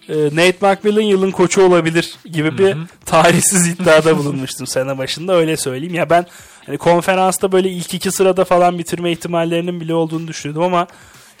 e, 0.09 0.15
Nate 0.25 0.57
McMillan 0.61 1.01
yılın 1.01 1.31
koçu 1.31 1.61
olabilir 1.61 2.15
gibi 2.25 2.57
bir 2.57 2.77
tarihsiz 3.05 3.67
iddiada 3.67 4.17
bulunmuştum 4.17 4.67
sene 4.67 4.97
başında 4.97 5.35
öyle 5.35 5.57
söyleyeyim. 5.57 5.95
Ya 5.95 6.09
ben 6.09 6.25
hani 6.65 6.77
konferansta 6.77 7.51
böyle 7.51 7.69
ilk 7.69 7.93
iki 7.93 8.11
sırada 8.11 8.45
falan 8.45 8.79
bitirme 8.79 9.11
ihtimallerinin 9.11 9.81
bile 9.81 9.93
olduğunu 9.93 10.27
düşünüyordum 10.27 10.63
ama 10.63 10.87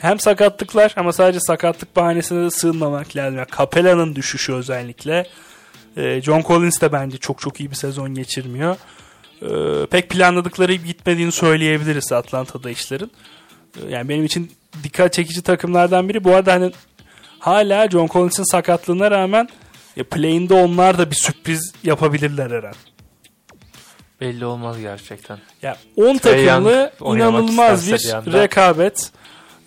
hem 0.01 0.19
sakatlıklar 0.19 0.93
ama 0.97 1.13
sadece 1.13 1.39
sakatlık 1.39 1.95
bahanesine 1.95 2.43
de 2.45 2.51
sığınmamak 2.51 3.15
lazım. 3.15 3.37
Yani 3.37 3.47
Capella'nın 3.57 4.15
düşüşü 4.15 4.53
özellikle. 4.53 5.27
Ee, 5.97 6.21
John 6.21 6.41
Collins 6.41 6.81
de 6.81 6.91
bence 6.91 7.17
çok 7.17 7.39
çok 7.39 7.59
iyi 7.59 7.71
bir 7.71 7.75
sezon 7.75 8.13
geçirmiyor. 8.15 8.75
Ee, 9.41 9.85
pek 9.85 10.09
planladıkları 10.09 10.73
gitmediğini 10.73 11.31
söyleyebiliriz 11.31 12.11
Atlanta'da 12.11 12.69
işlerin. 12.69 13.11
Ee, 13.77 13.89
yani 13.89 14.09
benim 14.09 14.25
için 14.25 14.51
dikkat 14.83 15.13
çekici 15.13 15.41
takımlardan 15.41 16.09
biri. 16.09 16.23
Bu 16.23 16.35
arada 16.35 16.53
hani 16.53 16.71
hala 17.39 17.89
John 17.89 18.07
Collins'in 18.07 18.51
sakatlığına 18.51 19.11
rağmen 19.11 19.49
ya 19.95 20.03
play'inde 20.03 20.53
onlar 20.53 20.97
da 20.97 21.11
bir 21.11 21.15
sürpriz 21.15 21.73
yapabilirler 21.83 22.51
her 22.51 22.63
an. 22.63 22.73
Belli 24.21 24.45
olmaz 24.45 24.79
gerçekten. 24.81 25.37
Ya 25.61 25.77
10 25.95 26.17
Trae 26.17 26.45
takımlı 26.45 26.91
Young 27.01 27.17
inanılmaz 27.17 27.91
bir, 27.91 28.13
anda. 28.13 28.41
rekabet. 28.41 29.11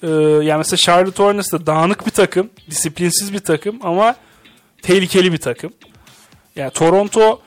Ee, 0.03 0.09
yani 0.44 0.59
mesela 0.59 0.76
Charlotte 0.76 1.22
Hornets 1.22 1.53
da 1.53 1.66
dağınık 1.66 2.07
bir 2.07 2.11
takım, 2.11 2.50
disiplinsiz 2.70 3.32
bir 3.32 3.38
takım 3.38 3.78
ama 3.82 4.16
tehlikeli 4.82 5.32
bir 5.32 5.38
takım. 5.38 5.72
Yani 6.57 6.70
Toronto 6.70 7.40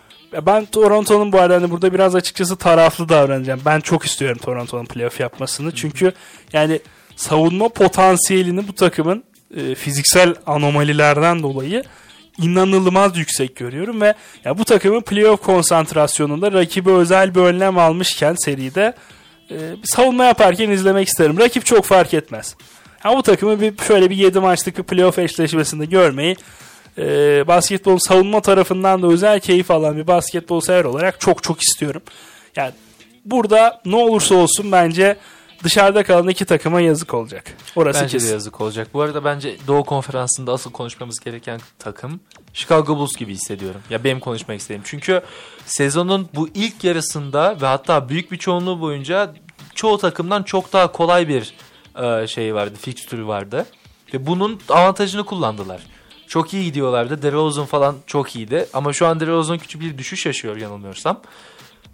ben 0.46 0.66
Toronto'nun 0.66 1.32
bu 1.32 1.40
arada 1.40 1.56
hani 1.56 1.72
burada 1.72 1.94
biraz 1.94 2.16
açıkçası 2.16 2.56
taraflı 2.56 3.10
davranacağım. 3.10 3.62
Ben 3.66 3.80
çok 3.80 4.06
istiyorum 4.06 4.38
Toronto'nun 4.44 4.86
playoff 4.86 5.20
yapmasını. 5.20 5.76
Çünkü 5.76 6.14
yani 6.54 6.80
savunma 7.16 7.70
potansiyelini 7.70 8.68
bu 8.68 8.74
takımın 8.74 9.24
e, 9.58 9.76
fiziksel 9.76 10.36
anomalilerden 10.46 11.44
dolayı 11.44 11.84
inanılmaz 12.42 13.18
yüksek 13.18 13.56
görüyorum 13.56 14.02
ve 14.02 14.14
ya 14.46 14.58
bu 14.58 14.66
takımın 14.66 15.02
playoff 15.02 15.42
konsantrasyonunda 15.42 16.52
rakibi 16.52 16.92
özel 16.92 17.36
bir 17.36 17.40
önlem 17.40 17.78
almışken 17.78 18.36
seride 18.46 18.94
e, 19.52 19.56
savunma 19.84 20.26
yaparken 20.26 20.70
izlemek 20.70 21.08
isterim. 21.08 21.40
Rakip 21.40 21.66
çok 21.66 21.86
fark 21.86 22.14
etmez. 22.14 22.56
Ha 23.00 23.18
bu 23.18 23.24
takımı 23.24 23.62
bir 23.62 23.74
şöyle 23.88 24.10
bir 24.10 24.16
7 24.16 24.40
maçlık 24.40 24.78
bir 24.78 24.84
playoff 24.84 25.20
eşleşmesinde 25.20 25.86
görmeyi 25.86 26.36
e, 26.98 27.04
basketbol 27.48 27.98
savunma 27.98 28.42
tarafından 28.42 29.02
da 29.02 29.08
özel 29.08 29.40
keyif 29.40 29.72
alan 29.72 29.98
bir 29.98 30.08
basketbol 30.08 30.62
sever 30.62 30.84
olarak 30.84 31.20
çok 31.20 31.44
çok 31.44 31.62
istiyorum. 31.62 32.02
Yani 32.56 32.72
burada 33.26 33.82
ne 33.86 33.96
olursa 33.96 34.36
olsun 34.36 34.72
bence 34.72 35.18
dışarıda 35.64 36.04
kalan 36.04 36.28
iki 36.28 36.46
takıma 36.46 36.82
yazık 36.82 37.14
olacak. 37.14 37.44
Orası 37.76 38.02
Bence 38.02 38.14
de 38.14 38.18
kesin. 38.18 38.34
yazık 38.34 38.62
olacak. 38.62 38.88
Bu 38.94 39.02
arada 39.02 39.26
bence 39.26 39.58
Doğu 39.68 39.84
Konferansı'nda 39.84 40.54
asıl 40.54 40.72
konuşmamız 40.72 41.20
gereken 41.20 41.60
takım 41.80 42.20
Chicago 42.54 42.98
Bulls 42.98 43.16
gibi 43.16 43.34
hissediyorum. 43.34 43.82
Ya 43.90 44.04
benim 44.04 44.20
konuşmak 44.20 44.60
istediğim. 44.60 44.82
Çünkü 44.86 45.22
sezonun 45.66 46.30
bu 46.36 46.50
ilk 46.54 46.84
yarısında 46.84 47.62
ve 47.62 47.66
hatta 47.66 48.10
büyük 48.10 48.32
bir 48.32 48.38
çoğunluğu 48.38 48.82
boyunca 48.82 49.34
çoğu 49.76 49.98
takımdan 49.98 50.44
çok 50.44 50.74
daha 50.74 50.92
kolay 50.92 51.28
bir 51.28 51.54
e, 52.04 52.28
şey 52.28 52.56
vardı, 52.56 52.76
fikstürü 52.82 53.28
vardı. 53.28 53.66
Ve 54.14 54.28
bunun 54.28 54.60
avantajını 54.70 55.26
kullandılar. 55.26 55.82
Çok 56.28 56.54
iyi 56.54 56.64
gidiyorlardı. 56.64 57.22
DeRozan 57.22 57.66
falan 57.66 57.96
çok 58.08 58.36
iyiydi. 58.36 58.68
Ama 58.74 58.94
şu 58.94 59.08
an 59.08 59.20
DeRozan 59.20 59.58
küçük 59.58 59.82
bir 59.82 59.98
düşüş 59.98 60.26
yaşıyor 60.26 60.58
yanılmıyorsam. 60.58 61.22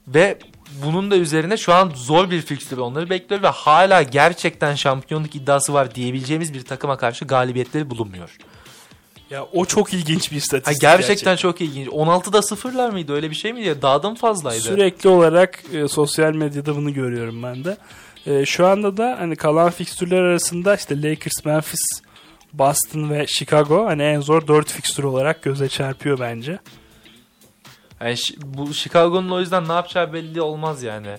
Ve 0.07 0.39
bunun 0.85 1.11
da 1.11 1.15
üzerine 1.17 1.57
şu 1.57 1.73
an 1.73 1.91
zor 1.95 2.31
bir 2.31 2.41
fikstür 2.41 2.77
onları 2.77 3.09
bekliyor 3.09 3.43
ve 3.43 3.47
hala 3.47 4.01
gerçekten 4.01 4.75
şampiyonluk 4.75 5.35
iddiası 5.35 5.73
var 5.73 5.95
diyebileceğimiz 5.95 6.53
bir 6.53 6.61
takıma 6.65 6.97
karşı 6.97 7.25
galibiyetleri 7.25 7.89
bulunmuyor. 7.89 8.37
Ya 9.29 9.45
o 9.53 9.65
çok 9.65 9.93
ilginç 9.93 10.31
bir 10.31 10.35
Ha, 10.35 10.37
istatistik. 10.37 10.81
gerçekten 10.81 11.35
çok 11.35 11.61
ilginç. 11.61 11.87
16'da 11.87 12.41
sıfırlar 12.41 12.89
mıydı 12.89 13.13
öyle 13.13 13.29
bir 13.29 13.35
şey 13.35 13.53
miydi? 13.53 13.77
Daha 13.81 14.03
da 14.03 14.09
mı 14.09 14.15
fazlaydı? 14.15 14.61
Sürekli 14.61 15.09
olarak 15.09 15.63
e, 15.73 15.87
sosyal 15.87 16.33
medyada 16.33 16.75
bunu 16.75 16.93
görüyorum 16.93 17.43
ben 17.43 17.63
de. 17.63 17.77
E, 18.25 18.45
şu 18.45 18.67
anda 18.67 18.97
da 18.97 19.15
hani 19.19 19.35
kalan 19.35 19.69
fikstürler 19.71 20.21
arasında 20.21 20.75
işte 20.75 21.01
Lakers, 21.01 21.45
Memphis, 21.45 22.01
Boston 22.53 23.09
ve 23.09 23.27
Chicago 23.27 23.85
hani 23.85 24.03
en 24.03 24.21
zor 24.21 24.47
4 24.47 24.71
fikstür 24.71 25.03
olarak 25.03 25.41
göze 25.41 25.69
çarpıyor 25.69 26.19
bence. 26.19 26.59
Yani 28.03 28.17
bu 28.43 28.73
Chicago'nun 28.73 29.29
o 29.29 29.39
yüzden 29.39 29.67
ne 29.67 29.73
yapacağı 29.73 30.13
belli 30.13 30.41
olmaz 30.41 30.83
yani. 30.83 31.17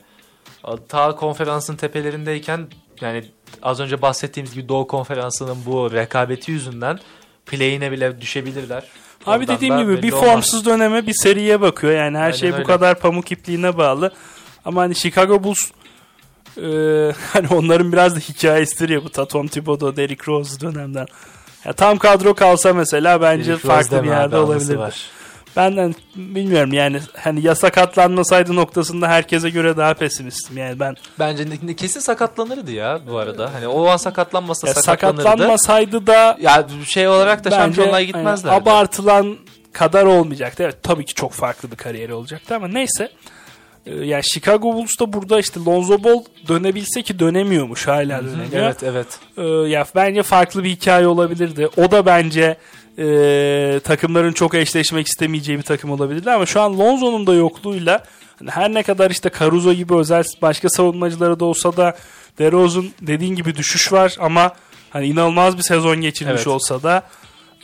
Ta 0.88 1.16
konferansın 1.16 1.76
tepelerindeyken 1.76 2.66
yani 3.00 3.24
az 3.62 3.80
önce 3.80 4.02
bahsettiğimiz 4.02 4.54
gibi 4.54 4.68
Doğu 4.68 4.86
Konferansı'nın 4.86 5.58
bu 5.66 5.92
rekabeti 5.92 6.52
yüzünden 6.52 6.98
play'ine 7.46 7.92
bile 7.92 8.20
düşebilirler. 8.20 8.84
Abi 9.26 9.38
Oradan 9.38 9.56
dediğim 9.56 9.78
gibi 9.78 10.02
bir 10.02 10.12
olmaz. 10.12 10.24
formsuz 10.24 10.66
döneme 10.66 11.06
bir 11.06 11.14
seriye 11.14 11.60
bakıyor. 11.60 11.92
Yani 11.92 12.18
her 12.18 12.24
Aynen 12.24 12.36
şey 12.36 12.52
bu 12.52 12.54
öyle. 12.54 12.64
kadar 12.64 12.98
pamuk 12.98 13.32
ipliğine 13.32 13.78
bağlı. 13.78 14.12
Ama 14.64 14.80
hani 14.80 14.94
Chicago 14.94 15.44
Bulls 15.44 15.70
e, 16.56 16.62
hani 17.32 17.48
onların 17.50 17.92
biraz 17.92 18.16
da 18.16 18.18
hikayesidir 18.18 18.88
ya 18.88 19.04
bu 19.04 19.08
Tatum 19.10 19.48
Thibodeau, 19.48 19.96
Derrick 19.96 20.32
Rose 20.32 20.60
dönemden. 20.60 21.06
Ya 21.64 21.72
tam 21.72 21.98
kadro 21.98 22.34
kalsa 22.34 22.74
mesela 22.74 23.20
bence 23.20 23.50
Derrick 23.50 23.68
farklı 23.68 24.02
bir 24.02 24.08
yerde 24.08 24.78
var. 24.78 25.10
Benden 25.56 25.94
bilmiyorum 26.16 26.72
yani 26.72 27.00
hani 27.18 27.46
ya 27.46 27.54
sakatlanmasaydı 27.54 28.56
noktasında 28.56 29.08
herkese 29.08 29.50
göre 29.50 29.76
daha 29.76 29.94
pesimistim. 29.94 30.58
Yani 30.58 30.80
ben 30.80 30.96
Bence 31.18 31.74
kesin 31.76 32.00
sakatlanırdı 32.00 32.72
ya 32.72 33.00
bu 33.10 33.18
arada. 33.18 33.54
Hani 33.54 33.66
o 33.68 33.86
an 33.86 33.96
sakatlanmasa 33.96 34.68
ya 34.68 34.74
sakatlanırdı. 34.74 35.22
sakatlanmasaydı 35.22 36.06
da 36.06 36.36
Ya 36.40 36.66
şey 36.86 37.08
olarak 37.08 37.44
da 37.44 37.50
bence 37.50 37.56
şampiyonluğa 37.56 38.02
gitmezlerdi. 38.02 38.54
abartılan 38.56 39.36
kadar 39.72 40.04
olmayacaktı. 40.04 40.62
Evet 40.62 40.76
tabii 40.82 41.04
ki 41.04 41.14
çok 41.14 41.32
farklı 41.32 41.70
bir 41.70 41.76
kariyeri 41.76 42.14
olacaktı 42.14 42.54
ama 42.54 42.68
neyse. 42.68 43.08
Ee, 43.86 43.94
Yani 43.94 44.22
Chicago 44.24 44.72
Bulls 44.74 45.00
da 45.00 45.12
burada 45.12 45.40
işte 45.40 45.60
Lonzo 45.66 46.04
Ball 46.04 46.24
dönebilse 46.48 47.02
ki 47.02 47.18
dönemiyormuş 47.18 47.88
hala 47.88 48.24
dönemiyor. 48.24 48.52
Evet 48.52 48.82
evet. 48.82 49.06
Ee, 49.36 49.42
ya 49.42 49.84
bence 49.94 50.22
farklı 50.22 50.64
bir 50.64 50.70
hikaye 50.70 51.06
olabilirdi. 51.06 51.68
O 51.76 51.90
da 51.90 52.06
bence 52.06 52.56
e, 52.98 53.80
takımların 53.84 54.32
çok 54.32 54.54
eşleşmek 54.54 55.06
istemeyeceği 55.06 55.58
bir 55.58 55.62
takım 55.62 55.90
olabilirdi 55.90 56.30
ama 56.30 56.46
şu 56.46 56.60
an 56.60 56.78
Lonzo'nun 56.78 57.26
da 57.26 57.34
yokluğuyla 57.34 58.04
hani 58.38 58.50
her 58.50 58.74
ne 58.74 58.82
kadar 58.82 59.10
işte 59.10 59.30
Caruso 59.38 59.72
gibi 59.72 59.94
özel 59.94 60.24
başka 60.42 60.68
savunmacıları 60.70 61.40
da 61.40 61.44
olsa 61.44 61.76
da 61.76 61.96
DeRozan 62.38 62.90
dediğin 63.00 63.34
gibi 63.34 63.54
düşüş 63.54 63.92
var 63.92 64.16
ama 64.20 64.52
hani 64.90 65.06
inanılmaz 65.06 65.56
bir 65.58 65.62
sezon 65.62 66.00
geçirmiş 66.00 66.34
Evet. 66.34 66.46
olsa 66.46 66.82
da 66.82 67.02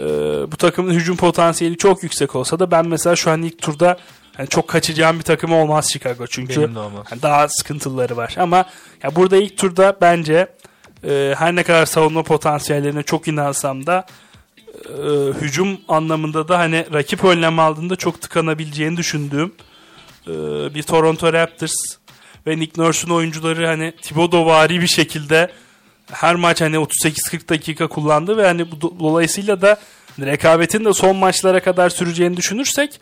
e, 0.00 0.05
bu 0.52 0.56
takımın 0.56 0.94
hücum 0.94 1.16
potansiyeli 1.16 1.76
çok 1.76 2.02
yüksek 2.02 2.36
olsa 2.36 2.59
da 2.59 2.70
ben 2.70 2.86
mesela 2.88 3.16
şu 3.16 3.30
an 3.30 3.42
ilk 3.42 3.62
turda 3.62 3.96
hani 4.36 4.48
çok 4.48 4.68
kaçacağım 4.68 5.18
bir 5.18 5.24
takım 5.24 5.52
olmaz 5.52 5.90
Chicago 5.92 6.26
çünkü 6.26 6.60
olmaz. 6.60 7.06
yani 7.10 7.22
daha 7.22 7.48
sıkıntıları 7.48 8.16
var 8.16 8.34
ama 8.38 8.64
ya 9.02 9.16
burada 9.16 9.36
ilk 9.36 9.56
turda 9.59 9.96
bence 10.00 10.48
e, 11.05 11.34
her 11.38 11.56
ne 11.56 11.62
kadar 11.62 11.86
savunma 11.86 12.22
potansiyellerine 12.22 13.02
çok 13.02 13.28
inansam 13.28 13.86
da 13.86 14.06
e, 14.89 15.32
hücum 15.40 15.81
anlamında 15.89 16.49
da 16.49 16.59
hani 16.59 16.86
rakip 16.93 17.24
önlem 17.24 17.59
aldığında 17.59 17.97
çok 17.97 18.20
tıkanabileceğini 18.20 18.97
düşündüğüm 18.97 19.53
e, 20.27 20.32
bir 20.74 20.82
Toronto 20.82 21.32
Raptors 21.32 21.74
ve 22.47 22.59
Nick 22.59 22.82
Nurse'un 22.82 23.11
oyuncuları 23.15 23.66
hani 23.66 23.93
Thibodeau-vari 24.03 24.81
bir 24.81 24.86
şekilde 24.86 25.51
her 26.12 26.35
maç 26.35 26.61
hani 26.61 26.77
38-40 26.77 27.49
dakika 27.49 27.86
kullandı 27.86 28.36
ve 28.36 28.47
hani 28.47 28.70
bu 28.70 28.74
do- 28.77 29.01
dolayısıyla 29.01 29.61
da 29.61 29.81
rekabetin 30.20 30.85
de 30.85 30.93
son 30.93 31.16
maçlara 31.16 31.61
kadar 31.62 31.90
süreceğini 31.90 32.36
düşünürsek 32.36 33.01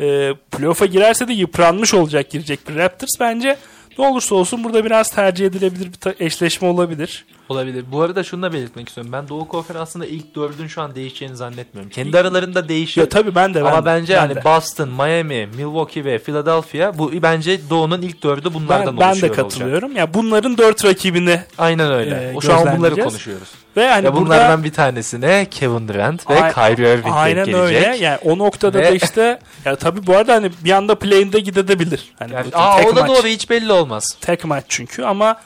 e, 0.00 0.34
playoff'a 0.50 0.86
girerse 0.86 1.28
de 1.28 1.32
yıpranmış 1.32 1.94
olacak 1.94 2.30
girecek 2.30 2.68
bir 2.68 2.76
Raptors 2.76 3.10
bence 3.20 3.56
ne 3.98 4.06
olursa 4.06 4.34
olsun 4.34 4.64
burada 4.64 4.84
biraz 4.84 5.10
tercih 5.10 5.46
edilebilir 5.46 5.86
bir 5.86 5.98
ta- 5.98 6.14
eşleşme 6.20 6.68
olabilir. 6.68 7.24
Olabilir. 7.52 7.84
Bu 7.92 8.02
arada 8.02 8.24
şunu 8.24 8.42
da 8.42 8.52
belirtmek 8.52 8.88
istiyorum. 8.88 9.12
Ben 9.12 9.28
Doğu 9.28 9.48
Konferansı'nda 9.48 10.06
ilk 10.06 10.34
dördün 10.34 10.66
şu 10.66 10.82
an 10.82 10.94
değişeceğini 10.94 11.36
zannetmiyorum. 11.36 11.90
Kendi 11.90 12.18
aralarında 12.18 12.68
değişir. 12.68 13.00
Ya 13.00 13.08
tabii 13.08 13.34
ben 13.34 13.54
de 13.54 13.64
ben 13.64 13.68
Ama 13.70 13.82
de, 13.82 13.86
bence 13.86 14.14
ben 14.14 14.18
hani 14.18 14.34
de. 14.34 14.44
Boston, 14.44 14.88
Miami, 14.88 15.48
Milwaukee 15.56 16.04
ve 16.04 16.18
Philadelphia 16.18 16.98
bu 16.98 17.12
bence 17.22 17.60
Doğu'nun 17.70 18.02
ilk 18.02 18.22
dördü 18.22 18.54
bunlardan 18.54 18.86
ben, 18.86 18.96
ben 18.96 19.00
de 19.00 19.06
oluşuyor 19.10 19.30
olacak. 19.32 19.50
katılıyorum. 19.50 19.96
Ya 19.96 20.14
bunların 20.14 20.58
dört 20.58 20.84
rakibini 20.84 21.40
Aynen 21.58 21.92
öyle. 21.92 22.32
O 22.36 22.40
şu 22.40 22.54
an 22.54 22.78
bunları 22.78 22.96
konuşuyoruz. 22.96 23.48
ve 23.76 23.88
hani 23.88 24.04
ya 24.06 24.12
burada 24.14 24.26
bunlardan 24.26 24.64
bir 24.64 24.72
tanesine 24.72 25.46
Kevin 25.50 25.88
Durant 25.88 26.30
ve 26.30 26.42
Ay- 26.42 26.52
Kyrie 26.52 26.92
Irving 26.94 27.06
aynen 27.14 27.44
gelecek. 27.46 27.62
öyle. 27.64 27.96
Yani 28.04 28.18
o 28.24 28.38
noktada 28.38 28.78
Ve- 28.78 28.84
da 28.84 28.90
işte 28.90 29.38
ya 29.64 29.76
tabii 29.76 30.06
bu 30.06 30.16
arada 30.16 30.34
hani 30.34 30.50
bir 30.64 30.70
anda 30.72 30.94
play'inde 30.94 31.40
gidebilir. 31.40 32.12
Hani 32.18 32.32
Yani, 32.32 32.46
aa, 32.54 32.82
o 32.82 32.96
da 32.96 33.00
maç, 33.00 33.08
doğru 33.10 33.26
hiç 33.26 33.50
belli 33.50 33.72
olmaz. 33.72 34.16
tek 34.20 34.44
maç 34.44 34.64
çünkü 34.68 35.02
ama 35.02 35.36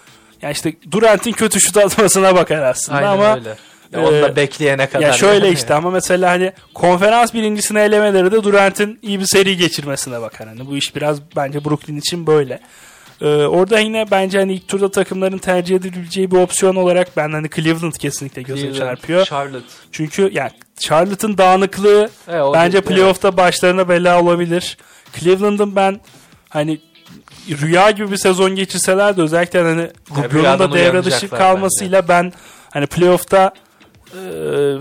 ya 0.43 0.51
işte 0.51 0.73
Durant'in 0.91 1.33
kötü 1.33 1.61
şut 1.61 1.77
atmasına 1.77 2.35
bakar 2.35 2.63
aslında 2.63 2.99
Aynen 2.99 3.09
ama 3.09 3.35
öyle. 3.35 3.55
Ya 3.93 4.01
onu 4.01 4.23
da 4.23 4.29
e, 4.29 4.37
bekleyene 4.37 4.87
kadar. 4.87 5.07
ya 5.07 5.13
şöyle 5.13 5.53
işte 5.53 5.75
ama 5.75 5.91
mesela 5.91 6.31
hani 6.31 6.53
konferans 6.75 7.35
birincisine 7.35 7.83
elemeleri 7.83 8.33
de 8.33 8.45
Durant'in 8.45 8.99
iyi 9.03 9.21
bir 9.21 9.27
seri 9.27 9.57
geçirmesine 9.57 10.21
bakar. 10.21 10.49
Hani 10.49 10.67
bu 10.67 10.77
iş 10.77 10.97
biraz 10.97 11.19
bence 11.37 11.65
Brooklyn 11.65 11.97
için 11.97 12.27
böyle. 12.27 12.61
Ee, 13.21 13.27
orada 13.27 13.79
yine 13.79 14.11
bence 14.11 14.39
hani 14.39 14.55
ilk 14.55 14.69
turda 14.69 14.91
takımların 14.91 15.39
tercih 15.39 15.77
edilebileceği 15.77 16.31
bir 16.31 16.37
opsiyon 16.37 16.77
olarak 16.77 17.17
ben 17.17 17.33
hani 17.33 17.51
Cleveland 17.51 17.93
kesinlikle 17.93 18.43
göze 18.43 18.61
Cleveland, 18.61 18.79
çarpıyor. 18.79 19.25
Charlotte. 19.27 19.67
Çünkü 19.93 20.31
yani 20.33 20.51
Charlotte'ın 20.81 21.39
dağınıklığı 21.39 22.11
E, 22.29 22.33
bence 22.55 22.81
playoff'ta 22.81 23.37
başlarına 23.37 23.89
bela 23.89 24.23
olabilir. 24.23 24.77
Cleveland'ın 25.19 25.77
ben 25.77 26.01
hani 26.49 26.81
rüya 27.49 27.91
gibi 27.91 28.11
bir 28.11 28.17
sezon 28.17 28.55
geçirseler 28.55 29.17
de 29.17 29.23
özellikle 29.23 29.63
hani 29.63 29.91
Rubio'nun 30.11 30.59
da 30.59 30.73
devre 30.73 31.05
dışı 31.05 31.29
kalmasıyla 31.29 32.09
ben 32.09 32.33
hani 32.71 32.87
playoff'ta 32.87 33.53
e, 34.13 34.21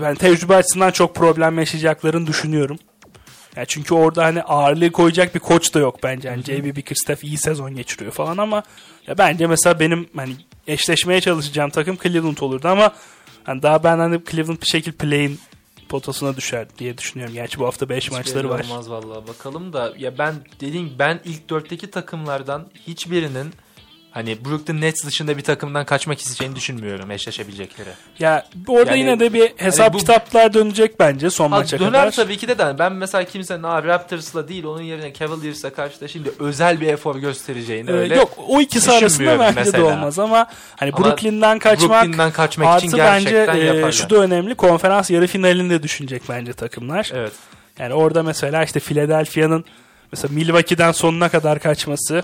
ben 0.02 0.14
tecrübe 0.14 0.56
açısından 0.56 0.90
çok 0.90 1.14
problem 1.14 1.58
yaşayacaklarını 1.58 2.26
düşünüyorum. 2.26 2.78
Yani 3.56 3.66
çünkü 3.66 3.94
orada 3.94 4.24
hani 4.24 4.42
ağırlığı 4.42 4.92
koyacak 4.92 5.34
bir 5.34 5.40
koç 5.40 5.74
da 5.74 5.78
yok 5.78 6.02
bence. 6.02 6.28
Yani 6.28 6.42
JB 6.42 6.76
Bickerstaff 6.76 7.24
iyi 7.24 7.38
sezon 7.38 7.76
geçiriyor 7.76 8.12
falan 8.12 8.36
ama 8.36 8.62
ya 9.06 9.18
bence 9.18 9.46
mesela 9.46 9.80
benim 9.80 10.08
hani 10.16 10.32
eşleşmeye 10.66 11.20
çalışacağım 11.20 11.70
takım 11.70 11.98
Cleveland 12.02 12.38
olurdu 12.38 12.68
ama 12.68 12.92
hani 13.44 13.62
daha 13.62 13.84
ben 13.84 13.98
hani 13.98 14.20
Cleveland 14.30 14.60
bir 14.60 14.66
şekilde 14.66 14.96
play'in 14.96 15.40
potasına 15.88 16.36
düşer 16.36 16.66
diye 16.78 16.98
düşünüyorum. 16.98 17.34
Gerçi 17.34 17.58
bu 17.58 17.66
hafta 17.66 17.88
5 17.88 18.04
Hiç 18.04 18.10
maçları 18.10 18.50
var. 18.50 18.64
Olmaz 18.64 18.90
vallahi 18.90 19.28
bakalım 19.28 19.72
da 19.72 19.94
ya 19.98 20.18
ben 20.18 20.34
dediğim 20.60 20.92
ben 20.98 21.20
ilk 21.24 21.50
dörtteki 21.50 21.90
takımlardan 21.90 22.66
hiçbirinin 22.86 23.52
hani 24.16 24.44
Brooklyn 24.44 24.80
Nets 24.80 25.04
dışında 25.06 25.36
bir 25.36 25.42
takımdan 25.42 25.84
kaçmak 25.84 26.20
isteyeceğini 26.20 26.56
düşünmüyorum 26.56 27.10
eşleşebilecekleri. 27.10 27.88
Ya 28.18 28.46
orada 28.68 28.90
Yani- 28.90 29.00
yine 29.00 29.20
de 29.20 29.32
bir 29.32 29.52
hesap 29.56 29.94
bu- 29.94 29.98
kitaplar 29.98 30.54
dönecek 30.54 31.00
bence 31.00 31.30
son 31.30 31.50
Ha, 31.50 31.58
maça 31.58 31.78
döner 31.78 31.92
kadar. 31.92 32.10
tabii 32.10 32.36
ki 32.36 32.48
de 32.48 32.58
de 32.58 32.76
ben 32.78 32.92
mesela 32.92 33.24
kimsenin 33.24 33.62
Aa, 33.62 33.82
Raptors'la 33.82 34.48
değil 34.48 34.64
onun 34.64 34.82
yerine 34.82 35.12
Cavaliers'la 35.12 35.70
karşılaşayım 35.70 36.24
diye 36.24 36.34
özel 36.38 36.80
bir 36.80 36.86
efor 36.86 37.16
göstereceğini 37.16 37.90
Ee, 37.90 37.92
öyle. 37.92 38.16
yok 38.16 38.32
o 38.48 38.60
ikisi 38.60 38.92
arasında 38.92 39.38
bence 39.38 39.56
de 39.56 39.60
mesela. 39.64 39.84
olmaz 39.84 40.18
ama 40.18 40.46
hani 40.76 40.90
Ama 40.94 41.04
Brooklyn'den 41.06 41.58
kaçmak 41.58 41.90
Brooklyn'den 42.04 42.30
kaçmak 42.30 42.68
artı 42.68 42.86
için 42.86 42.98
bence 42.98 43.36
e, 43.36 43.58
yaparlar. 43.58 43.92
şu 43.92 44.10
da 44.10 44.16
önemli 44.16 44.54
konferans 44.54 45.10
yarı 45.10 45.26
finalinde 45.26 45.82
düşünecek 45.82 46.22
bence 46.28 46.52
takımlar. 46.52 47.10
Evet. 47.14 47.32
Yani 47.78 47.94
orada 47.94 48.22
mesela 48.22 48.64
işte 48.64 48.80
Philadelphia'nın 48.80 49.64
mesela 50.16 50.34
Milwaukee'den 50.34 50.92
sonuna 50.92 51.28
kadar 51.28 51.58
kaçması 51.58 52.22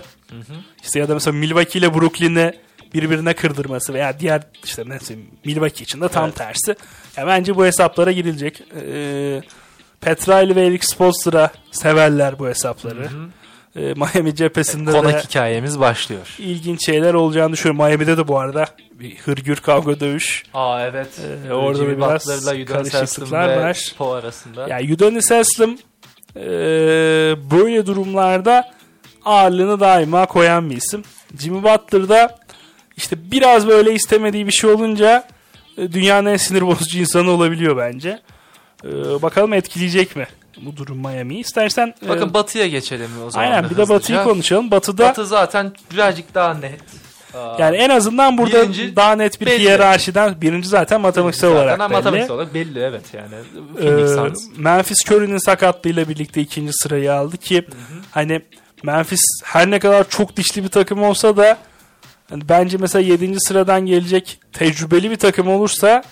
işte 0.83 0.99
ya 0.99 1.09
da 1.09 1.13
mesela 1.13 1.33
Milwaukee 1.37 1.79
ile 1.79 1.93
Brooklyn'i 1.93 2.53
birbirine 2.93 3.33
kırdırması 3.33 3.93
veya 3.93 4.19
diğer 4.19 4.41
işte 4.63 4.83
mesela 4.85 5.19
Milwaukee 5.45 5.83
için 5.83 6.01
de 6.01 6.07
tam 6.07 6.25
Evet. 6.25 6.35
tersi. 6.35 6.75
Ya 7.17 7.27
bence 7.27 7.55
bu 7.55 7.65
hesaplara 7.65 8.11
girilecek. 8.11 8.61
Ee, 8.81 9.41
Petrali 10.01 10.55
ve 10.55 10.65
Eric 10.65 10.85
Spoelstra 10.87 11.51
severler 11.71 12.39
bu 12.39 12.47
hesapları. 12.47 13.09
Ee, 13.75 13.79
Miami 13.93 14.35
cephesinde 14.35 14.93
de 14.93 14.97
Konak 14.97 15.23
hikayemiz 15.25 15.79
başlıyor. 15.79 16.35
ilginç 16.39 16.85
şeyler 16.85 17.13
olacağını 17.13 17.53
düşünüyorum. 17.53 17.85
Miami'de 17.85 18.17
de 18.17 18.27
bu 18.27 18.39
arada 18.39 18.65
bir 18.91 19.17
hırgür 19.17 19.55
kavga 19.55 19.99
dövüş. 19.99 20.43
Aa 20.53 20.81
evet. 20.81 21.07
Ee, 21.49 21.53
orada 21.53 21.77
Jimmy 21.77 22.01
da 22.01 22.07
biraz 22.07 22.25
karışıklıklar 22.65 23.57
var. 23.57 23.93
Poe 23.97 24.17
arasında. 24.19 24.67
Yani 24.67 24.93
Udonis 24.93 25.31
Haslem 25.31 25.77
e, 26.35 26.41
böyle 27.51 27.85
durumlarda 27.85 28.71
ağırlığını 29.25 29.79
daima 29.79 30.25
koyan 30.25 30.69
bir 30.69 30.77
isim. 30.77 31.03
Jimmy 31.39 31.63
Butler 31.63 32.09
da 32.09 32.37
işte 32.97 33.31
biraz 33.31 33.67
böyle 33.67 33.93
istemediği 33.93 34.47
bir 34.47 34.51
şey 34.51 34.69
olunca 34.69 35.27
e, 35.77 35.91
dünyanın 35.91 36.29
en 36.29 36.37
sinir 36.37 36.61
bozucu 36.61 36.99
insanı 36.99 37.31
olabiliyor 37.31 37.77
bence. 37.77 38.19
E, 38.85 38.89
bakalım 39.21 39.53
etkileyecek 39.53 40.15
mi 40.15 40.27
bu 40.61 40.77
durum 40.77 40.97
Miami'yi? 40.97 41.39
İstersen 41.39 41.93
e, 42.05 42.09
Bakın 42.09 42.33
Batı'ya 42.33 42.67
geçelim 42.67 43.09
o 43.27 43.31
zaman. 43.31 43.45
aynen 43.45 43.63
bir 43.63 43.69
de 43.69 43.81
hızlıca. 43.81 43.95
Batı'yı 43.95 44.23
konuşalım. 44.23 44.71
Batı'da 44.71 45.09
Batı 45.09 45.25
zaten 45.25 45.73
birazcık 45.91 46.33
daha 46.33 46.53
net. 46.53 46.81
Aa, 47.35 47.55
yani 47.59 47.77
en 47.77 47.89
azından 47.89 48.37
burada 48.37 48.61
Birinci 48.63 48.95
daha 48.95 49.15
net 49.15 49.41
bir 49.41 49.45
belli. 49.45 49.59
hiyerarşiden 49.59 50.41
birinci 50.41 50.67
zaten 50.69 51.01
matematiksel 51.01 51.49
zaten 51.49 51.61
olarak 51.63 51.79
belli. 51.79 51.87
matematiksel 51.93 52.35
olarak 52.35 52.53
belli 52.53 52.79
evet 52.79 53.03
yani. 53.13 53.35
Ee. 53.81 54.31
Memphis 54.57 54.97
Curry'nin 55.11 55.37
sakatlığıyla 55.37 56.09
birlikte 56.09 56.41
ikinci 56.41 56.73
sırayı 56.73 57.13
aldı 57.13 57.37
ki 57.37 57.67
hani 58.11 58.41
Memphis 58.83 59.21
her 59.43 59.71
ne 59.71 59.79
kadar 59.79 60.09
çok 60.09 60.37
dişli 60.37 60.63
bir 60.63 60.69
takım 60.69 61.03
olsa 61.03 61.37
da 61.37 61.57
hani 62.29 62.49
bence 62.49 62.77
mesela 62.77 63.01
7. 63.05 63.39
sıradan 63.39 63.85
gelecek 63.85 64.39
tecrübeli 64.53 65.11
bir 65.11 65.15
takım 65.15 65.47
olursa 65.47 66.03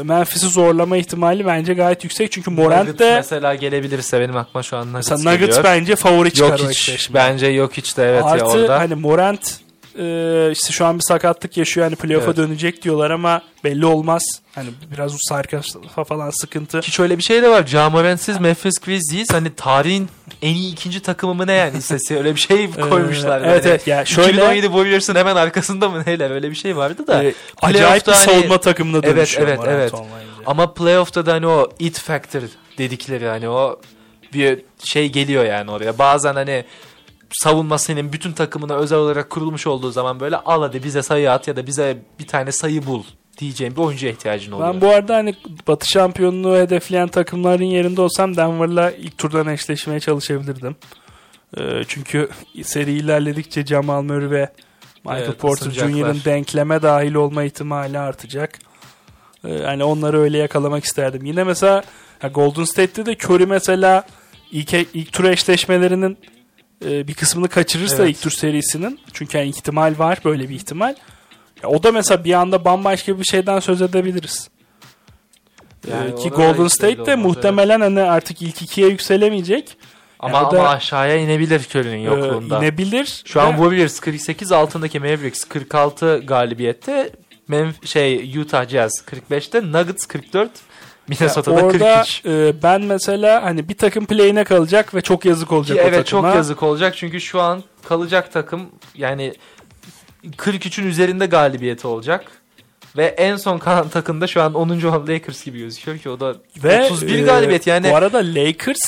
e, 0.00 0.02
Memphis'i 0.02 0.46
zorlama 0.48 0.96
ihtimali 0.96 1.46
bence 1.46 1.74
gayet 1.74 2.04
yüksek. 2.04 2.32
Çünkü 2.32 2.50
Morant 2.50 2.80
Nuggets 2.88 3.00
de 3.00 3.14
mesela 3.14 3.54
gelebilirse 3.54 4.20
benim 4.20 4.36
aklıma 4.36 4.62
şu 4.62 4.76
an 4.76 4.88
Nuggets, 4.92 5.10
mesela 5.10 5.30
Nuggets 5.32 5.56
geliyor. 5.56 5.64
bence 5.64 5.96
favori 5.96 6.32
çıkar 6.32 6.48
Yok 6.50 6.60
o 6.66 6.70
hiç. 6.70 6.88
eşleşmeye. 6.88 7.14
Bence 7.24 7.46
yok 7.46 7.72
hiç 7.76 7.96
de 7.96 8.04
evet 8.08 8.20
ya 8.24 8.30
Artı 8.30 8.44
orada. 8.44 8.78
hani 8.78 8.94
Morant 8.94 9.60
e, 9.98 10.48
işte 10.52 10.72
şu 10.72 10.86
an 10.86 10.96
bir 10.98 11.02
sakatlık 11.08 11.56
yaşıyor. 11.56 11.86
Hani 11.86 11.96
playoff'a 11.96 12.26
Evet. 12.26 12.36
dönecek 12.36 12.82
diyorlar 12.82 13.10
ama 13.10 13.42
belli 13.64 13.86
olmaz. 13.86 14.22
Hani 14.54 14.68
biraz 14.92 15.16
sarkafa 15.28 16.04
falan 16.04 16.30
sıkıntı. 16.30 16.80
Ki 16.80 16.90
şöyle 16.90 17.18
bir 17.18 17.22
şey 17.22 17.42
de 17.42 17.48
var. 17.48 17.66
Jamorantsiz 17.66 18.40
Memphis 18.40 18.78
Grizzlies 18.78 19.30
hani 19.32 19.54
tarihin 19.54 20.08
en 20.42 20.54
iyi 20.54 20.72
ikinci 20.72 21.00
takımı 21.00 21.34
mı 21.34 21.46
ne 21.46 21.52
yani 21.52 21.78
istese 21.78 22.18
öyle 22.18 22.34
bir 22.34 22.40
şey 22.40 22.70
koymuşlar. 22.70 23.40
Ee, 23.40 23.44
evet 23.44 23.64
böyle. 23.64 23.70
evet 23.70 23.86
ya 23.86 24.04
şöyle 24.04 24.28
2017 24.32 24.66
Warriors'ın 24.66 25.14
hemen 25.14 25.36
arkasında 25.36 25.88
mı 25.88 26.02
neler 26.06 26.30
öyle 26.30 26.50
bir 26.50 26.56
şey 26.56 26.76
vardı 26.76 27.06
da. 27.06 27.24
e, 27.24 27.34
acayip 27.62 28.06
bir 28.06 28.12
hani- 28.12 28.24
savunma 28.24 28.60
takımına 28.60 29.00
Evet, 29.04 29.16
dönüşüyor 29.16 29.48
evet, 29.48 29.60
evet. 29.66 29.94
olmayınca. 29.94 30.32
Ama 30.46 30.74
playoff'ta 30.74 31.26
da 31.26 31.32
hani 31.32 31.46
o 31.46 31.70
it 31.78 31.98
factor 31.98 32.40
dedikleri 32.78 33.26
hani 33.28 33.48
o 33.48 33.80
bir 34.32 34.62
şey 34.84 35.08
geliyor 35.12 35.44
yani 35.44 35.70
oraya. 35.70 35.98
Bazen 35.98 36.34
hani 36.34 36.64
savunma 37.32 37.78
senin 37.78 38.12
bütün 38.12 38.32
takımına 38.32 38.74
özel 38.74 38.98
olarak 38.98 39.30
kurulmuş 39.30 39.66
olduğu 39.66 39.90
zaman 39.90 40.20
böyle 40.20 40.36
al 40.36 40.62
hadi 40.62 40.84
bize 40.84 41.02
sayı 41.02 41.32
at 41.32 41.48
ya 41.48 41.56
da 41.56 41.66
bize 41.66 41.98
bir 42.18 42.26
tane 42.26 42.52
sayı 42.52 42.86
bul 42.86 43.02
diyeceğim 43.38 43.76
bir 43.76 43.80
oyuncuya 43.80 44.12
ihtiyacın 44.12 44.52
oluyor. 44.52 44.74
Ben 44.74 44.80
bu 44.80 44.88
arada 44.88 45.16
hani 45.16 45.34
Batı 45.68 45.88
şampiyonluğu 45.88 46.56
hedefleyen 46.56 47.08
takımların 47.08 47.64
yerinde 47.64 48.00
olsam 48.00 48.36
Denver'la 48.36 48.90
ilk 48.90 49.18
turdan 49.18 49.46
eşleşmeye 49.46 50.00
çalışabilirdim. 50.00 50.76
Ee, 51.58 51.82
çünkü 51.88 52.28
seri 52.62 52.92
ilerledikçe 52.92 53.66
Jamal 53.66 54.02
Murray 54.02 54.30
ve 54.30 54.48
Michael 55.04 55.24
Evet, 55.24 55.38
Porter. 55.38 55.70
Jr.'ın 55.70 56.20
denkleme 56.24 56.82
dahil 56.82 57.14
olma 57.14 57.44
ihtimali 57.44 57.98
artacak. 57.98 58.58
Ee, 59.44 59.58
hani 59.58 59.84
onları 59.84 60.20
öyle 60.20 60.38
yakalamak 60.38 60.84
isterdim. 60.84 61.24
Yine 61.24 61.44
mesela 61.44 61.82
Golden 62.34 62.64
State'te 62.64 63.06
de 63.06 63.16
Curry 63.16 63.46
mesela 63.46 64.04
ilk, 64.50 64.72
ilk 64.72 65.12
tur 65.12 65.24
eşleşmelerinin 65.24 66.18
e, 66.90 67.08
bir 67.08 67.14
kısmını 67.14 67.48
kaçırırsa 67.48 68.02
Evet. 68.02 68.16
ilk 68.16 68.22
tur 68.22 68.30
serisinin 68.30 69.00
çünkü 69.12 69.38
yani 69.38 69.48
ihtimal 69.48 69.94
var 69.98 70.18
böyle 70.24 70.48
bir 70.48 70.54
ihtimal. 70.54 70.94
Ya 71.62 71.68
o 71.68 71.82
da 71.82 71.92
mesela 71.92 72.24
bir 72.24 72.32
anda 72.32 72.64
bambaşka 72.64 73.18
bir 73.18 73.24
şeyden 73.24 73.60
söz 73.60 73.82
edebiliriz. 73.82 74.48
Yani 75.90 76.10
Ee, 76.10 76.14
ki 76.14 76.28
Golden 76.30 76.68
State 76.68 77.06
de 77.06 77.16
muhtemelen 77.16 77.80
hani 77.80 78.00
artık 78.00 78.42
ilk 78.42 78.62
ikiye 78.62 78.88
yükselemeyecek. 78.88 79.76
ama, 80.20 80.38
Yani 80.38 80.46
ama 80.46 80.68
aşağıya 80.68 81.16
inebilir 81.16 81.60
Curry'nin 81.74 81.98
Ee, 81.98 82.02
yokluğunda. 82.02 82.58
inebilir. 82.58 83.22
Şu 83.24 83.40
an 83.40 83.50
Warriors 83.50 84.00
48 84.00 84.52
altındaki 84.52 85.00
Mavericks 85.00 85.44
46 85.44 86.18
galibiyette 86.26 87.10
Memf 87.48 87.86
şey 87.86 88.38
Utah 88.38 88.68
Jazz 88.68 88.92
45'te 89.06 89.72
Nuggets 89.72 90.06
44 90.06 90.50
Minnesota'da 91.08 91.64
orada 91.64 92.02
43. 92.02 92.22
e, 92.26 92.62
ben 92.62 92.80
mesela 92.82 93.42
hani 93.42 93.68
bir 93.68 93.76
takım 93.76 94.06
play'ine 94.06 94.44
kalacak 94.44 94.94
ve 94.94 95.00
çok 95.00 95.24
yazık 95.24 95.48
Ki 95.48 95.54
olacak 95.54 95.78
o 95.78 95.88
evet 95.88 96.06
çok 96.06 96.22
takıma. 96.22 96.34
yazık 96.36 96.62
olacak 96.62 96.96
çünkü 96.96 97.20
şu 97.20 97.40
an 97.40 97.62
kalacak 97.84 98.32
takım 98.32 98.70
yani 98.94 99.34
43'ün 100.24 100.86
üzerinde 100.86 101.26
galibiyeti 101.26 101.86
olacak. 101.86 102.24
Ve 102.96 103.06
en 103.06 103.36
son 103.36 103.58
kalan 103.58 103.88
takım 103.88 104.20
da 104.20 104.26
şu 104.26 104.42
an 104.42 104.54
10. 104.54 104.68
olan 104.80 105.08
Lakers 105.08 105.44
gibi 105.44 105.58
gözüküyor 105.58 105.98
ki 105.98 106.10
o 106.10 106.20
da 106.20 106.36
Ve 106.64 106.84
31 106.84 107.18
e, 107.18 107.22
galibiyet 107.22 107.66
yani. 107.66 107.90
Bu 107.90 107.96
arada 107.96 108.18
Lakers 108.18 108.80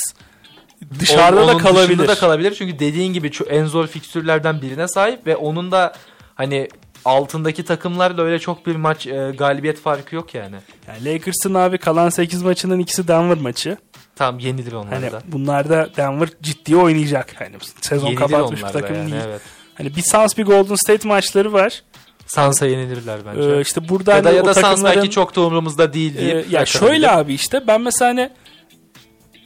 dışarıda 1.01 1.45
Onun 1.45 1.55
da 1.55 1.59
kalabilir. 1.59 1.89
dışında 1.89 2.09
da 2.09 2.15
kalabilir 2.15 2.55
çünkü 2.59 2.79
dediğin 2.79 3.13
gibi 3.13 3.31
en 3.49 3.65
zor 3.65 3.87
fikstürlerden 3.87 4.63
birine 4.63 4.89
sahip 4.89 5.27
ve 5.27 5.37
onun 5.37 5.73
da 5.73 5.93
hani 6.35 6.69
altındaki 7.05 7.65
takımlarla 7.65 8.23
öyle 8.23 8.39
çok 8.39 8.67
bir 8.67 8.77
maç 8.77 9.07
e, 9.07 9.33
galibiyet 9.39 9.81
farkı 9.81 10.15
yok 10.15 10.35
yani. 10.35 10.57
Yani 10.89 11.05
Lakers'ın 11.05 11.55
abi 11.55 11.79
kalan 11.79 12.09
8 12.09 12.43
maçının 12.43 12.79
ikisi 12.79 13.09
Denver 13.09 13.39
maçı. 13.39 13.77
Tamam 14.17 14.39
yenilir 14.39 14.73
onlar 14.73 14.95
Hani 14.95 15.13
da. 15.13 15.23
bunlarda 15.29 15.89
Denver 15.97 16.29
ciddi 16.43 16.77
oynayacak. 16.77 17.41
Hani 17.41 17.57
sezon 17.81 18.07
Yenilir 18.07 18.21
kapatmış 18.21 18.63
bir 18.63 18.69
takım 18.69 18.97
yani, 18.97 19.13
değil. 19.13 19.23
evet. 19.27 19.41
Hani 19.75 19.97
bir 19.97 20.03
Suns 20.03 20.37
bir 20.39 20.45
Golden 20.45 20.75
State 20.75 21.09
maçları 21.09 21.53
var. 21.53 21.83
Sansa 22.27 22.67
yenilirler 22.67 23.21
bence. 23.27 23.49
Ee, 23.57 23.61
işte 23.61 23.89
burada 23.89 24.15
ya 24.17 24.25
da 24.25 24.29
hani 24.29 24.37
ya 24.37 24.45
da 24.45 24.55
Sans 24.55 24.85
belki 24.85 25.11
çok 25.11 25.37
da 25.37 25.41
umurumuzda 25.41 25.93
değil 25.93 26.19
diye. 26.19 26.29
ya 26.29 26.35
bırakabilir. 26.37 26.67
şöyle 26.67 27.11
abi 27.11 27.35
işte 27.35 27.67
ben 27.67 27.81
mesela 27.81 28.09
hani 28.11 28.31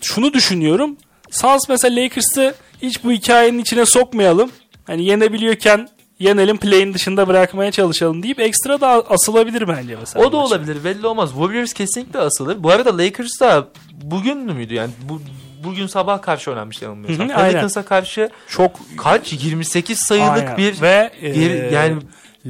şunu 0.01 0.33
düşünüyorum. 0.33 0.97
Suns 1.31 1.69
mesela 1.69 2.03
Lakers'ı 2.03 2.55
hiç 2.83 3.05
bu 3.05 3.13
hikayenin 3.13 3.59
içine 3.59 3.87
sokmayalım. 3.87 4.51
Hani 4.87 5.05
yenebiliyorken 5.05 5.89
yenelim 6.19 6.57
play'in 6.59 6.95
dışında 6.95 7.29
bırakmaya 7.29 7.71
çalışalım 7.71 8.23
deyip 8.23 8.41
ekstra 8.41 8.81
da 8.81 8.89
asılabilir 8.89 9.69
bence 9.69 9.97
mesela. 10.01 10.25
O 10.27 10.33
da 10.33 10.37
maça. 10.37 10.47
olabilir 10.49 10.85
belli 10.85 11.07
olmaz. 11.07 11.31
Warriors 11.31 11.73
kesinlikle 11.73 12.19
asılır. 12.19 12.63
Bu 12.63 12.71
arada 12.71 12.99
Lakers 12.99 13.41
da 13.41 13.69
bugün 14.03 14.39
müydü 14.39 14.75
yani 14.75 14.91
bu 15.09 15.23
bugün 15.65 15.87
sabah 15.87 16.23
karşı 16.23 16.51
oynanmıştı 16.51 16.85
yanılmıyorsam. 16.85 17.29
Pelicans'a 17.29 17.85
karşı 17.85 18.31
Çok 18.49 18.71
kaç 18.99 19.33
28 19.33 19.99
sayılık 19.99 20.31
Aynen. 20.39 20.57
bir 20.57 20.81
ve 20.83 21.11
bir- 21.23 21.51
e, 21.51 21.75
yani 21.75 21.97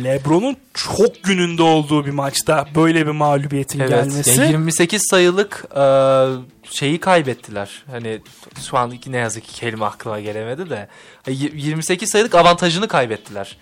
LeBron'un 0.04 0.56
çok 0.74 1.22
gününde 1.24 1.62
olduğu 1.62 2.06
bir 2.06 2.10
maçta 2.10 2.68
böyle 2.74 3.06
bir 3.06 3.10
mağlubiyetin 3.10 3.80
evet 3.80 3.90
gelmesi. 3.90 4.40
yani 4.40 4.50
28 4.50 5.02
sayılık 5.10 5.64
e, 5.76 5.82
şeyi 6.70 7.00
kaybettiler. 7.00 7.82
Hani 7.90 8.20
şu 8.68 8.78
an 8.78 8.94
ne 9.06 9.16
yazık 9.16 9.44
ki 9.44 9.54
kelime 9.54 9.84
aklıma 9.84 10.20
gelemedi 10.20 10.70
de 10.70 10.88
Y- 11.26 11.50
28 11.54 12.10
sayılık 12.10 12.34
avantajını 12.34 12.88
kaybettiler. 12.88 13.56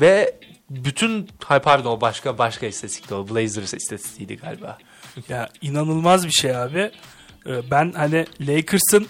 Ve 0.00 0.34
bütün 0.70 1.28
pardon 1.62 1.90
o 1.90 2.00
başka 2.00 2.38
başka 2.38 2.66
istatistikti 2.66 3.14
o 3.14 3.28
Blazers 3.28 3.74
istatistiğiydi 3.74 4.36
galiba. 4.36 4.78
Ya 5.28 5.48
inanılmaz 5.62 6.26
bir 6.26 6.32
şey 6.32 6.56
abi. 6.56 6.90
Ee, 7.46 7.70
Ben 7.70 7.92
hani 7.96 8.26
Lakers'ın 8.40 9.06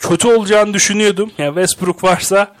kötü 0.00 0.28
olacağını 0.28 0.74
düşünüyordum. 0.74 1.30
Yani 1.38 1.48
Westbrook 1.54 2.04
varsa 2.04 2.42
e, 2.42 2.59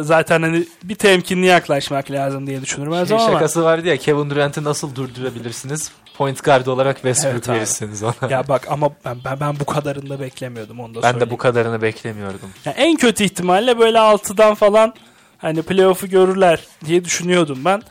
zaten 0.00 0.42
hani 0.42 0.64
bir 0.84 0.94
temkinli 0.94 1.46
yaklaşmak 1.46 2.10
lazım 2.10 2.46
diye 2.46 2.62
düşünürüm 2.62 2.92
her 2.92 2.98
Şey 2.98 3.06
zaman 3.06 3.24
ama 3.24 3.32
şakası 3.32 3.64
vardı 3.64 3.88
ya 3.88 3.96
Kevin 3.96 4.30
Durant'i 4.30 4.64
nasıl 4.64 4.94
durdurabilirsiniz? 4.94 5.92
Point 6.16 6.44
guard 6.44 6.66
olarak 6.66 6.96
Westbrook 6.96 7.34
Evet 7.34 7.48
verirsiniz 7.48 8.02
ona. 8.02 8.14
ya 8.30 8.48
bak 8.48 8.66
ama 8.70 8.90
ben, 9.04 9.16
ben, 9.24 9.40
ben 9.40 9.60
bu 9.60 9.64
kadarını 9.64 10.10
da 10.10 10.20
beklemiyordum 10.20 10.80
onu 10.80 10.94
da 10.94 11.02
ben 11.02 11.02
de 11.02 11.10
söyleyeyim. 11.12 11.30
bu 11.30 11.36
kadarını 11.36 11.82
beklemiyordum. 11.82 12.50
Yani 12.64 12.76
en 12.78 12.96
kötü 12.96 13.24
ihtimalle 13.24 13.78
böyle 13.78 13.98
6'dan 13.98 14.54
falan 14.54 14.94
hani 15.38 15.62
playoff'u 15.62 16.06
görürler 16.06 16.60
diye 16.86 17.04
düşünüyordum 17.04 17.58
ben. 17.64 17.82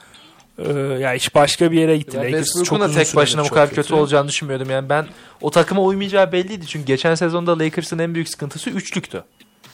Ee, 0.58 0.72
ya 0.80 1.14
iş 1.14 1.36
başka 1.36 1.72
bir 1.72 1.80
yere 1.80 1.98
gitti. 1.98 2.18
Westbrook'un 2.22 2.80
da 2.80 2.92
tek 2.92 3.16
başına 3.16 3.42
bu 3.42 3.46
çok 3.48 3.54
kadar 3.54 3.70
kötü. 3.70 3.94
olacağını 3.94 4.28
düşünmüyordum. 4.28 4.70
Yani 4.70 4.90
ben 4.90 5.06
o 5.42 5.52
takıma 5.52 5.82
uymayacağı 5.82 6.32
belliydi. 6.32 6.68
Çünkü 6.68 6.86
geçen 6.86 7.16
sezonda 7.16 7.60
Lakers'ın 7.60 8.00
en 8.00 8.14
büyük 8.14 8.30
sıkıntısı 8.30 8.70
üçlüktü. 8.70 9.24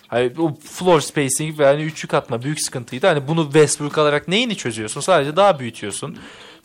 Hani 0.08 0.32
o 0.40 0.54
floor 0.64 1.02
spacing 1.02 1.60
ve 1.60 1.66
hani 1.66 1.82
üçlük 1.84 2.14
atma 2.14 2.42
büyük 2.42 2.62
sıkıntıydı. 2.62 3.08
Hani 3.08 3.28
bunu 3.28 3.44
Westbrook 3.44 3.98
alarak 3.98 4.28
neyini 4.28 4.56
çözüyorsun? 4.58 5.02
Sadece 5.02 5.36
daha 5.36 5.60
büyütüyorsun. 5.60 6.18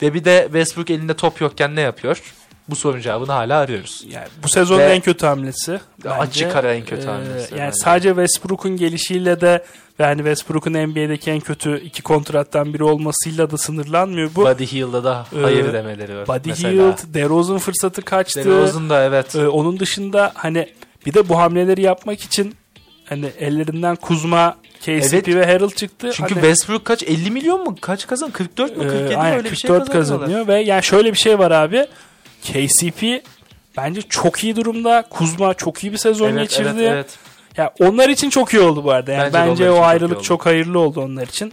Ve 0.03 0.15
bir 0.15 0.25
de 0.25 0.43
Westbrook 0.45 0.91
elinde 0.91 1.15
top 1.15 1.41
yokken 1.41 1.77
ne 1.77 1.81
yapıyor? 1.81 2.23
Bu 2.69 2.77
sorunun 2.77 3.01
cevabını 3.01 3.33
hala 3.33 3.59
arıyoruz. 3.59 4.05
Yani 4.11 4.27
bu 4.43 4.49
sezonun 4.49 4.79
Ve- 4.81 4.85
en 4.85 5.01
kötü 5.01 5.27
hamlesi. 5.27 5.81
Açık 6.09 6.57
ara 6.57 6.75
en 6.75 6.85
kötü 6.85 7.03
Ee, 7.03 7.11
hamlesi 7.11 7.55
Yani 7.55 7.67
bence. 7.67 7.77
sadece 7.77 8.09
Westbrook'un 8.09 8.77
gelişiyle 8.77 9.41
de 9.41 9.65
ve 10.01 10.05
hani 10.05 10.17
Westbrook'un 10.19 10.73
NBA'deki 10.73 11.31
en 11.31 11.41
kötü 11.41 11.81
iki 11.81 12.03
kontrattan 12.03 12.75
biri 12.75 12.85
olmasıyla 12.85 13.51
da 13.51 13.59
sınırlanmıyor 13.59 14.31
bu. 14.35 14.45
Buddy 14.45 14.67
Hield'a 14.67 15.05
da 15.05 15.27
Ee, 15.39 15.41
hayır 15.43 15.73
demeleri 15.73 16.17
var. 16.17 16.27
Buddy 16.29 16.49
mesela. 16.49 16.73
Hield, 16.73 17.15
DeRozan 17.15 17.59
fırsatı 17.59 18.03
kaçtı. 18.03 18.45
DeRozan 18.45 18.91
da 18.91 19.05
evet. 19.05 19.35
Ee, 19.37 19.49
onun 19.49 19.81
dışında 19.81 20.33
hani 20.35 20.69
bir 21.07 21.15
de 21.15 21.29
bu 21.29 21.39
hamleleri 21.39 21.83
yapmak 21.83 22.21
için 22.21 22.55
hani 23.09 23.27
ellerinden 23.39 23.97
Kuzma, 23.97 24.57
KCP 24.81 24.89
Evet. 25.15 25.29
ve 25.29 25.47
Harold 25.53 25.71
çıktı. 25.71 26.11
Çünkü 26.15 26.35
Hani, 26.35 26.43
Westbrook 26.43 26.85
kaç 26.85 27.03
50 27.03 27.31
milyon 27.31 27.65
mu? 27.65 27.77
Kaç 27.81 28.07
kazan? 28.07 28.31
44 28.31 28.77
mü? 28.77 28.85
e, 28.85 28.89
47 28.89 29.09
mi? 29.09 29.17
aynen, 29.17 29.37
Öyle 29.39 29.51
bir 29.51 29.57
şey 29.57 29.69
44 29.69 29.93
kazanıyorlar. 29.93 30.27
kazanıyor 30.29 30.49
ve 30.49 30.61
yani 30.71 30.83
şöyle 30.83 31.13
bir 31.13 31.19
şey 31.19 31.39
var 31.39 31.51
abi. 31.51 31.87
KCP 32.43 33.23
bence 33.77 34.03
çok 34.03 34.45
iyi 34.45 34.57
durumda. 34.57 35.05
Kuzma 35.11 35.55
çok 35.55 35.85
iyi 35.85 35.93
bir 35.93 35.99
sezon 35.99 36.29
Evet, 36.31 36.41
geçirdi. 36.41 36.69
evet, 36.69 36.79
evet. 36.93 37.19
Ya 37.57 37.75
onlar 37.81 38.09
için 38.09 38.31
çok 38.31 38.55
iyi 38.55 38.61
oldu 38.61 38.85
bu 38.85 38.91
arada. 38.91 39.13
Yani 39.13 39.33
Bence 39.33 39.51
bence, 39.51 39.71
o 39.71 39.75
çok 39.77 39.85
ayrılık 39.85 40.17
oldu. 40.17 40.25
çok 40.25 40.47
hayırlı 40.47 40.79
oldu 40.79 41.01
onlar 41.01 41.27
için. 41.27 41.53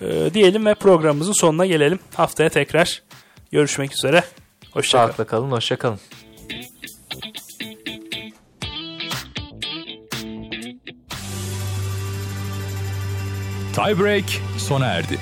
Ee, 0.00 0.34
diyelim 0.34 0.66
ve 0.66 0.74
programımızın 0.74 1.32
sonuna 1.32 1.66
gelelim. 1.66 1.98
Haftaya 2.14 2.48
tekrar 2.48 3.02
görüşmek 3.52 3.92
üzere. 3.92 4.24
Hoşçakalın. 4.72 5.06
Sağlıkla 5.06 5.24
kalın, 5.24 5.50
hoşça 5.50 5.76
Tiebreak 13.74 14.40
sona 14.58 14.86
erdi. 14.86 15.18